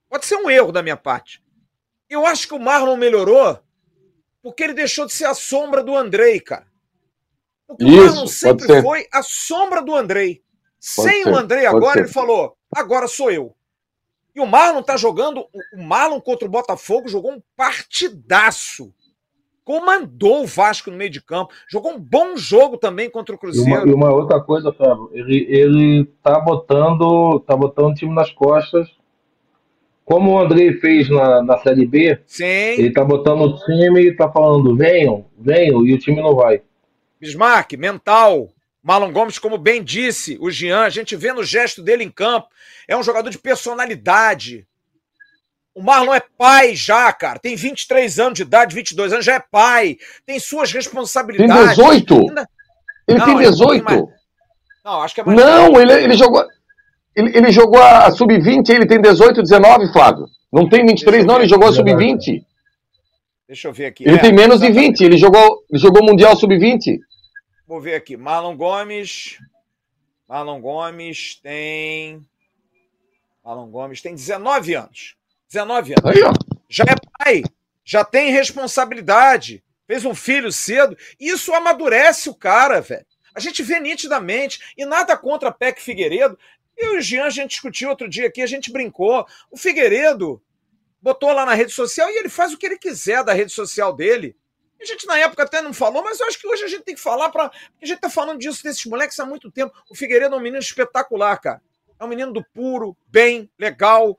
Pode 0.08 0.24
ser 0.24 0.36
um 0.36 0.48
erro 0.48 0.72
da 0.72 0.82
minha 0.82 0.96
parte. 0.96 1.42
Eu 2.08 2.24
acho 2.24 2.48
que 2.48 2.54
o 2.54 2.58
Marlon 2.58 2.96
melhorou 2.96 3.62
porque 4.48 4.64
ele 4.64 4.72
deixou 4.72 5.04
de 5.04 5.12
ser 5.12 5.26
a 5.26 5.34
sombra 5.34 5.82
do 5.82 5.94
Andrei, 5.94 6.40
cara. 6.40 6.66
Porque 7.66 7.84
Isso, 7.84 8.00
o 8.00 8.06
Marlon 8.06 8.26
sempre 8.26 8.80
foi 8.80 9.06
a 9.12 9.22
sombra 9.22 9.82
do 9.82 9.94
Andrei. 9.94 10.36
Pode 10.36 11.10
Sem 11.10 11.24
ser, 11.24 11.30
o 11.30 11.36
Andrei 11.36 11.66
agora, 11.66 11.92
ser. 11.92 11.98
ele 12.00 12.08
falou: 12.08 12.56
agora 12.74 13.06
sou 13.06 13.30
eu. 13.30 13.54
E 14.34 14.40
o 14.40 14.46
Marlon 14.46 14.82
tá 14.82 14.96
jogando. 14.96 15.44
O 15.74 15.82
Marlon 15.82 16.18
contra 16.18 16.48
o 16.48 16.50
Botafogo 16.50 17.08
jogou 17.08 17.32
um 17.32 17.42
partidaço. 17.54 18.90
Comandou 19.64 20.44
o 20.44 20.46
Vasco 20.46 20.90
no 20.90 20.96
meio 20.96 21.10
de 21.10 21.22
campo. 21.22 21.52
Jogou 21.68 21.92
um 21.92 22.00
bom 22.00 22.34
jogo 22.38 22.78
também 22.78 23.10
contra 23.10 23.34
o 23.34 23.38
Cruzeiro. 23.38 23.68
E 23.68 23.74
uma, 23.74 23.90
e 23.90 23.92
uma 23.92 24.10
outra 24.10 24.40
coisa, 24.40 24.72
Fábio, 24.72 25.10
ele, 25.12 25.46
ele 25.46 26.04
tá 26.22 26.40
botando, 26.40 27.38
tá 27.40 27.54
botando 27.54 27.90
o 27.90 27.94
time 27.94 28.14
nas 28.14 28.30
costas 28.30 28.88
como 30.08 30.32
o 30.32 30.40
André 30.40 30.72
fez 30.80 31.06
na, 31.10 31.42
na 31.42 31.58
Série 31.58 31.84
B, 31.84 32.18
Sim. 32.26 32.46
ele 32.46 32.90
tá 32.90 33.04
botando 33.04 33.42
o 33.42 33.56
time 33.58 34.00
e 34.00 34.16
tá 34.16 34.26
falando, 34.32 34.74
venham, 34.74 35.26
venham, 35.38 35.86
e 35.86 35.92
o 35.92 35.98
time 35.98 36.22
não 36.22 36.34
vai. 36.34 36.62
Bismarck, 37.20 37.74
mental. 37.74 38.48
Marlon 38.82 39.12
Gomes, 39.12 39.38
como 39.38 39.58
bem 39.58 39.84
disse 39.84 40.38
o 40.40 40.50
Jean, 40.50 40.80
a 40.80 40.88
gente 40.88 41.14
vê 41.14 41.30
no 41.30 41.44
gesto 41.44 41.82
dele 41.82 42.04
em 42.04 42.10
campo, 42.10 42.48
é 42.88 42.96
um 42.96 43.02
jogador 43.02 43.28
de 43.28 43.36
personalidade. 43.36 44.66
O 45.74 45.82
Marlon 45.82 46.14
é 46.14 46.22
pai 46.38 46.74
já, 46.74 47.12
cara. 47.12 47.38
Tem 47.38 47.54
23 47.54 48.18
anos 48.18 48.34
de 48.34 48.42
idade, 48.44 48.74
22 48.74 49.12
anos, 49.12 49.26
já 49.26 49.34
é 49.34 49.40
pai. 49.40 49.98
Tem 50.24 50.40
suas 50.40 50.72
responsabilidades. 50.72 51.76
Tem 51.76 51.84
18? 51.84 52.14
Ainda... 52.14 52.48
Ele 53.06 53.18
não, 53.18 53.26
tem 53.26 53.36
18? 53.36 53.84
mais... 53.84 54.02
Não, 54.82 55.02
acho 55.02 55.14
que 55.14 55.20
é 55.20 55.24
mais. 55.24 55.38
Não, 55.38 55.78
ele, 55.78 55.92
ele 55.92 56.14
jogou. 56.16 56.46
Ele, 57.18 57.36
ele 57.36 57.50
jogou 57.52 57.82
a 57.82 58.10
sub-20, 58.12 58.68
ele 58.70 58.86
tem 58.86 59.00
18, 59.00 59.42
19, 59.42 59.92
Flávio. 59.92 60.26
Não 60.52 60.68
tem 60.68 60.86
23, 60.86 61.24
não, 61.24 61.36
ele 61.38 61.48
jogou 61.48 61.68
a 61.68 61.72
sub-20. 61.72 62.44
Deixa 63.48 63.66
eu 63.66 63.72
ver 63.72 63.86
aqui. 63.86 64.04
Ele 64.04 64.16
É, 64.16 64.20
tem 64.20 64.32
menos 64.32 64.60
de 64.60 64.66
exatamente. 64.66 64.98
20, 64.98 65.04
ele 65.04 65.18
jogou, 65.18 65.64
ele 65.70 65.80
jogou 65.80 66.04
Mundial 66.04 66.36
Sub-20. 66.36 66.98
Vou 67.66 67.80
ver 67.80 67.94
aqui. 67.94 68.16
Marlon 68.16 68.54
Gomes. 68.56 69.38
Marlon 70.28 70.60
Gomes 70.60 71.40
tem. 71.42 72.22
Marlon 73.44 73.68
Gomes 73.70 74.00
tem 74.02 74.14
19 74.14 74.74
anos. 74.74 75.16
19 75.50 75.94
anos. 75.98 76.16
Aí, 76.16 76.22
ó. 76.22 76.32
Já 76.68 76.84
é 76.84 76.94
pai. 77.24 77.42
Já 77.84 78.04
tem 78.04 78.30
responsabilidade. 78.30 79.62
Fez 79.86 80.04
um 80.04 80.14
filho 80.14 80.52
cedo. 80.52 80.96
Isso 81.18 81.52
amadurece 81.54 82.28
o 82.28 82.34
cara, 82.34 82.80
velho. 82.82 83.06
A 83.34 83.40
gente 83.40 83.62
vê 83.62 83.80
nitidamente. 83.80 84.60
E 84.76 84.84
nada 84.84 85.16
contra 85.16 85.50
Peck 85.50 85.80
Figueiredo. 85.80 86.38
E 86.78 86.86
o 86.96 87.00
Jean, 87.00 87.24
a 87.24 87.30
gente 87.30 87.50
discutiu 87.50 87.88
outro 87.88 88.08
dia 88.08 88.28
aqui, 88.28 88.40
a 88.40 88.46
gente 88.46 88.70
brincou. 88.70 89.26
O 89.50 89.56
Figueiredo 89.56 90.40
botou 91.02 91.32
lá 91.32 91.44
na 91.44 91.54
rede 91.54 91.72
social 91.72 92.08
e 92.08 92.18
ele 92.18 92.28
faz 92.28 92.52
o 92.52 92.58
que 92.58 92.66
ele 92.66 92.78
quiser 92.78 93.24
da 93.24 93.32
rede 93.32 93.52
social 93.52 93.94
dele. 93.94 94.36
A 94.80 94.84
gente 94.84 95.06
na 95.06 95.18
época 95.18 95.42
até 95.42 95.60
não 95.60 95.72
falou, 95.72 96.04
mas 96.04 96.20
eu 96.20 96.26
acho 96.26 96.38
que 96.38 96.46
hoje 96.46 96.62
a 96.62 96.68
gente 96.68 96.84
tem 96.84 96.94
que 96.94 97.00
falar 97.00 97.30
para. 97.30 97.50
A 97.82 97.86
gente 97.86 98.00
tá 98.00 98.08
falando 98.08 98.38
disso 98.38 98.62
desses 98.62 98.84
moleques 98.84 99.18
há 99.18 99.26
muito 99.26 99.50
tempo. 99.50 99.74
O 99.90 99.94
Figueiredo 99.94 100.36
é 100.36 100.38
um 100.38 100.40
menino 100.40 100.62
espetacular, 100.62 101.36
cara. 101.38 101.60
É 101.98 102.04
um 102.04 102.08
menino 102.08 102.32
do 102.32 102.44
puro, 102.54 102.96
bem, 103.08 103.50
legal. 103.58 104.16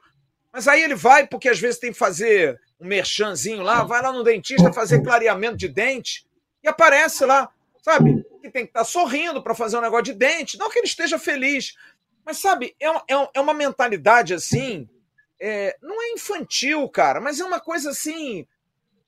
Mas 0.52 0.68
aí 0.68 0.84
ele 0.84 0.95
vai, 0.95 1.26
porque 1.26 1.48
às 1.48 1.60
vezes 1.60 1.80
tem 1.80 1.94
que 1.94 1.98
fazer 1.98 2.60
um 2.77 2.88
merchanzinho 2.88 3.61
lá, 3.61 3.84
vai 3.84 4.02
lá 4.02 4.11
no 4.11 4.23
dentista 4.23 4.73
fazer 4.73 5.02
clareamento 5.02 5.56
de 5.56 5.69
dente 5.69 6.26
e 6.61 6.68
aparece 6.68 7.26
lá, 7.26 7.49
sabe? 7.81 8.26
Que 8.41 8.49
tem 8.49 8.64
que 8.64 8.72
estar 8.72 8.84
sorrindo 8.84 9.41
para 9.41 9.56
fazer 9.56 9.77
um 9.77 9.81
negócio 9.81 10.06
de 10.06 10.14
dente. 10.14 10.57
Não 10.57 10.69
que 10.69 10.80
ele 10.80 10.88
esteja 10.88 11.18
feliz. 11.18 11.76
Mas, 12.30 12.38
sabe, 12.38 12.76
é, 12.80 12.85
é 12.88 13.30
é 13.34 13.41
uma 13.41 13.56
mentalidade 13.56 14.35
assim. 14.35 14.88
é, 15.39 15.76
não 15.81 15.99
é 15.99 16.11
infantil, 16.11 16.88
cara, 16.88 17.19
mas 17.19 17.39
é 17.39 17.43
uma 17.43 17.60
coisa 17.60 17.89
assim 17.89 18.45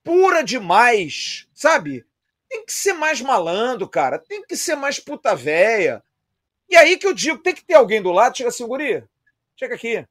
pura 0.03 0.43
demais, 0.43 1.47
sabe? 1.53 2.03
Tem 2.49 2.65
que 2.65 2.73
ser 2.73 2.93
mais 2.93 3.21
malandro, 3.21 3.87
cara. 3.87 4.17
Tem 4.17 4.43
que 4.43 4.57
ser 4.57 4.75
mais 4.75 4.99
puta 4.99 5.35
véia. 5.35 6.03
E 6.67 6.75
aí 6.75 6.97
que 6.97 7.05
eu 7.05 7.13
digo, 7.13 7.37
tem 7.37 7.53
que 7.53 7.63
ter 7.63 7.75
alguém 7.75 8.01
do 8.01 8.11
lado, 8.11 8.35
chega 8.35 8.49
assim, 8.49 8.65
guri, 8.65 9.03
chega 9.55 9.75
aqui. 9.75 10.03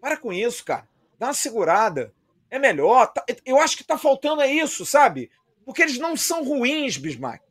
Para 0.00 0.16
com 0.16 0.32
isso, 0.32 0.64
cara. 0.64 0.88
Dá 1.20 1.28
uma 1.28 1.34
segurada. 1.34 2.12
É 2.50 2.58
melhor. 2.58 3.06
Tá- 3.06 3.24
eu 3.46 3.60
acho 3.60 3.76
que 3.76 3.84
tá 3.84 3.96
faltando 3.96 4.42
é 4.42 4.52
isso, 4.52 4.84
sabe? 4.84 5.30
Porque 5.64 5.82
eles 5.82 5.96
não 5.96 6.16
são 6.16 6.42
ruins, 6.42 6.96
Bismarck. 6.96 7.44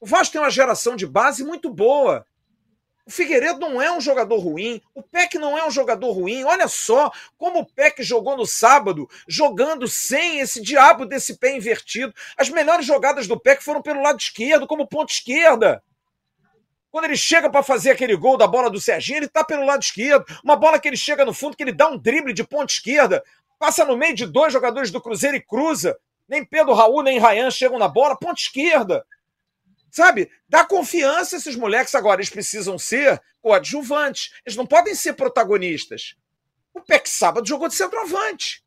O 0.00 0.06
Vasco 0.06 0.32
tem 0.32 0.40
uma 0.40 0.48
geração 0.48 0.96
de 0.96 1.06
base 1.06 1.44
muito 1.44 1.68
boa. 1.68 2.24
O 3.10 3.12
Figueiredo 3.12 3.58
não 3.58 3.82
é 3.82 3.90
um 3.90 4.00
jogador 4.00 4.38
ruim. 4.38 4.80
O 4.94 5.02
Peck 5.02 5.36
não 5.36 5.58
é 5.58 5.66
um 5.66 5.70
jogador 5.70 6.12
ruim. 6.12 6.44
Olha 6.44 6.68
só 6.68 7.10
como 7.36 7.58
o 7.58 7.66
Peck 7.66 8.04
jogou 8.04 8.36
no 8.36 8.46
sábado, 8.46 9.10
jogando 9.26 9.88
sem 9.88 10.38
esse 10.38 10.62
diabo 10.62 11.04
desse 11.04 11.36
pé 11.36 11.56
invertido. 11.56 12.14
As 12.36 12.48
melhores 12.48 12.86
jogadas 12.86 13.26
do 13.26 13.36
Peck 13.36 13.64
foram 13.64 13.82
pelo 13.82 14.00
lado 14.00 14.20
esquerdo, 14.20 14.64
como 14.64 14.86
ponta 14.86 15.12
esquerda. 15.12 15.82
Quando 16.88 17.06
ele 17.06 17.16
chega 17.16 17.50
para 17.50 17.64
fazer 17.64 17.90
aquele 17.90 18.14
gol 18.14 18.36
da 18.36 18.46
bola 18.46 18.70
do 18.70 18.80
Serginho, 18.80 19.16
ele 19.16 19.28
tá 19.28 19.42
pelo 19.42 19.66
lado 19.66 19.82
esquerdo. 19.82 20.24
Uma 20.44 20.54
bola 20.54 20.78
que 20.78 20.86
ele 20.86 20.96
chega 20.96 21.24
no 21.24 21.34
fundo, 21.34 21.56
que 21.56 21.64
ele 21.64 21.72
dá 21.72 21.88
um 21.88 21.98
drible 21.98 22.32
de 22.32 22.44
ponta 22.44 22.72
esquerda, 22.72 23.24
passa 23.58 23.84
no 23.84 23.96
meio 23.96 24.14
de 24.14 24.24
dois 24.24 24.52
jogadores 24.52 24.92
do 24.92 25.00
Cruzeiro 25.00 25.36
e 25.36 25.42
cruza. 25.42 25.98
Nem 26.28 26.44
Pedro 26.44 26.74
Raul, 26.74 27.02
nem 27.02 27.18
Rayan 27.18 27.50
chegam 27.50 27.76
na 27.76 27.88
bola, 27.88 28.16
ponta 28.16 28.40
esquerda. 28.40 29.04
Sabe? 29.90 30.30
Dá 30.48 30.64
confiança 30.64 31.36
a 31.36 31.38
esses 31.38 31.56
moleques 31.56 31.94
agora. 31.94 32.20
Eles 32.20 32.30
precisam 32.30 32.78
ser 32.78 33.20
coadjuvantes. 33.42 34.32
Eles 34.46 34.56
não 34.56 34.66
podem 34.66 34.94
ser 34.94 35.14
protagonistas. 35.14 36.14
O 36.72 36.80
Peck 36.80 37.08
sábado 37.08 37.46
jogou 37.48 37.68
de 37.68 37.74
centroavante. 37.74 38.64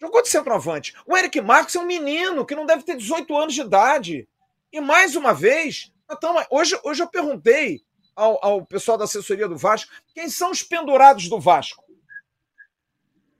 Jogou 0.00 0.22
de 0.22 0.28
centroavante. 0.28 0.94
O 1.06 1.16
Eric 1.16 1.40
Marcos 1.40 1.74
é 1.74 1.80
um 1.80 1.86
menino 1.86 2.44
que 2.44 2.54
não 2.54 2.66
deve 2.66 2.82
ter 2.82 2.96
18 2.96 3.36
anos 3.36 3.54
de 3.54 3.62
idade. 3.62 4.28
E 4.72 4.80
mais 4.80 5.16
uma 5.16 5.32
vez, 5.32 5.92
tamo- 6.20 6.44
hoje, 6.50 6.78
hoje 6.84 7.02
eu 7.02 7.08
perguntei 7.08 7.82
ao, 8.14 8.44
ao 8.44 8.66
pessoal 8.66 8.98
da 8.98 9.04
assessoria 9.04 9.48
do 9.48 9.56
Vasco 9.56 9.90
quem 10.14 10.28
são 10.28 10.50
os 10.50 10.62
pendurados 10.62 11.28
do 11.28 11.40
Vasco. 11.40 11.82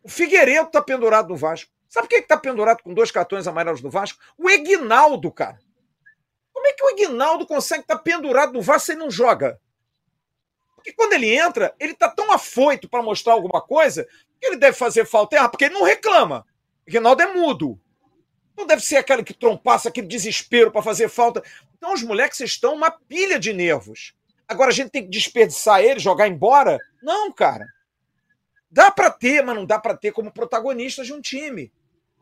O 0.02 0.08
Figueiredo 0.08 0.70
tá 0.70 0.80
pendurado 0.82 1.28
no 1.28 1.36
Vasco. 1.36 1.70
Sabe 1.88 2.08
quem 2.08 2.18
é 2.18 2.22
que 2.22 2.28
tá 2.28 2.36
pendurado 2.36 2.82
com 2.82 2.92
dois 2.94 3.10
cartões 3.10 3.46
amarelos 3.46 3.80
no 3.82 3.90
Vasco? 3.90 4.18
O 4.36 4.48
Egnaldo, 4.50 5.30
cara. 5.30 5.58
Como 6.64 6.72
é 6.72 6.72
que 6.72 6.82
o 6.82 6.88
Aguinaldo 6.88 7.46
consegue 7.46 7.82
estar 7.82 7.98
pendurado 7.98 8.54
no 8.54 8.62
Vasco 8.62 8.90
ele 8.90 9.00
não 9.00 9.10
joga? 9.10 9.60
Porque 10.74 10.94
quando 10.94 11.12
ele 11.12 11.28
entra, 11.28 11.74
ele 11.78 11.92
tá 11.92 12.08
tão 12.08 12.32
afoito 12.32 12.88
para 12.88 13.02
mostrar 13.02 13.34
alguma 13.34 13.60
coisa 13.60 14.08
que 14.40 14.46
ele 14.46 14.56
deve 14.56 14.74
fazer 14.74 15.04
falta 15.04 15.36
errar, 15.36 15.50
porque 15.50 15.66
ele 15.66 15.74
não 15.74 15.82
reclama. 15.82 16.46
O 16.86 16.90
Aguinaldo 16.90 17.20
é 17.20 17.34
mudo. 17.34 17.78
Não 18.56 18.66
deve 18.66 18.82
ser 18.82 18.96
aquele 18.96 19.22
que 19.22 19.34
trompaça, 19.34 19.90
aquele 19.90 20.06
desespero 20.06 20.70
para 20.70 20.80
fazer 20.80 21.10
falta. 21.10 21.42
Então 21.76 21.92
os 21.92 22.02
moleques 22.02 22.40
estão 22.40 22.74
uma 22.74 22.90
pilha 22.90 23.38
de 23.38 23.52
nervos. 23.52 24.14
Agora 24.48 24.70
a 24.70 24.74
gente 24.74 24.88
tem 24.88 25.02
que 25.02 25.10
desperdiçar 25.10 25.82
ele, 25.82 26.00
jogar 26.00 26.28
embora? 26.28 26.78
Não, 27.02 27.30
cara. 27.30 27.66
Dá 28.70 28.90
para 28.90 29.10
ter, 29.10 29.44
mas 29.44 29.54
não 29.54 29.66
dá 29.66 29.78
para 29.78 29.94
ter 29.94 30.12
como 30.12 30.32
protagonistas 30.32 31.06
de 31.06 31.12
um 31.12 31.20
time. 31.20 31.70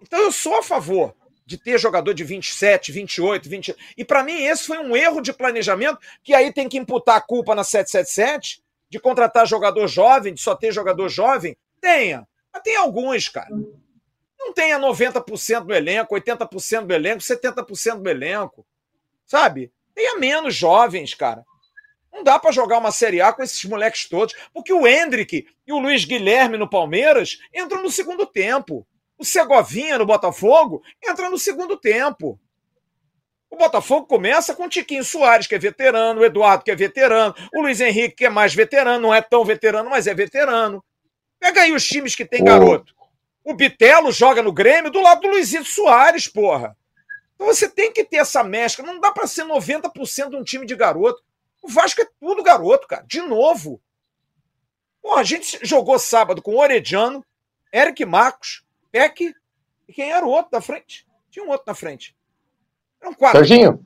Então 0.01 0.19
eu 0.19 0.33
sou 0.33 0.59
a 0.59 0.65
favor 0.65 1.15
de 1.53 1.59
ter 1.59 1.79
jogador 1.79 2.15
de 2.15 2.25
27, 2.25 2.91
28, 2.91 3.49
20. 3.49 3.77
E 3.95 4.05
para 4.05 4.23
mim 4.23 4.43
esse 4.43 4.65
foi 4.65 4.79
um 4.79 4.97
erro 4.97 5.21
de 5.21 5.35
planejamento, 5.35 5.99
que 6.23 6.33
aí 6.33 6.51
tem 6.51 6.67
que 6.67 6.79
imputar 6.79 7.17
a 7.17 7.21
culpa 7.21 7.55
na 7.55 7.63
777 7.63 8.63
de 8.89 8.99
contratar 8.99 9.47
jogador 9.47 9.87
jovem, 9.87 10.33
de 10.33 10.41
só 10.41 10.55
ter 10.55 10.73
jogador 10.73 11.11
jovem. 11.11 11.55
Tenha. 11.79 12.27
Mas 12.51 12.63
tem 12.63 12.77
alguns, 12.77 13.29
cara. 13.29 13.51
Não 14.39 14.55
tenha 14.55 14.79
90% 14.79 15.67
do 15.67 15.75
elenco, 15.75 16.15
80% 16.15 16.87
do 16.87 16.95
elenco, 16.95 17.21
70% 17.21 18.01
do 18.01 18.09
elenco. 18.09 18.67
Sabe? 19.27 19.71
Tenha 19.95 20.19
menos 20.19 20.55
jovens, 20.55 21.13
cara. 21.13 21.45
Não 22.11 22.25
dá 22.25 22.39
para 22.39 22.53
jogar 22.53 22.79
uma 22.79 22.91
Série 22.91 23.21
A 23.21 23.33
com 23.33 23.43
esses 23.43 23.63
moleques 23.65 24.09
todos, 24.09 24.35
porque 24.55 24.73
o 24.73 24.87
Hendrick 24.87 25.47
e 25.67 25.73
o 25.73 25.79
Luiz 25.79 26.05
Guilherme 26.05 26.57
no 26.57 26.69
Palmeiras 26.69 27.39
entram 27.55 27.83
no 27.83 27.91
segundo 27.91 28.27
tempo. 28.27 28.87
O 29.23 29.25
Segovinha 29.25 29.99
no 29.99 30.05
Botafogo 30.05 30.83
entra 31.01 31.31
no 31.31 31.39
segundo 31.39 31.77
tempo. 31.77 32.41
O 33.49 33.57
Botafogo 33.57 34.05
começa 34.05 34.53
com 34.53 34.65
o 34.65 34.69
Tiquinho 34.69 35.05
Soares, 35.05 35.47
que 35.47 35.55
é 35.55 35.59
veterano, 35.61 36.21
o 36.21 36.25
Eduardo, 36.25 36.65
que 36.65 36.73
é 36.73 36.75
veterano, 36.75 37.33
o 37.55 37.63
Luiz 37.63 37.81
Henrique, 37.81 38.17
que 38.17 38.25
é 38.25 38.29
mais 38.29 38.53
veterano, 38.53 38.99
não 38.99 39.15
é 39.15 39.23
tão 39.23 39.45
veterano, 39.45 39.89
mas 39.89 40.09
é 40.09 40.15
veterano. 40.15 40.85
Pega 41.39 41.61
aí 41.61 41.73
os 41.73 41.87
times 41.87 42.17
que 42.17 42.25
tem 42.25 42.43
garoto. 42.43 42.93
O 43.45 43.55
Bitelo 43.55 44.11
joga 44.11 44.43
no 44.43 44.53
Grêmio 44.53 44.91
do 44.91 45.01
lado 45.01 45.21
do 45.21 45.29
Luizito 45.29 45.67
Soares, 45.67 46.27
porra. 46.27 46.77
Então 47.37 47.47
você 47.47 47.69
tem 47.69 47.93
que 47.93 48.03
ter 48.03 48.17
essa 48.17 48.43
mescla. 48.43 48.85
Não 48.85 48.99
dá 48.99 49.13
pra 49.13 49.29
ser 49.29 49.45
90% 49.45 50.31
de 50.31 50.37
um 50.37 50.43
time 50.43 50.67
de 50.67 50.75
garoto. 50.75 51.23
O 51.63 51.69
Vasco 51.69 52.03
é 52.03 52.09
tudo 52.19 52.43
garoto, 52.43 52.89
cara. 52.89 53.05
De 53.07 53.21
novo. 53.21 53.81
Porra, 55.01 55.21
a 55.21 55.25
gente 55.25 55.61
jogou 55.63 55.97
sábado 55.97 56.43
com 56.43 56.57
Orediano, 56.57 57.25
Eric 57.73 58.05
Marcos, 58.05 58.62
Peck 58.93 59.35
e 59.89 59.93
quem 59.93 60.13
era 60.13 60.25
o 60.25 60.29
outro 60.29 60.53
da 60.53 60.61
frente? 60.61 61.07
Tinha 61.31 61.45
um 61.45 61.49
outro 61.49 61.65
na 61.67 61.75
frente. 61.75 62.15
Eram 63.01 63.15
quatro. 63.15 63.39
Serginho, 63.39 63.85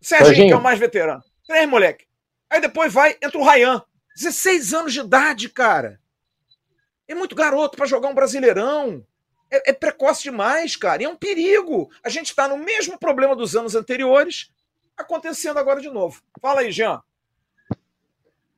Serginho, 0.00 0.26
Serginho. 0.26 0.48
que 0.48 0.54
é 0.54 0.56
o 0.56 0.62
mais 0.62 0.78
veterano. 0.78 1.22
Três 1.46 1.68
moleque. 1.68 2.06
Aí 2.48 2.60
depois 2.60 2.92
vai, 2.92 3.16
entra 3.20 3.38
o 3.38 3.44
Rayan. 3.44 3.82
16 4.16 4.72
anos 4.72 4.92
de 4.92 5.00
idade, 5.00 5.48
cara. 5.48 6.00
É 7.08 7.14
muito 7.14 7.34
garoto 7.34 7.76
pra 7.76 7.86
jogar 7.86 8.08
um 8.08 8.14
brasileirão. 8.14 9.04
É, 9.50 9.70
é 9.70 9.72
precoce 9.72 10.22
demais, 10.22 10.76
cara. 10.76 11.02
E 11.02 11.04
é 11.04 11.08
um 11.08 11.16
perigo. 11.16 11.90
A 12.02 12.08
gente 12.08 12.34
tá 12.34 12.46
no 12.46 12.56
mesmo 12.56 12.98
problema 12.98 13.34
dos 13.34 13.56
anos 13.56 13.74
anteriores, 13.74 14.50
acontecendo 14.96 15.58
agora 15.58 15.80
de 15.80 15.90
novo. 15.90 16.22
Fala 16.40 16.60
aí, 16.60 16.70
Jean. 16.70 17.02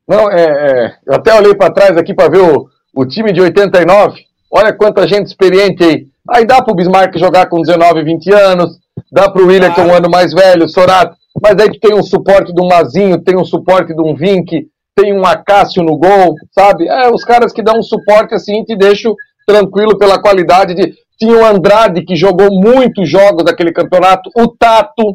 Não, 0.07 0.31
é, 0.31 0.45
é, 0.45 0.99
eu 1.05 1.15
até 1.15 1.35
olhei 1.35 1.55
para 1.55 1.73
trás 1.73 1.97
aqui 1.97 2.15
para 2.15 2.31
ver 2.31 2.41
o, 2.41 2.69
o 2.95 3.07
time 3.07 3.33
de 3.33 3.41
89. 3.41 4.26
Olha 4.51 4.73
quanta 4.73 5.07
gente 5.07 5.27
experiente 5.27 5.83
aí. 5.83 6.07
Aí 6.29 6.47
dá 6.47 6.63
pro 6.63 6.75
Bismarck 6.75 7.17
jogar 7.19 7.47
com 7.47 7.61
19, 7.61 8.03
20 8.03 8.33
anos, 8.33 8.79
dá 9.13 9.31
pro 9.31 9.47
William 9.47 9.73
que 9.73 9.81
é 9.81 9.85
um 9.85 9.95
ano 9.95 10.09
mais 10.11 10.33
velho, 10.33 10.69
Sorato. 10.69 11.17
Mas 11.41 11.57
aí 11.59 11.71
tu 11.71 11.79
tem 11.79 11.95
um 11.95 12.03
suporte 12.03 12.53
de 12.53 12.61
um 12.61 12.67
Mazinho, 12.67 13.23
tem 13.23 13.37
um 13.37 13.45
suporte 13.45 13.95
de 13.95 14.01
um 14.01 14.15
Vink, 14.15 14.67
tem 14.95 15.13
um 15.13 15.25
Acácio 15.25 15.83
no 15.83 15.97
gol, 15.97 16.35
sabe? 16.53 16.89
É, 16.89 17.09
os 17.11 17.23
caras 17.25 17.53
que 17.53 17.63
dão 17.63 17.79
um 17.79 17.83
suporte 17.83 18.35
assim 18.35 18.65
te 18.65 18.75
deixam 18.75 19.15
tranquilo 19.47 19.99
pela 19.99 20.21
qualidade 20.21 20.75
de. 20.75 20.95
Tinha 21.19 21.35
o 21.35 21.45
Andrade 21.47 22.05
que 22.05 22.15
jogou 22.15 22.51
muitos 22.51 23.09
jogos 23.09 23.43
daquele 23.43 23.73
campeonato, 23.73 24.31
o 24.37 24.49
Tato, 24.49 25.15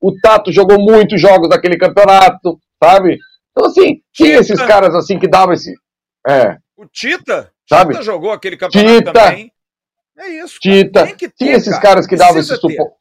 o 0.00 0.12
Tato 0.22 0.50
jogou 0.50 0.78
muitos 0.78 1.20
jogos 1.20 1.48
daquele 1.48 1.76
campeonato, 1.76 2.58
sabe? 2.82 3.18
Então, 3.50 3.68
assim, 3.68 4.00
tinha 4.14 4.38
esses 4.38 4.60
caras 4.62 4.94
assim 4.94 5.18
que 5.18 5.28
davam 5.28 5.52
esse. 5.52 5.74
É, 6.26 6.56
O 6.76 6.86
Tita, 6.86 7.50
Sabe? 7.74 7.92
Tita 7.92 8.04
jogou 8.04 8.32
aquele 8.32 8.56
campeonato 8.56 8.94
Tita. 8.98 9.12
também. 9.12 9.52
É 10.18 10.28
isso. 10.28 10.58
cara. 10.62 10.74
Tita. 10.76 11.04
Tem 11.06 11.16
que 11.16 11.28
ter, 11.28 11.44
Tinha 11.44 11.56
esses 11.56 11.70
cara. 11.74 11.82
caras 11.82 12.06
que 12.06 12.16
davam 12.16 12.38
esse 12.40 12.54
suporte. 12.56 12.92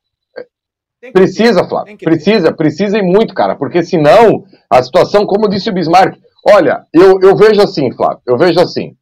Precisa. 1.13 1.67
Flávio. 1.67 1.97
Precisa, 1.97 2.53
precisa 2.53 2.97
e 2.97 3.01
muito, 3.01 3.33
cara. 3.33 3.55
Porque 3.55 3.83
senão, 3.83 4.45
a 4.69 4.81
situação, 4.83 5.25
como 5.25 5.49
disse 5.49 5.69
o 5.69 5.73
Bismarck, 5.73 6.15
olha, 6.47 6.85
eu, 6.93 7.19
eu 7.21 7.35
vejo 7.35 7.59
assim, 7.61 7.91
Flávio, 7.91 8.21
eu 8.27 8.37
vejo 8.37 8.59
assim. 8.59 8.95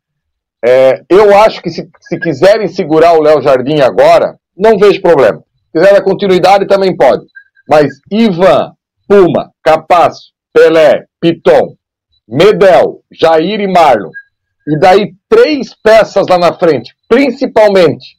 é, 0.66 1.02
eu 1.10 1.36
acho 1.38 1.62
que 1.62 1.70
se, 1.70 1.90
se 2.02 2.20
quiserem 2.20 2.68
segurar 2.68 3.14
o 3.14 3.22
Léo 3.22 3.42
Jardim 3.42 3.82
agora, 3.82 4.38
não 4.58 4.78
vejo 4.78 5.02
problema. 5.02 5.40
Se 5.66 5.72
quiser 5.80 5.94
dar 5.94 6.02
continuidade, 6.02 6.68
também 6.68 6.96
pode. 6.96 7.24
Mas 7.68 7.88
Ivan, 8.12 8.72
Puma, 9.08 9.52
Capasso, 9.64 10.32
Pelé, 10.54 11.04
Piton, 11.20 11.76
Medel, 12.28 13.02
Jair 13.12 13.60
e 13.60 13.68
Marlon, 13.68 14.10
e 14.70 14.80
daí 14.80 15.14
três 15.28 15.74
peças 15.84 16.28
lá 16.28 16.38
na 16.38 16.54
frente, 16.54 16.94
principalmente 17.08 18.16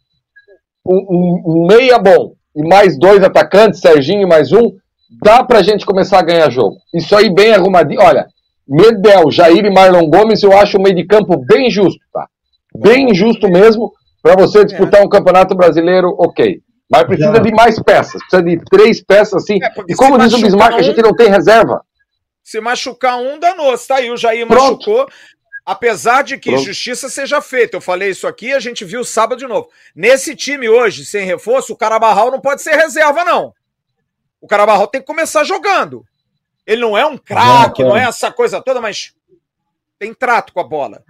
um, 0.84 0.96
um, 0.96 1.42
um 1.46 1.66
meia 1.66 1.96
bom 1.98 2.32
e 2.56 2.66
mais 2.66 2.98
dois 2.98 3.22
atacantes, 3.22 3.80
Serginho 3.80 4.22
e 4.22 4.26
mais 4.26 4.50
um, 4.50 4.72
dá 5.22 5.44
pra 5.44 5.62
gente 5.62 5.86
começar 5.86 6.18
a 6.18 6.24
ganhar 6.24 6.50
jogo. 6.50 6.76
Isso 6.92 7.14
aí 7.14 7.32
bem 7.32 7.52
arrumadinho. 7.52 8.00
Olha, 8.00 8.26
Medel, 8.68 9.30
Jair 9.30 9.64
e 9.64 9.70
Marlon 9.70 10.10
Gomes, 10.10 10.42
eu 10.42 10.52
acho 10.52 10.76
o 10.76 10.82
meio 10.82 10.96
de 10.96 11.04
campo 11.04 11.36
bem 11.36 11.70
justo, 11.70 12.00
tá? 12.12 12.26
Bem 12.74 13.14
justo 13.14 13.48
mesmo, 13.48 13.92
para 14.20 14.34
você 14.34 14.64
disputar 14.64 15.02
um 15.02 15.08
campeonato 15.08 15.54
brasileiro, 15.54 16.14
ok. 16.18 16.60
Mas 16.90 17.04
precisa 17.04 17.34
Já. 17.34 17.38
de 17.38 17.52
mais 17.52 17.80
peças, 17.80 18.20
precisa 18.22 18.42
de 18.42 18.58
três 18.68 19.00
peças 19.00 19.44
assim. 19.44 19.58
É, 19.62 19.72
e 19.88 19.94
como 19.94 20.18
diz 20.18 20.32
o 20.32 20.40
Bismarck, 20.40 20.74
um, 20.74 20.78
a 20.78 20.82
gente 20.82 21.00
não 21.00 21.14
tem 21.14 21.28
reserva. 21.28 21.80
Se 22.42 22.60
machucar 22.60 23.16
um, 23.18 23.38
danou. 23.38 23.76
Tá 23.86 23.96
aí, 23.96 24.10
o 24.10 24.16
Jair 24.16 24.46
Pronto. 24.46 24.90
machucou. 24.90 25.06
Apesar 25.70 26.22
de 26.22 26.36
que 26.36 26.50
Pronto. 26.50 26.64
justiça 26.64 27.08
seja 27.08 27.40
feita, 27.40 27.76
eu 27.76 27.80
falei 27.80 28.10
isso 28.10 28.26
aqui, 28.26 28.52
a 28.52 28.58
gente 28.58 28.84
viu 28.84 29.04
sábado 29.04 29.38
de 29.38 29.46
novo. 29.46 29.70
Nesse 29.94 30.34
time 30.34 30.68
hoje, 30.68 31.04
sem 31.04 31.24
reforço, 31.24 31.72
o 31.72 31.76
Carabarral 31.76 32.28
não 32.28 32.40
pode 32.40 32.60
ser 32.60 32.74
reserva, 32.74 33.22
não. 33.24 33.54
O 34.40 34.48
Carabarral 34.48 34.88
tem 34.88 35.00
que 35.00 35.06
começar 35.06 35.44
jogando. 35.44 36.04
Ele 36.66 36.80
não 36.80 36.98
é 36.98 37.06
um 37.06 37.16
craque, 37.16 37.84
não 37.84 37.96
é 37.96 38.02
essa 38.02 38.32
coisa 38.32 38.60
toda, 38.60 38.80
mas 38.80 39.14
tem 39.96 40.12
trato 40.12 40.52
com 40.52 40.58
a 40.58 40.64
bola. 40.64 41.04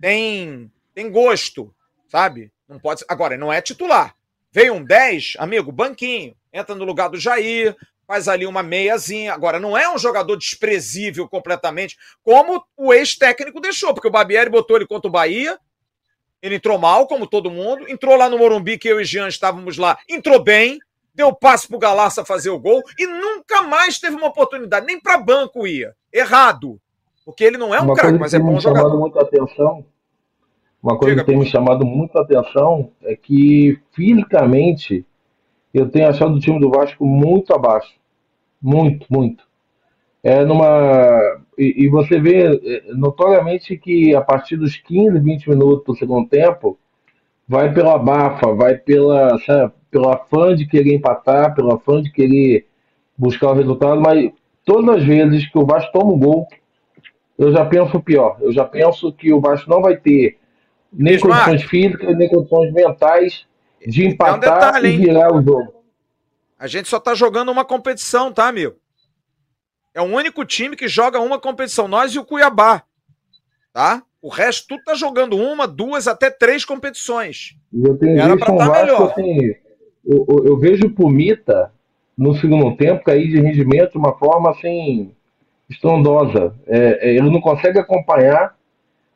Tem, 0.00 0.70
tem 0.94 1.10
gosto, 1.10 1.74
sabe? 2.06 2.52
Não 2.68 2.78
pode. 2.78 3.04
Agora, 3.08 3.36
não 3.36 3.52
é 3.52 3.60
titular. 3.60 4.14
Veio 4.52 4.74
um 4.74 4.84
10, 4.84 5.34
amigo, 5.38 5.72
banquinho. 5.72 6.36
Entra 6.52 6.76
no 6.76 6.84
lugar 6.84 7.08
do 7.10 7.18
Jair, 7.18 7.76
faz 8.06 8.28
ali 8.28 8.46
uma 8.46 8.62
meiazinha. 8.62 9.32
Agora, 9.32 9.58
não 9.58 9.76
é 9.76 9.92
um 9.92 9.98
jogador 9.98 10.36
desprezível 10.36 11.28
completamente, 11.28 11.96
como 12.22 12.64
o 12.76 12.92
ex-técnico 12.92 13.60
deixou, 13.60 13.92
porque 13.94 14.08
o 14.08 14.10
Barbieri 14.10 14.50
botou 14.50 14.76
ele 14.76 14.86
contra 14.86 15.08
o 15.08 15.12
Bahia. 15.12 15.58
Ele 16.42 16.56
entrou 16.56 16.78
mal, 16.78 17.06
como 17.06 17.26
todo 17.26 17.50
mundo. 17.50 17.88
Entrou 17.88 18.16
lá 18.16 18.28
no 18.28 18.38
Morumbi, 18.38 18.76
que 18.76 18.88
eu 18.88 19.00
e 19.00 19.04
Jean 19.04 19.28
estávamos 19.28 19.78
lá. 19.78 19.98
Entrou 20.08 20.42
bem. 20.42 20.78
Deu 21.14 21.34
passe 21.34 21.66
pro 21.66 21.78
Galaça 21.78 22.24
fazer 22.24 22.50
o 22.50 22.58
gol. 22.58 22.82
E 22.98 23.06
nunca 23.06 23.62
mais 23.62 23.98
teve 23.98 24.16
uma 24.16 24.26
oportunidade. 24.26 24.84
Nem 24.84 25.00
para 25.00 25.16
banco 25.16 25.66
ia. 25.66 25.94
Errado. 26.12 26.78
Porque 27.24 27.44
ele 27.44 27.56
não 27.56 27.74
é 27.74 27.80
um 27.80 27.94
craque, 27.94 28.18
mas 28.18 28.34
é 28.34 28.38
bom 28.38 28.60
jogador. 28.60 28.98
Muita 28.98 29.22
atenção 29.22 29.86
uma 30.84 30.98
coisa 30.98 31.14
Diga, 31.14 31.24
que 31.24 31.30
tem 31.30 31.38
me 31.38 31.46
chamado 31.46 31.86
muito 31.86 32.18
a 32.18 32.20
atenção 32.20 32.90
é 33.04 33.16
que 33.16 33.80
fisicamente 33.92 35.06
eu 35.74 35.90
tenho 35.90 36.08
achado 36.08 36.34
o 36.34 36.40
time 36.40 36.60
do 36.60 36.70
Vasco 36.70 37.04
muito 37.04 37.52
abaixo. 37.52 37.92
Muito, 38.62 39.06
muito. 39.10 39.44
É 40.22 40.44
numa. 40.44 41.40
E, 41.58 41.84
e, 41.84 41.88
você 41.88 42.18
vê 42.18 42.46
é, 42.46 42.94
notoriamente 42.94 43.76
que 43.76 44.14
a 44.14 44.20
partir 44.20 44.56
dos 44.56 44.76
15, 44.76 45.18
20 45.18 45.50
minutos 45.50 45.84
do 45.84 45.98
segundo 45.98 46.28
tempo, 46.28 46.78
vai 47.46 47.72
pela 47.74 47.98
bafa, 47.98 48.54
vai 48.54 48.76
pela, 48.76 49.38
sabe, 49.40 49.72
pelo 49.90 50.08
afã 50.08 50.54
de 50.54 50.66
querer 50.66 50.94
empatar, 50.94 51.54
pelo 51.54 51.74
afã 51.74 52.00
de 52.00 52.10
querer 52.10 52.66
buscar 53.18 53.50
o 53.50 53.54
resultado, 53.54 54.00
mas 54.00 54.32
todas 54.64 54.96
as 54.96 55.04
vezes 55.04 55.46
que 55.46 55.58
o 55.58 55.66
Vasco 55.66 55.92
toma 55.92 56.12
um 56.12 56.18
gol, 56.18 56.48
eu 57.36 57.52
já 57.52 57.64
penso 57.64 58.00
pior. 58.00 58.36
Eu 58.40 58.52
já 58.52 58.64
penso 58.64 59.12
que 59.12 59.32
o 59.32 59.40
Vasco 59.40 59.68
não 59.68 59.82
vai 59.82 59.96
ter 59.96 60.38
nem 60.92 61.18
condições 61.18 61.62
físicas, 61.64 62.16
nem 62.16 62.28
condições 62.28 62.72
mentais 62.72 63.46
de 63.86 64.06
empatar 64.06 64.36
um 64.36 64.40
detalhe, 64.40 64.88
e 64.88 64.96
virar 64.96 65.32
o 65.32 65.42
jogo. 65.42 65.84
A 66.58 66.66
gente 66.66 66.88
só 66.88 66.98
tá 66.98 67.14
jogando 67.14 67.50
uma 67.50 67.64
competição, 67.64 68.32
tá, 68.32 68.48
amigo? 68.48 68.76
É 69.94 70.00
o 70.00 70.04
único 70.04 70.44
time 70.44 70.76
que 70.76 70.88
joga 70.88 71.20
uma 71.20 71.38
competição, 71.38 71.86
nós 71.86 72.12
e 72.14 72.18
o 72.18 72.24
Cuiabá. 72.24 72.82
Tá? 73.72 74.02
O 74.20 74.28
resto 74.28 74.68
tudo 74.68 74.82
tá 74.84 74.94
jogando 74.94 75.36
uma, 75.36 75.66
duas, 75.66 76.08
até 76.08 76.30
três 76.30 76.64
competições. 76.64 77.56
Eu 77.72 77.96
tenho 77.98 78.18
Era 78.18 78.36
pra 78.36 78.52
estar 78.52 78.68
tá 78.68 78.80
melhor. 78.80 79.10
Assim, 79.10 79.54
eu, 80.04 80.26
eu, 80.28 80.46
eu, 80.46 80.58
vejo 80.58 80.86
o 80.86 80.90
Pumita 80.90 81.70
no 82.16 82.34
segundo 82.36 82.76
tempo 82.76 83.04
cair 83.04 83.28
de 83.28 83.40
rendimento 83.40 83.92
de 83.92 83.98
uma 83.98 84.16
forma 84.16 84.50
assim 84.50 85.12
estrondosa. 85.68 86.54
É, 86.66 87.10
é, 87.10 87.14
ele 87.16 87.30
não 87.30 87.40
consegue 87.40 87.78
acompanhar 87.78 88.56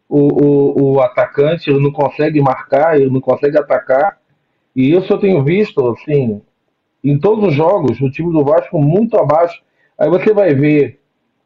o, 0.09 0.19
o, 0.19 0.93
o 0.95 1.01
atacante 1.01 1.69
ele 1.69 1.81
não 1.81 1.93
consegue 1.93 2.41
marcar, 2.41 2.99
ele 2.99 3.11
não 3.11 3.21
consegue 3.21 3.59
atacar. 3.59 4.18
E 4.79 4.95
isso 4.95 5.13
eu 5.13 5.19
tenho 5.19 5.43
visto, 5.43 5.85
assim, 5.91 6.41
em 7.03 7.19
todos 7.19 7.49
os 7.49 7.53
jogos, 7.53 8.01
o 8.01 8.09
time 8.13 8.33
do 8.33 8.45
Vasco 8.45 8.79
muito 8.79 9.19
abaixo. 9.19 9.61
Aí 9.99 10.09
você 10.09 10.33
vai 10.33 10.55
ver 10.55 11.01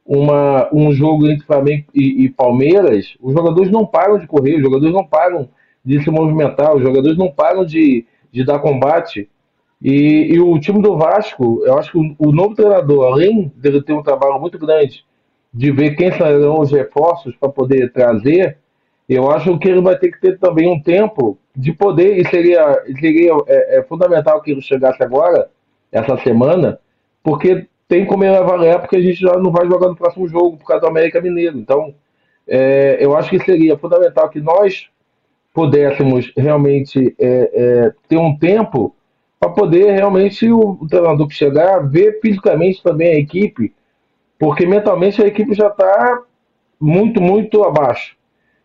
uma, 0.04 0.68
um 0.70 0.92
jogo 0.92 1.26
entre 1.26 1.46
Flamengo 1.46 1.86
e, 1.94 2.26
e, 2.26 2.28
Palmeiras, 2.28 3.16
os 3.22 3.32
jogadores 3.32 3.70
não 3.70 3.86
param 3.86 4.18
de 4.18 4.26
correr, 4.26 4.56
os 4.56 4.62
jogadores 4.62 4.94
não 4.94 5.06
param 5.06 5.48
de 5.82 6.04
se 6.04 6.10
movimentar, 6.10 6.76
os 6.76 6.82
jogadores 6.82 7.16
não 7.16 7.32
param 7.32 7.64
de, 7.64 8.04
de 8.30 8.44
dar 8.44 8.58
combate. 8.58 9.30
E, 9.80 10.34
e 10.34 10.38
o 10.38 10.60
time 10.60 10.82
do 10.82 10.98
Vasco, 10.98 11.62
eu 11.64 11.78
acho 11.78 11.90
que 11.90 11.96
o, 11.96 12.14
o 12.18 12.32
novo 12.32 12.54
treinador, 12.54 13.06
além 13.06 13.50
dele 13.56 13.80
ter 13.80 13.94
um 13.94 14.02
trabalho 14.02 14.38
muito 14.38 14.58
grande 14.58 15.06
de 15.54 15.72
ver 15.72 15.96
quem 15.96 16.12
serão 16.12 16.60
os 16.60 16.70
reforços 16.70 17.34
para 17.36 17.48
poder 17.48 17.90
trazer, 17.94 18.58
eu 19.14 19.30
acho 19.30 19.58
que 19.58 19.68
ele 19.68 19.80
vai 19.80 19.98
ter 19.98 20.10
que 20.10 20.20
ter 20.20 20.38
também 20.38 20.68
um 20.68 20.80
tempo 20.80 21.38
de 21.54 21.72
poder, 21.72 22.18
e 22.18 22.28
seria, 22.28 22.82
seria 22.98 23.32
é, 23.46 23.78
é 23.78 23.82
fundamental 23.82 24.40
que 24.40 24.50
ele 24.50 24.62
chegasse 24.62 25.02
agora, 25.02 25.50
essa 25.90 26.16
semana, 26.18 26.78
porque 27.22 27.66
tem 27.86 28.06
como 28.06 28.24
ele 28.24 28.36
avaliar, 28.36 28.80
porque 28.80 28.96
a 28.96 29.00
gente 29.00 29.20
já 29.20 29.36
não 29.38 29.50
vai 29.50 29.66
jogar 29.66 29.88
no 29.88 29.96
próximo 29.96 30.26
jogo 30.26 30.56
por 30.56 30.66
causa 30.66 30.82
do 30.82 30.88
América 30.88 31.20
Mineiro. 31.20 31.58
Então, 31.58 31.94
é, 32.48 32.96
eu 33.00 33.16
acho 33.16 33.28
que 33.28 33.44
seria 33.44 33.76
fundamental 33.76 34.30
que 34.30 34.40
nós 34.40 34.88
pudéssemos 35.52 36.32
realmente 36.34 37.14
é, 37.18 37.50
é, 37.52 37.92
ter 38.08 38.16
um 38.16 38.36
tempo 38.36 38.94
para 39.38 39.50
poder 39.50 39.92
realmente 39.92 40.50
o, 40.50 40.78
o 40.80 40.86
treinador 40.88 41.28
que 41.28 41.34
chegar 41.34 41.80
ver 41.80 42.18
fisicamente 42.20 42.82
também 42.82 43.08
a 43.12 43.18
equipe 43.18 43.74
porque 44.42 44.66
mentalmente 44.66 45.22
a 45.22 45.26
equipe 45.28 45.54
já 45.54 45.68
está 45.68 46.20
muito, 46.80 47.22
muito 47.22 47.62
abaixo. 47.62 48.16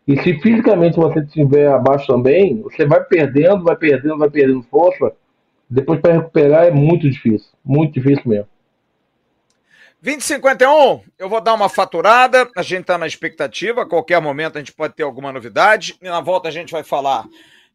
E 0.08 0.16
se 0.22 0.40
fisicamente 0.40 0.96
você 0.96 1.20
estiver 1.20 1.70
abaixo 1.70 2.06
também, 2.06 2.62
você 2.62 2.86
vai 2.86 3.04
perdendo, 3.04 3.62
vai 3.62 3.76
perdendo, 3.76 4.16
vai 4.16 4.30
perdendo 4.30 4.62
força. 4.62 5.12
Depois 5.68 6.00
para 6.00 6.14
recuperar 6.14 6.64
é 6.64 6.70
muito 6.70 7.10
difícil. 7.10 7.50
Muito 7.62 7.92
difícil 7.92 8.22
mesmo. 8.24 8.48
2051, 10.00 11.02
eu 11.18 11.28
vou 11.28 11.42
dar 11.42 11.52
uma 11.52 11.68
faturada. 11.68 12.48
A 12.56 12.62
gente 12.62 12.82
está 12.82 12.96
na 12.96 13.06
expectativa. 13.06 13.82
A 13.82 13.86
qualquer 13.86 14.18
momento 14.18 14.56
a 14.56 14.60
gente 14.60 14.72
pode 14.72 14.94
ter 14.94 15.02
alguma 15.02 15.30
novidade. 15.30 15.98
E 16.00 16.06
na 16.06 16.22
volta 16.22 16.48
a 16.48 16.52
gente 16.52 16.72
vai 16.72 16.82
falar 16.82 17.26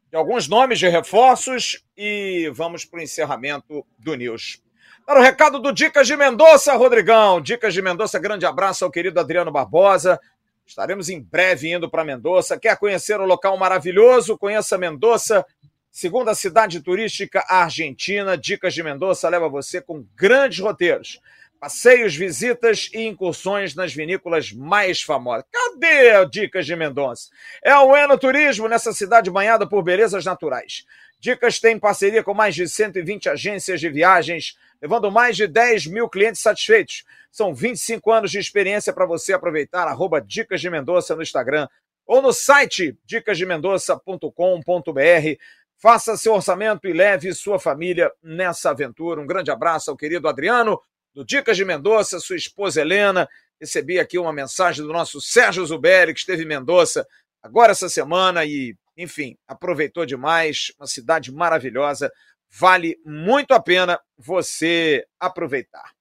de 0.09 0.17
alguns 0.17 0.47
nomes 0.47 0.79
de 0.79 0.87
reforços 0.87 1.83
e 1.95 2.51
vamos 2.55 2.83
para 2.83 2.99
o 2.99 3.03
encerramento 3.03 3.85
do 3.99 4.15
News. 4.15 4.59
Para 5.05 5.19
o 5.19 5.23
recado 5.23 5.59
do 5.59 5.71
Dicas 5.71 6.07
de 6.07 6.15
Mendonça, 6.15 6.73
Rodrigão. 6.73 7.39
Dicas 7.39 7.75
de 7.75 7.81
Mendonça, 7.81 8.17
grande 8.17 8.45
abraço 8.45 8.83
ao 8.83 8.89
querido 8.89 9.19
Adriano 9.19 9.51
Barbosa. 9.51 10.19
Estaremos 10.65 11.09
em 11.09 11.21
breve 11.21 11.71
indo 11.71 11.89
para 11.89 12.05
Mendonça. 12.05 12.57
Quer 12.57 12.77
conhecer 12.77 13.19
um 13.19 13.25
local 13.25 13.57
maravilhoso? 13.57 14.37
Conheça 14.37 14.77
Mendonça, 14.77 15.45
segunda 15.91 16.33
cidade 16.33 16.79
turística 16.81 17.43
argentina. 17.47 18.37
Dicas 18.37 18.73
de 18.73 18.81
Mendonça 18.81 19.29
leva 19.29 19.49
você 19.49 19.81
com 19.81 20.05
grandes 20.15 20.59
roteiros. 20.59 21.19
Passeios, 21.59 22.13
visitas 22.13 22.89
e 22.93 23.07
incursões 23.07 23.73
nas 23.73 23.93
vinícolas 23.93 24.51
mais 24.51 25.01
famosas. 25.01 25.45
Cadê 25.51 26.25
Dicas 26.29 26.65
de 26.65 26.75
Mendonça? 26.75 27.29
É 27.63 27.77
o 27.77 27.95
Eno 27.95 28.17
Turismo 28.17 28.67
nessa 28.67 28.91
cidade 28.91 29.31
banhada 29.31 29.67
por 29.67 29.81
belezas 29.81 30.25
naturais. 30.25 30.85
Dicas 31.19 31.59
tem 31.59 31.79
parceria 31.79 32.21
com 32.21 32.33
mais 32.33 32.53
de 32.53 32.67
120 32.67 33.29
agências 33.29 33.79
de 33.79 33.89
viagens 33.89 34.57
levando 34.83 35.09
mais 35.09 35.35
de 35.37 35.47
10 35.47 35.87
mil 35.87 36.09
clientes 36.09 36.41
satisfeitos. 36.41 37.05
São 37.31 37.55
25 37.55 38.11
anos 38.11 38.29
de 38.29 38.37
experiência 38.37 38.91
para 38.91 39.05
você 39.05 39.31
aproveitar. 39.31 39.87
Arroba 39.87 40.19
Dicas 40.19 40.59
de 40.59 40.69
Mendonça 40.69 41.15
no 41.15 41.23
Instagram 41.23 41.69
ou 42.05 42.21
no 42.21 42.33
site 42.33 42.97
dicasdemendoça.com.br. 43.05 45.39
Faça 45.81 46.17
seu 46.17 46.33
orçamento 46.33 46.85
e 46.85 46.91
leve 46.91 47.33
sua 47.33 47.57
família 47.57 48.11
nessa 48.21 48.71
aventura. 48.71 49.21
Um 49.21 49.25
grande 49.25 49.49
abraço 49.49 49.89
ao 49.89 49.95
querido 49.95 50.27
Adriano, 50.27 50.77
do 51.13 51.23
Dicas 51.23 51.55
de 51.55 51.63
Mendonça, 51.63 52.19
sua 52.19 52.35
esposa 52.35 52.81
Helena. 52.81 53.25
Recebi 53.61 53.99
aqui 53.99 54.19
uma 54.19 54.33
mensagem 54.33 54.85
do 54.85 54.91
nosso 54.91 55.21
Sérgio 55.21 55.65
Zuberi, 55.65 56.13
que 56.13 56.19
esteve 56.19 56.43
em 56.43 56.47
Mendonça 56.47 57.07
agora 57.41 57.71
essa 57.71 57.87
semana 57.87 58.43
e, 58.43 58.75
enfim, 58.97 59.37
aproveitou 59.47 60.05
demais. 60.05 60.73
Uma 60.77 60.87
cidade 60.87 61.31
maravilhosa. 61.31 62.11
Vale 62.55 62.99
muito 63.03 63.51
a 63.55 63.59
pena 63.59 63.99
você 64.15 65.07
aproveitar. 65.19 65.91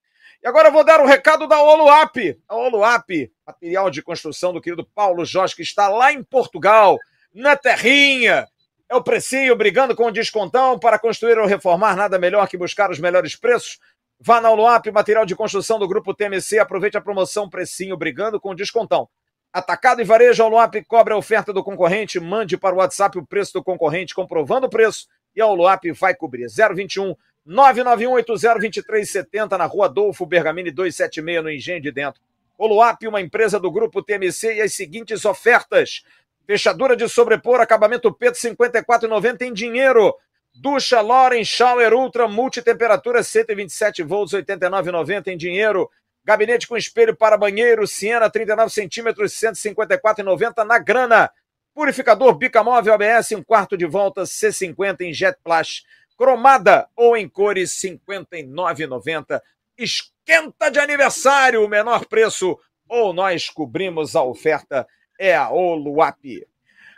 E 0.43 0.47
agora 0.47 0.69
eu 0.69 0.73
vou 0.73 0.85
dar 0.85 1.01
o 1.01 1.05
um 1.05 1.07
recado 1.07 1.47
da 1.47 1.63
Oluap. 1.63 2.17
A 2.47 2.55
Oluap, 2.55 3.33
material 3.47 3.91
de 3.91 4.03
construção 4.03 4.53
do 4.53 4.61
querido 4.61 4.85
Paulo 4.85 5.25
Jorge, 5.25 5.57
que 5.57 5.63
está 5.63 5.89
lá 5.89 6.13
em 6.13 6.23
Portugal, 6.23 6.99
na 7.33 7.57
terrinha. 7.57 8.47
É 8.87 8.95
o 8.95 9.03
precinho 9.03 9.57
brigando 9.57 9.97
com 9.97 10.05
o 10.05 10.11
descontão 10.11 10.79
para 10.79 10.99
construir 10.99 11.39
ou 11.39 11.47
reformar, 11.47 11.97
nada 11.97 12.19
melhor 12.19 12.47
que 12.47 12.59
buscar 12.59 12.91
os 12.91 12.99
melhores 12.99 13.35
preços. 13.35 13.79
Vá 14.21 14.39
na 14.39 14.53
Luap, 14.53 14.87
material 14.93 15.25
de 15.25 15.35
construção 15.35 15.79
do 15.79 15.89
Grupo 15.89 16.13
TMC, 16.13 16.59
aproveite 16.59 16.99
a 16.99 17.01
promoção 17.01 17.49
Precinho 17.49 17.97
brigando 17.97 18.39
com 18.39 18.51
o 18.51 18.55
descontão. 18.55 19.09
Atacado 19.51 20.03
e 20.03 20.05
varejo, 20.05 20.47
Luap 20.47 20.75
cobra 20.87 21.15
a 21.15 21.19
oferta 21.19 21.51
do 21.51 21.65
concorrente, 21.65 22.21
mande 22.21 22.59
para 22.59 22.75
o 22.75 22.79
WhatsApp 22.79 23.19
o 23.19 23.27
preço 23.27 23.55
do 23.55 23.65
concorrente, 23.65 24.15
comprovando 24.15 24.67
o 24.67 24.71
preço, 24.71 25.07
e 25.35 25.41
a 25.41 25.47
Luap 25.47 25.91
vai 25.93 26.15
cobrir. 26.15 26.49
021 26.49 27.17
991802370 27.49 29.59
na 29.59 29.67
rua 29.67 29.87
Adolfo 29.87 30.25
Bergamini 30.25 30.71
276 30.71 31.43
no 31.43 31.51
Engenho 31.51 31.81
de 31.81 31.91
Dentro. 31.91 32.21
Oluap, 32.57 33.07
uma 33.09 33.21
empresa 33.21 33.59
do 33.59 33.71
grupo 33.71 34.03
TMC 34.03 34.55
e 34.55 34.61
as 34.61 34.75
seguintes 34.75 35.25
ofertas. 35.25 36.05
Fechadura 36.47 36.97
de 36.97 37.09
sobrepor, 37.09 37.61
acabamento 37.61 38.13
Peto 38.13 38.37
54,90 38.37 39.43
em 39.43 39.53
dinheiro. 39.53 40.15
Ducha 40.55 41.01
Loren 41.01 41.45
Shower 41.45 41.95
Ultra 41.95 42.29
multitemperatura 42.29 43.23
127 43.23 44.03
volts 44.03 44.35
89,90 44.35 45.29
em 45.29 45.37
dinheiro. 45.37 45.91
Gabinete 46.25 46.69
com 46.69 46.77
espelho 46.77 47.17
para 47.17 47.37
banheiro 47.37 47.87
Siena 47.87 48.31
39 48.31 48.71
centímetros 48.71 49.33
154,90 49.33 50.65
na 50.65 50.79
grana. 50.79 51.31
Purificador 51.75 52.35
Bicamóvel 52.35 52.95
ABS 52.95 53.33
um 53.33 53.43
quarto 53.43 53.77
de 53.77 53.87
volta 53.87 54.23
C50 54.23 55.01
em 55.01 55.13
Jet 55.13 55.39
Plus. 55.43 55.85
Cromada 56.17 56.89
ou 56.95 57.17
em 57.17 57.29
cores 57.29 57.81
59,90. 57.81 59.41
Esquenta 59.77 60.71
de 60.71 60.79
aniversário, 60.79 61.65
o 61.65 61.69
menor 61.69 62.07
preço 62.07 62.59
ou 62.89 63.13
nós 63.15 63.49
cobrimos 63.49 64.15
a 64.15 64.23
oferta 64.23 64.87
é 65.19 65.35
a 65.35 65.51
Oluap. 65.51 66.47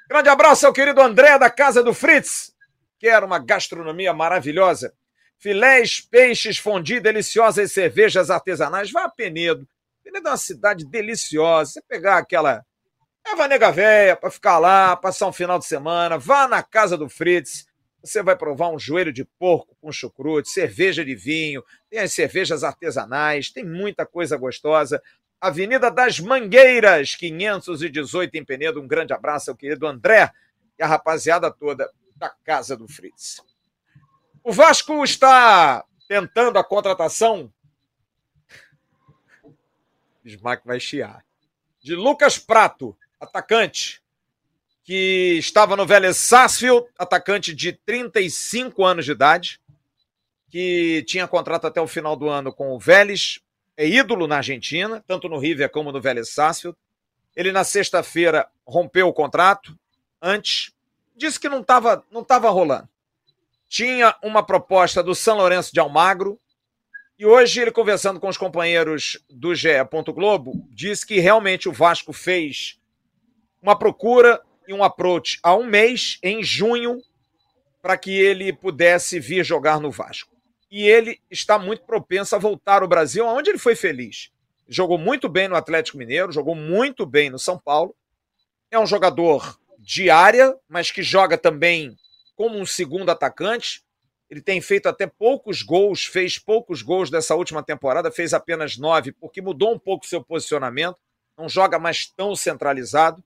Grande 0.08 0.28
abraço 0.28 0.66
ao 0.66 0.72
querido 0.72 1.00
André 1.00 1.38
da 1.38 1.48
Casa 1.48 1.82
do 1.82 1.94
Fritz, 1.94 2.52
que 2.98 3.06
era 3.06 3.24
uma 3.24 3.38
gastronomia 3.38 4.12
maravilhosa. 4.12 4.92
Filés, 5.38 6.00
peixes, 6.00 6.58
fondi 6.58 7.00
deliciosas 7.00 7.72
cervejas 7.72 8.30
artesanais. 8.30 8.90
Vá 8.90 9.04
a 9.04 9.08
Penedo. 9.08 9.66
Penedo 10.02 10.28
é 10.28 10.30
uma 10.32 10.36
cidade 10.36 10.84
deliciosa. 10.84 11.72
Você 11.72 11.82
pegar 11.82 12.18
aquela 12.18 12.64
Leva 13.26 13.44
a 13.44 13.48
nega 13.48 13.72
véia 13.72 14.16
para 14.16 14.30
ficar 14.30 14.58
lá, 14.58 14.94
passar 14.96 15.26
um 15.26 15.32
final 15.32 15.58
de 15.58 15.64
semana, 15.64 16.18
vá 16.18 16.46
na 16.46 16.62
casa 16.62 16.96
do 16.96 17.08
Fritz, 17.08 17.66
você 18.02 18.22
vai 18.22 18.36
provar 18.36 18.68
um 18.68 18.78
joelho 18.78 19.12
de 19.12 19.24
porco 19.24 19.74
com 19.80 19.90
chucrute, 19.90 20.50
cerveja 20.50 21.02
de 21.02 21.14
vinho, 21.14 21.64
tem 21.88 22.00
as 22.00 22.12
cervejas 22.12 22.62
artesanais, 22.62 23.50
tem 23.50 23.64
muita 23.64 24.04
coisa 24.04 24.36
gostosa. 24.36 25.02
Avenida 25.40 25.90
das 25.90 26.20
Mangueiras, 26.20 27.14
518 27.14 28.34
em 28.34 28.44
Penedo. 28.44 28.80
Um 28.80 28.86
grande 28.86 29.12
abraço 29.12 29.50
ao 29.50 29.56
querido 29.56 29.86
André 29.86 30.30
e 30.78 30.82
a 30.82 30.86
rapaziada 30.86 31.50
toda 31.50 31.90
da 32.16 32.28
Casa 32.28 32.76
do 32.76 32.86
Fritz. 32.86 33.42
O 34.42 34.52
Vasco 34.52 35.02
está 35.02 35.82
tentando 36.06 36.58
a 36.58 36.64
contratação. 36.64 37.50
Smack 40.24 40.66
vai 40.66 40.78
chiar. 40.78 41.24
De 41.80 41.94
Lucas 41.94 42.38
Prato, 42.38 42.96
atacante 43.20 44.02
que 44.84 45.38
estava 45.38 45.76
no 45.76 45.86
Vélez 45.86 46.18
Sarsfield, 46.18 46.86
atacante 46.98 47.54
de 47.54 47.72
35 47.72 48.84
anos 48.84 49.06
de 49.06 49.12
idade, 49.12 49.60
que 50.50 51.02
tinha 51.08 51.26
contrato 51.26 51.66
até 51.66 51.80
o 51.80 51.86
final 51.86 52.14
do 52.14 52.28
ano 52.28 52.52
com 52.52 52.72
o 52.72 52.78
Vélez, 52.78 53.40
é 53.76 53.88
ídolo 53.88 54.26
na 54.26 54.36
Argentina, 54.36 55.02
tanto 55.06 55.28
no 55.28 55.38
River 55.38 55.70
como 55.70 55.90
no 55.90 56.00
Vélez 56.00 56.28
Sarsfield. 56.28 56.76
Ele 57.34 57.50
na 57.50 57.64
sexta-feira 57.64 58.46
rompeu 58.64 59.08
o 59.08 59.12
contrato, 59.12 59.76
antes 60.20 60.72
disse 61.16 61.40
que 61.40 61.48
não 61.48 61.60
estava 61.60 62.04
não 62.10 62.22
tava 62.22 62.50
rolando. 62.50 62.88
Tinha 63.66 64.14
uma 64.22 64.44
proposta 64.44 65.02
do 65.02 65.14
São 65.14 65.38
Lourenço 65.38 65.72
de 65.72 65.80
Almagro, 65.80 66.38
e 67.18 67.24
hoje 67.24 67.60
ele 67.60 67.72
conversando 67.72 68.20
com 68.20 68.28
os 68.28 68.36
companheiros 68.36 69.18
do 69.30 69.54
GE. 69.54 69.68
Globo, 70.14 70.68
disse 70.70 71.06
que 71.06 71.20
realmente 71.20 71.68
o 71.68 71.72
Vasco 71.72 72.12
fez 72.12 72.78
uma 73.64 73.78
procura 73.78 74.42
e 74.68 74.74
um 74.74 74.84
approach 74.84 75.40
há 75.42 75.56
um 75.56 75.64
mês, 75.64 76.18
em 76.22 76.44
junho, 76.44 77.02
para 77.80 77.96
que 77.96 78.10
ele 78.10 78.52
pudesse 78.52 79.18
vir 79.18 79.42
jogar 79.42 79.80
no 79.80 79.90
Vasco. 79.90 80.36
E 80.70 80.86
ele 80.86 81.18
está 81.30 81.58
muito 81.58 81.82
propenso 81.84 82.36
a 82.36 82.38
voltar 82.38 82.82
ao 82.82 82.88
Brasil, 82.88 83.26
onde 83.26 83.48
ele 83.48 83.58
foi 83.58 83.74
feliz. 83.74 84.30
Jogou 84.68 84.98
muito 84.98 85.30
bem 85.30 85.48
no 85.48 85.56
Atlético 85.56 85.96
Mineiro, 85.96 86.30
jogou 86.30 86.54
muito 86.54 87.06
bem 87.06 87.30
no 87.30 87.38
São 87.38 87.58
Paulo. 87.58 87.96
É 88.70 88.78
um 88.78 88.86
jogador 88.86 89.58
de 89.78 90.10
área, 90.10 90.54
mas 90.68 90.90
que 90.90 91.02
joga 91.02 91.38
também 91.38 91.96
como 92.36 92.58
um 92.58 92.66
segundo 92.66 93.08
atacante. 93.08 93.82
Ele 94.28 94.42
tem 94.42 94.60
feito 94.60 94.90
até 94.90 95.06
poucos 95.06 95.62
gols, 95.62 96.04
fez 96.04 96.38
poucos 96.38 96.82
gols 96.82 97.08
dessa 97.08 97.34
última 97.34 97.62
temporada, 97.62 98.12
fez 98.12 98.34
apenas 98.34 98.76
nove, 98.76 99.12
porque 99.12 99.40
mudou 99.40 99.72
um 99.72 99.78
pouco 99.78 100.06
seu 100.06 100.22
posicionamento, 100.22 100.98
não 101.36 101.48
joga 101.48 101.78
mais 101.78 102.06
tão 102.06 102.36
centralizado 102.36 103.24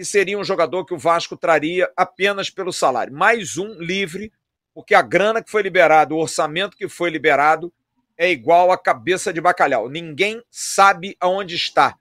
e 0.00 0.04
seria 0.04 0.38
um 0.38 0.44
jogador 0.44 0.86
que 0.86 0.94
o 0.94 0.98
Vasco 0.98 1.36
traria 1.36 1.86
apenas 1.94 2.48
pelo 2.48 2.72
salário. 2.72 3.12
Mais 3.12 3.58
um 3.58 3.74
livre, 3.74 4.32
porque 4.72 4.94
a 4.94 5.02
grana 5.02 5.44
que 5.44 5.50
foi 5.50 5.60
liberada, 5.60 6.14
o 6.14 6.18
orçamento 6.18 6.74
que 6.74 6.88
foi 6.88 7.10
liberado, 7.10 7.70
é 8.16 8.30
igual 8.30 8.72
a 8.72 8.78
cabeça 8.78 9.30
de 9.30 9.42
bacalhau. 9.42 9.90
Ninguém 9.90 10.42
sabe 10.50 11.14
aonde 11.20 11.54
está. 11.54 11.98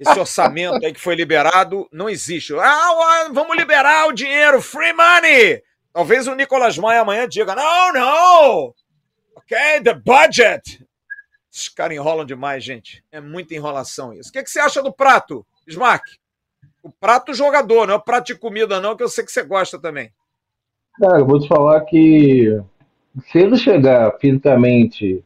Esse 0.00 0.18
orçamento 0.18 0.86
aí 0.86 0.90
que 0.90 1.00
foi 1.00 1.14
liberado 1.14 1.86
não 1.92 2.08
existe. 2.08 2.54
Ah, 2.54 3.28
vamos 3.30 3.54
liberar 3.58 4.08
o 4.08 4.12
dinheiro, 4.12 4.62
free 4.62 4.94
money! 4.94 5.62
Talvez 5.92 6.26
o 6.26 6.34
Nicolas 6.34 6.78
Maia 6.78 7.02
amanhã 7.02 7.28
diga: 7.28 7.54
não, 7.54 7.92
não! 7.92 8.74
Ok, 9.36 9.58
the 9.82 9.92
budget! 9.92 10.82
Esses 11.52 11.68
caras 11.68 11.94
enrolam 11.94 12.24
demais, 12.24 12.64
gente. 12.64 13.04
É 13.12 13.20
muita 13.20 13.54
enrolação 13.54 14.14
isso. 14.14 14.30
O 14.30 14.32
que, 14.32 14.42
que 14.42 14.50
você 14.50 14.60
acha 14.60 14.82
do 14.82 14.90
prato, 14.90 15.46
Smack? 15.66 16.23
O 16.84 16.90
prato 16.90 17.32
jogador, 17.32 17.86
não 17.86 17.94
é 17.94 17.96
o 17.96 18.00
prato 18.00 18.26
de 18.26 18.34
comida, 18.34 18.78
não, 18.78 18.94
que 18.94 19.02
eu 19.02 19.08
sei 19.08 19.24
que 19.24 19.32
você 19.32 19.42
gosta 19.42 19.78
também. 19.78 20.10
Cara, 21.00 21.20
eu 21.20 21.26
vou 21.26 21.40
te 21.40 21.48
falar 21.48 21.80
que 21.80 22.60
se 23.30 23.38
ele 23.38 23.56
chegar 23.56 24.12
fisicamente 24.20 25.24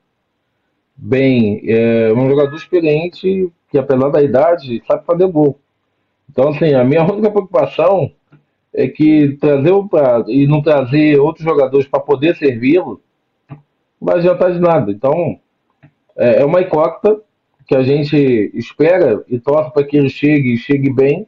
bem, 0.95 1.61
é 1.65 2.13
um 2.13 2.29
jogador 2.29 2.55
experiente 2.55 3.53
que, 3.69 3.77
apesar 3.77 4.09
da 4.09 4.23
idade, 4.23 4.81
sabe 4.87 5.05
fazer 5.05 5.27
gol. 5.27 5.59
Então, 6.31 6.51
assim, 6.51 6.75
a 6.75 6.85
minha 6.85 7.03
única 7.03 7.29
preocupação 7.29 8.13
é 8.73 8.87
que 8.87 9.37
trazer 9.41 9.73
o 9.73 9.89
prato 9.89 10.31
e 10.31 10.47
não 10.47 10.63
trazer 10.63 11.19
outros 11.19 11.45
jogadores 11.45 11.89
para 11.89 11.99
poder 11.99 12.37
servi-lo 12.37 13.03
não 13.51 13.59
vai 14.01 14.19
adiantar 14.19 14.53
de 14.53 14.61
nada. 14.61 14.93
Então, 14.93 15.41
é, 16.17 16.43
é 16.43 16.45
uma 16.45 16.61
incógnita 16.61 17.21
que 17.67 17.75
a 17.75 17.83
gente 17.83 18.17
espera 18.55 19.25
e 19.27 19.41
torce 19.41 19.73
para 19.73 19.83
que 19.83 19.97
ele 19.97 20.09
chegue 20.09 20.55
e 20.55 20.57
chegue 20.57 20.89
bem 20.93 21.27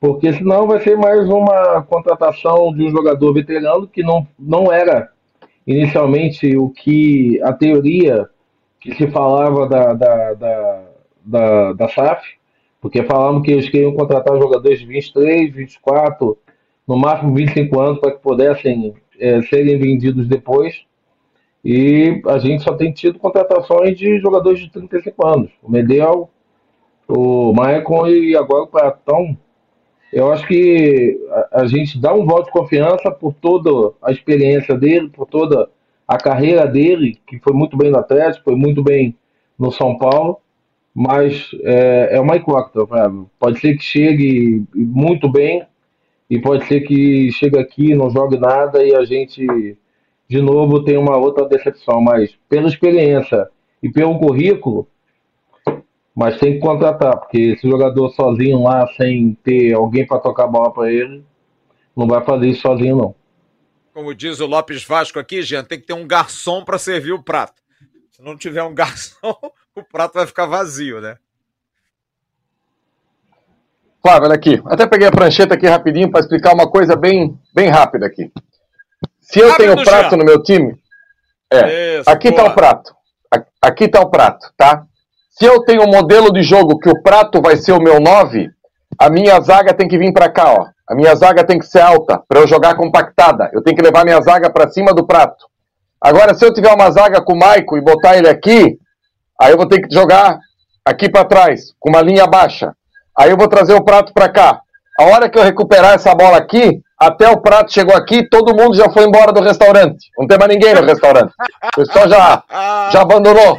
porque 0.00 0.32
senão 0.32 0.66
vai 0.66 0.80
ser 0.80 0.96
mais 0.96 1.28
uma 1.28 1.82
contratação 1.82 2.72
de 2.72 2.84
um 2.84 2.90
jogador 2.90 3.34
veterano 3.34 3.86
que 3.86 4.02
não, 4.02 4.26
não 4.38 4.72
era 4.72 5.10
inicialmente 5.66 6.56
o 6.56 6.70
que 6.70 7.38
a 7.42 7.52
teoria 7.52 8.26
que 8.80 8.94
se 8.94 9.06
falava 9.08 9.68
da, 9.68 9.92
da, 9.92 10.34
da, 10.34 10.82
da, 11.22 11.72
da 11.74 11.88
SAF, 11.88 12.26
porque 12.80 13.02
falavam 13.02 13.42
que 13.42 13.50
eles 13.50 13.68
queriam 13.68 13.92
contratar 13.92 14.38
jogadores 14.38 14.80
de 14.80 14.86
23, 14.86 15.52
24, 15.52 16.38
no 16.88 16.96
máximo 16.96 17.34
25 17.34 17.78
anos 17.78 18.00
para 18.00 18.12
que 18.12 18.22
pudessem 18.22 18.94
é, 19.18 19.42
serem 19.42 19.78
vendidos 19.78 20.26
depois. 20.26 20.82
E 21.62 22.22
a 22.26 22.38
gente 22.38 22.62
só 22.62 22.72
tem 22.72 22.90
tido 22.90 23.18
contratações 23.18 23.98
de 23.98 24.18
jogadores 24.18 24.60
de 24.60 24.70
35 24.70 25.26
anos. 25.26 25.50
O 25.62 25.70
Medel, 25.70 26.30
o 27.06 27.52
Maicon 27.52 28.08
e 28.08 28.34
agora 28.34 28.62
o 28.62 28.66
Pratão 28.66 29.36
eu 30.12 30.32
acho 30.32 30.46
que 30.46 31.18
a, 31.30 31.62
a, 31.62 31.66
gente 31.66 32.00
dá 32.00 32.12
um 32.12 32.26
voto 32.26 32.46
de 32.46 32.52
confiança 32.52 33.10
por 33.10 33.32
toda 33.34 33.94
a 34.02 34.10
experiência 34.10 34.76
dele, 34.76 35.08
por 35.08 35.26
toda 35.26 35.68
a 36.06 36.18
carreira 36.18 36.66
dele, 36.66 37.18
que 37.26 37.38
foi 37.38 37.52
muito 37.52 37.76
bem 37.76 37.90
no 37.90 37.98
Atlético, 37.98 38.44
foi 38.44 38.56
muito 38.56 38.82
bem 38.82 39.16
no 39.58 39.70
São 39.70 39.96
Paulo, 39.96 40.38
mas 40.92 41.50
é, 41.62 42.16
é 42.16 42.20
uma 42.20 42.36
incógnita. 42.36 42.80
Pode 43.38 43.60
ser 43.60 43.76
que 43.76 43.84
chegue 43.84 44.64
muito 44.74 45.30
bem 45.30 45.64
e 46.28 46.40
pode 46.40 46.64
ser 46.66 46.80
que 46.80 47.30
chegue 47.32 47.58
aqui, 47.58 47.94
não 47.94 48.10
jogue 48.10 48.38
nada 48.38 48.84
e 48.84 48.94
a 48.94 49.04
gente 49.04 49.76
de 50.28 50.40
novo 50.40 50.84
tem 50.84 50.96
uma 50.96 51.16
outra 51.16 51.44
decepção, 51.44 52.00
mas 52.00 52.36
pela 52.48 52.68
experiência 52.68 53.48
e 53.82 53.90
pelo 53.90 54.18
currículo, 54.18 54.86
mas 56.20 56.38
tem 56.38 56.52
que 56.52 56.60
contratar, 56.60 57.16
porque 57.16 57.54
esse 57.54 57.66
jogador 57.66 58.10
sozinho 58.10 58.62
lá, 58.62 58.86
sem 58.94 59.32
ter 59.42 59.72
alguém 59.72 60.06
para 60.06 60.18
tocar 60.18 60.44
a 60.44 60.48
bola 60.48 60.70
para 60.70 60.92
ele, 60.92 61.24
não 61.96 62.06
vai 62.06 62.22
fazer 62.22 62.48
isso 62.48 62.60
sozinho, 62.60 62.94
não. 62.94 63.14
Como 63.94 64.14
diz 64.14 64.38
o 64.38 64.44
Lopes 64.44 64.84
Vasco 64.84 65.18
aqui, 65.18 65.40
gente, 65.40 65.68
tem 65.68 65.80
que 65.80 65.86
ter 65.86 65.94
um 65.94 66.06
garçom 66.06 66.62
para 66.62 66.78
servir 66.78 67.12
o 67.12 67.22
prato. 67.22 67.62
Se 68.10 68.20
não 68.20 68.36
tiver 68.36 68.62
um 68.62 68.74
garçom, 68.76 69.34
o 69.74 69.82
prato 69.82 70.12
vai 70.12 70.26
ficar 70.26 70.44
vazio, 70.44 71.00
né? 71.00 71.16
Flávio, 74.02 74.24
olha 74.28 74.34
aqui. 74.34 74.60
Até 74.66 74.86
peguei 74.86 75.08
a 75.08 75.12
prancheta 75.12 75.54
aqui 75.54 75.66
rapidinho 75.66 76.10
para 76.10 76.20
explicar 76.20 76.52
uma 76.52 76.70
coisa 76.70 76.96
bem, 76.96 77.34
bem 77.54 77.68
rápida 77.68 78.04
aqui. 78.04 78.30
Se 79.22 79.40
eu 79.40 79.54
tenho 79.54 79.82
prato 79.82 80.18
no 80.18 80.24
meu 80.26 80.42
time. 80.42 80.78
É. 81.50 82.00
Isso, 82.00 82.10
aqui 82.10 82.28
está 82.28 82.44
o 82.44 82.54
prato. 82.54 82.94
Aqui 83.62 83.84
está 83.84 84.02
o 84.02 84.10
prato, 84.10 84.52
tá? 84.54 84.86
Se 85.40 85.48
eu 85.48 85.62
tenho 85.62 85.84
um 85.84 85.90
modelo 85.90 86.30
de 86.30 86.42
jogo 86.42 86.78
que 86.78 86.90
o 86.90 87.00
prato 87.02 87.40
vai 87.40 87.56
ser 87.56 87.72
o 87.72 87.80
meu 87.80 87.98
9, 87.98 88.50
a 88.98 89.08
minha 89.08 89.40
zaga 89.40 89.72
tem 89.72 89.88
que 89.88 89.96
vir 89.96 90.12
para 90.12 90.28
cá, 90.28 90.52
ó. 90.52 90.66
A 90.86 90.94
minha 90.94 91.14
zaga 91.14 91.42
tem 91.42 91.58
que 91.58 91.64
ser 91.64 91.80
alta 91.80 92.22
para 92.28 92.40
eu 92.40 92.46
jogar 92.46 92.74
compactada. 92.74 93.48
Eu 93.54 93.62
tenho 93.62 93.74
que 93.74 93.82
levar 93.82 94.04
minha 94.04 94.20
zaga 94.20 94.50
para 94.50 94.68
cima 94.68 94.92
do 94.92 95.06
prato. 95.06 95.46
Agora, 95.98 96.34
se 96.34 96.44
eu 96.44 96.52
tiver 96.52 96.70
uma 96.74 96.90
zaga 96.90 97.22
com 97.22 97.32
o 97.32 97.38
Maico 97.38 97.78
e 97.78 97.80
botar 97.80 98.18
ele 98.18 98.28
aqui, 98.28 98.76
aí 99.40 99.50
eu 99.50 99.56
vou 99.56 99.66
ter 99.66 99.80
que 99.80 99.94
jogar 99.94 100.38
aqui 100.84 101.10
para 101.10 101.24
trás, 101.24 101.72
com 101.80 101.88
uma 101.88 102.02
linha 102.02 102.26
baixa. 102.26 102.74
Aí 103.18 103.30
eu 103.30 103.36
vou 103.38 103.48
trazer 103.48 103.72
o 103.72 103.82
prato 103.82 104.12
para 104.12 104.28
cá. 104.28 104.60
A 104.98 105.04
hora 105.04 105.30
que 105.30 105.38
eu 105.38 105.42
recuperar 105.42 105.94
essa 105.94 106.14
bola 106.14 106.36
aqui, 106.36 106.82
até 107.00 107.30
o 107.30 107.40
prato 107.40 107.72
chegou 107.72 107.96
aqui, 107.96 108.28
todo 108.28 108.54
mundo 108.54 108.76
já 108.76 108.90
foi 108.90 109.04
embora 109.04 109.32
do 109.32 109.40
restaurante. 109.40 110.10
Não 110.18 110.26
tem 110.26 110.38
mais 110.38 110.52
ninguém 110.52 110.74
no 110.74 110.84
restaurante. 110.84 111.32
O 111.64 111.80
pessoal 111.80 112.06
já, 112.06 112.44
já 112.92 113.00
abandonou. 113.00 113.58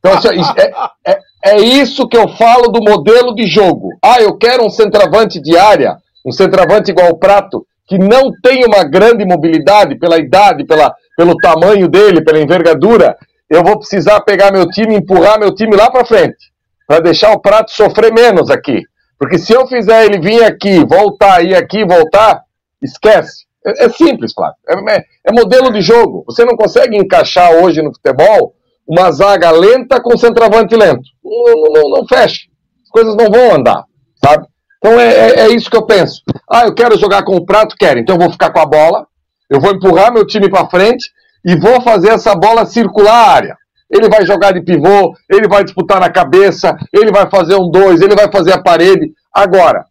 Então, 0.00 0.12
é, 0.56 1.12
é, 1.12 1.18
é 1.44 1.60
isso 1.60 2.08
que 2.08 2.16
eu 2.16 2.26
falo 2.30 2.72
do 2.72 2.82
modelo 2.82 3.36
de 3.36 3.46
jogo. 3.46 3.90
Ah, 4.04 4.20
eu 4.20 4.36
quero 4.36 4.64
um 4.64 4.68
centroavante 4.68 5.40
de 5.40 5.56
área, 5.56 5.96
um 6.26 6.32
centroavante 6.32 6.90
igual 6.90 7.10
o 7.10 7.18
prato, 7.18 7.64
que 7.86 7.96
não 7.98 8.32
tem 8.42 8.64
uma 8.64 8.82
grande 8.82 9.24
mobilidade 9.24 9.96
pela 9.96 10.18
idade, 10.18 10.64
pela, 10.64 10.92
pelo 11.16 11.36
tamanho 11.36 11.86
dele, 11.86 12.24
pela 12.24 12.40
envergadura. 12.40 13.16
Eu 13.48 13.62
vou 13.62 13.78
precisar 13.78 14.20
pegar 14.22 14.50
meu 14.50 14.68
time, 14.68 14.96
empurrar 14.96 15.38
meu 15.38 15.54
time 15.54 15.76
lá 15.76 15.88
para 15.88 16.04
frente, 16.04 16.50
para 16.84 16.98
deixar 16.98 17.30
o 17.30 17.40
prato 17.40 17.70
sofrer 17.70 18.12
menos 18.12 18.50
aqui. 18.50 18.82
Porque 19.16 19.38
se 19.38 19.52
eu 19.52 19.68
fizer 19.68 20.04
ele 20.04 20.18
vir 20.18 20.42
aqui, 20.42 20.84
voltar, 20.84 21.44
ir 21.44 21.54
aqui, 21.54 21.84
voltar, 21.84 22.42
esquece. 22.82 23.46
É, 23.64 23.84
é 23.84 23.88
simples, 23.88 24.32
Flávio. 24.32 24.56
É, 24.68 24.96
é, 24.96 25.04
é, 25.26 25.32
modelo 25.32 25.72
de 25.72 25.80
jogo. 25.80 26.24
Você 26.26 26.44
não 26.44 26.56
consegue 26.56 26.96
encaixar 26.96 27.52
hoje 27.52 27.82
no 27.82 27.92
futebol 27.94 28.54
uma 28.86 29.10
zaga 29.12 29.50
lenta 29.50 30.00
com 30.00 30.16
centroavante 30.16 30.76
lento. 30.76 31.02
Não, 31.24 31.72
não, 31.72 31.90
não 31.90 32.06
fecha. 32.06 32.42
As 32.82 32.90
coisas 32.90 33.16
não 33.16 33.30
vão 33.30 33.54
andar, 33.54 33.84
sabe? 34.22 34.46
Então 34.78 34.98
é, 34.98 35.14
é, 35.14 35.40
é, 35.40 35.48
isso 35.48 35.70
que 35.70 35.76
eu 35.76 35.86
penso. 35.86 36.22
Ah, 36.50 36.64
eu 36.64 36.74
quero 36.74 36.98
jogar 36.98 37.22
com 37.24 37.36
o 37.36 37.46
prato, 37.46 37.76
quero. 37.78 38.00
Então 38.00 38.16
eu 38.16 38.20
vou 38.20 38.32
ficar 38.32 38.50
com 38.50 38.58
a 38.58 38.66
bola, 38.66 39.06
eu 39.48 39.60
vou 39.60 39.72
empurrar 39.72 40.12
meu 40.12 40.26
time 40.26 40.50
para 40.50 40.68
frente 40.68 41.08
e 41.44 41.56
vou 41.56 41.80
fazer 41.80 42.08
essa 42.08 42.34
bola 42.34 42.66
circular 42.66 43.14
a 43.14 43.30
área. 43.30 43.56
Ele 43.88 44.08
vai 44.08 44.26
jogar 44.26 44.52
de 44.52 44.62
pivô, 44.62 45.14
ele 45.30 45.46
vai 45.46 45.62
disputar 45.62 46.00
na 46.00 46.10
cabeça, 46.10 46.76
ele 46.92 47.12
vai 47.12 47.30
fazer 47.30 47.54
um 47.54 47.70
dois, 47.70 48.00
ele 48.00 48.16
vai 48.16 48.30
fazer 48.32 48.52
a 48.52 48.62
parede. 48.62 49.12
Agora, 49.32 49.84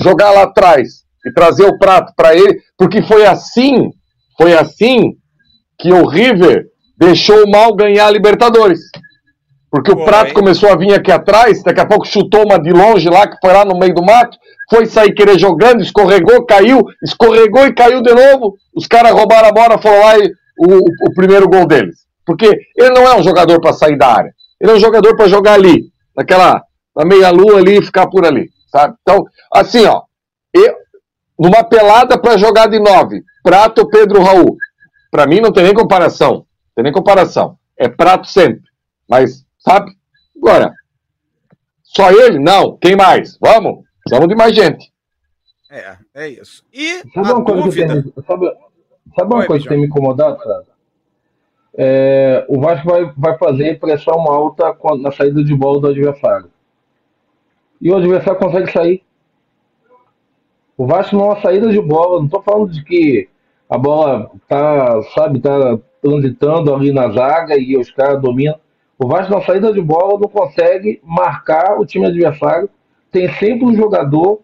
jogar 0.00 0.30
lá 0.32 0.44
atrás 0.44 1.03
e 1.24 1.32
trazer 1.32 1.64
o 1.64 1.78
prato 1.78 2.12
para 2.16 2.34
ele, 2.34 2.60
porque 2.76 3.02
foi 3.02 3.24
assim, 3.26 3.90
foi 4.36 4.54
assim 4.54 5.12
que 5.78 5.92
o 5.92 6.06
River 6.06 6.64
deixou 6.96 7.44
o 7.44 7.50
mal 7.50 7.74
ganhar 7.74 8.06
a 8.06 8.10
Libertadores. 8.10 8.80
Porque 9.70 9.90
o 9.90 10.04
prato 10.04 10.32
começou 10.32 10.70
a 10.70 10.76
vir 10.76 10.94
aqui 10.94 11.10
atrás, 11.10 11.62
daqui 11.64 11.80
a 11.80 11.86
pouco 11.86 12.06
chutou 12.06 12.44
uma 12.44 12.60
de 12.60 12.70
longe 12.70 13.08
lá, 13.08 13.26
que 13.26 13.36
foi 13.40 13.52
lá 13.52 13.64
no 13.64 13.76
meio 13.76 13.92
do 13.92 14.04
mato, 14.04 14.38
foi 14.70 14.86
sair 14.86 15.12
querer 15.12 15.36
jogando, 15.36 15.82
escorregou, 15.82 16.46
caiu, 16.46 16.84
escorregou 17.02 17.66
e 17.66 17.74
caiu 17.74 18.00
de 18.00 18.14
novo. 18.14 18.54
Os 18.74 18.86
caras 18.86 19.12
roubaram 19.12 19.48
a 19.48 19.52
bola, 19.52 19.82
foram 19.82 19.98
lá 19.98 20.18
e 20.18 20.30
o, 20.58 20.74
o, 20.76 21.08
o 21.08 21.14
primeiro 21.14 21.48
gol 21.48 21.66
deles. 21.66 21.96
Porque 22.24 22.46
ele 22.76 22.90
não 22.90 23.02
é 23.02 23.16
um 23.16 23.22
jogador 23.22 23.60
para 23.60 23.72
sair 23.72 23.98
da 23.98 24.06
área. 24.06 24.32
Ele 24.60 24.70
é 24.70 24.74
um 24.74 24.80
jogador 24.80 25.16
para 25.16 25.26
jogar 25.26 25.54
ali, 25.54 25.86
naquela, 26.16 26.62
na 26.96 27.04
meia-lua 27.04 27.58
ali 27.58 27.78
e 27.78 27.84
ficar 27.84 28.06
por 28.06 28.24
ali, 28.24 28.48
sabe? 28.70 28.94
Então, 29.02 29.24
assim, 29.52 29.84
ó, 29.86 30.02
numa 31.38 31.64
pelada 31.64 32.18
para 32.18 32.36
jogar 32.36 32.68
de 32.68 32.78
nove, 32.78 33.22
Prato 33.42 33.88
Pedro 33.88 34.22
Raul, 34.22 34.56
para 35.10 35.26
mim 35.26 35.40
não 35.40 35.52
tem 35.52 35.64
nem 35.64 35.74
comparação, 35.74 36.32
não 36.32 36.46
tem 36.74 36.84
nem 36.84 36.92
comparação. 36.92 37.58
É 37.76 37.88
Prato 37.88 38.28
sempre, 38.28 38.62
mas, 39.08 39.44
sabe? 39.58 39.90
Agora, 40.36 40.72
só 41.82 42.10
ele? 42.10 42.38
Não. 42.38 42.76
Quem 42.76 42.96
mais? 42.96 43.38
Vamos, 43.40 43.84
precisamos 44.00 44.28
de 44.28 44.34
mais 44.34 44.54
gente. 44.54 44.92
É, 45.70 45.96
é 46.14 46.28
isso. 46.28 46.64
E 46.72 46.98
sabe 47.12 47.32
uma 47.32 47.44
coisa 47.44 47.62
dúvida... 47.62 48.02
que 48.02 48.10
tem, 48.10 48.24
sabe, 48.24 48.52
sabe 49.16 49.34
uma 49.34 49.40
Oi, 49.40 49.46
coisa 49.46 49.62
que 49.62 49.68
tem 49.68 49.80
me 49.80 49.86
incomodado, 49.86 50.38
cara? 50.38 50.64
é, 51.76 52.44
o 52.48 52.60
Vasco 52.60 52.88
vai, 52.88 53.12
vai 53.16 53.36
fazer 53.36 53.78
pressão 53.80 54.20
alta 54.30 54.76
na 55.00 55.10
saída 55.10 55.42
de 55.42 55.54
bola 55.54 55.80
do 55.80 55.88
adversário. 55.88 56.50
E 57.80 57.90
o 57.90 57.96
adversário 57.96 58.38
consegue 58.38 58.70
sair. 58.70 59.02
O 60.76 60.86
Vasco 60.86 61.16
não 61.16 61.32
é 61.32 61.40
saída 61.40 61.70
de 61.70 61.80
bola, 61.80 62.18
não 62.18 62.26
estou 62.26 62.42
falando 62.42 62.70
de 62.70 62.84
que 62.84 63.28
a 63.68 63.78
bola 63.78 64.30
tá, 64.48 65.02
sabe, 65.14 65.40
tá 65.40 65.78
transitando 66.02 66.74
ali 66.74 66.92
na 66.92 67.10
zaga 67.10 67.56
e 67.56 67.76
os 67.76 67.90
caras 67.90 68.20
dominam. 68.20 68.58
O 68.98 69.06
Vasco 69.06 69.32
na 69.32 69.42
saída 69.42 69.72
de 69.72 69.80
bola 69.80 70.18
não 70.18 70.28
consegue 70.28 71.00
marcar 71.04 71.78
o 71.80 71.86
time 71.86 72.06
adversário. 72.06 72.68
Tem 73.10 73.32
sempre 73.34 73.64
um 73.64 73.74
jogador 73.74 74.40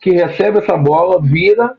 que 0.00 0.10
recebe 0.10 0.58
essa 0.58 0.76
bola, 0.76 1.20
vira 1.20 1.76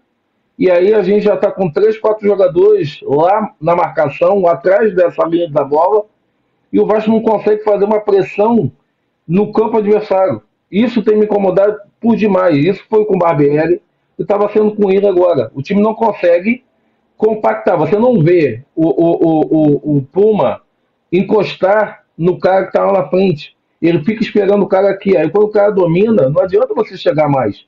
e 0.57 0.71
aí 0.71 0.93
a 0.93 1.03
gente 1.03 1.25
já 1.25 1.35
está 1.35 1.51
com 1.51 1.69
três, 1.69 1.97
quatro 1.97 2.25
jogadores 2.25 2.99
lá 3.03 3.53
na 3.59 3.75
marcação, 3.75 4.47
atrás 4.47 4.95
dessa 4.95 5.25
linha 5.25 5.49
da 5.49 5.65
bola, 5.65 6.05
e 6.71 6.79
o 6.79 6.85
Vasco 6.85 7.11
não 7.11 7.21
consegue 7.21 7.63
fazer 7.63 7.83
uma 7.83 7.99
pressão 7.99 8.71
no 9.27 9.51
campo 9.51 9.77
adversário. 9.77 10.41
Isso 10.71 11.03
tem 11.03 11.17
me 11.17 11.25
incomodado 11.25 11.77
por 11.99 12.15
demais. 12.15 12.57
Isso 12.57 12.83
foi 12.89 13.05
com 13.05 13.15
o 13.15 13.19
Barbieri 13.19 13.81
estava 14.23 14.51
sendo 14.51 14.75
com 14.75 14.91
ele 14.91 15.07
agora. 15.07 15.51
O 15.53 15.61
time 15.61 15.81
não 15.81 15.93
consegue 15.93 16.63
compactar. 17.17 17.77
Você 17.77 17.97
não 17.97 18.21
vê 18.21 18.63
o, 18.75 18.87
o, 18.87 19.93
o, 19.93 19.97
o 19.97 20.01
Puma 20.03 20.61
encostar 21.11 22.03
no 22.17 22.39
cara 22.39 22.63
que 22.63 22.69
está 22.69 22.85
lá 22.85 22.93
na 22.93 23.09
frente. 23.09 23.55
Ele 23.81 24.03
fica 24.03 24.23
esperando 24.23 24.63
o 24.63 24.67
cara 24.67 24.89
aqui. 24.89 25.15
Aí 25.15 25.29
quando 25.29 25.45
o 25.45 25.51
cara 25.51 25.71
domina, 25.71 26.29
não 26.29 26.41
adianta 26.41 26.73
você 26.73 26.97
chegar 26.97 27.29
mais. 27.29 27.65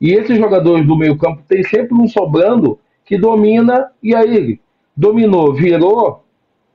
E 0.00 0.12
esses 0.12 0.38
jogadores 0.38 0.86
do 0.86 0.96
meio 0.96 1.18
campo 1.18 1.42
tem 1.48 1.62
sempre 1.62 1.94
um 1.94 2.06
sobrando 2.06 2.78
que 3.04 3.18
domina, 3.18 3.90
e 4.02 4.14
aí 4.14 4.60
dominou, 4.94 5.54
virou, 5.54 6.24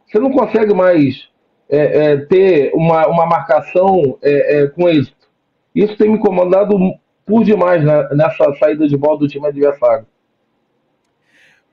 você 0.05 0.17
não 0.19 0.31
consegue 0.31 0.73
mais 0.73 1.29
é, 1.69 1.77
é, 1.77 2.17
ter 2.17 2.71
uma, 2.73 3.07
uma 3.07 3.25
marcação 3.25 4.17
é, 4.21 4.63
é 4.63 4.67
com 4.67 4.89
êxito. 4.89 5.27
Isso 5.75 5.95
tem 5.97 6.09
me 6.09 6.17
incomodado 6.17 6.77
por 7.25 7.43
demais 7.43 7.83
né, 7.83 8.09
nessa 8.11 8.53
saída 8.55 8.87
de 8.87 8.97
bola 8.97 9.19
do 9.19 9.27
time 9.27 9.47
adversário. 9.47 10.05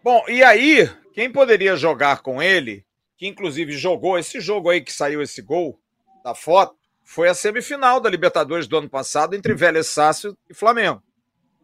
Bom, 0.02 0.24
e 0.28 0.42
aí, 0.42 0.88
quem 1.12 1.30
poderia 1.30 1.76
jogar 1.76 2.22
com 2.22 2.42
ele, 2.42 2.84
que 3.16 3.26
inclusive 3.26 3.72
jogou 3.72 4.18
esse 4.18 4.40
jogo 4.40 4.70
aí 4.70 4.80
que 4.80 4.92
saiu 4.92 5.20
esse 5.20 5.42
gol 5.42 5.78
da 6.24 6.34
foto, 6.34 6.74
foi 7.04 7.28
a 7.28 7.34
semifinal 7.34 8.00
da 8.00 8.08
Libertadores 8.08 8.66
do 8.66 8.78
ano 8.78 8.88
passado 8.88 9.34
entre 9.34 9.54
Vélez 9.54 9.88
Sácio 9.88 10.36
e 10.48 10.54
Flamengo. 10.54 11.02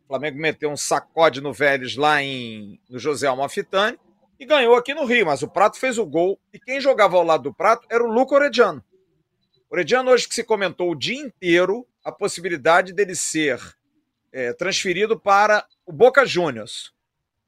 O 0.05 0.09
Flamengo 0.09 0.39
meteu 0.39 0.71
um 0.71 0.77
sacode 0.77 1.41
no 1.41 1.53
Vélez 1.53 1.97
lá 1.97 2.23
em, 2.23 2.81
no 2.91 2.99
José 2.99 3.27
Almafitani 3.27 3.99
e 4.39 4.45
ganhou 4.45 4.75
aqui 4.75 4.93
no 4.93 5.05
Rio, 5.05 5.27
mas 5.27 5.43
o 5.43 5.49
Prato 5.49 5.79
fez 5.79 5.99
o 5.99 6.05
gol 6.05 6.39
e 6.53 6.59
quem 6.59 6.81
jogava 6.81 7.17
ao 7.17 7.25
lado 7.25 7.45
do 7.45 7.55
Prato 7.55 7.87
era 7.91 8.05
o 8.05 8.11
Luca 8.13 8.35
Orediano. 8.35 8.85
Orediano 9.71 10.11
hoje 10.11 10.29
que 10.29 10.35
se 10.35 10.45
comentou 10.45 10.91
o 10.91 10.95
dia 10.95 11.19
inteiro 11.19 11.87
a 12.07 12.13
possibilidade 12.13 12.93
dele 12.93 13.15
ser 13.15 13.61
é, 14.33 14.53
transferido 14.53 15.19
para 15.19 15.67
o 15.85 15.93
Boca 15.93 16.25
Juniors, 16.25 16.93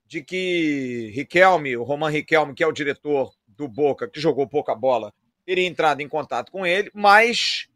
de 0.06 0.22
que 0.22 1.10
Riquelme, 1.14 1.76
o 1.76 1.82
Roman 1.82 2.10
Riquelme, 2.10 2.54
que 2.54 2.64
é 2.64 2.66
o 2.66 2.72
diretor 2.72 3.32
do 3.46 3.68
Boca, 3.68 4.08
que 4.08 4.20
jogou 4.20 4.48
pouca 4.48 4.74
bola, 4.74 5.12
teria 5.46 5.66
entrado 5.66 6.00
em 6.00 6.08
contato 6.08 6.50
com 6.50 6.66
ele, 6.66 6.90
mas 6.92 7.68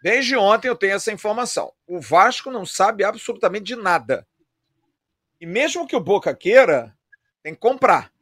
Desde 0.00 0.36
ontem 0.36 0.68
eu 0.68 0.76
tenho 0.76 0.94
essa 0.94 1.12
informação. 1.12 1.72
O 1.86 2.00
Vasco 2.00 2.50
não 2.50 2.64
sabe 2.64 3.02
absolutamente 3.02 3.64
de 3.64 3.76
nada. 3.76 4.26
E 5.40 5.46
mesmo 5.46 5.86
que 5.86 5.96
o 5.96 6.00
Boca 6.00 6.34
queira, 6.34 6.96
tem 7.42 7.52
que 7.52 7.60
comprar. 7.60 8.12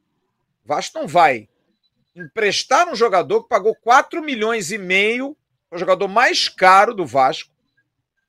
O 0.65 0.69
Vasco 0.69 0.99
não 0.99 1.07
vai 1.07 1.49
emprestar 2.15 2.89
um 2.89 2.95
jogador 2.95 3.43
que 3.43 3.49
pagou 3.49 3.75
4 3.75 4.23
milhões 4.23 4.71
e 4.71 4.79
meio, 4.79 5.37
o 5.71 5.77
jogador 5.77 6.09
mais 6.09 6.49
caro 6.49 6.95
do 6.95 7.05
Vasco, 7.05 7.53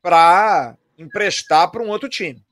para 0.01 0.77
emprestar 0.97 1.69
para 1.71 1.81
um 1.81 1.89
outro 1.89 2.09
time. 2.09 2.43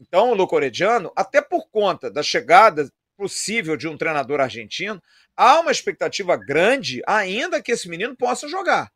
Então, 0.00 0.30
o 0.30 0.34
Lucorediano, 0.34 1.12
até 1.16 1.40
por 1.40 1.68
conta 1.68 2.10
da 2.10 2.22
chegada 2.22 2.90
possível 3.16 3.76
de 3.76 3.88
um 3.88 3.96
treinador 3.96 4.40
argentino, 4.40 5.02
há 5.36 5.58
uma 5.60 5.72
expectativa 5.72 6.36
grande 6.36 7.02
ainda 7.06 7.60
que 7.60 7.72
esse 7.72 7.88
menino 7.88 8.16
possa 8.16 8.48
jogar 8.48 8.90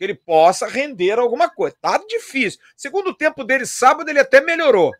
que 0.00 0.04
ele 0.04 0.14
possa 0.14 0.66
render 0.66 1.18
alguma 1.18 1.50
coisa. 1.50 1.76
Tá 1.78 1.98
difícil. 2.08 2.58
Segundo 2.74 3.14
tempo 3.14 3.44
dele, 3.44 3.66
sábado, 3.66 4.08
ele 4.08 4.18
até 4.18 4.40
melhorou. 4.40 4.94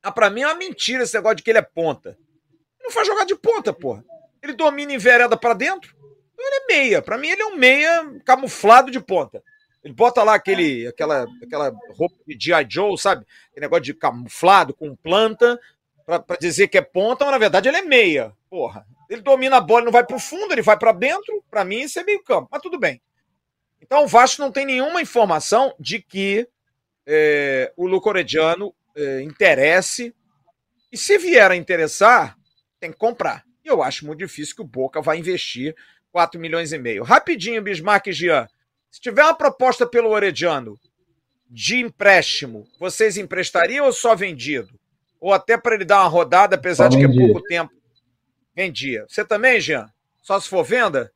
Ah, 0.00 0.12
pra 0.12 0.30
mim 0.30 0.42
é 0.42 0.46
uma 0.46 0.54
mentira 0.54 1.02
esse 1.02 1.16
negócio 1.16 1.38
de 1.38 1.42
que 1.42 1.50
ele 1.50 1.58
é 1.58 1.62
ponta. 1.62 2.10
Ele 2.10 2.84
não 2.84 2.92
faz 2.92 3.04
jogar 3.04 3.24
de 3.24 3.34
ponta, 3.34 3.72
porra. 3.72 4.04
Ele 4.40 4.52
domina 4.52 4.92
em 4.92 4.98
vereda 4.98 5.36
para 5.36 5.54
dentro. 5.54 5.92
Então 6.32 6.46
ele 6.46 6.54
é 6.54 6.66
meia. 6.68 7.02
Para 7.02 7.18
mim, 7.18 7.26
ele 7.26 7.42
é 7.42 7.46
um 7.46 7.56
meia 7.56 8.20
camuflado 8.24 8.92
de 8.92 9.00
ponta. 9.00 9.42
Ele 9.86 9.94
bota 9.94 10.24
lá 10.24 10.34
aquele, 10.34 10.84
aquela, 10.88 11.28
aquela 11.40 11.72
roupa 11.90 12.16
de 12.26 12.36
G.I. 12.36 12.66
Joe, 12.68 12.98
sabe? 12.98 13.24
Aquele 13.50 13.66
negócio 13.66 13.84
de 13.84 13.94
camuflado 13.94 14.74
com 14.74 14.96
planta, 14.96 15.60
para 16.04 16.36
dizer 16.40 16.66
que 16.66 16.76
é 16.76 16.82
ponta, 16.82 17.24
mas 17.24 17.30
na 17.30 17.38
verdade 17.38 17.68
ele 17.68 17.76
é 17.76 17.82
meia. 17.82 18.32
Porra. 18.50 18.84
Ele 19.08 19.20
domina 19.20 19.58
a 19.58 19.60
bola, 19.60 19.84
não 19.84 19.92
vai 19.92 20.04
pro 20.04 20.18
fundo, 20.18 20.52
ele 20.52 20.60
vai 20.60 20.76
para 20.76 20.90
dentro. 20.90 21.40
Para 21.48 21.64
mim, 21.64 21.82
isso 21.82 22.00
é 22.00 22.02
meio 22.02 22.20
campo, 22.24 22.48
mas 22.50 22.60
tudo 22.60 22.80
bem. 22.80 23.00
Então 23.80 24.02
o 24.02 24.08
Vasco 24.08 24.42
não 24.42 24.50
tem 24.50 24.66
nenhuma 24.66 25.00
informação 25.00 25.72
de 25.78 26.02
que 26.02 26.48
é, 27.06 27.72
o 27.76 27.86
Lucorediano 27.86 28.74
é, 28.96 29.22
interesse. 29.22 30.12
E 30.90 30.98
se 30.98 31.16
vier 31.16 31.48
a 31.48 31.54
interessar, 31.54 32.36
tem 32.80 32.90
que 32.90 32.98
comprar. 32.98 33.44
E 33.64 33.68
eu 33.68 33.84
acho 33.84 34.04
muito 34.04 34.18
difícil 34.18 34.56
que 34.56 34.62
o 34.62 34.66
Boca 34.66 35.00
vai 35.00 35.16
investir 35.16 35.76
4 36.10 36.40
milhões 36.40 36.72
e 36.72 36.78
meio. 36.78 37.04
Rapidinho, 37.04 37.62
Bismarck 37.62 38.08
e 38.08 38.12
Jean. 38.12 38.48
Se 38.96 39.00
tiver 39.02 39.24
uma 39.24 39.34
proposta 39.34 39.86
pelo 39.86 40.08
Orediano 40.08 40.78
de 41.50 41.80
empréstimo, 41.80 42.66
vocês 42.80 43.18
emprestariam 43.18 43.84
ou 43.84 43.92
só 43.92 44.16
vendido? 44.16 44.70
Ou 45.20 45.34
até 45.34 45.58
para 45.58 45.74
ele 45.74 45.84
dar 45.84 46.00
uma 46.00 46.08
rodada, 46.08 46.56
apesar 46.56 46.84
só 46.84 46.88
de 46.88 46.96
que 46.96 47.04
é 47.04 47.26
pouco 47.26 47.42
tempo? 47.42 47.70
Vendia. 48.54 49.04
Você 49.06 49.22
também, 49.22 49.60
Jean? 49.60 49.86
Só 50.22 50.40
se 50.40 50.48
for 50.48 50.64
venda? 50.64 51.12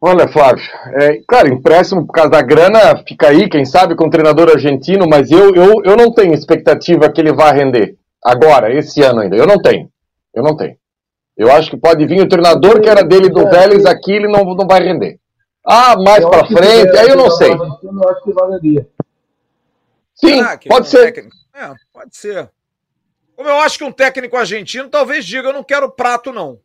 Olha, 0.00 0.26
Flávio, 0.26 0.64
é, 1.00 1.20
claro, 1.24 1.52
empréstimo 1.54 2.04
por 2.04 2.12
causa 2.12 2.30
da 2.30 2.42
grana 2.42 2.96
fica 3.06 3.28
aí, 3.28 3.48
quem 3.48 3.64
sabe, 3.64 3.94
com 3.94 4.08
o 4.08 4.10
treinador 4.10 4.50
argentino, 4.50 5.06
mas 5.08 5.30
eu, 5.30 5.54
eu, 5.54 5.84
eu 5.84 5.96
não 5.96 6.12
tenho 6.12 6.34
expectativa 6.34 7.12
que 7.12 7.20
ele 7.20 7.32
vá 7.32 7.52
render 7.52 7.96
agora, 8.24 8.74
esse 8.74 9.00
ano 9.02 9.20
ainda. 9.20 9.36
Eu 9.36 9.46
não 9.46 9.62
tenho. 9.62 9.88
Eu 10.34 10.42
não 10.42 10.56
tenho. 10.56 10.76
Eu 11.36 11.52
acho 11.52 11.70
que 11.70 11.76
pode 11.76 12.04
vir 12.06 12.20
o 12.20 12.28
treinador 12.28 12.80
que 12.80 12.88
era 12.88 13.04
dele 13.04 13.28
do 13.28 13.48
Vélez 13.48 13.86
aqui, 13.86 14.10
ele 14.10 14.26
não, 14.26 14.42
não 14.42 14.66
vai 14.66 14.82
render. 14.82 15.20
Ah, 15.68 15.96
mais 15.96 16.24
para 16.24 16.46
frente, 16.46 16.96
aí 16.96 17.08
eu 17.08 17.16
não 17.16 17.30
sei. 17.30 17.52
Eu 17.52 18.08
acho 18.08 18.24
que 18.24 18.32
valeria. 18.32 18.88
Sim, 20.14 20.42
pode 20.68 20.88
ser. 20.88 21.28
É, 21.54 21.74
pode 21.92 22.16
ser. 22.16 22.50
Como 23.36 23.48
eu 23.48 23.56
acho 23.56 23.78
que 23.78 23.84
um 23.84 23.92
técnico 23.92 24.36
argentino 24.36 24.88
talvez 24.88 25.24
diga, 25.24 25.48
eu 25.48 25.52
não 25.52 25.62
quero 25.62 25.90
prato, 25.90 26.32
não. 26.32 26.60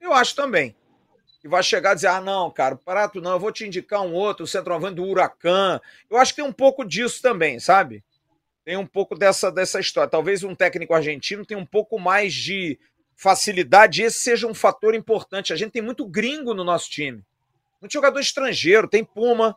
Eu 0.00 0.12
acho 0.12 0.36
também 0.36 0.76
e 1.46 1.48
vai 1.48 1.62
chegar 1.62 1.92
e 1.92 1.94
dizer: 1.94 2.08
ah, 2.08 2.20
não, 2.20 2.50
cara, 2.50 2.76
Prato 2.76 3.20
não, 3.20 3.32
eu 3.32 3.38
vou 3.38 3.52
te 3.52 3.64
indicar 3.64 4.02
um 4.02 4.12
outro, 4.12 4.44
o 4.44 4.48
centroavante 4.48 4.96
do 4.96 5.04
Huracan. 5.04 5.80
Eu 6.10 6.18
acho 6.18 6.34
que 6.34 6.42
tem 6.42 6.48
um 6.48 6.52
pouco 6.52 6.84
disso 6.84 7.22
também, 7.22 7.60
sabe? 7.60 8.04
Tem 8.64 8.76
um 8.76 8.86
pouco 8.86 9.16
dessa, 9.16 9.50
dessa 9.50 9.78
história. 9.78 10.10
Talvez 10.10 10.42
um 10.42 10.56
técnico 10.56 10.92
argentino 10.92 11.46
tenha 11.46 11.58
um 11.58 11.64
pouco 11.64 12.00
mais 12.00 12.34
de 12.34 12.78
facilidade, 13.14 14.02
e 14.02 14.04
esse 14.04 14.18
seja 14.18 14.46
um 14.46 14.54
fator 14.54 14.92
importante. 14.94 15.52
A 15.52 15.56
gente 15.56 15.70
tem 15.70 15.82
muito 15.82 16.04
gringo 16.04 16.52
no 16.52 16.64
nosso 16.64 16.90
time. 16.90 17.24
Muito 17.80 17.92
jogador 17.92 18.20
estrangeiro, 18.20 18.88
tem 18.88 19.04
Puma, 19.04 19.56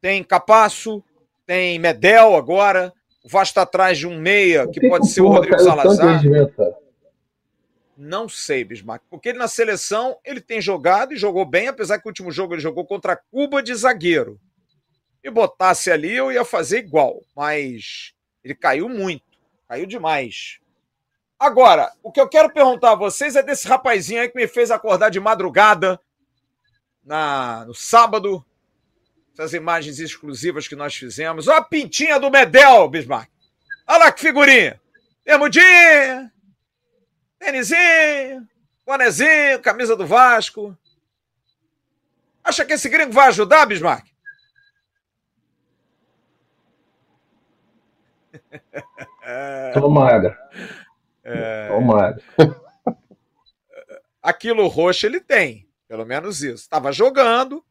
tem 0.00 0.22
Capasso, 0.22 1.02
tem 1.46 1.78
Medel 1.78 2.36
agora. 2.36 2.92
O 3.24 3.28
Vasco 3.28 3.50
está 3.50 3.62
atrás 3.62 3.98
de 3.98 4.06
um 4.06 4.18
meia, 4.20 4.68
que 4.68 4.88
pode 4.88 5.08
ser 5.08 5.20
o 5.20 5.28
Rodrigo 5.28 5.58
Salazar. 5.58 6.22
Não 7.96 8.28
sei, 8.28 8.62
Bismarck. 8.62 9.02
Porque 9.08 9.30
ele 9.30 9.38
na 9.38 9.48
seleção 9.48 10.18
ele 10.24 10.40
tem 10.40 10.60
jogado 10.60 11.14
e 11.14 11.16
jogou 11.16 11.46
bem, 11.46 11.68
apesar 11.68 11.98
que 11.98 12.06
o 12.06 12.10
último 12.10 12.30
jogo 12.30 12.54
ele 12.54 12.60
jogou 12.60 12.84
contra 12.84 13.16
Cuba 13.16 13.62
de 13.62 13.74
zagueiro. 13.74 14.38
E 15.24 15.30
botasse 15.30 15.90
ali, 15.90 16.14
eu 16.14 16.30
ia 16.30 16.44
fazer 16.44 16.78
igual. 16.78 17.22
Mas 17.34 18.12
ele 18.44 18.54
caiu 18.54 18.88
muito. 18.88 19.24
Caiu 19.66 19.86
demais. 19.86 20.58
Agora, 21.38 21.92
o 22.02 22.12
que 22.12 22.20
eu 22.20 22.28
quero 22.28 22.52
perguntar 22.52 22.92
a 22.92 22.96
vocês 22.96 23.34
é 23.34 23.42
desse 23.42 23.66
rapazinho 23.66 24.20
aí 24.20 24.28
que 24.28 24.36
me 24.36 24.46
fez 24.46 24.70
acordar 24.70 25.10
de 25.10 25.18
madrugada 25.18 26.00
na, 27.06 27.64
no 27.64 27.74
sábado. 27.74 28.44
Essas 29.32 29.54
imagens 29.54 29.98
exclusivas 29.98 30.66
que 30.66 30.74
nós 30.74 30.94
fizemos. 30.94 31.46
Olha 31.46 31.58
a 31.58 31.64
pintinha 31.64 32.18
do 32.18 32.30
Medel, 32.30 32.88
Bismarck. 32.88 33.30
Olha 33.86 33.98
lá 33.98 34.12
que 34.12 34.20
figurinha. 34.20 34.80
Bermudinha, 35.24 36.32
Tênisinho, 37.38 38.48
bonezinho, 38.84 39.60
camisa 39.60 39.94
do 39.94 40.06
Vasco. 40.06 40.76
Acha 42.42 42.64
que 42.64 42.72
esse 42.72 42.88
gringo 42.88 43.12
vai 43.12 43.28
ajudar, 43.28 43.66
Bismarck? 43.66 44.06
Tomara. 49.74 50.38
É... 51.22 51.68
Tomara. 51.68 52.22
Aquilo 54.22 54.66
roxo 54.66 55.06
ele 55.06 55.20
tem, 55.20 55.68
pelo 55.88 56.04
menos 56.04 56.42
isso. 56.42 56.64
Estava 56.64 56.92
jogando, 56.92 57.62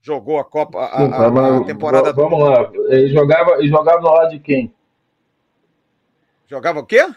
jogou 0.00 0.38
a 0.38 0.44
Copa, 0.44 0.78
a, 0.78 1.02
a, 1.02 1.58
a 1.58 1.64
temporada. 1.64 2.12
Vamos 2.12 2.40
lá, 2.40 2.70
ele 2.88 3.08
jogava, 3.08 3.52
ele 3.58 3.68
jogava 3.68 4.00
no 4.00 4.10
lado 4.10 4.30
de 4.30 4.38
quem? 4.40 4.74
Jogava 6.46 6.80
o 6.80 6.86
quê? 6.86 7.08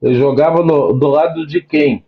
Ele 0.00 0.14
jogava 0.14 0.62
no, 0.62 0.92
do 0.92 1.08
lado 1.08 1.46
de 1.46 1.60
quem? 1.60 2.04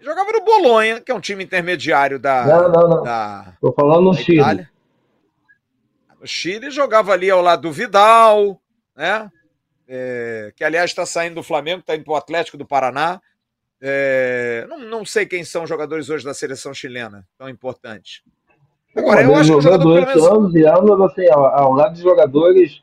Jogava 0.00 0.30
no 0.32 0.44
Bolonha, 0.44 1.00
que 1.00 1.10
é 1.10 1.14
um 1.14 1.20
time 1.20 1.44
intermediário 1.44 2.18
da. 2.18 2.46
Não, 2.46 2.68
não, 2.70 2.88
não. 2.88 3.02
Da, 3.02 3.52
Tô 3.60 3.72
falando 3.72 4.04
no 4.04 4.14
Chile. 4.14 4.38
Itália. 4.38 4.70
No 6.20 6.26
Chile 6.26 6.70
jogava 6.70 7.12
ali 7.12 7.30
ao 7.30 7.42
lado 7.42 7.62
do 7.62 7.72
Vidal, 7.72 8.60
né? 8.96 9.30
É, 9.86 10.52
que 10.54 10.64
aliás 10.64 10.90
está 10.90 11.06
saindo 11.06 11.36
do 11.36 11.42
Flamengo, 11.42 11.80
está 11.80 11.94
indo 11.94 12.04
para 12.04 12.12
o 12.12 12.16
Atlético 12.16 12.56
do 12.56 12.66
Paraná. 12.66 13.20
É, 13.80 14.66
não, 14.68 14.78
não 14.80 15.04
sei 15.04 15.24
quem 15.24 15.44
são 15.44 15.62
os 15.62 15.68
jogadores 15.68 16.10
hoje 16.10 16.24
da 16.24 16.34
seleção 16.34 16.74
chilena, 16.74 17.24
tão 17.38 17.48
importantes. 17.48 18.22
Agora, 18.96 19.22
eu 19.22 19.34
acho 19.34 19.52
que 19.52 19.56
o 19.56 19.60
jogador 19.60 20.06
pelo 20.06 20.22
menos... 20.22 20.26
anos 20.26 20.54
e 20.54 20.64
anos 20.66 21.00
assim, 21.02 21.28
ao, 21.30 21.46
ao 21.46 21.72
lado 21.72 21.94
de 21.94 22.02
jogadores 22.02 22.82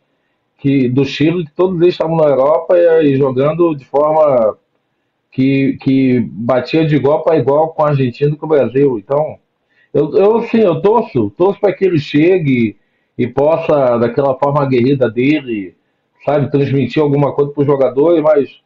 que 0.57 0.88
do 0.88 1.03
Chile, 1.03 1.45
que 1.45 1.51
todos 1.51 1.80
eles 1.81 1.93
estavam 1.93 2.15
na 2.15 2.26
Europa 2.26 2.77
e, 2.77 3.13
e 3.13 3.17
jogando 3.17 3.76
de 3.76 3.84
forma 3.85 4.57
que, 5.31 5.77
que 5.81 6.22
batia 6.31 6.85
de 6.85 6.95
igual 6.95 7.23
para 7.23 7.38
igual 7.38 7.73
com 7.73 7.84
a 7.84 7.89
Argentina 7.89 8.31
e 8.31 8.38
com 8.38 8.45
o 8.45 8.49
Brasil. 8.49 8.97
Então, 8.97 9.38
eu, 9.93 10.15
eu 10.15 10.41
sim, 10.43 10.59
eu 10.59 10.81
torço, 10.81 11.30
torço 11.31 11.59
para 11.59 11.73
que 11.73 11.84
ele 11.84 11.99
chegue 11.99 12.77
e 13.17 13.27
possa, 13.27 13.97
daquela 13.97 14.38
forma 14.38 14.61
aguerrida 14.61 15.09
dele, 15.09 15.76
sabe, 16.23 16.49
transmitir 16.49 17.01
alguma 17.03 17.34
coisa 17.34 17.51
para 17.51 17.61
os 17.61 17.67
jogadores, 17.67 18.22
mas 18.22 18.61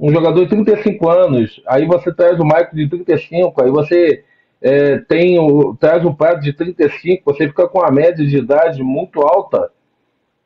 um 0.00 0.12
jogador 0.12 0.42
de 0.42 0.48
35 0.48 1.08
anos, 1.08 1.62
aí 1.66 1.86
você 1.86 2.12
traz 2.12 2.38
o 2.38 2.44
Michael 2.44 2.70
de 2.72 2.88
35, 2.88 3.62
aí 3.62 3.70
você 3.70 4.24
é, 4.60 4.98
tem 4.98 5.38
o, 5.38 5.76
traz 5.76 6.04
o 6.04 6.14
Prato 6.14 6.40
de 6.40 6.52
35, 6.52 7.22
você 7.24 7.48
fica 7.48 7.68
com 7.68 7.82
a 7.82 7.90
média 7.90 8.24
de 8.24 8.36
idade 8.36 8.82
muito 8.82 9.20
alta 9.20 9.70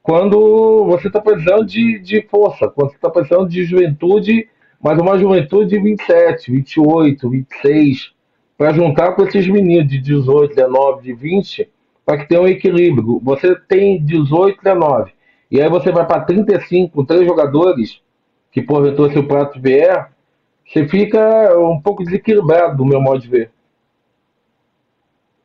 quando 0.02 0.84
você 0.86 1.06
está 1.06 1.20
precisando 1.20 1.64
de, 1.64 2.00
de 2.00 2.22
força, 2.22 2.68
quando 2.68 2.90
você 2.90 2.96
está 2.96 3.08
precisando 3.08 3.48
de 3.48 3.64
juventude, 3.64 4.48
mas 4.82 4.98
uma 4.98 5.16
juventude 5.16 5.70
de 5.70 5.78
27, 5.78 6.50
28, 6.50 7.30
26, 7.30 8.12
para 8.58 8.72
juntar 8.72 9.12
com 9.12 9.22
esses 9.22 9.46
meninos 9.46 9.88
de 9.88 9.98
18, 9.98 10.56
19, 10.56 11.02
de 11.02 11.12
20, 11.14 11.70
para 12.04 12.18
que 12.18 12.28
tenha 12.28 12.42
um 12.42 12.48
equilíbrio. 12.48 13.20
Você 13.22 13.54
tem 13.68 14.04
18, 14.04 14.58
19, 14.60 15.12
e 15.50 15.60
aí 15.60 15.68
você 15.68 15.92
vai 15.92 16.04
para 16.04 16.24
35 16.24 16.92
com 16.92 17.04
três 17.04 17.24
jogadores, 17.24 18.00
que 18.52 18.62
porventura 18.62 19.12
se 19.12 19.18
o 19.18 19.26
prato 19.26 19.60
vier, 19.60 20.12
você 20.64 20.86
fica 20.86 21.58
um 21.58 21.80
pouco 21.80 22.04
desequilibrado, 22.04 22.76
do 22.76 22.84
meu 22.84 23.00
modo 23.00 23.20
de 23.20 23.28
ver. 23.28 23.50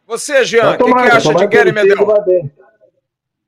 Você, 0.06 0.46
Jean, 0.46 0.74
o 0.74 0.78
que, 0.78 0.94
que, 0.94 1.00
acha 1.00 1.34
de 1.34 1.48
Gary 1.48 1.72
Medel? 1.72 1.98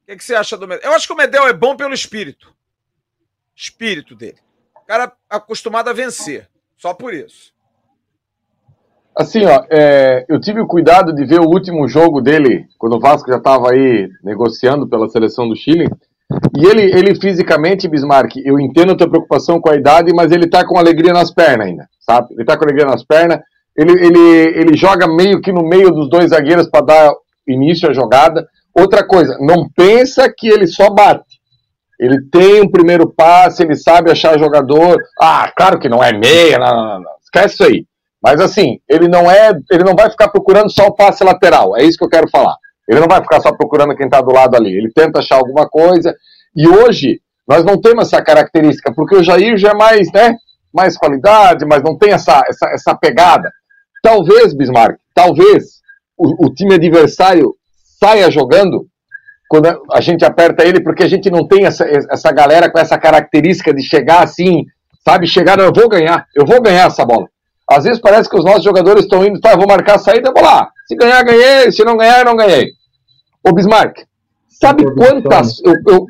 que, 0.09 0.17
que 0.17 0.23
você 0.23 0.33
acha 0.33 0.57
do 0.57 0.67
Medel? 0.67 0.89
Eu 0.89 0.95
acho 0.95 1.05
que 1.05 1.13
o 1.13 1.15
Medel 1.15 1.47
é 1.47 1.53
bom 1.53 1.75
pelo 1.75 1.93
espírito. 1.93 2.51
Espírito 3.55 4.15
dele. 4.15 4.37
O 4.75 4.85
cara 4.85 5.11
acostumado 5.29 5.89
a 5.89 5.93
vencer. 5.93 6.49
Só 6.77 6.93
por 6.93 7.13
isso. 7.13 7.53
Assim, 9.15 9.45
ó, 9.45 9.65
é, 9.69 10.25
eu 10.29 10.39
tive 10.39 10.61
o 10.61 10.67
cuidado 10.67 11.13
de 11.13 11.25
ver 11.25 11.41
o 11.41 11.49
último 11.49 11.87
jogo 11.87 12.21
dele, 12.21 12.67
quando 12.77 12.95
o 12.95 12.99
Vasco 12.99 13.29
já 13.29 13.37
estava 13.37 13.71
aí 13.71 14.09
negociando 14.23 14.87
pela 14.87 15.09
seleção 15.09 15.47
do 15.47 15.55
Chile. 15.55 15.89
E 16.57 16.65
ele, 16.65 16.83
ele 16.83 17.15
fisicamente, 17.15 17.87
Bismarck, 17.87 18.35
eu 18.45 18.59
entendo 18.59 18.91
a 18.91 18.95
tua 18.95 19.09
preocupação 19.09 19.59
com 19.59 19.71
a 19.71 19.75
idade, 19.75 20.13
mas 20.13 20.31
ele 20.31 20.47
tá 20.47 20.65
com 20.65 20.77
alegria 20.77 21.11
nas 21.11 21.33
pernas 21.33 21.67
ainda, 21.67 21.87
sabe? 21.99 22.27
Ele 22.35 22.45
tá 22.45 22.55
com 22.55 22.65
alegria 22.65 22.85
nas 22.85 23.03
pernas. 23.03 23.39
Ele, 23.75 23.91
ele, 23.93 24.59
ele 24.59 24.77
joga 24.77 25.07
meio 25.07 25.41
que 25.41 25.51
no 25.51 25.63
meio 25.63 25.89
dos 25.91 26.09
dois 26.09 26.29
zagueiros 26.29 26.69
para 26.69 26.85
dar 26.85 27.13
início 27.47 27.89
à 27.89 27.93
jogada. 27.93 28.47
Outra 28.75 29.05
coisa, 29.05 29.37
não 29.39 29.67
pensa 29.75 30.31
que 30.35 30.47
ele 30.47 30.67
só 30.67 30.91
bate. 30.91 31.39
Ele 31.99 32.21
tem 32.31 32.61
um 32.61 32.69
primeiro 32.69 33.11
passe, 33.11 33.63
ele 33.63 33.75
sabe 33.75 34.11
achar 34.11 34.39
jogador. 34.39 34.97
Ah, 35.19 35.51
claro 35.55 35.79
que 35.79 35.89
não 35.89 36.03
é 36.03 36.13
meia, 36.13 36.57
não, 36.57 36.75
não, 36.75 36.99
não. 37.01 37.11
esquece 37.21 37.55
isso 37.55 37.63
aí. 37.63 37.85
Mas 38.21 38.39
assim, 38.39 38.79
ele 38.87 39.07
não 39.07 39.29
é, 39.29 39.51
ele 39.71 39.83
não 39.83 39.95
vai 39.95 40.09
ficar 40.09 40.29
procurando 40.29 40.71
só 40.71 40.87
o 40.87 40.95
passe 40.95 41.23
lateral. 41.23 41.75
É 41.75 41.83
isso 41.83 41.97
que 41.97 42.05
eu 42.05 42.09
quero 42.09 42.29
falar. 42.29 42.55
Ele 42.89 42.99
não 42.99 43.07
vai 43.07 43.21
ficar 43.21 43.39
só 43.39 43.51
procurando 43.51 43.95
quem 43.95 44.07
está 44.07 44.19
do 44.19 44.33
lado 44.33 44.55
ali. 44.55 44.75
Ele 44.75 44.91
tenta 44.91 45.19
achar 45.19 45.35
alguma 45.35 45.69
coisa. 45.69 46.15
E 46.55 46.67
hoje 46.67 47.21
nós 47.47 47.63
não 47.63 47.79
temos 47.79 48.07
essa 48.07 48.21
característica, 48.21 48.91
porque 48.91 49.15
o 49.15 49.23
Jair 49.23 49.57
já 49.57 49.69
é 49.69 49.73
mais, 49.75 50.11
né, 50.11 50.35
mais 50.73 50.97
qualidade, 50.97 51.65
mas 51.65 51.83
não 51.83 51.95
tem 51.95 52.11
essa, 52.11 52.43
essa, 52.47 52.67
essa 52.73 52.95
pegada. 52.95 53.51
Talvez, 54.01 54.55
Bismarck, 54.55 54.97
talvez 55.13 55.79
o, 56.17 56.47
o 56.47 56.53
time 56.53 56.75
adversário 56.75 57.55
saia 57.99 58.31
jogando 58.31 58.87
quando 59.47 59.67
a 59.91 60.01
gente 60.01 60.25
aperta 60.25 60.63
ele, 60.63 60.81
porque 60.81 61.03
a 61.03 61.07
gente 61.07 61.29
não 61.29 61.47
tem 61.47 61.65
essa, 61.65 61.85
essa 62.11 62.31
galera 62.31 62.71
com 62.71 62.79
essa 62.79 62.97
característica 62.97 63.73
de 63.73 63.83
chegar 63.83 64.23
assim, 64.23 64.65
sabe? 65.03 65.27
Chegar, 65.27 65.57
não, 65.57 65.65
eu 65.65 65.73
vou 65.73 65.89
ganhar, 65.89 66.25
eu 66.35 66.45
vou 66.45 66.61
ganhar 66.61 66.87
essa 66.87 67.05
bola. 67.05 67.27
Às 67.69 67.83
vezes 67.83 67.99
parece 67.99 68.27
que 68.27 68.37
os 68.37 68.45
nossos 68.45 68.63
jogadores 68.63 69.03
estão 69.03 69.23
indo, 69.23 69.39
tá, 69.39 69.51
eu 69.51 69.57
vou 69.57 69.67
marcar 69.67 69.95
a 69.95 69.99
saída, 69.99 70.31
vou 70.31 70.43
lá. 70.43 70.69
Se 70.87 70.95
ganhar, 70.95 71.23
ganhei, 71.23 71.71
se 71.71 71.83
não 71.83 71.97
ganhar, 71.97 72.25
não 72.25 72.35
ganhei. 72.35 72.78
Ô 73.45 73.53
Bismarck, 73.53 74.05
sabe 74.47 74.83
quantas. 74.93 75.61
Eu, 75.63 75.73
eu, 75.87 76.05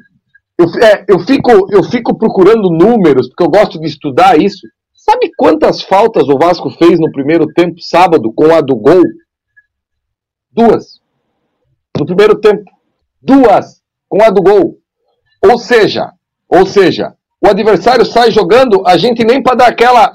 eu, 0.57 0.83
é, 0.83 1.05
eu, 1.07 1.19
fico, 1.19 1.51
eu 1.71 1.83
fico 1.83 2.17
procurando 2.17 2.69
números, 2.69 3.27
porque 3.27 3.43
eu 3.43 3.49
gosto 3.49 3.79
de 3.79 3.87
estudar 3.87 4.39
isso. 4.39 4.67
Sabe 4.93 5.31
quantas 5.37 5.81
faltas 5.81 6.27
o 6.27 6.37
Vasco 6.37 6.69
fez 6.71 6.99
no 6.99 7.11
primeiro 7.11 7.47
tempo, 7.47 7.81
sábado, 7.81 8.31
com 8.33 8.53
a 8.53 8.61
do 8.61 8.75
gol? 8.75 9.03
Duas. 10.51 10.99
No 11.97 12.05
primeiro 12.05 12.39
tempo 12.39 12.69
duas 13.21 13.81
com 14.07 14.23
a 14.23 14.29
do 14.29 14.41
gol. 14.41 14.77
Ou 15.43 15.57
seja, 15.57 16.11
ou 16.47 16.65
seja, 16.65 17.13
o 17.41 17.47
adversário 17.47 18.05
sai 18.05 18.31
jogando, 18.31 18.83
a 18.85 18.97
gente 18.97 19.23
nem 19.23 19.41
para 19.41 19.55
dar 19.55 19.67
aquela, 19.67 20.13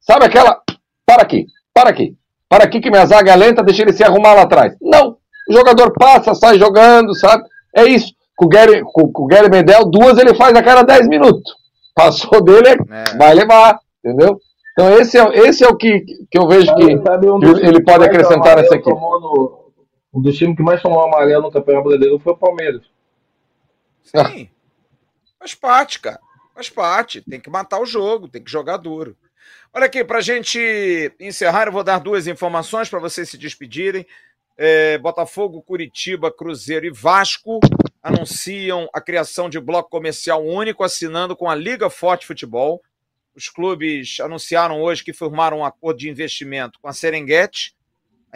sabe 0.00 0.26
aquela, 0.26 0.60
para 1.04 1.22
aqui, 1.22 1.46
para 1.72 1.90
aqui, 1.90 2.16
para 2.48 2.64
aqui 2.64 2.80
que 2.80 2.90
minha 2.90 3.06
zaga 3.06 3.32
é 3.32 3.36
lenta, 3.36 3.62
deixa 3.62 3.82
ele 3.82 3.92
se 3.92 4.04
arrumar 4.04 4.34
lá 4.34 4.42
atrás. 4.42 4.76
Não, 4.80 5.16
o 5.48 5.52
jogador 5.52 5.92
passa, 5.92 6.34
sai 6.34 6.58
jogando, 6.58 7.14
sabe? 7.14 7.44
É 7.74 7.84
isso. 7.84 8.12
Com 8.36 8.46
o 8.46 8.48
Gary, 8.48 8.82
com, 8.82 9.10
com 9.12 9.24
o 9.24 9.26
Gary 9.26 9.48
Medel, 9.48 9.84
duas 9.84 10.18
ele 10.18 10.34
faz 10.34 10.54
a 10.54 10.62
cada 10.62 10.82
10 10.82 11.08
minutos. 11.08 11.54
Passou 11.94 12.42
dele, 12.42 12.68
é. 12.68 13.16
vai 13.16 13.34
levar, 13.34 13.80
entendeu? 14.04 14.38
Então 14.72 14.92
esse 14.98 15.18
é, 15.18 15.24
esse 15.38 15.64
é 15.64 15.68
o 15.68 15.76
que, 15.76 16.00
que 16.30 16.38
eu 16.38 16.46
vejo 16.46 16.74
que, 16.74 16.84
que 16.84 17.66
ele 17.66 17.82
pode 17.82 18.04
acrescentar 18.04 18.56
nessa 18.56 18.74
equipe. 18.74 18.90
No, 18.90 19.72
um 20.12 20.20
dos 20.20 20.36
times 20.36 20.56
que 20.56 20.62
mais 20.62 20.82
tomou 20.82 21.02
amarelo 21.02 21.44
no 21.44 21.50
Campeonato 21.50 21.88
Brasileiro 21.88 22.18
foi 22.18 22.34
o 22.34 22.36
Palmeiras. 22.36 22.82
Sim. 24.02 24.50
Faz 25.38 25.54
parte, 25.54 26.00
cara. 26.00 26.20
Faz 26.54 26.68
parte. 26.68 27.22
Tem 27.22 27.40
que 27.40 27.50
matar 27.50 27.80
o 27.80 27.86
jogo, 27.86 28.28
tem 28.28 28.42
que 28.42 28.50
jogar 28.50 28.76
duro. 28.76 29.16
Olha 29.72 29.86
aqui, 29.86 30.02
para 30.04 30.18
a 30.18 30.22
gente 30.22 31.12
encerrar, 31.20 31.66
eu 31.66 31.72
vou 31.72 31.84
dar 31.84 31.98
duas 31.98 32.26
informações 32.26 32.88
para 32.88 32.98
vocês 32.98 33.28
se 33.28 33.36
despedirem. 33.36 34.06
É, 34.56 34.96
Botafogo, 34.98 35.62
Curitiba, 35.62 36.32
Cruzeiro 36.32 36.86
e 36.86 36.90
Vasco 36.90 37.60
anunciam 38.02 38.88
a 38.92 39.00
criação 39.00 39.50
de 39.50 39.60
bloco 39.60 39.90
comercial 39.90 40.44
único, 40.44 40.84
assinando 40.84 41.36
com 41.36 41.50
a 41.50 41.54
Liga 41.54 41.90
Forte 41.90 42.26
Futebol. 42.26 42.80
Os 43.34 43.48
clubes 43.48 44.18
anunciaram 44.20 44.80
hoje 44.80 45.04
que 45.04 45.12
firmaram 45.12 45.58
um 45.58 45.64
acordo 45.64 45.98
de 45.98 46.08
investimento 46.08 46.78
com 46.80 46.88
a 46.88 46.92
Serengeti 46.92 47.76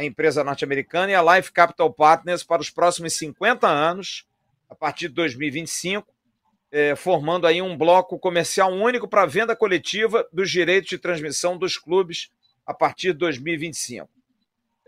a 0.01 0.05
empresa 0.05 0.43
norte-americana, 0.43 1.13
e 1.13 1.15
a 1.15 1.37
Life 1.37 1.53
Capital 1.53 1.93
Partners 1.93 2.43
para 2.43 2.63
os 2.63 2.71
próximos 2.71 3.15
50 3.15 3.69
anos, 3.69 4.27
a 4.69 4.75
partir 4.75 5.09
de 5.09 5.15
2025, 5.15 6.07
é, 6.73 6.97
formando 6.97 7.47
aí 7.47 7.61
um 7.61 7.77
bloco 7.77 8.19
comercial 8.19 8.73
único 8.73 9.07
para 9.07 9.27
venda 9.27 9.55
coletiva 9.55 10.27
dos 10.33 10.51
direitos 10.51 10.89
de 10.89 10.99
transmissão 10.99 11.59
dos 11.59 11.77
clubes 11.77 12.31
a 12.65 12.73
partir 12.73 13.09
de 13.13 13.19
2025. 13.19 14.09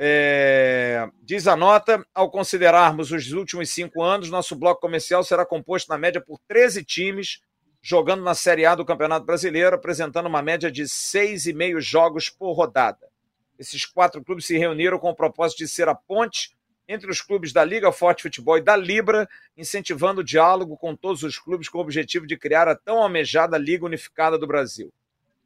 É, 0.04 1.08
diz 1.22 1.46
a 1.46 1.54
nota, 1.54 2.04
ao 2.12 2.28
considerarmos 2.28 3.12
os 3.12 3.30
últimos 3.30 3.70
cinco 3.70 4.02
anos, 4.02 4.30
nosso 4.30 4.56
bloco 4.56 4.80
comercial 4.80 5.22
será 5.22 5.46
composto 5.46 5.88
na 5.90 5.96
média 5.96 6.20
por 6.20 6.40
13 6.48 6.84
times 6.84 7.40
jogando 7.80 8.22
na 8.22 8.34
Série 8.34 8.64
A 8.64 8.74
do 8.74 8.84
Campeonato 8.84 9.26
Brasileiro, 9.26 9.74
apresentando 9.74 10.26
uma 10.26 10.40
média 10.40 10.70
de 10.70 10.84
6,5 10.84 11.80
jogos 11.80 12.30
por 12.30 12.52
rodada. 12.52 13.08
Esses 13.58 13.84
quatro 13.84 14.24
clubes 14.24 14.46
se 14.46 14.56
reuniram 14.56 14.98
com 14.98 15.10
o 15.10 15.14
propósito 15.14 15.58
de 15.58 15.68
ser 15.68 15.88
a 15.88 15.94
ponte 15.94 16.56
entre 16.88 17.10
os 17.10 17.20
clubes 17.20 17.52
da 17.52 17.64
Liga 17.64 17.90
Forte 17.92 18.22
Futebol 18.22 18.58
e 18.58 18.62
da 18.62 18.76
Libra, 18.76 19.28
incentivando 19.56 20.20
o 20.20 20.24
diálogo 20.24 20.76
com 20.76 20.96
todos 20.96 21.22
os 21.22 21.38
clubes 21.38 21.68
com 21.68 21.78
o 21.78 21.80
objetivo 21.80 22.26
de 22.26 22.36
criar 22.36 22.68
a 22.68 22.76
tão 22.76 22.98
almejada 22.98 23.58
Liga 23.58 23.84
Unificada 23.84 24.38
do 24.38 24.46
Brasil. 24.46 24.92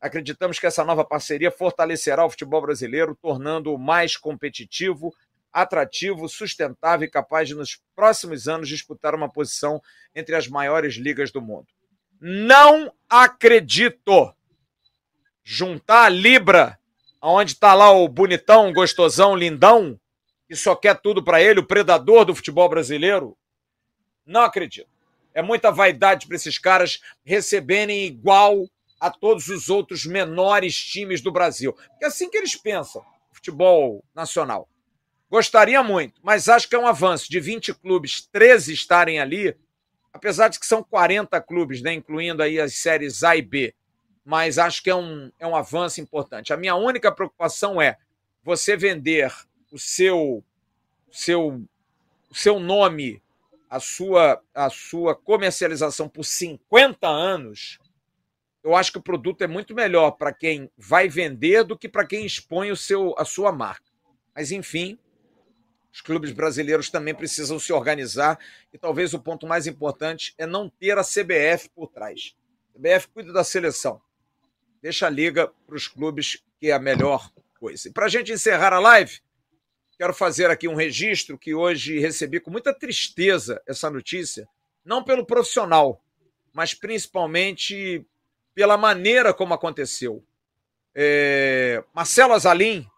Acreditamos 0.01 0.59
que 0.59 0.67
essa 0.67 0.85
nova 0.85 1.05
parceria 1.05 1.51
fortalecerá 1.51 2.25
o 2.25 2.31
futebol 2.31 2.61
brasileiro, 2.61 3.17
tornando-o 3.21 3.79
mais 3.79 4.17
competitivo, 4.17 5.15
atrativo, 5.53 6.29
sustentável 6.29 7.07
e 7.07 7.11
capaz 7.11 7.49
de, 7.49 7.55
nos 7.55 7.81
próximos 7.95 8.47
anos, 8.47 8.69
disputar 8.69 9.15
uma 9.15 9.31
posição 9.31 9.81
entre 10.15 10.35
as 10.35 10.47
maiores 10.47 10.95
ligas 10.95 11.33
do 11.33 11.41
mundo. 11.41 11.67
Não 12.21 12.93
acredito! 13.09 14.35
Juntar 15.43 16.05
a 16.05 16.09
Libra 16.09 16.79
onde 17.23 17.53
está 17.53 17.75
lá 17.75 17.91
o 17.91 18.09
bonitão, 18.09 18.73
gostosão, 18.73 19.35
lindão, 19.35 19.99
que 20.49 20.55
só 20.55 20.77
quer 20.77 21.01
tudo 21.01 21.25
para 21.25 21.43
ele, 21.43 21.61
o 21.61 21.67
predador 21.67 22.25
do 22.25 22.35
futebol 22.35 22.69
brasileiro? 22.69 23.37
Não 24.25 24.43
acredito. 24.43 24.89
É 25.35 25.43
muita 25.43 25.71
vaidade 25.71 26.27
para 26.27 26.37
esses 26.37 26.59
caras 26.59 27.01
receberem 27.25 28.07
igual 28.07 28.69
a 29.01 29.11
todos 29.11 29.49
os 29.49 29.69
outros 29.69 30.07
menores 30.07 30.77
times 30.77 31.21
do 31.21 31.33
Brasil. 31.33 31.73
Porque 31.73 32.05
é 32.05 32.09
assim 32.09 32.31
que 32.31 32.37
eles 32.37 32.55
pensam, 32.55 33.05
futebol 33.33 34.05
nacional. 34.15 34.69
Gostaria 35.31 35.83
muito, 35.83 36.21
mas 36.23 36.49
acho 36.49 36.69
que 36.69 36.77
é 36.77 36.79
um 36.79 36.87
avanço 36.87 37.29
de 37.29 37.41
20 37.41 37.75
clubes, 37.75 38.27
13 38.31 38.73
estarem 38.73 39.19
ali, 39.19 39.57
apesar 40.13 40.49
de 40.49 40.59
que 40.59 40.67
são 40.67 40.83
40 40.83 41.41
clubes, 41.41 41.83
né, 41.83 41.93
incluindo 41.93 42.43
aí 42.43 42.61
as 42.61 42.75
séries 42.75 43.23
A 43.23 43.37
e 43.37 43.43
B 43.43 43.75
mas 44.27 44.59
acho 44.59 44.83
que 44.83 44.91
é 44.91 44.95
um, 44.95 45.31
é 45.39 45.47
um 45.47 45.55
avanço 45.55 46.01
importante. 46.01 46.53
A 46.53 46.57
minha 46.57 46.75
única 46.75 47.13
preocupação 47.13 47.81
é 47.81 47.97
você 48.43 48.77
vender 48.77 49.33
o 49.71 49.79
seu, 49.79 50.43
seu, 51.13 51.63
seu 52.33 52.59
nome, 52.59 53.23
a 53.71 53.79
sua, 53.79 54.43
a 54.53 54.69
sua 54.69 55.15
comercialização 55.15 56.09
por 56.09 56.25
50 56.25 57.07
anos. 57.07 57.79
Eu 58.67 58.75
acho 58.75 58.91
que 58.91 58.99
o 58.99 59.03
produto 59.03 59.43
é 59.43 59.47
muito 59.47 59.75
melhor 59.75 60.11
para 60.13 60.33
quem 60.33 60.71
vai 60.77 61.09
vender 61.09 61.63
do 61.63 61.79
que 61.79 61.89
para 61.89 62.07
quem 62.07 62.27
expõe 62.27 62.71
o 62.73 62.77
seu, 62.77 63.15
a 63.17 63.25
sua 63.25 63.53
marca. 63.53 63.91
Mas, 64.35 64.51
enfim, 64.51 64.99
os 65.93 66.01
clubes 66.01 66.33
brasileiros 66.33 66.91
também 66.91 67.15
precisam 67.15 67.61
se 67.61 67.73
organizar 67.73 68.39
e 68.73 68.77
talvez 68.77 69.15
o 69.15 69.21
ponto 69.21 69.47
mais 69.47 69.69
importante 69.69 70.35
é 70.37 70.47
não 70.47 70.69
ter 70.69 70.99
a 70.99 71.05
CBF 71.05 71.71
por 71.75 71.87
trás. 71.87 72.35
A 72.75 72.79
CBF 72.79 73.09
cuida 73.09 73.33
da 73.33 73.45
seleção 73.45 74.03
deixa 74.83 75.07
a 75.07 75.11
liga 75.11 75.49
para 75.67 75.77
os 75.77 75.89
clubes, 75.89 76.43
que 76.61 76.71
é 76.71 76.73
a 76.73 76.79
melhor 76.79 77.31
coisa. 77.59 77.89
E 77.89 77.93
para 77.93 78.07
a 78.07 78.09
gente 78.09 78.33
encerrar 78.33 78.73
a 78.73 78.79
live, 78.79 79.21
quero 79.99 80.15
fazer 80.15 80.51
aqui 80.51 80.69
um 80.69 80.75
registro 80.75 81.39
que 81.39 81.55
hoje 81.55 81.99
recebi 81.99 82.39
com 82.39 82.51
muita 82.51 82.73
tristeza 82.73 83.61
essa 83.67 83.91
notícia, 83.91 84.49
não 84.85 85.03
pelo 85.03 85.27
profissional, 85.27 86.01
mas 86.53 86.73
principalmente 86.73 88.07
pela 88.57 88.79
maneira 88.79 89.35
como 89.35 89.53
aconteceu. 89.53 90.25
É... 90.95 91.85
Marcelo 91.95 92.33
Azalim, 92.33 92.89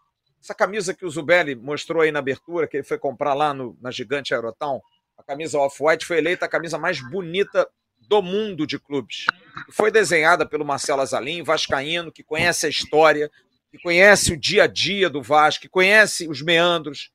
essa 0.41 0.55
camisa 0.55 0.93
que 0.93 1.05
o 1.05 1.09
Zubelli 1.09 1.53
mostrou 1.53 2.01
aí 2.01 2.13
na 2.13 2.19
abertura, 2.19 2.65
que 2.65 2.77
ele 2.77 2.85
foi 2.85 2.97
comprar 2.97 3.33
lá 3.33 3.53
no, 3.53 3.77
na 3.81 3.91
Gigante 3.91 4.33
Aerotown, 4.33 4.79
a 5.17 5.21
camisa 5.21 5.59
Off-White 5.59 6.05
foi 6.05 6.17
eleita 6.19 6.45
a 6.45 6.49
camisa 6.49 6.77
mais 6.77 7.01
bonita 7.01 7.67
do 7.99 8.21
mundo 8.21 8.65
de 8.65 8.79
clubes. 8.79 9.25
Foi 9.69 9.91
desenhada 9.91 10.47
pelo 10.47 10.63
Marcelo 10.63 11.01
Azalim, 11.01 11.43
vascaíno, 11.43 12.09
que 12.09 12.23
conhece 12.23 12.65
a 12.65 12.69
história, 12.69 13.29
que 13.69 13.77
conhece 13.79 14.31
o 14.31 14.37
dia 14.37 14.63
a 14.63 14.67
dia 14.67 15.09
do 15.09 15.21
Vasco, 15.21 15.63
que 15.63 15.69
conhece 15.69 16.25
os 16.29 16.41
meandros, 16.41 17.11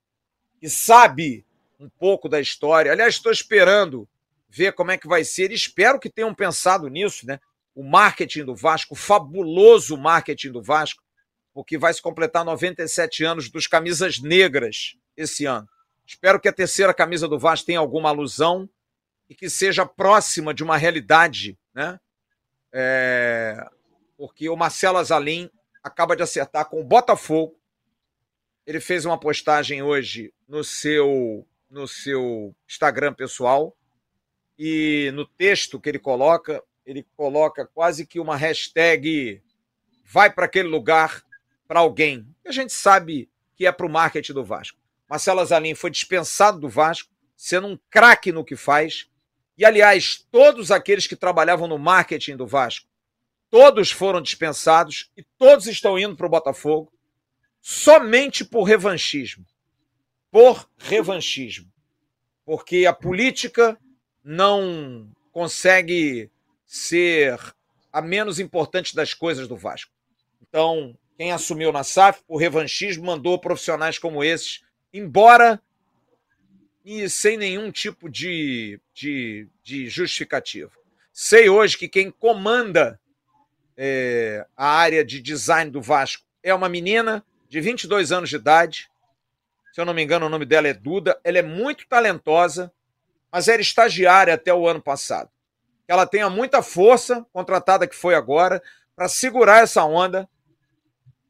que 0.61 0.69
sabe 0.69 1.47
um 1.81 1.89
pouco 1.89 2.29
da 2.29 2.43
história. 2.43 2.93
Aliás, 2.93 3.15
estou 3.15 3.33
esperando 3.33 4.07
ver 4.51 4.75
como 4.75 4.91
é 4.91 4.99
que 4.99 5.09
vai 5.09 5.25
ser. 5.25 5.51
Espero 5.51 5.99
que 5.99 6.11
tenham 6.11 6.35
pensado 6.35 6.89
nisso, 6.89 7.27
né? 7.27 7.41
O 7.75 7.83
marketing 7.83 8.45
do 8.45 8.55
Vasco, 8.55 8.95
o 8.95 8.97
fabuloso 8.97 9.97
marketing 9.97 10.53
do 10.53 10.63
Vasco, 10.63 11.03
porque 11.53 11.79
vai 11.79 11.93
se 11.93 12.03
completar 12.03 12.45
97 12.45 13.25
anos 13.25 13.49
dos 13.49 13.67
camisas 13.67 14.21
negras 14.21 14.97
esse 15.17 15.45
ano. 15.45 15.69
Espero 16.07 16.41
que 16.41 16.49
a 16.49 16.53
terceira 16.53 16.93
camisa 16.93 17.27
do 17.27 17.39
Vasco 17.39 17.67
tenha 17.67 17.79
alguma 17.79 18.11
alusão 18.11 18.69
e 19.29 19.35
que 19.35 19.49
seja 19.49 19.87
próxima 19.87 20.53
de 20.53 20.63
uma 20.63 20.77
realidade, 20.77 21.59
né? 21.73 21.99
É, 22.73 23.57
porque 24.17 24.49
o 24.49 24.57
Marcelo 24.57 24.99
Azalim 24.99 25.49
acaba 25.83 26.17
de 26.17 26.23
acertar 26.23 26.69
com 26.69 26.81
o 26.81 26.85
Botafogo. 26.85 27.59
Ele 28.67 28.81
fez 28.81 29.05
uma 29.05 29.19
postagem 29.19 29.83
hoje 29.83 30.33
no 30.49 30.65
seu 30.65 31.47
no 31.71 31.89
seu 31.89 32.55
Instagram 32.69 33.13
pessoal 33.15 33.77
e 34.57 35.11
no 35.13 35.27
texto 35.27 35.81
que 35.81 35.89
ele 35.89 35.99
coloca, 35.99 36.63
ele 36.85 37.07
coloca 37.17 37.67
quase 37.67 38.07
que 38.07 38.21
uma 38.21 38.37
hashtag 38.37 39.43
vai 40.05 40.31
para 40.31 40.45
aquele 40.45 40.69
lugar 40.69 41.25
para 41.67 41.81
alguém. 41.81 42.27
A 42.47 42.53
gente 42.53 42.73
sabe 42.73 43.29
que 43.57 43.67
é 43.67 43.73
para 43.73 43.87
o 43.87 43.91
marketing 43.91 44.33
do 44.33 44.45
Vasco. 44.45 44.79
Marcelo 45.09 45.41
Azalim 45.41 45.75
foi 45.75 45.91
dispensado 45.91 46.59
do 46.59 46.69
Vasco, 46.69 47.11
sendo 47.37 47.67
um 47.67 47.79
craque 47.91 48.33
no 48.33 48.45
que 48.45 48.57
faz, 48.57 49.09
e, 49.57 49.65
aliás, 49.65 50.27
todos 50.31 50.71
aqueles 50.71 51.07
que 51.07 51.15
trabalhavam 51.15 51.69
no 51.69 51.79
marketing 51.79 52.37
do 52.37 52.47
Vasco, 52.47 52.89
todos 53.49 53.91
foram 53.91 54.21
dispensados 54.21 55.13
e 55.17 55.23
todos 55.39 55.67
estão 55.69 55.99
indo 55.99 56.17
para 56.17 56.27
o 56.27 56.31
Botafogo 56.31 56.93
somente 57.61 58.45
por 58.45 58.65
revanchismo. 58.65 59.47
por 60.31 60.69
revanchismo. 60.77 61.73
Porque 62.45 62.87
a 62.87 62.93
política 62.93 63.79
não 64.23 65.09
consegue 65.31 66.29
ser 66.67 67.39
a 67.93 68.03
menos 68.03 68.41
importante 68.41 68.95
das 68.95 69.15
coisas 69.15 69.47
do 69.47 69.57
Vasco. 69.57 69.93
Então, 70.43 70.97
quem 71.17 71.33
assumiu 71.33 71.71
na 71.71 71.85
SAF, 71.85 72.23
o 72.27 72.37
revanchismo 72.37 73.05
mandou 73.05 73.39
profissionais 73.39 73.99
como 73.99 74.25
esses 74.25 74.63
embora 74.93 75.61
e 76.85 77.09
sem 77.09 77.37
nenhum 77.37 77.71
tipo 77.71 78.09
de, 78.09 78.81
de, 78.93 79.49
de 79.63 79.89
justificativa. 79.89 80.71
Sei 81.13 81.49
hoje 81.49 81.79
que 81.79 81.89
quem 81.89 82.11
comanda 82.11 83.01
é, 83.77 84.47
a 84.57 84.67
área 84.67 85.05
de 85.05 85.21
design 85.21 85.71
do 85.71 85.81
Vasco 85.81 86.25
é 86.43 86.55
uma 86.55 86.69
menina 86.69 87.25
de 87.49 87.61
22 87.61 88.13
anos 88.13 88.29
de 88.29 88.37
idade. 88.37 88.91
Se 89.73 89.81
eu 89.81 89.85
não 89.85 89.95
me 89.95 90.03
engano, 90.03 90.27
o 90.27 90.29
nome 90.29 90.45
dela 90.45 90.69
é 90.69 90.75
Duda. 90.75 91.19
Ela 91.25 91.39
é 91.39 91.43
muito 91.43 91.87
talentosa, 91.89 92.73
mas 93.33 93.49
era 93.49 93.63
estagiária 93.63 94.35
até 94.35 94.53
o 94.53 94.69
ano 94.69 94.83
passado. 94.83 95.31
Ela 95.87 96.07
tenha 96.07 96.31
muita 96.31 96.63
força, 96.63 97.25
contratada 97.33 97.87
que 97.87 97.97
foi 97.97 98.15
agora, 98.15 98.63
para 98.97 99.09
segurar 99.09 99.63
essa 99.63 99.85
onda, 99.85 100.29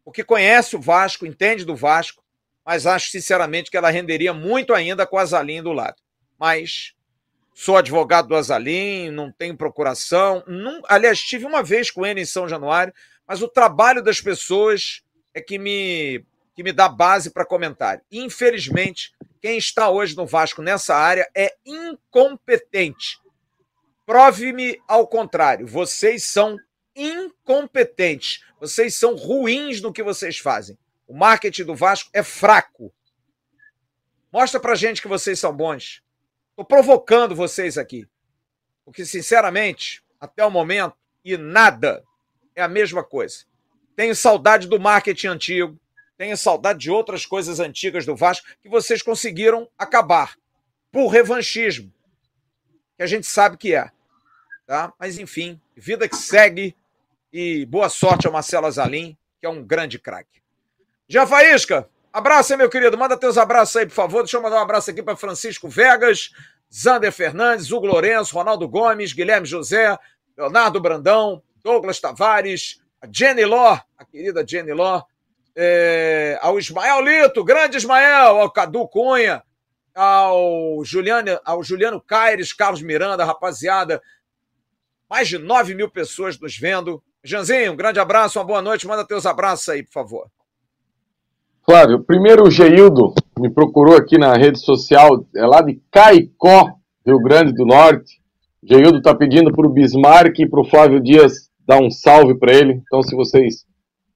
porque 0.05 0.23
conhece 0.23 0.77
o 0.77 0.81
Vasco, 0.81 1.27
entende 1.27 1.65
do 1.65 1.75
Vasco, 1.75 2.23
mas 2.65 2.87
acho 2.87 3.11
sinceramente 3.11 3.71
que 3.71 3.77
ela 3.77 3.91
renderia 3.91 4.33
muito 4.33 4.73
ainda 4.73 5.07
com 5.07 5.19
a 5.19 5.25
Zalim 5.25 5.63
do 5.63 5.73
lado. 5.73 5.97
Mas 6.39 6.95
sou 7.55 7.77
advogado 7.77 8.29
do 8.29 8.37
Azalim, 8.37 9.11
não 9.11 9.31
tenho 9.31 9.57
procuração. 9.57 10.43
Não, 10.47 10.83
aliás, 10.89 11.21
tive 11.21 11.47
uma 11.47 11.63
vez 11.63 11.91
com 11.91 12.05
ele 12.05 12.21
em 12.21 12.27
São 12.27 12.49
Januário, 12.49 12.93
mas 13.27 13.43
o 13.43 13.49
trabalho 13.49 14.03
das 14.03 14.21
pessoas 14.21 15.03
é 15.33 15.41
que 15.41 15.59
me, 15.59 16.25
que 16.55 16.63
me 16.63 16.73
dá 16.73 16.89
base 16.89 17.31
para 17.31 17.47
comentário. 17.47 18.03
Infelizmente, 18.11 19.13
quem 19.41 19.57
está 19.59 19.91
hoje 19.91 20.17
no 20.17 20.27
Vasco 20.27 20.63
nessa 20.63 20.95
área 20.95 21.29
é 21.35 21.55
incompetente. 21.65 23.19
Prove-me 24.07 24.81
ao 24.87 25.07
contrário. 25.07 25.67
Vocês 25.67 26.25
são 26.25 26.59
incompetentes. 26.95 28.45
Vocês 28.61 28.95
são 28.95 29.17
ruins 29.17 29.81
no 29.81 29.93
que 29.93 30.03
vocês 30.03 30.39
fazem. 30.39 30.79
O 31.07 31.15
marketing 31.15 31.65
do 31.65 31.75
Vasco 31.75 32.11
é 32.13 32.23
fraco. 32.23 32.93
Mostra 34.33 34.59
pra 34.59 34.75
gente 34.75 35.01
que 35.01 35.09
vocês 35.09 35.39
são 35.39 35.55
bons. 35.55 36.03
Estou 36.51 36.65
provocando 36.65 37.35
vocês 37.35 37.79
aqui. 37.79 38.07
Porque, 38.85 39.05
sinceramente, 39.05 40.03
até 40.21 40.45
o 40.45 40.51
momento, 40.51 40.97
e 41.25 41.37
nada 41.37 42.05
é 42.55 42.63
a 42.63 42.69
mesma 42.69 43.03
coisa. 43.03 43.45
Tenho 43.97 44.15
saudade 44.15 44.67
do 44.67 44.79
marketing 44.79 45.29
antigo, 45.29 45.81
tenho 46.17 46.37
saudade 46.37 46.81
de 46.81 46.91
outras 46.91 47.25
coisas 47.25 47.61
antigas 47.61 48.05
do 48.05 48.15
Vasco 48.15 48.47
que 48.61 48.69
vocês 48.69 49.03
conseguiram 49.03 49.69
acabar 49.79 50.37
por 50.93 51.09
revanchismo, 51.09 51.93
que 52.97 53.03
a 53.03 53.07
gente 53.07 53.27
sabe 53.27 53.57
que 53.57 53.75
é. 53.75 53.91
Tá? 54.67 54.93
Mas, 54.99 55.19
enfim, 55.19 55.61
vida 55.77 56.09
que 56.09 56.17
segue 56.17 56.75
e 57.33 57.67
boa 57.67 57.89
sorte 57.89 58.27
ao 58.27 58.33
Marcelo 58.33 58.67
Azalim, 58.67 59.17
que 59.41 59.47
é 59.47 59.49
um 59.49 59.63
grande 59.63 59.99
craque. 59.99 60.43
Já 61.09 61.27
Faísca, 61.27 61.89
Abraço 62.15 62.53
aí, 62.53 62.57
meu 62.57 62.71
querido. 62.71 62.97
Manda 62.97 63.17
teus 63.17 63.37
abraços 63.37 63.75
aí, 63.75 63.87
por 63.87 63.93
favor. 63.93 64.23
Deixa 64.23 64.37
eu 64.37 64.41
mandar 64.41 64.59
um 64.59 64.63
abraço 64.63 64.89
aqui 64.89 65.03
para 65.03 65.17
Francisco 65.17 65.69
Vegas, 65.69 66.31
Zander 66.73 67.11
Fernandes, 67.11 67.73
Hugo 67.73 67.87
Lourenço, 67.87 68.37
Ronaldo 68.37 68.69
Gomes, 68.69 69.13
Guilherme 69.13 69.49
José, 69.49 69.99
Leonardo 70.39 70.81
Brandão, 70.81 71.43
Douglas 71.61 71.99
Tavares, 71.99 72.81
a 73.03 73.09
Jenny 73.11 73.45
Ló, 73.45 73.81
a 73.99 74.05
querida 74.05 74.47
Jenny 74.47 74.73
Ló, 74.73 75.03
é, 75.57 76.39
ao 76.41 76.57
Ismael 76.57 77.01
Lito, 77.01 77.43
grande 77.43 77.79
Ismael, 77.79 78.39
ao 78.39 78.51
Cadu 78.53 78.87
Cunha, 78.87 79.43
ao 79.93 80.85
Juliano, 80.85 81.41
ao 81.45 81.65
Juliano 81.65 82.01
Caires, 82.01 82.53
Carlos 82.53 82.81
Miranda, 82.81 83.25
rapaziada. 83.25 84.01
Mais 85.15 85.29
de 85.29 85.39
9 85.39 85.77
mil 85.77 85.89
pessoas 85.89 86.37
nos 86.41 86.59
vendo. 86.59 87.01
Janzinho, 87.23 87.71
um 87.71 87.77
grande 87.77 88.01
abraço, 88.01 88.37
uma 88.37 88.45
boa 88.45 88.61
noite. 88.61 88.85
Manda 88.85 89.07
teus 89.07 89.25
abraços 89.25 89.69
aí, 89.69 89.81
por 89.81 89.93
favor. 89.93 90.27
Flávio, 91.65 92.03
primeiro 92.03 92.43
o 92.43 92.51
Geildo 92.51 93.15
me 93.39 93.49
procurou 93.49 93.97
aqui 93.97 94.19
na 94.19 94.33
rede 94.35 94.59
social, 94.59 95.25
é 95.37 95.47
lá 95.47 95.63
de 95.63 95.81
Caicó, 95.89 96.75
Rio 97.07 97.21
Grande 97.21 97.53
do 97.53 97.65
Norte. 97.65 98.21
O 98.61 98.67
Geildo 98.67 98.99
está 98.99 99.15
pedindo 99.15 99.53
para 99.53 99.65
o 99.65 99.71
Bismarck 99.71 100.37
e 100.41 100.49
para 100.49 100.61
o 100.61 100.65
Flávio 100.65 101.01
Dias 101.01 101.49
dar 101.65 101.81
um 101.81 101.93
salve 101.93 102.35
para 102.35 102.53
ele. 102.53 102.83
Então, 102.85 103.01
se 103.01 103.15
vocês 103.15 103.65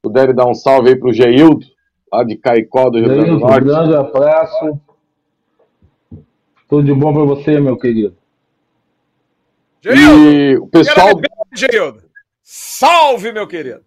puderem 0.03 0.35
dar 0.35 0.49
um 0.49 0.55
salve 0.55 0.89
aí 0.89 0.97
para 0.97 1.11
o 1.11 1.13
Geildo, 1.13 1.65
lá 2.13 2.25
de 2.25 2.35
Caicó, 2.35 2.91
do 2.91 2.99
Rio 2.99 3.09
Grande 3.09 3.31
do 3.31 3.39
Norte. 3.39 3.63
Um 3.63 3.67
grande 3.69 3.95
abraço. 3.95 4.81
Tudo 6.69 6.83
de 6.83 6.93
bom 6.93 7.15
para 7.15 7.23
você, 7.23 7.61
meu 7.61 7.77
querido. 7.77 8.18
Geildo! 9.83 10.31
E 10.31 10.57
o 10.57 10.67
pessoal. 10.67 11.21
Geildo! 11.55 12.03
Salve, 12.43 13.33
meu 13.33 13.47
querido! 13.47 13.81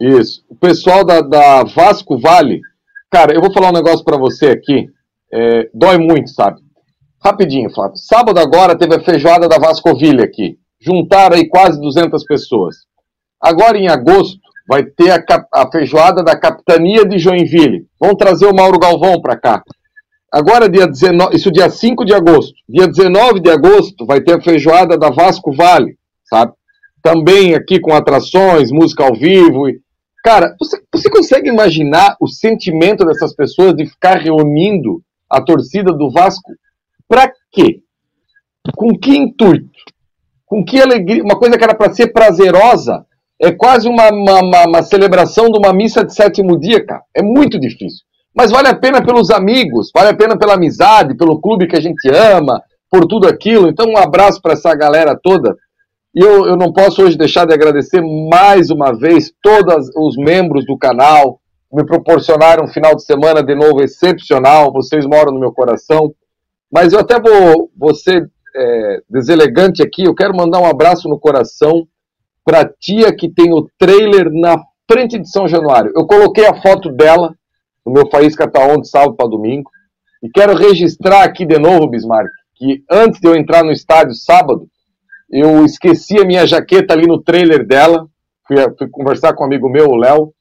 Isso. 0.00 0.44
O 0.48 0.54
pessoal 0.54 1.04
da, 1.04 1.20
da 1.20 1.64
Vasco 1.64 2.18
Vale, 2.18 2.60
cara, 3.10 3.34
eu 3.34 3.40
vou 3.40 3.52
falar 3.52 3.70
um 3.70 3.74
negócio 3.74 4.04
para 4.04 4.18
você 4.18 4.48
aqui. 4.48 4.88
É, 5.32 5.68
dói 5.72 5.98
muito, 5.98 6.30
sabe? 6.30 6.60
Rapidinho, 7.22 7.70
Flávio. 7.70 7.96
Sábado 7.96 8.38
agora 8.38 8.78
teve 8.78 8.94
a 8.94 9.00
feijoada 9.02 9.48
da 9.48 9.58
Vascoville 9.58 10.22
aqui. 10.22 10.58
Juntaram 10.78 11.36
aí 11.36 11.48
quase 11.48 11.80
200 11.80 12.22
pessoas. 12.24 12.76
Agora 13.40 13.76
em 13.76 13.88
agosto 13.88 14.38
vai 14.68 14.84
ter 14.84 15.10
a, 15.10 15.24
a 15.52 15.70
feijoada 15.70 16.22
da 16.22 16.38
Capitania 16.38 17.04
de 17.04 17.18
Joinville. 17.18 17.86
Vão 17.98 18.14
trazer 18.14 18.46
o 18.46 18.54
Mauro 18.54 18.78
Galvão 18.78 19.20
para 19.20 19.36
cá. 19.36 19.62
Agora, 20.32 20.68
dia 20.68 20.86
19, 20.86 21.36
isso 21.36 21.50
dia 21.50 21.70
5 21.70 22.04
de 22.04 22.14
agosto. 22.14 22.54
Dia 22.68 22.86
19 22.86 23.40
de 23.40 23.50
agosto 23.50 24.04
vai 24.04 24.20
ter 24.20 24.34
a 24.34 24.40
feijoada 24.40 24.98
da 24.98 25.10
Vasco 25.10 25.52
Vale, 25.52 25.96
sabe? 26.24 26.52
Também 27.02 27.54
aqui 27.54 27.78
com 27.80 27.94
atrações, 27.94 28.70
música 28.70 29.04
ao 29.04 29.14
vivo. 29.14 29.68
E 29.68 29.80
Cara, 30.26 30.56
você, 30.58 30.82
você 30.92 31.08
consegue 31.08 31.48
imaginar 31.48 32.16
o 32.20 32.26
sentimento 32.26 33.04
dessas 33.04 33.32
pessoas 33.32 33.76
de 33.76 33.86
ficar 33.86 34.16
reunindo 34.16 35.00
a 35.30 35.40
torcida 35.40 35.92
do 35.92 36.10
Vasco? 36.10 36.50
Pra 37.06 37.30
quê? 37.52 37.78
Com 38.74 38.98
que 38.98 39.16
intuito? 39.16 39.70
Com 40.44 40.64
que 40.64 40.80
alegria? 40.80 41.22
Uma 41.22 41.38
coisa 41.38 41.56
que 41.56 41.62
era 41.62 41.76
para 41.76 41.94
ser 41.94 42.08
prazerosa 42.08 43.06
é 43.40 43.52
quase 43.52 43.88
uma, 43.88 44.08
uma, 44.10 44.40
uma, 44.40 44.64
uma, 44.66 44.82
celebração 44.82 45.48
de 45.48 45.56
uma 45.56 45.72
missa 45.72 46.04
de 46.04 46.12
sétimo 46.12 46.58
dia, 46.58 46.84
cara. 46.84 47.04
É 47.14 47.22
muito 47.22 47.56
difícil. 47.60 48.04
Mas 48.36 48.50
vale 48.50 48.68
a 48.68 48.76
pena 48.76 49.02
pelos 49.04 49.30
amigos, 49.30 49.90
vale 49.94 50.10
a 50.10 50.16
pena 50.16 50.36
pela 50.36 50.54
amizade, 50.54 51.16
pelo 51.16 51.40
clube 51.40 51.66
que 51.66 51.76
a 51.76 51.80
gente 51.80 52.08
ama, 52.08 52.62
por 52.90 53.06
tudo 53.06 53.26
aquilo. 53.26 53.68
Então, 53.68 53.86
um 53.86 53.96
abraço 53.96 54.42
para 54.42 54.52
essa 54.52 54.74
galera 54.74 55.18
toda 55.20 55.56
e 56.16 56.20
eu, 56.20 56.46
eu 56.46 56.56
não 56.56 56.72
posso 56.72 57.02
hoje 57.02 57.18
deixar 57.18 57.46
de 57.46 57.52
agradecer 57.52 58.00
mais 58.00 58.70
uma 58.70 58.90
vez 58.90 59.30
todos 59.42 59.90
os 59.94 60.16
membros 60.16 60.64
do 60.64 60.78
canal, 60.78 61.38
me 61.70 61.84
proporcionaram 61.84 62.64
um 62.64 62.68
final 62.68 62.96
de 62.96 63.04
semana 63.04 63.42
de 63.42 63.54
novo 63.54 63.82
excepcional, 63.82 64.72
vocês 64.72 65.04
moram 65.04 65.30
no 65.30 65.38
meu 65.38 65.52
coração. 65.52 66.14
Mas 66.72 66.94
eu 66.94 67.00
até 67.00 67.20
vou, 67.20 67.70
vou 67.76 67.94
ser 67.94 68.30
é, 68.56 69.02
deselegante 69.10 69.82
aqui, 69.82 70.04
eu 70.04 70.14
quero 70.14 70.34
mandar 70.34 70.58
um 70.58 70.64
abraço 70.64 71.06
no 71.06 71.20
coração 71.20 71.86
para 72.42 72.62
a 72.62 72.68
tia 72.80 73.14
que 73.14 73.28
tem 73.28 73.52
o 73.52 73.68
trailer 73.78 74.32
na 74.32 74.56
frente 74.90 75.18
de 75.18 75.28
São 75.28 75.46
Januário. 75.46 75.92
Eu 75.94 76.06
coloquei 76.06 76.46
a 76.46 76.62
foto 76.62 76.90
dela 76.90 77.34
no 77.86 77.92
meu 77.92 78.10
Faísca 78.10 78.50
Tá 78.50 78.76
de 78.76 78.88
sábado 78.88 79.14
para 79.14 79.28
domingo. 79.28 79.70
E 80.22 80.28
quero 80.28 80.56
registrar 80.56 81.22
aqui 81.22 81.46
de 81.46 81.58
novo, 81.58 81.88
Bismarck, 81.88 82.30
que 82.56 82.82
antes 82.90 83.20
de 83.20 83.28
eu 83.28 83.36
entrar 83.36 83.62
no 83.62 83.70
estádio 83.70 84.14
sábado, 84.14 84.66
eu 85.30 85.64
esqueci 85.64 86.18
a 86.18 86.24
minha 86.24 86.46
jaqueta 86.46 86.94
ali 86.94 87.06
no 87.06 87.22
trailer 87.22 87.64
dela. 87.66 88.08
Fui, 88.46 88.56
fui 88.76 88.88
conversar 88.90 89.34
com 89.34 89.44
um 89.44 89.46
amigo 89.46 89.68
meu, 89.68 89.88
o 89.88 89.96
Léo. 89.96 90.32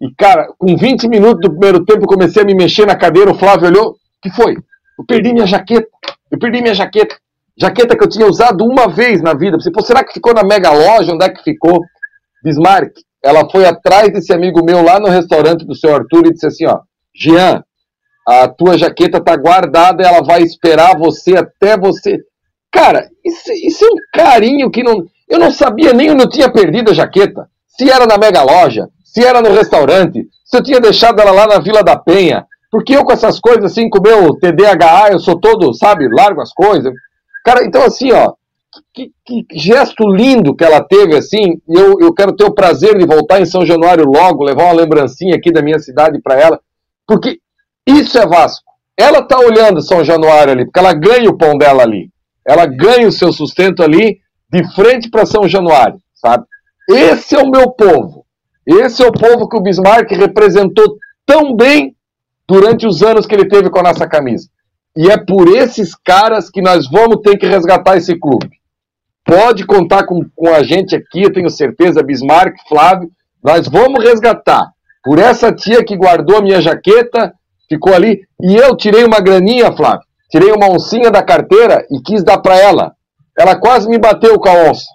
E, 0.00 0.10
cara, 0.14 0.48
com 0.56 0.76
20 0.76 1.08
minutos 1.08 1.40
do 1.42 1.50
primeiro 1.50 1.84
tempo, 1.84 2.04
eu 2.04 2.08
comecei 2.08 2.42
a 2.42 2.46
me 2.46 2.54
mexer 2.54 2.86
na 2.86 2.96
cadeira. 2.96 3.30
O 3.30 3.38
Flávio 3.38 3.68
olhou. 3.68 3.90
O 3.90 3.96
que 4.22 4.30
foi? 4.30 4.56
Eu 4.98 5.04
perdi 5.06 5.32
minha 5.32 5.46
jaqueta. 5.46 5.88
Eu 6.30 6.38
perdi 6.38 6.62
minha 6.62 6.74
jaqueta. 6.74 7.16
Jaqueta 7.56 7.96
que 7.96 8.04
eu 8.04 8.08
tinha 8.08 8.26
usado 8.26 8.64
uma 8.64 8.88
vez 8.88 9.20
na 9.20 9.34
vida. 9.34 9.58
Você, 9.58 9.70
Pô, 9.70 9.82
será 9.82 10.04
que 10.04 10.12
ficou 10.12 10.32
na 10.32 10.44
mega 10.44 10.70
loja? 10.70 11.12
Onde 11.12 11.24
é 11.24 11.28
que 11.28 11.42
ficou? 11.42 11.80
Bismarck, 12.44 12.92
ela 13.22 13.48
foi 13.50 13.66
atrás 13.66 14.12
desse 14.12 14.32
amigo 14.32 14.64
meu 14.64 14.82
lá 14.82 14.98
no 15.00 15.08
restaurante 15.08 15.66
do 15.66 15.74
seu 15.74 15.94
Arthur 15.94 16.26
e 16.26 16.32
disse 16.32 16.46
assim: 16.46 16.66
ó, 16.66 16.80
Jean, 17.14 17.62
a 18.26 18.48
tua 18.48 18.76
jaqueta 18.76 19.20
tá 19.22 19.36
guardada, 19.36 20.06
ela 20.06 20.22
vai 20.22 20.42
esperar 20.42 20.98
você 20.98 21.36
até 21.36 21.76
você. 21.76 22.18
Cara, 22.70 23.08
isso, 23.24 23.50
isso, 23.52 23.84
é 23.84 23.88
um 23.88 23.96
carinho 24.12 24.70
que 24.70 24.82
não. 24.82 25.04
Eu 25.28 25.38
não 25.38 25.50
sabia 25.50 25.92
nem 25.92 26.10
onde 26.10 26.22
eu 26.22 26.28
tinha 26.28 26.50
perdido 26.50 26.90
a 26.90 26.94
jaqueta. 26.94 27.48
Se 27.66 27.90
era 27.90 28.06
na 28.06 28.18
mega 28.18 28.42
loja, 28.42 28.88
se 29.04 29.24
era 29.24 29.40
no 29.40 29.52
restaurante, 29.52 30.26
se 30.44 30.56
eu 30.56 30.62
tinha 30.62 30.80
deixado 30.80 31.20
ela 31.20 31.30
lá 31.30 31.46
na 31.46 31.58
Vila 31.58 31.82
da 31.82 31.96
Penha. 31.96 32.46
Porque 32.70 32.94
eu 32.94 33.04
com 33.04 33.12
essas 33.12 33.40
coisas 33.40 33.64
assim, 33.64 33.88
com 33.88 33.98
o 33.98 34.02
meu 34.02 34.34
TDAH, 34.38 35.08
eu 35.12 35.18
sou 35.18 35.40
todo, 35.40 35.72
sabe, 35.72 36.06
largo 36.10 36.42
as 36.42 36.52
coisas. 36.52 36.92
Cara, 37.44 37.64
então 37.64 37.82
assim, 37.82 38.12
ó, 38.12 38.34
que, 38.92 39.10
que, 39.24 39.46
gesto 39.52 40.08
lindo 40.08 40.54
que 40.54 40.64
ela 40.64 40.82
teve, 40.82 41.16
assim. 41.16 41.60
Eu, 41.68 41.98
eu 42.00 42.12
quero 42.12 42.34
ter 42.34 42.44
o 42.44 42.54
prazer 42.54 42.96
de 42.98 43.06
voltar 43.06 43.40
em 43.40 43.46
São 43.46 43.64
Januário 43.64 44.04
logo, 44.04 44.44
levar 44.44 44.64
uma 44.64 44.80
lembrancinha 44.80 45.36
aqui 45.36 45.52
da 45.52 45.62
minha 45.62 45.78
cidade 45.78 46.20
para 46.20 46.38
ela. 46.40 46.60
Porque 47.06 47.38
isso 47.86 48.18
é 48.18 48.26
Vasco. 48.26 48.70
ela 48.96 49.22
tá 49.22 49.38
olhando 49.38 49.80
São 49.80 50.04
Januário 50.04 50.52
ali, 50.52 50.64
porque 50.64 50.78
ela 50.78 50.92
ganha 50.92 51.30
o 51.30 51.38
pão 51.38 51.56
dela 51.56 51.82
ali. 51.82 52.10
Ela 52.46 52.66
ganha 52.66 53.08
o 53.08 53.12
seu 53.12 53.32
sustento 53.32 53.82
ali 53.82 54.18
de 54.50 54.64
frente 54.74 55.10
para 55.10 55.26
São 55.26 55.48
Januário, 55.48 55.98
sabe? 56.14 56.44
Esse 56.88 57.34
é 57.34 57.38
o 57.38 57.50
meu 57.50 57.70
povo. 57.70 58.24
Esse 58.66 59.02
é 59.02 59.06
o 59.06 59.12
povo 59.12 59.48
que 59.48 59.56
o 59.56 59.60
Bismarck 59.62 60.10
representou 60.10 60.96
tão 61.24 61.54
bem 61.54 61.94
durante 62.46 62.86
os 62.86 63.02
anos 63.02 63.26
que 63.26 63.34
ele 63.34 63.48
teve 63.48 63.70
com 63.70 63.78
a 63.78 63.82
nossa 63.82 64.06
camisa. 64.06 64.48
E 64.96 65.10
é 65.10 65.16
por 65.16 65.48
esses 65.48 65.94
caras 65.94 66.50
que 66.50 66.60
nós 66.60 66.90
vamos 66.90 67.20
ter 67.22 67.36
que 67.38 67.46
resgatar 67.46 67.96
esse 67.96 68.18
clube. 68.18 68.57
Pode 69.24 69.66
contar 69.66 70.04
com, 70.06 70.20
com 70.34 70.48
a 70.48 70.62
gente 70.62 70.96
aqui, 70.96 71.22
eu 71.22 71.32
tenho 71.32 71.50
certeza, 71.50 72.02
Bismarck, 72.02 72.56
Flávio, 72.68 73.10
nós 73.42 73.68
vamos 73.68 74.02
resgatar. 74.02 74.66
Por 75.04 75.18
essa 75.18 75.52
tia 75.52 75.84
que 75.84 75.96
guardou 75.96 76.38
a 76.38 76.42
minha 76.42 76.60
jaqueta, 76.60 77.32
ficou 77.68 77.94
ali, 77.94 78.22
e 78.40 78.56
eu 78.56 78.76
tirei 78.76 79.04
uma 79.04 79.20
graninha, 79.20 79.72
Flávio, 79.72 80.00
tirei 80.30 80.50
uma 80.50 80.68
oncinha 80.68 81.10
da 81.10 81.22
carteira 81.22 81.86
e 81.90 82.00
quis 82.00 82.24
dar 82.24 82.38
para 82.38 82.56
ela. 82.56 82.92
Ela 83.38 83.56
quase 83.56 83.88
me 83.88 83.98
bateu 83.98 84.38
com 84.38 84.48
a 84.48 84.70
onça. 84.70 84.86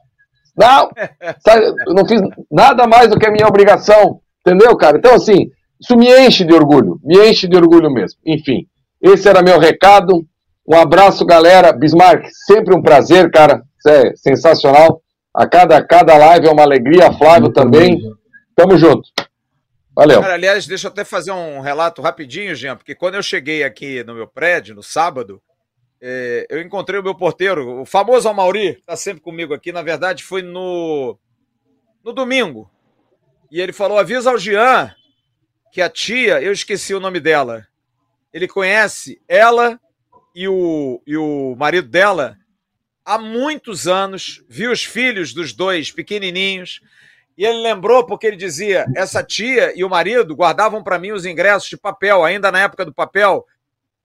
Não, 0.57 0.89
sabe, 1.45 1.65
eu 1.87 1.93
não 1.93 2.05
fiz 2.05 2.21
nada 2.51 2.87
mais 2.87 3.09
do 3.09 3.19
que 3.19 3.27
a 3.27 3.31
minha 3.31 3.47
obrigação, 3.47 4.19
entendeu, 4.45 4.75
cara? 4.75 4.97
Então, 4.97 5.13
assim, 5.15 5.49
isso 5.79 5.97
me 5.97 6.07
enche 6.25 6.43
de 6.43 6.53
orgulho, 6.53 6.99
me 7.03 7.29
enche 7.29 7.47
de 7.47 7.55
orgulho 7.55 7.91
mesmo. 7.91 8.19
Enfim, 8.25 8.67
esse 9.01 9.27
era 9.27 9.41
meu 9.41 9.59
recado. 9.59 10.25
Um 10.65 10.77
abraço, 10.77 11.25
galera. 11.25 11.73
Bismarck, 11.73 12.25
sempre 12.45 12.73
um 12.73 12.81
prazer, 12.81 13.29
cara. 13.29 13.61
Isso 13.84 13.89
é 13.89 14.15
sensacional. 14.15 15.01
A 15.34 15.45
cada, 15.45 15.84
cada 15.85 16.15
live 16.15 16.47
é 16.47 16.51
uma 16.51 16.64
alegria. 16.64 17.11
Flávio 17.11 17.43
Muito 17.43 17.55
também. 17.55 17.99
Bem, 17.99 18.14
Tamo 18.55 18.77
junto. 18.77 19.10
Valeu. 19.95 20.22
Cara, 20.22 20.35
aliás, 20.35 20.65
deixa 20.65 20.88
eu 20.88 20.91
até 20.91 21.03
fazer 21.03 21.31
um 21.31 21.60
relato 21.60 22.01
rapidinho, 22.01 22.55
Jean, 22.55 22.76
porque 22.76 22.95
quando 22.95 23.15
eu 23.15 23.23
cheguei 23.23 23.64
aqui 23.64 24.03
no 24.03 24.15
meu 24.15 24.27
prédio, 24.27 24.73
no 24.73 24.81
sábado, 24.81 25.41
é, 26.01 26.47
eu 26.49 26.61
encontrei 26.61 26.99
o 26.99 27.03
meu 27.03 27.15
porteiro, 27.15 27.81
o 27.81 27.85
famoso 27.85 28.30
Amauri, 28.30 28.76
que 28.76 28.80
está 28.80 28.95
sempre 28.95 29.22
comigo 29.22 29.53
aqui. 29.53 29.72
Na 29.72 29.81
verdade, 29.81 30.23
foi 30.23 30.41
no, 30.41 31.18
no 32.03 32.14
domingo. 32.14 32.69
E 33.51 33.60
ele 33.60 33.73
falou: 33.73 33.97
avisa 33.97 34.31
ao 34.31 34.38
Jean 34.38 34.93
que 35.72 35.81
a 35.81 35.89
tia, 35.89 36.41
eu 36.41 36.51
esqueci 36.51 36.93
o 36.93 36.99
nome 36.99 37.19
dela, 37.19 37.68
ele 38.31 38.47
conhece 38.47 39.19
ela 39.27 39.80
e 40.35 40.47
o, 40.47 41.01
e 41.05 41.18
o 41.18 41.55
marido 41.57 41.88
dela 41.88 42.38
há 43.05 43.17
muitos 43.17 43.88
anos, 43.88 44.43
viu 44.47 44.71
os 44.71 44.84
filhos 44.84 45.34
dos 45.34 45.53
dois 45.53 45.91
pequenininhos, 45.91 46.81
e 47.38 47.45
ele 47.45 47.59
lembrou 47.59 48.05
porque 48.05 48.27
ele 48.27 48.38
dizia: 48.38 48.85
essa 48.95 49.23
tia 49.23 49.73
e 49.75 49.84
o 49.84 49.89
marido 49.89 50.35
guardavam 50.35 50.84
para 50.84 50.99
mim 50.99 51.11
os 51.11 51.25
ingressos 51.25 51.69
de 51.69 51.77
papel, 51.77 52.23
ainda 52.23 52.51
na 52.51 52.61
época 52.61 52.85
do 52.85 52.93
papel. 52.93 53.45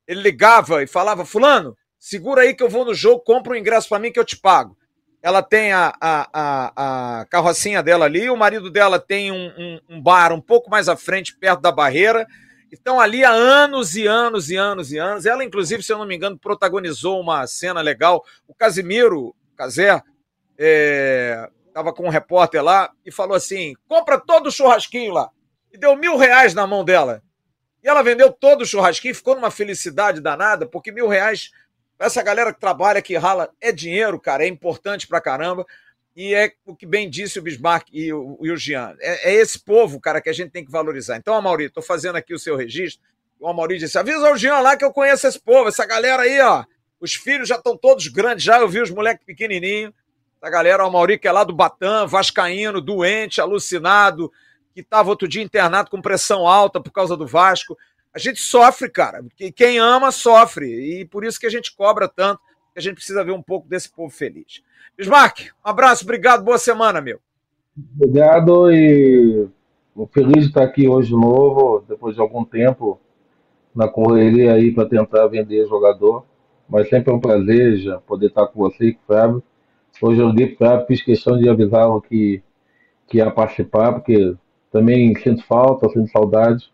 Ele 0.06 0.22
ligava 0.22 0.82
e 0.82 0.86
falava: 0.86 1.24
Fulano, 1.24 1.76
segura 1.98 2.42
aí 2.42 2.54
que 2.54 2.62
eu 2.62 2.68
vou 2.68 2.84
no 2.84 2.94
jogo, 2.94 3.20
compra 3.20 3.52
um 3.52 3.56
ingresso 3.56 3.88
para 3.88 3.98
mim 3.98 4.12
que 4.12 4.18
eu 4.18 4.24
te 4.24 4.36
pago 4.36 4.76
ela 5.22 5.42
tem 5.42 5.72
a, 5.72 5.92
a, 6.00 6.28
a, 6.32 7.20
a, 7.20 7.24
carrocinha 7.26 7.82
dela 7.82 8.04
ali, 8.04 8.30
o 8.30 8.36
marido 8.36 8.70
dela 8.70 8.98
tem 8.98 9.32
um, 9.32 9.52
um, 9.58 9.80
um, 9.88 10.00
bar 10.00 10.32
um 10.32 10.40
pouco 10.40 10.70
mais 10.70 10.88
à 10.88 10.96
frente, 10.96 11.36
perto 11.36 11.60
da 11.60 11.72
barreira. 11.72 12.26
Estão 12.70 13.00
ali 13.00 13.24
há 13.24 13.30
anos 13.30 13.96
e 13.96 14.06
anos 14.06 14.50
e 14.50 14.56
anos 14.56 14.92
e 14.92 14.98
anos. 14.98 15.26
Ela, 15.26 15.44
inclusive, 15.44 15.82
se 15.82 15.92
eu 15.92 15.98
não 15.98 16.06
me 16.06 16.14
engano, 16.14 16.38
protagonizou 16.38 17.20
uma 17.20 17.46
cena 17.46 17.80
legal. 17.80 18.24
O 18.46 18.54
Casimiro, 18.54 19.34
Casé, 19.56 20.02
estava 20.56 21.90
é, 21.90 21.92
com 21.92 22.04
um 22.04 22.10
repórter 22.10 22.62
lá 22.62 22.90
e 23.04 23.10
falou 23.10 23.36
assim: 23.36 23.74
compra 23.86 24.18
todo 24.18 24.48
o 24.48 24.52
churrasquinho 24.52 25.12
lá. 25.12 25.30
E 25.72 25.78
deu 25.78 25.96
mil 25.96 26.16
reais 26.16 26.54
na 26.54 26.66
mão 26.66 26.84
dela. 26.84 27.22
E 27.82 27.88
ela 27.88 28.02
vendeu 28.02 28.32
todo 28.32 28.62
o 28.62 28.66
churrasquinho, 28.66 29.14
ficou 29.14 29.34
numa 29.34 29.50
felicidade 29.50 30.20
danada, 30.20 30.66
porque 30.66 30.92
mil 30.92 31.08
reais 31.08 31.50
essa 31.98 32.22
galera 32.22 32.52
que 32.52 32.60
trabalha, 32.60 33.02
que 33.02 33.16
rala, 33.16 33.50
é 33.60 33.72
dinheiro, 33.72 34.20
cara, 34.20 34.44
é 34.44 34.46
importante 34.48 35.08
pra 35.08 35.20
caramba. 35.20 35.66
E 36.18 36.34
é 36.34 36.50
o 36.66 36.74
que 36.74 36.84
bem 36.84 37.08
disse 37.08 37.38
o 37.38 37.42
Bismarck 37.42 37.90
e 37.92 38.12
o, 38.12 38.36
e 38.42 38.50
o 38.50 38.56
Jean. 38.56 38.96
É, 38.98 39.30
é, 39.30 39.34
esse 39.36 39.56
povo, 39.56 40.00
cara, 40.00 40.20
que 40.20 40.28
a 40.28 40.32
gente 40.32 40.50
tem 40.50 40.64
que 40.64 40.70
valorizar. 40.70 41.16
Então, 41.16 41.32
Amaury, 41.32 41.66
estou 41.66 41.80
fazendo 41.80 42.16
aqui 42.16 42.34
o 42.34 42.38
seu 42.40 42.56
registro. 42.56 43.00
O 43.38 43.46
Amaury 43.46 43.78
disse: 43.78 43.96
avisa 43.96 44.28
o 44.28 44.36
Jean 44.36 44.58
lá 44.58 44.76
que 44.76 44.84
eu 44.84 44.92
conheço 44.92 45.28
esse 45.28 45.38
povo, 45.38 45.68
essa 45.68 45.86
galera 45.86 46.24
aí, 46.24 46.40
ó. 46.40 46.64
Os 47.00 47.14
filhos 47.14 47.48
já 47.48 47.54
estão 47.54 47.76
todos 47.76 48.08
grandes, 48.08 48.42
já 48.42 48.58
eu 48.58 48.68
vi 48.68 48.80
os 48.80 48.90
moleques 48.90 49.24
pequenininhos. 49.24 49.92
Essa 50.42 50.50
galera, 50.50 50.82
o 50.82 50.88
Amaury, 50.88 51.20
que 51.20 51.28
é 51.28 51.30
lá 51.30 51.44
do 51.44 51.54
Batam, 51.54 52.08
vascaíno, 52.08 52.80
doente, 52.80 53.40
alucinado, 53.40 54.32
que 54.74 54.80
estava 54.80 55.10
outro 55.10 55.28
dia 55.28 55.44
internado 55.44 55.88
com 55.88 56.02
pressão 56.02 56.48
alta 56.48 56.80
por 56.80 56.90
causa 56.90 57.16
do 57.16 57.28
Vasco. 57.28 57.78
A 58.12 58.18
gente 58.18 58.40
sofre, 58.40 58.90
cara. 58.90 59.24
Quem 59.54 59.78
ama, 59.78 60.10
sofre. 60.10 60.66
E 61.00 61.04
por 61.04 61.24
isso 61.24 61.38
que 61.38 61.46
a 61.46 61.50
gente 61.50 61.72
cobra 61.76 62.08
tanto, 62.08 62.40
que 62.78 62.80
a 62.80 62.82
gente 62.82 62.94
precisa 62.94 63.24
ver 63.24 63.32
um 63.32 63.42
pouco 63.42 63.68
desse 63.68 63.90
povo 63.90 64.08
feliz. 64.08 64.62
Bismarck, 64.96 65.50
um 65.64 65.68
abraço, 65.68 66.04
obrigado, 66.04 66.44
boa 66.44 66.58
semana, 66.58 67.00
meu. 67.00 67.18
Obrigado 67.96 68.72
e 68.72 69.48
feliz 70.12 70.44
de 70.44 70.48
estar 70.48 70.62
aqui 70.62 70.88
hoje 70.88 71.08
de 71.08 71.14
novo, 71.14 71.84
depois 71.88 72.14
de 72.14 72.20
algum 72.20 72.44
tempo 72.44 73.00
na 73.74 73.88
correria 73.88 74.54
aí 74.54 74.72
para 74.72 74.88
tentar 74.88 75.26
vender 75.26 75.66
jogador. 75.66 76.24
Mas 76.68 76.88
sempre 76.88 77.12
é 77.12 77.14
um 77.14 77.20
prazer 77.20 77.78
já 77.78 77.98
poder 77.98 78.26
estar 78.26 78.46
com 78.46 78.60
você 78.60 78.96
Fábio. 79.06 79.42
Hoje 80.00 80.20
eu 80.20 80.28
liguei 80.28 80.54
para 80.54 80.84
fiz 80.86 81.02
questão 81.02 81.36
de 81.36 81.48
avisá-lo 81.48 82.00
que, 82.00 82.42
que 83.08 83.16
ia 83.18 83.30
participar, 83.30 83.92
porque 83.94 84.36
também 84.70 85.16
sinto 85.16 85.44
falta, 85.44 85.88
sinto 85.88 86.10
saudade. 86.10 86.70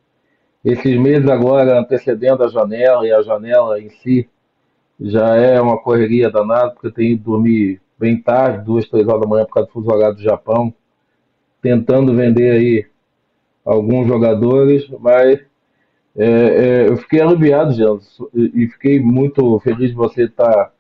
Esses 0.63 0.99
meses 0.99 1.29
agora 1.29 1.79
antecedendo 1.79 2.43
a 2.43 2.49
janela 2.49 3.07
e 3.07 3.13
a 3.13 3.23
janela 3.23 3.81
em 3.81 3.89
si 3.89 4.29
já 5.01 5.35
é 5.37 5.61
uma 5.61 5.79
correria 5.79 6.31
danada, 6.31 6.71
porque 6.71 6.87
eu 6.89 6.93
tenho 6.93 7.13
ido 7.13 7.25
dormir 7.25 7.81
bem 7.99 8.21
tarde, 8.21 8.65
duas, 8.65 8.89
três 8.89 9.07
horas 9.07 9.21
da 9.21 9.29
manhã 9.29 9.45
por 9.45 9.55
causa 9.55 9.69
do 9.69 9.73
fuso 9.73 9.91
horário 9.91 10.17
do 10.17 10.23
Japão, 10.23 10.73
tentando 11.61 12.15
vender 12.15 12.51
aí 12.51 12.87
alguns 13.65 14.07
jogadores, 14.07 14.89
mas 15.01 15.41
é, 16.17 16.27
é, 16.27 16.89
eu 16.89 16.97
fiquei 16.97 17.21
aliviado, 17.21 17.73
Jean, 17.73 17.99
e 18.35 18.69
fiquei 18.69 19.01
muito 19.01 19.59
feliz 19.61 19.91
de 19.91 19.97
você 19.97 20.25
estar 20.25 20.73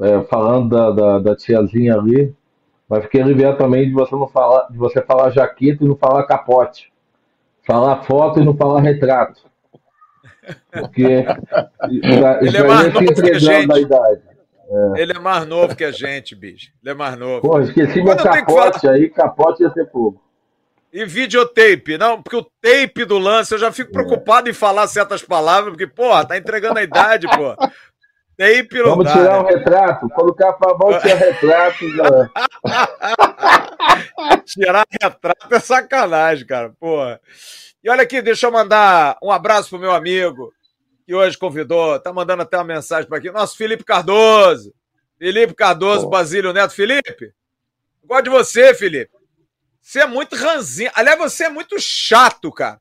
é, 0.00 0.20
falando 0.22 0.68
da, 0.68 0.90
da, 0.90 1.18
da, 1.18 1.36
tiazinha 1.36 1.94
ali, 1.94 2.32
mas 2.88 3.04
fiquei 3.04 3.20
aliviado 3.20 3.58
também 3.58 3.88
de 3.88 3.92
você 3.92 4.14
não 4.14 4.28
falar, 4.28 4.68
de 4.70 4.78
você 4.78 5.02
falar 5.02 5.30
jaqueta 5.30 5.84
e 5.84 5.88
não 5.88 5.96
falar 5.96 6.22
capote. 6.24 6.92
Falar 7.66 8.02
foto 8.04 8.40
e 8.40 8.44
não 8.44 8.56
falar 8.56 8.80
retrato. 8.80 9.42
Porque 10.70 11.26
ele 12.40 12.56
é 12.56 12.62
mais 12.62 12.92
novo 12.92 13.14
que 13.14 13.30
a 13.30 13.38
gente. 13.38 13.80
Idade. 13.80 14.20
É. 14.70 15.00
Ele 15.02 15.12
é 15.12 15.18
mais 15.18 15.46
novo 15.46 15.74
que 15.74 15.84
a 15.84 15.90
gente, 15.90 16.34
bicho. 16.34 16.70
Ele 16.82 16.92
é 16.92 16.94
mais 16.94 17.16
novo. 17.18 17.40
Pô, 17.40 17.60
esqueci 17.60 18.02
meu 18.02 18.16
capote 18.16 18.80
falar... 18.80 18.94
aí, 18.94 19.08
capote 19.08 19.62
ia 19.62 19.70
ser 19.70 19.86
pouco. 19.86 20.22
E 20.92 21.04
videotape, 21.04 21.98
não, 21.98 22.22
porque 22.22 22.36
o 22.36 22.46
tape 22.62 23.04
do 23.04 23.18
lance, 23.18 23.52
eu 23.52 23.58
já 23.58 23.70
fico 23.70 23.92
preocupado 23.92 24.48
é. 24.48 24.50
em 24.50 24.54
falar 24.54 24.86
certas 24.88 25.22
palavras, 25.22 25.70
porque, 25.70 25.86
porra, 25.86 26.24
tá 26.24 26.36
entregando 26.36 26.78
a 26.78 26.82
idade, 26.82 27.26
pô. 27.28 27.54
Tape 28.38 28.78
não 28.78 28.90
Vamos 28.90 29.04
dá, 29.06 29.12
tirar 29.12 29.32
né? 29.32 29.38
um 29.40 29.46
retrato, 29.46 30.08
colocar 30.10 30.52
pra 30.52 30.72
vamos 30.74 31.02
tirar 31.02 31.16
retrato. 31.18 31.84
tirar 34.46 34.86
retrato 35.02 35.54
é 35.54 35.60
sacanagem, 35.60 36.46
cara, 36.46 36.72
porra. 36.78 37.20
E 37.88 37.90
olha 37.90 38.02
aqui, 38.02 38.20
deixa 38.20 38.46
eu 38.46 38.52
mandar 38.52 39.16
um 39.22 39.32
abraço 39.32 39.70
pro 39.70 39.78
meu 39.78 39.92
amigo, 39.92 40.52
que 41.06 41.14
hoje 41.14 41.38
convidou, 41.38 41.98
tá 41.98 42.12
mandando 42.12 42.42
até 42.42 42.58
uma 42.58 42.64
mensagem 42.64 43.08
para 43.08 43.16
aqui, 43.16 43.30
nosso 43.30 43.56
Felipe 43.56 43.82
Cardoso. 43.82 44.74
Felipe 45.18 45.54
Cardoso, 45.54 46.02
Pô. 46.02 46.10
Basílio 46.10 46.52
Neto. 46.52 46.74
Felipe, 46.74 47.32
gosto 48.04 48.24
de 48.24 48.28
você, 48.28 48.74
Felipe. 48.74 49.10
Você 49.80 50.00
é 50.00 50.06
muito 50.06 50.36
ranzinho. 50.36 50.90
Aliás, 50.94 51.18
você 51.18 51.44
é 51.44 51.48
muito 51.48 51.80
chato, 51.80 52.52
cara. 52.52 52.78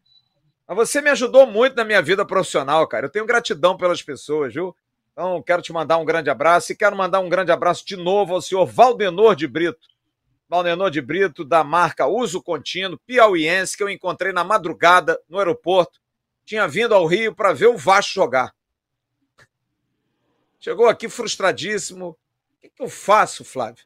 Mas 0.67 0.75
você 0.75 0.99
me 0.99 1.09
ajudou 1.11 1.47
muito 1.47 1.77
na 1.77 1.85
minha 1.85 2.01
vida 2.01 2.25
profissional, 2.25 2.85
cara. 2.85 3.05
Eu 3.05 3.09
tenho 3.09 3.25
gratidão 3.25 3.77
pelas 3.77 4.01
pessoas, 4.01 4.53
viu? 4.53 4.75
Então, 5.13 5.41
quero 5.41 5.61
te 5.61 5.71
mandar 5.71 5.99
um 5.99 6.05
grande 6.05 6.29
abraço 6.29 6.73
e 6.73 6.75
quero 6.75 6.97
mandar 6.97 7.21
um 7.21 7.29
grande 7.29 7.53
abraço 7.53 7.85
de 7.85 7.95
novo 7.95 8.33
ao 8.33 8.41
senhor 8.41 8.65
Valdenor 8.65 9.37
de 9.37 9.47
Brito. 9.47 9.87
Valdenor 10.49 10.89
de 10.89 11.01
Brito, 11.01 11.43
da 11.43 11.63
marca 11.63 12.07
Uso 12.07 12.41
Contínuo, 12.41 12.99
piauiense, 13.05 13.75
que 13.75 13.83
eu 13.83 13.89
encontrei 13.89 14.31
na 14.31 14.43
madrugada 14.43 15.19
no 15.27 15.37
aeroporto. 15.37 15.99
Tinha 16.45 16.67
vindo 16.67 16.95
ao 16.95 17.05
Rio 17.05 17.35
para 17.35 17.51
ver 17.53 17.67
o 17.67 17.77
Vasco 17.77 18.13
jogar. 18.13 18.53
Chegou 20.59 20.87
aqui 20.87 21.09
frustradíssimo. 21.09 22.09
O 22.09 22.17
que, 22.61 22.69
que 22.69 22.81
eu 22.81 22.89
faço, 22.89 23.43
Flávio? 23.43 23.85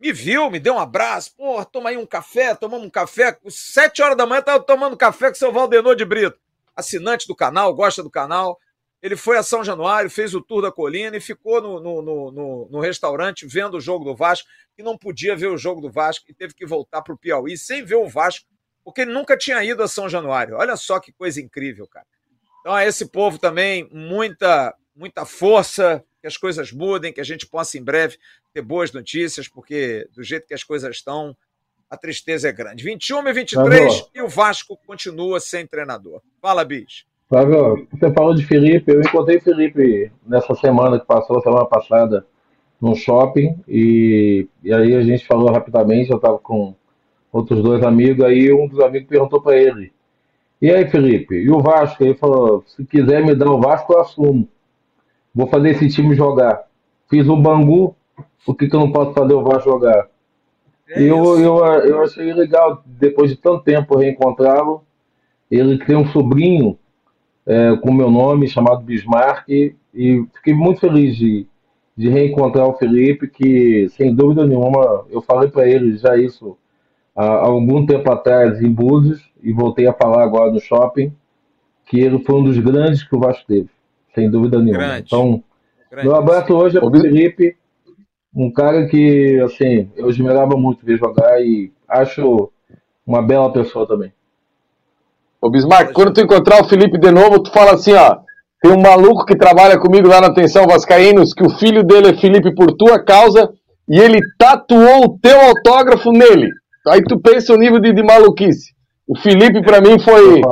Me 0.00 0.12
viu, 0.12 0.50
me 0.50 0.58
deu 0.58 0.74
um 0.74 0.78
abraço. 0.78 1.34
Porra, 1.36 1.64
toma 1.64 1.90
aí 1.90 1.96
um 1.96 2.06
café, 2.06 2.54
tomamos 2.54 2.86
um 2.86 2.90
café. 2.90 3.38
Sete 3.48 4.02
horas 4.02 4.16
da 4.16 4.26
manhã 4.26 4.40
estava 4.40 4.62
tomando 4.62 4.96
café 4.96 5.28
com 5.28 5.34
o 5.34 5.38
seu 5.38 5.52
Valdenor 5.52 5.94
de 5.94 6.04
Brito. 6.04 6.38
Assinante 6.74 7.26
do 7.28 7.36
canal, 7.36 7.74
gosta 7.74 8.02
do 8.02 8.10
canal. 8.10 8.58
Ele 9.02 9.16
foi 9.16 9.38
a 9.38 9.42
São 9.42 9.64
Januário, 9.64 10.10
fez 10.10 10.34
o 10.34 10.42
tour 10.42 10.60
da 10.60 10.70
colina 10.70 11.16
e 11.16 11.20
ficou 11.20 11.60
no, 11.62 11.80
no, 11.80 12.02
no, 12.02 12.68
no, 12.70 12.80
restaurante 12.80 13.46
vendo 13.46 13.78
o 13.78 13.80
jogo 13.80 14.04
do 14.04 14.14
Vasco, 14.14 14.48
e 14.76 14.82
não 14.82 14.96
podia 14.96 15.34
ver 15.34 15.48
o 15.48 15.56
jogo 15.56 15.80
do 15.80 15.90
Vasco 15.90 16.26
e 16.28 16.34
teve 16.34 16.54
que 16.54 16.66
voltar 16.66 17.00
para 17.02 17.14
o 17.14 17.18
Piauí 17.18 17.56
sem 17.56 17.84
ver 17.84 17.94
o 17.94 18.08
Vasco, 18.08 18.46
porque 18.84 19.02
ele 19.02 19.12
nunca 19.12 19.36
tinha 19.36 19.62
ido 19.64 19.82
a 19.82 19.88
São 19.88 20.08
Januário. 20.08 20.56
Olha 20.56 20.76
só 20.76 21.00
que 21.00 21.12
coisa 21.12 21.40
incrível, 21.40 21.86
cara. 21.86 22.06
Então, 22.60 22.74
a 22.74 22.84
esse 22.84 23.06
povo 23.06 23.38
também, 23.38 23.88
muita, 23.90 24.74
muita 24.94 25.24
força, 25.24 26.04
que 26.20 26.26
as 26.26 26.36
coisas 26.36 26.70
mudem, 26.70 27.12
que 27.12 27.20
a 27.20 27.24
gente 27.24 27.46
possa 27.46 27.78
em 27.78 27.82
breve 27.82 28.18
ter 28.52 28.60
boas 28.60 28.92
notícias, 28.92 29.48
porque 29.48 30.06
do 30.12 30.22
jeito 30.22 30.46
que 30.46 30.54
as 30.54 30.62
coisas 30.62 30.96
estão, 30.96 31.34
a 31.88 31.96
tristeza 31.96 32.48
é 32.48 32.52
grande. 32.52 32.84
21 32.84 33.28
e 33.28 33.32
23 33.32 34.10
e 34.14 34.20
o 34.20 34.28
Vasco 34.28 34.76
continua 34.86 35.40
sem 35.40 35.66
treinador. 35.66 36.22
Fala, 36.40 36.64
Bis. 36.64 37.04
Flávio, 37.30 37.86
você 37.92 38.12
falou 38.12 38.34
de 38.34 38.44
Felipe, 38.44 38.92
eu 38.92 39.00
encontrei 39.00 39.38
Felipe 39.38 40.10
nessa 40.26 40.52
semana 40.56 40.98
que 40.98 41.06
passou, 41.06 41.40
semana 41.40 41.64
passada, 41.64 42.26
no 42.82 42.96
shopping, 42.96 43.56
e, 43.68 44.48
e 44.64 44.74
aí 44.74 44.96
a 44.96 45.02
gente 45.02 45.24
falou 45.28 45.48
rapidamente, 45.52 46.10
eu 46.10 46.16
estava 46.16 46.40
com 46.40 46.74
outros 47.32 47.62
dois 47.62 47.84
amigos, 47.84 48.24
aí 48.24 48.52
um 48.52 48.66
dos 48.66 48.80
amigos 48.80 49.08
perguntou 49.08 49.40
para 49.40 49.56
ele, 49.56 49.92
e 50.60 50.72
aí 50.72 50.90
Felipe, 50.90 51.36
e 51.36 51.48
o 51.48 51.60
Vasco? 51.60 52.02
Ele 52.02 52.14
falou, 52.14 52.64
se 52.66 52.84
quiser 52.84 53.24
me 53.24 53.32
dar 53.32 53.48
o 53.48 53.60
Vasco, 53.60 53.92
eu 53.92 54.00
assumo. 54.00 54.48
Vou 55.32 55.46
fazer 55.46 55.70
esse 55.70 55.88
time 55.88 56.16
jogar. 56.16 56.64
Fiz 57.08 57.28
o 57.28 57.36
Bangu, 57.36 57.94
por 58.44 58.56
que, 58.56 58.68
que 58.68 58.74
eu 58.74 58.80
não 58.80 58.90
posso 58.90 59.14
fazer 59.14 59.34
o 59.34 59.44
Vasco 59.44 59.70
jogar? 59.70 60.08
É 60.88 61.00
eu, 61.00 61.38
eu, 61.38 61.64
eu 61.64 62.02
achei 62.02 62.32
legal, 62.32 62.82
depois 62.84 63.30
de 63.30 63.36
tanto 63.36 63.62
tempo 63.62 63.96
reencontrá-lo, 63.96 64.82
ele 65.48 65.78
tem 65.78 65.94
um 65.94 66.08
sobrinho 66.08 66.76
é, 67.46 67.76
com 67.76 67.92
meu 67.92 68.10
nome, 68.10 68.48
chamado 68.48 68.82
Bismarck, 68.82 69.48
e, 69.48 69.74
e 69.94 70.24
fiquei 70.34 70.54
muito 70.54 70.80
feliz 70.80 71.16
de, 71.16 71.46
de 71.96 72.08
reencontrar 72.08 72.66
o 72.66 72.74
Felipe, 72.74 73.28
que 73.28 73.88
sem 73.90 74.14
dúvida 74.14 74.46
nenhuma, 74.46 75.04
eu 75.10 75.20
falei 75.20 75.50
para 75.50 75.68
ele 75.68 75.96
já 75.96 76.16
isso 76.16 76.56
há, 77.14 77.24
há 77.24 77.46
algum 77.46 77.84
tempo 77.84 78.10
atrás 78.10 78.60
em 78.62 78.70
Búzios, 78.70 79.28
e 79.42 79.52
voltei 79.52 79.86
a 79.86 79.92
falar 79.92 80.22
agora 80.22 80.50
no 80.50 80.60
shopping, 80.60 81.12
que 81.86 81.98
ele 81.98 82.18
foi 82.20 82.36
um 82.36 82.44
dos 82.44 82.58
grandes 82.58 83.02
que 83.02 83.16
o 83.16 83.20
Vasco 83.20 83.44
teve, 83.46 83.68
sem 84.14 84.30
dúvida 84.30 84.58
nenhuma. 84.58 84.84
Grande. 84.84 85.04
Então, 85.06 85.42
grande. 85.90 86.08
meu 86.08 86.16
abraço 86.16 86.54
hoje 86.54 86.76
é 86.76 86.80
para 86.80 86.88
o 86.88 87.00
Felipe, 87.00 87.56
um 88.34 88.50
cara 88.50 88.86
que, 88.86 89.40
assim, 89.40 89.90
eu 89.96 90.08
admirava 90.08 90.56
muito 90.56 90.84
ver 90.86 90.98
jogar 90.98 91.40
e 91.42 91.72
acho 91.88 92.50
uma 93.04 93.20
bela 93.20 93.52
pessoa 93.52 93.86
também. 93.88 94.12
Ô 95.40 95.50
Bismarck, 95.50 95.92
quando 95.92 96.12
tu 96.12 96.20
encontrar 96.20 96.60
o 96.60 96.68
Felipe 96.68 96.98
de 96.98 97.10
novo, 97.10 97.42
tu 97.42 97.50
fala 97.50 97.72
assim, 97.72 97.94
ó. 97.94 98.18
Tem 98.62 98.70
um 98.70 98.80
maluco 98.80 99.24
que 99.24 99.34
trabalha 99.34 99.78
comigo 99.78 100.06
lá 100.06 100.20
na 100.20 100.26
Atenção 100.26 100.66
Vascaínos, 100.66 101.32
que 101.32 101.42
o 101.42 101.48
filho 101.48 101.82
dele 101.82 102.10
é 102.10 102.20
Felipe 102.20 102.54
por 102.54 102.72
tua 102.72 103.02
causa, 103.02 103.48
e 103.88 103.98
ele 103.98 104.20
tatuou 104.38 105.06
o 105.06 105.18
teu 105.18 105.40
autógrafo 105.40 106.12
nele. 106.12 106.48
Aí 106.88 107.02
tu 107.02 107.18
pensa 107.18 107.54
o 107.54 107.56
nível 107.56 107.80
de, 107.80 107.92
de 107.92 108.02
maluquice. 108.02 108.74
O 109.08 109.18
Felipe, 109.18 109.62
para 109.62 109.80
mim, 109.80 109.98
foi. 109.98 110.42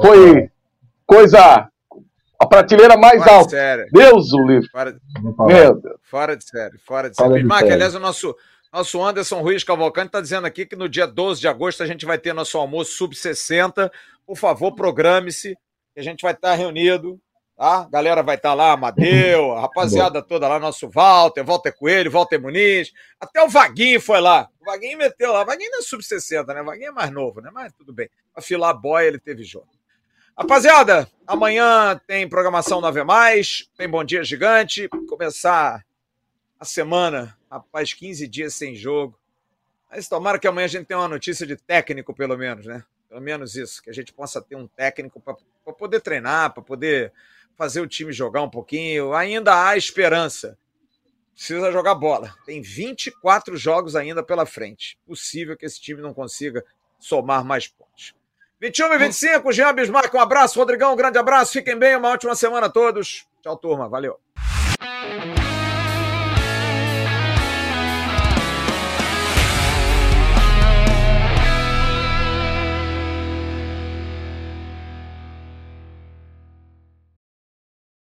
Foi 0.00 0.48
coisa. 1.04 1.68
A 2.40 2.46
prateleira 2.46 2.96
mais 2.96 3.22
fora 3.22 3.36
alta. 3.36 3.56
De 3.84 3.90
Deus 3.92 4.32
o 4.32 4.46
livre. 4.46 4.68
Fora, 4.70 4.94
Meu 5.40 5.74
Deus. 5.74 5.96
Fora 6.08 6.36
de 6.36 6.44
série, 6.44 6.78
fora 6.78 7.10
de 7.10 7.16
série. 7.16 7.34
Bismarck, 7.34 7.70
aliás, 7.70 7.94
o 7.94 8.00
nosso 8.00 8.34
nosso 8.72 9.02
Anderson 9.02 9.40
Ruiz 9.40 9.64
Cavalcante 9.64 10.08
está 10.08 10.20
dizendo 10.20 10.46
aqui 10.46 10.64
que 10.64 10.76
no 10.76 10.88
dia 10.88 11.06
12 11.06 11.40
de 11.40 11.48
agosto 11.48 11.82
a 11.82 11.86
gente 11.86 12.06
vai 12.06 12.18
ter 12.18 12.32
nosso 12.32 12.56
almoço 12.56 12.92
sub-60. 12.92 13.90
Por 14.24 14.36
favor, 14.36 14.72
programe-se, 14.74 15.56
que 15.92 16.00
a 16.00 16.02
gente 16.02 16.22
vai 16.22 16.32
estar 16.32 16.50
tá 16.50 16.54
reunido. 16.54 17.20
Tá? 17.56 17.80
A 17.80 17.88
galera 17.88 18.22
vai 18.22 18.36
estar 18.36 18.50
tá 18.50 18.54
lá, 18.54 18.72
Amadeu, 18.72 19.52
a 19.52 19.62
rapaziada 19.62 20.22
toda 20.22 20.46
lá, 20.46 20.60
nosso 20.60 20.88
Walter, 20.88 21.42
Walter 21.42 21.72
Coelho, 21.72 22.12
Walter 22.12 22.38
Muniz. 22.38 22.92
Até 23.18 23.42
o 23.42 23.48
Vaguinho 23.48 24.00
foi 24.00 24.20
lá. 24.20 24.48
O 24.60 24.64
Vaguinho 24.64 24.96
meteu 24.96 25.32
lá. 25.32 25.42
O 25.42 25.46
Vaguinho 25.46 25.70
não 25.72 25.80
é 25.80 25.82
sub-60, 25.82 26.46
né? 26.54 26.62
O 26.62 26.64
Vaguinho 26.64 26.88
é 26.88 26.92
mais 26.92 27.10
novo, 27.10 27.40
né? 27.40 27.50
Mas 27.52 27.72
tudo 27.72 27.92
bem. 27.92 28.08
A 28.34 28.40
filar 28.40 28.72
boy 28.72 29.04
ele 29.04 29.18
teve 29.18 29.42
jogo. 29.42 29.68
Rapaziada, 30.38 31.10
amanhã 31.26 32.00
tem 32.06 32.26
programação 32.26 32.80
9 32.80 33.04
mais, 33.04 33.68
tem 33.76 33.88
Bom 33.88 34.04
Dia 34.04 34.22
Gigante. 34.22 34.88
Começar 35.08 35.84
a 36.58 36.64
semana 36.64 37.36
Rapaz, 37.50 37.92
15 37.92 38.28
dias 38.28 38.54
sem 38.54 38.74
jogo. 38.74 39.18
Mas 39.90 40.08
tomara 40.08 40.38
que 40.38 40.46
amanhã 40.46 40.66
a 40.66 40.68
gente 40.68 40.86
tenha 40.86 41.00
uma 41.00 41.08
notícia 41.08 41.44
de 41.46 41.56
técnico, 41.56 42.14
pelo 42.14 42.36
menos, 42.38 42.64
né? 42.64 42.84
Pelo 43.08 43.20
menos 43.20 43.56
isso, 43.56 43.82
que 43.82 43.90
a 43.90 43.92
gente 43.92 44.12
possa 44.12 44.40
ter 44.40 44.54
um 44.54 44.68
técnico 44.68 45.20
para 45.20 45.74
poder 45.74 46.00
treinar, 46.00 46.54
para 46.54 46.62
poder 46.62 47.12
fazer 47.56 47.80
o 47.80 47.88
time 47.88 48.12
jogar 48.12 48.42
um 48.42 48.48
pouquinho. 48.48 49.12
Ainda 49.12 49.66
há 49.66 49.76
esperança. 49.76 50.56
Precisa 51.34 51.72
jogar 51.72 51.96
bola. 51.96 52.32
Tem 52.46 52.62
24 52.62 53.56
jogos 53.56 53.96
ainda 53.96 54.22
pela 54.22 54.46
frente. 54.46 54.96
Possível 55.04 55.56
que 55.56 55.66
esse 55.66 55.80
time 55.80 56.00
não 56.00 56.14
consiga 56.14 56.64
somar 57.00 57.44
mais 57.44 57.66
pontos. 57.66 58.14
21 58.60 58.92
e 58.92 58.98
25, 58.98 59.52
Jean 59.52 59.74
Bismarck, 59.74 60.12
um 60.14 60.20
abraço. 60.20 60.58
Rodrigão, 60.58 60.92
um 60.92 60.96
grande 60.96 61.18
abraço. 61.18 61.52
Fiquem 61.52 61.76
bem, 61.76 61.96
uma 61.96 62.10
ótima 62.10 62.34
semana 62.36 62.66
a 62.66 62.70
todos. 62.70 63.26
Tchau, 63.42 63.56
turma. 63.56 63.88
Valeu. 63.88 64.20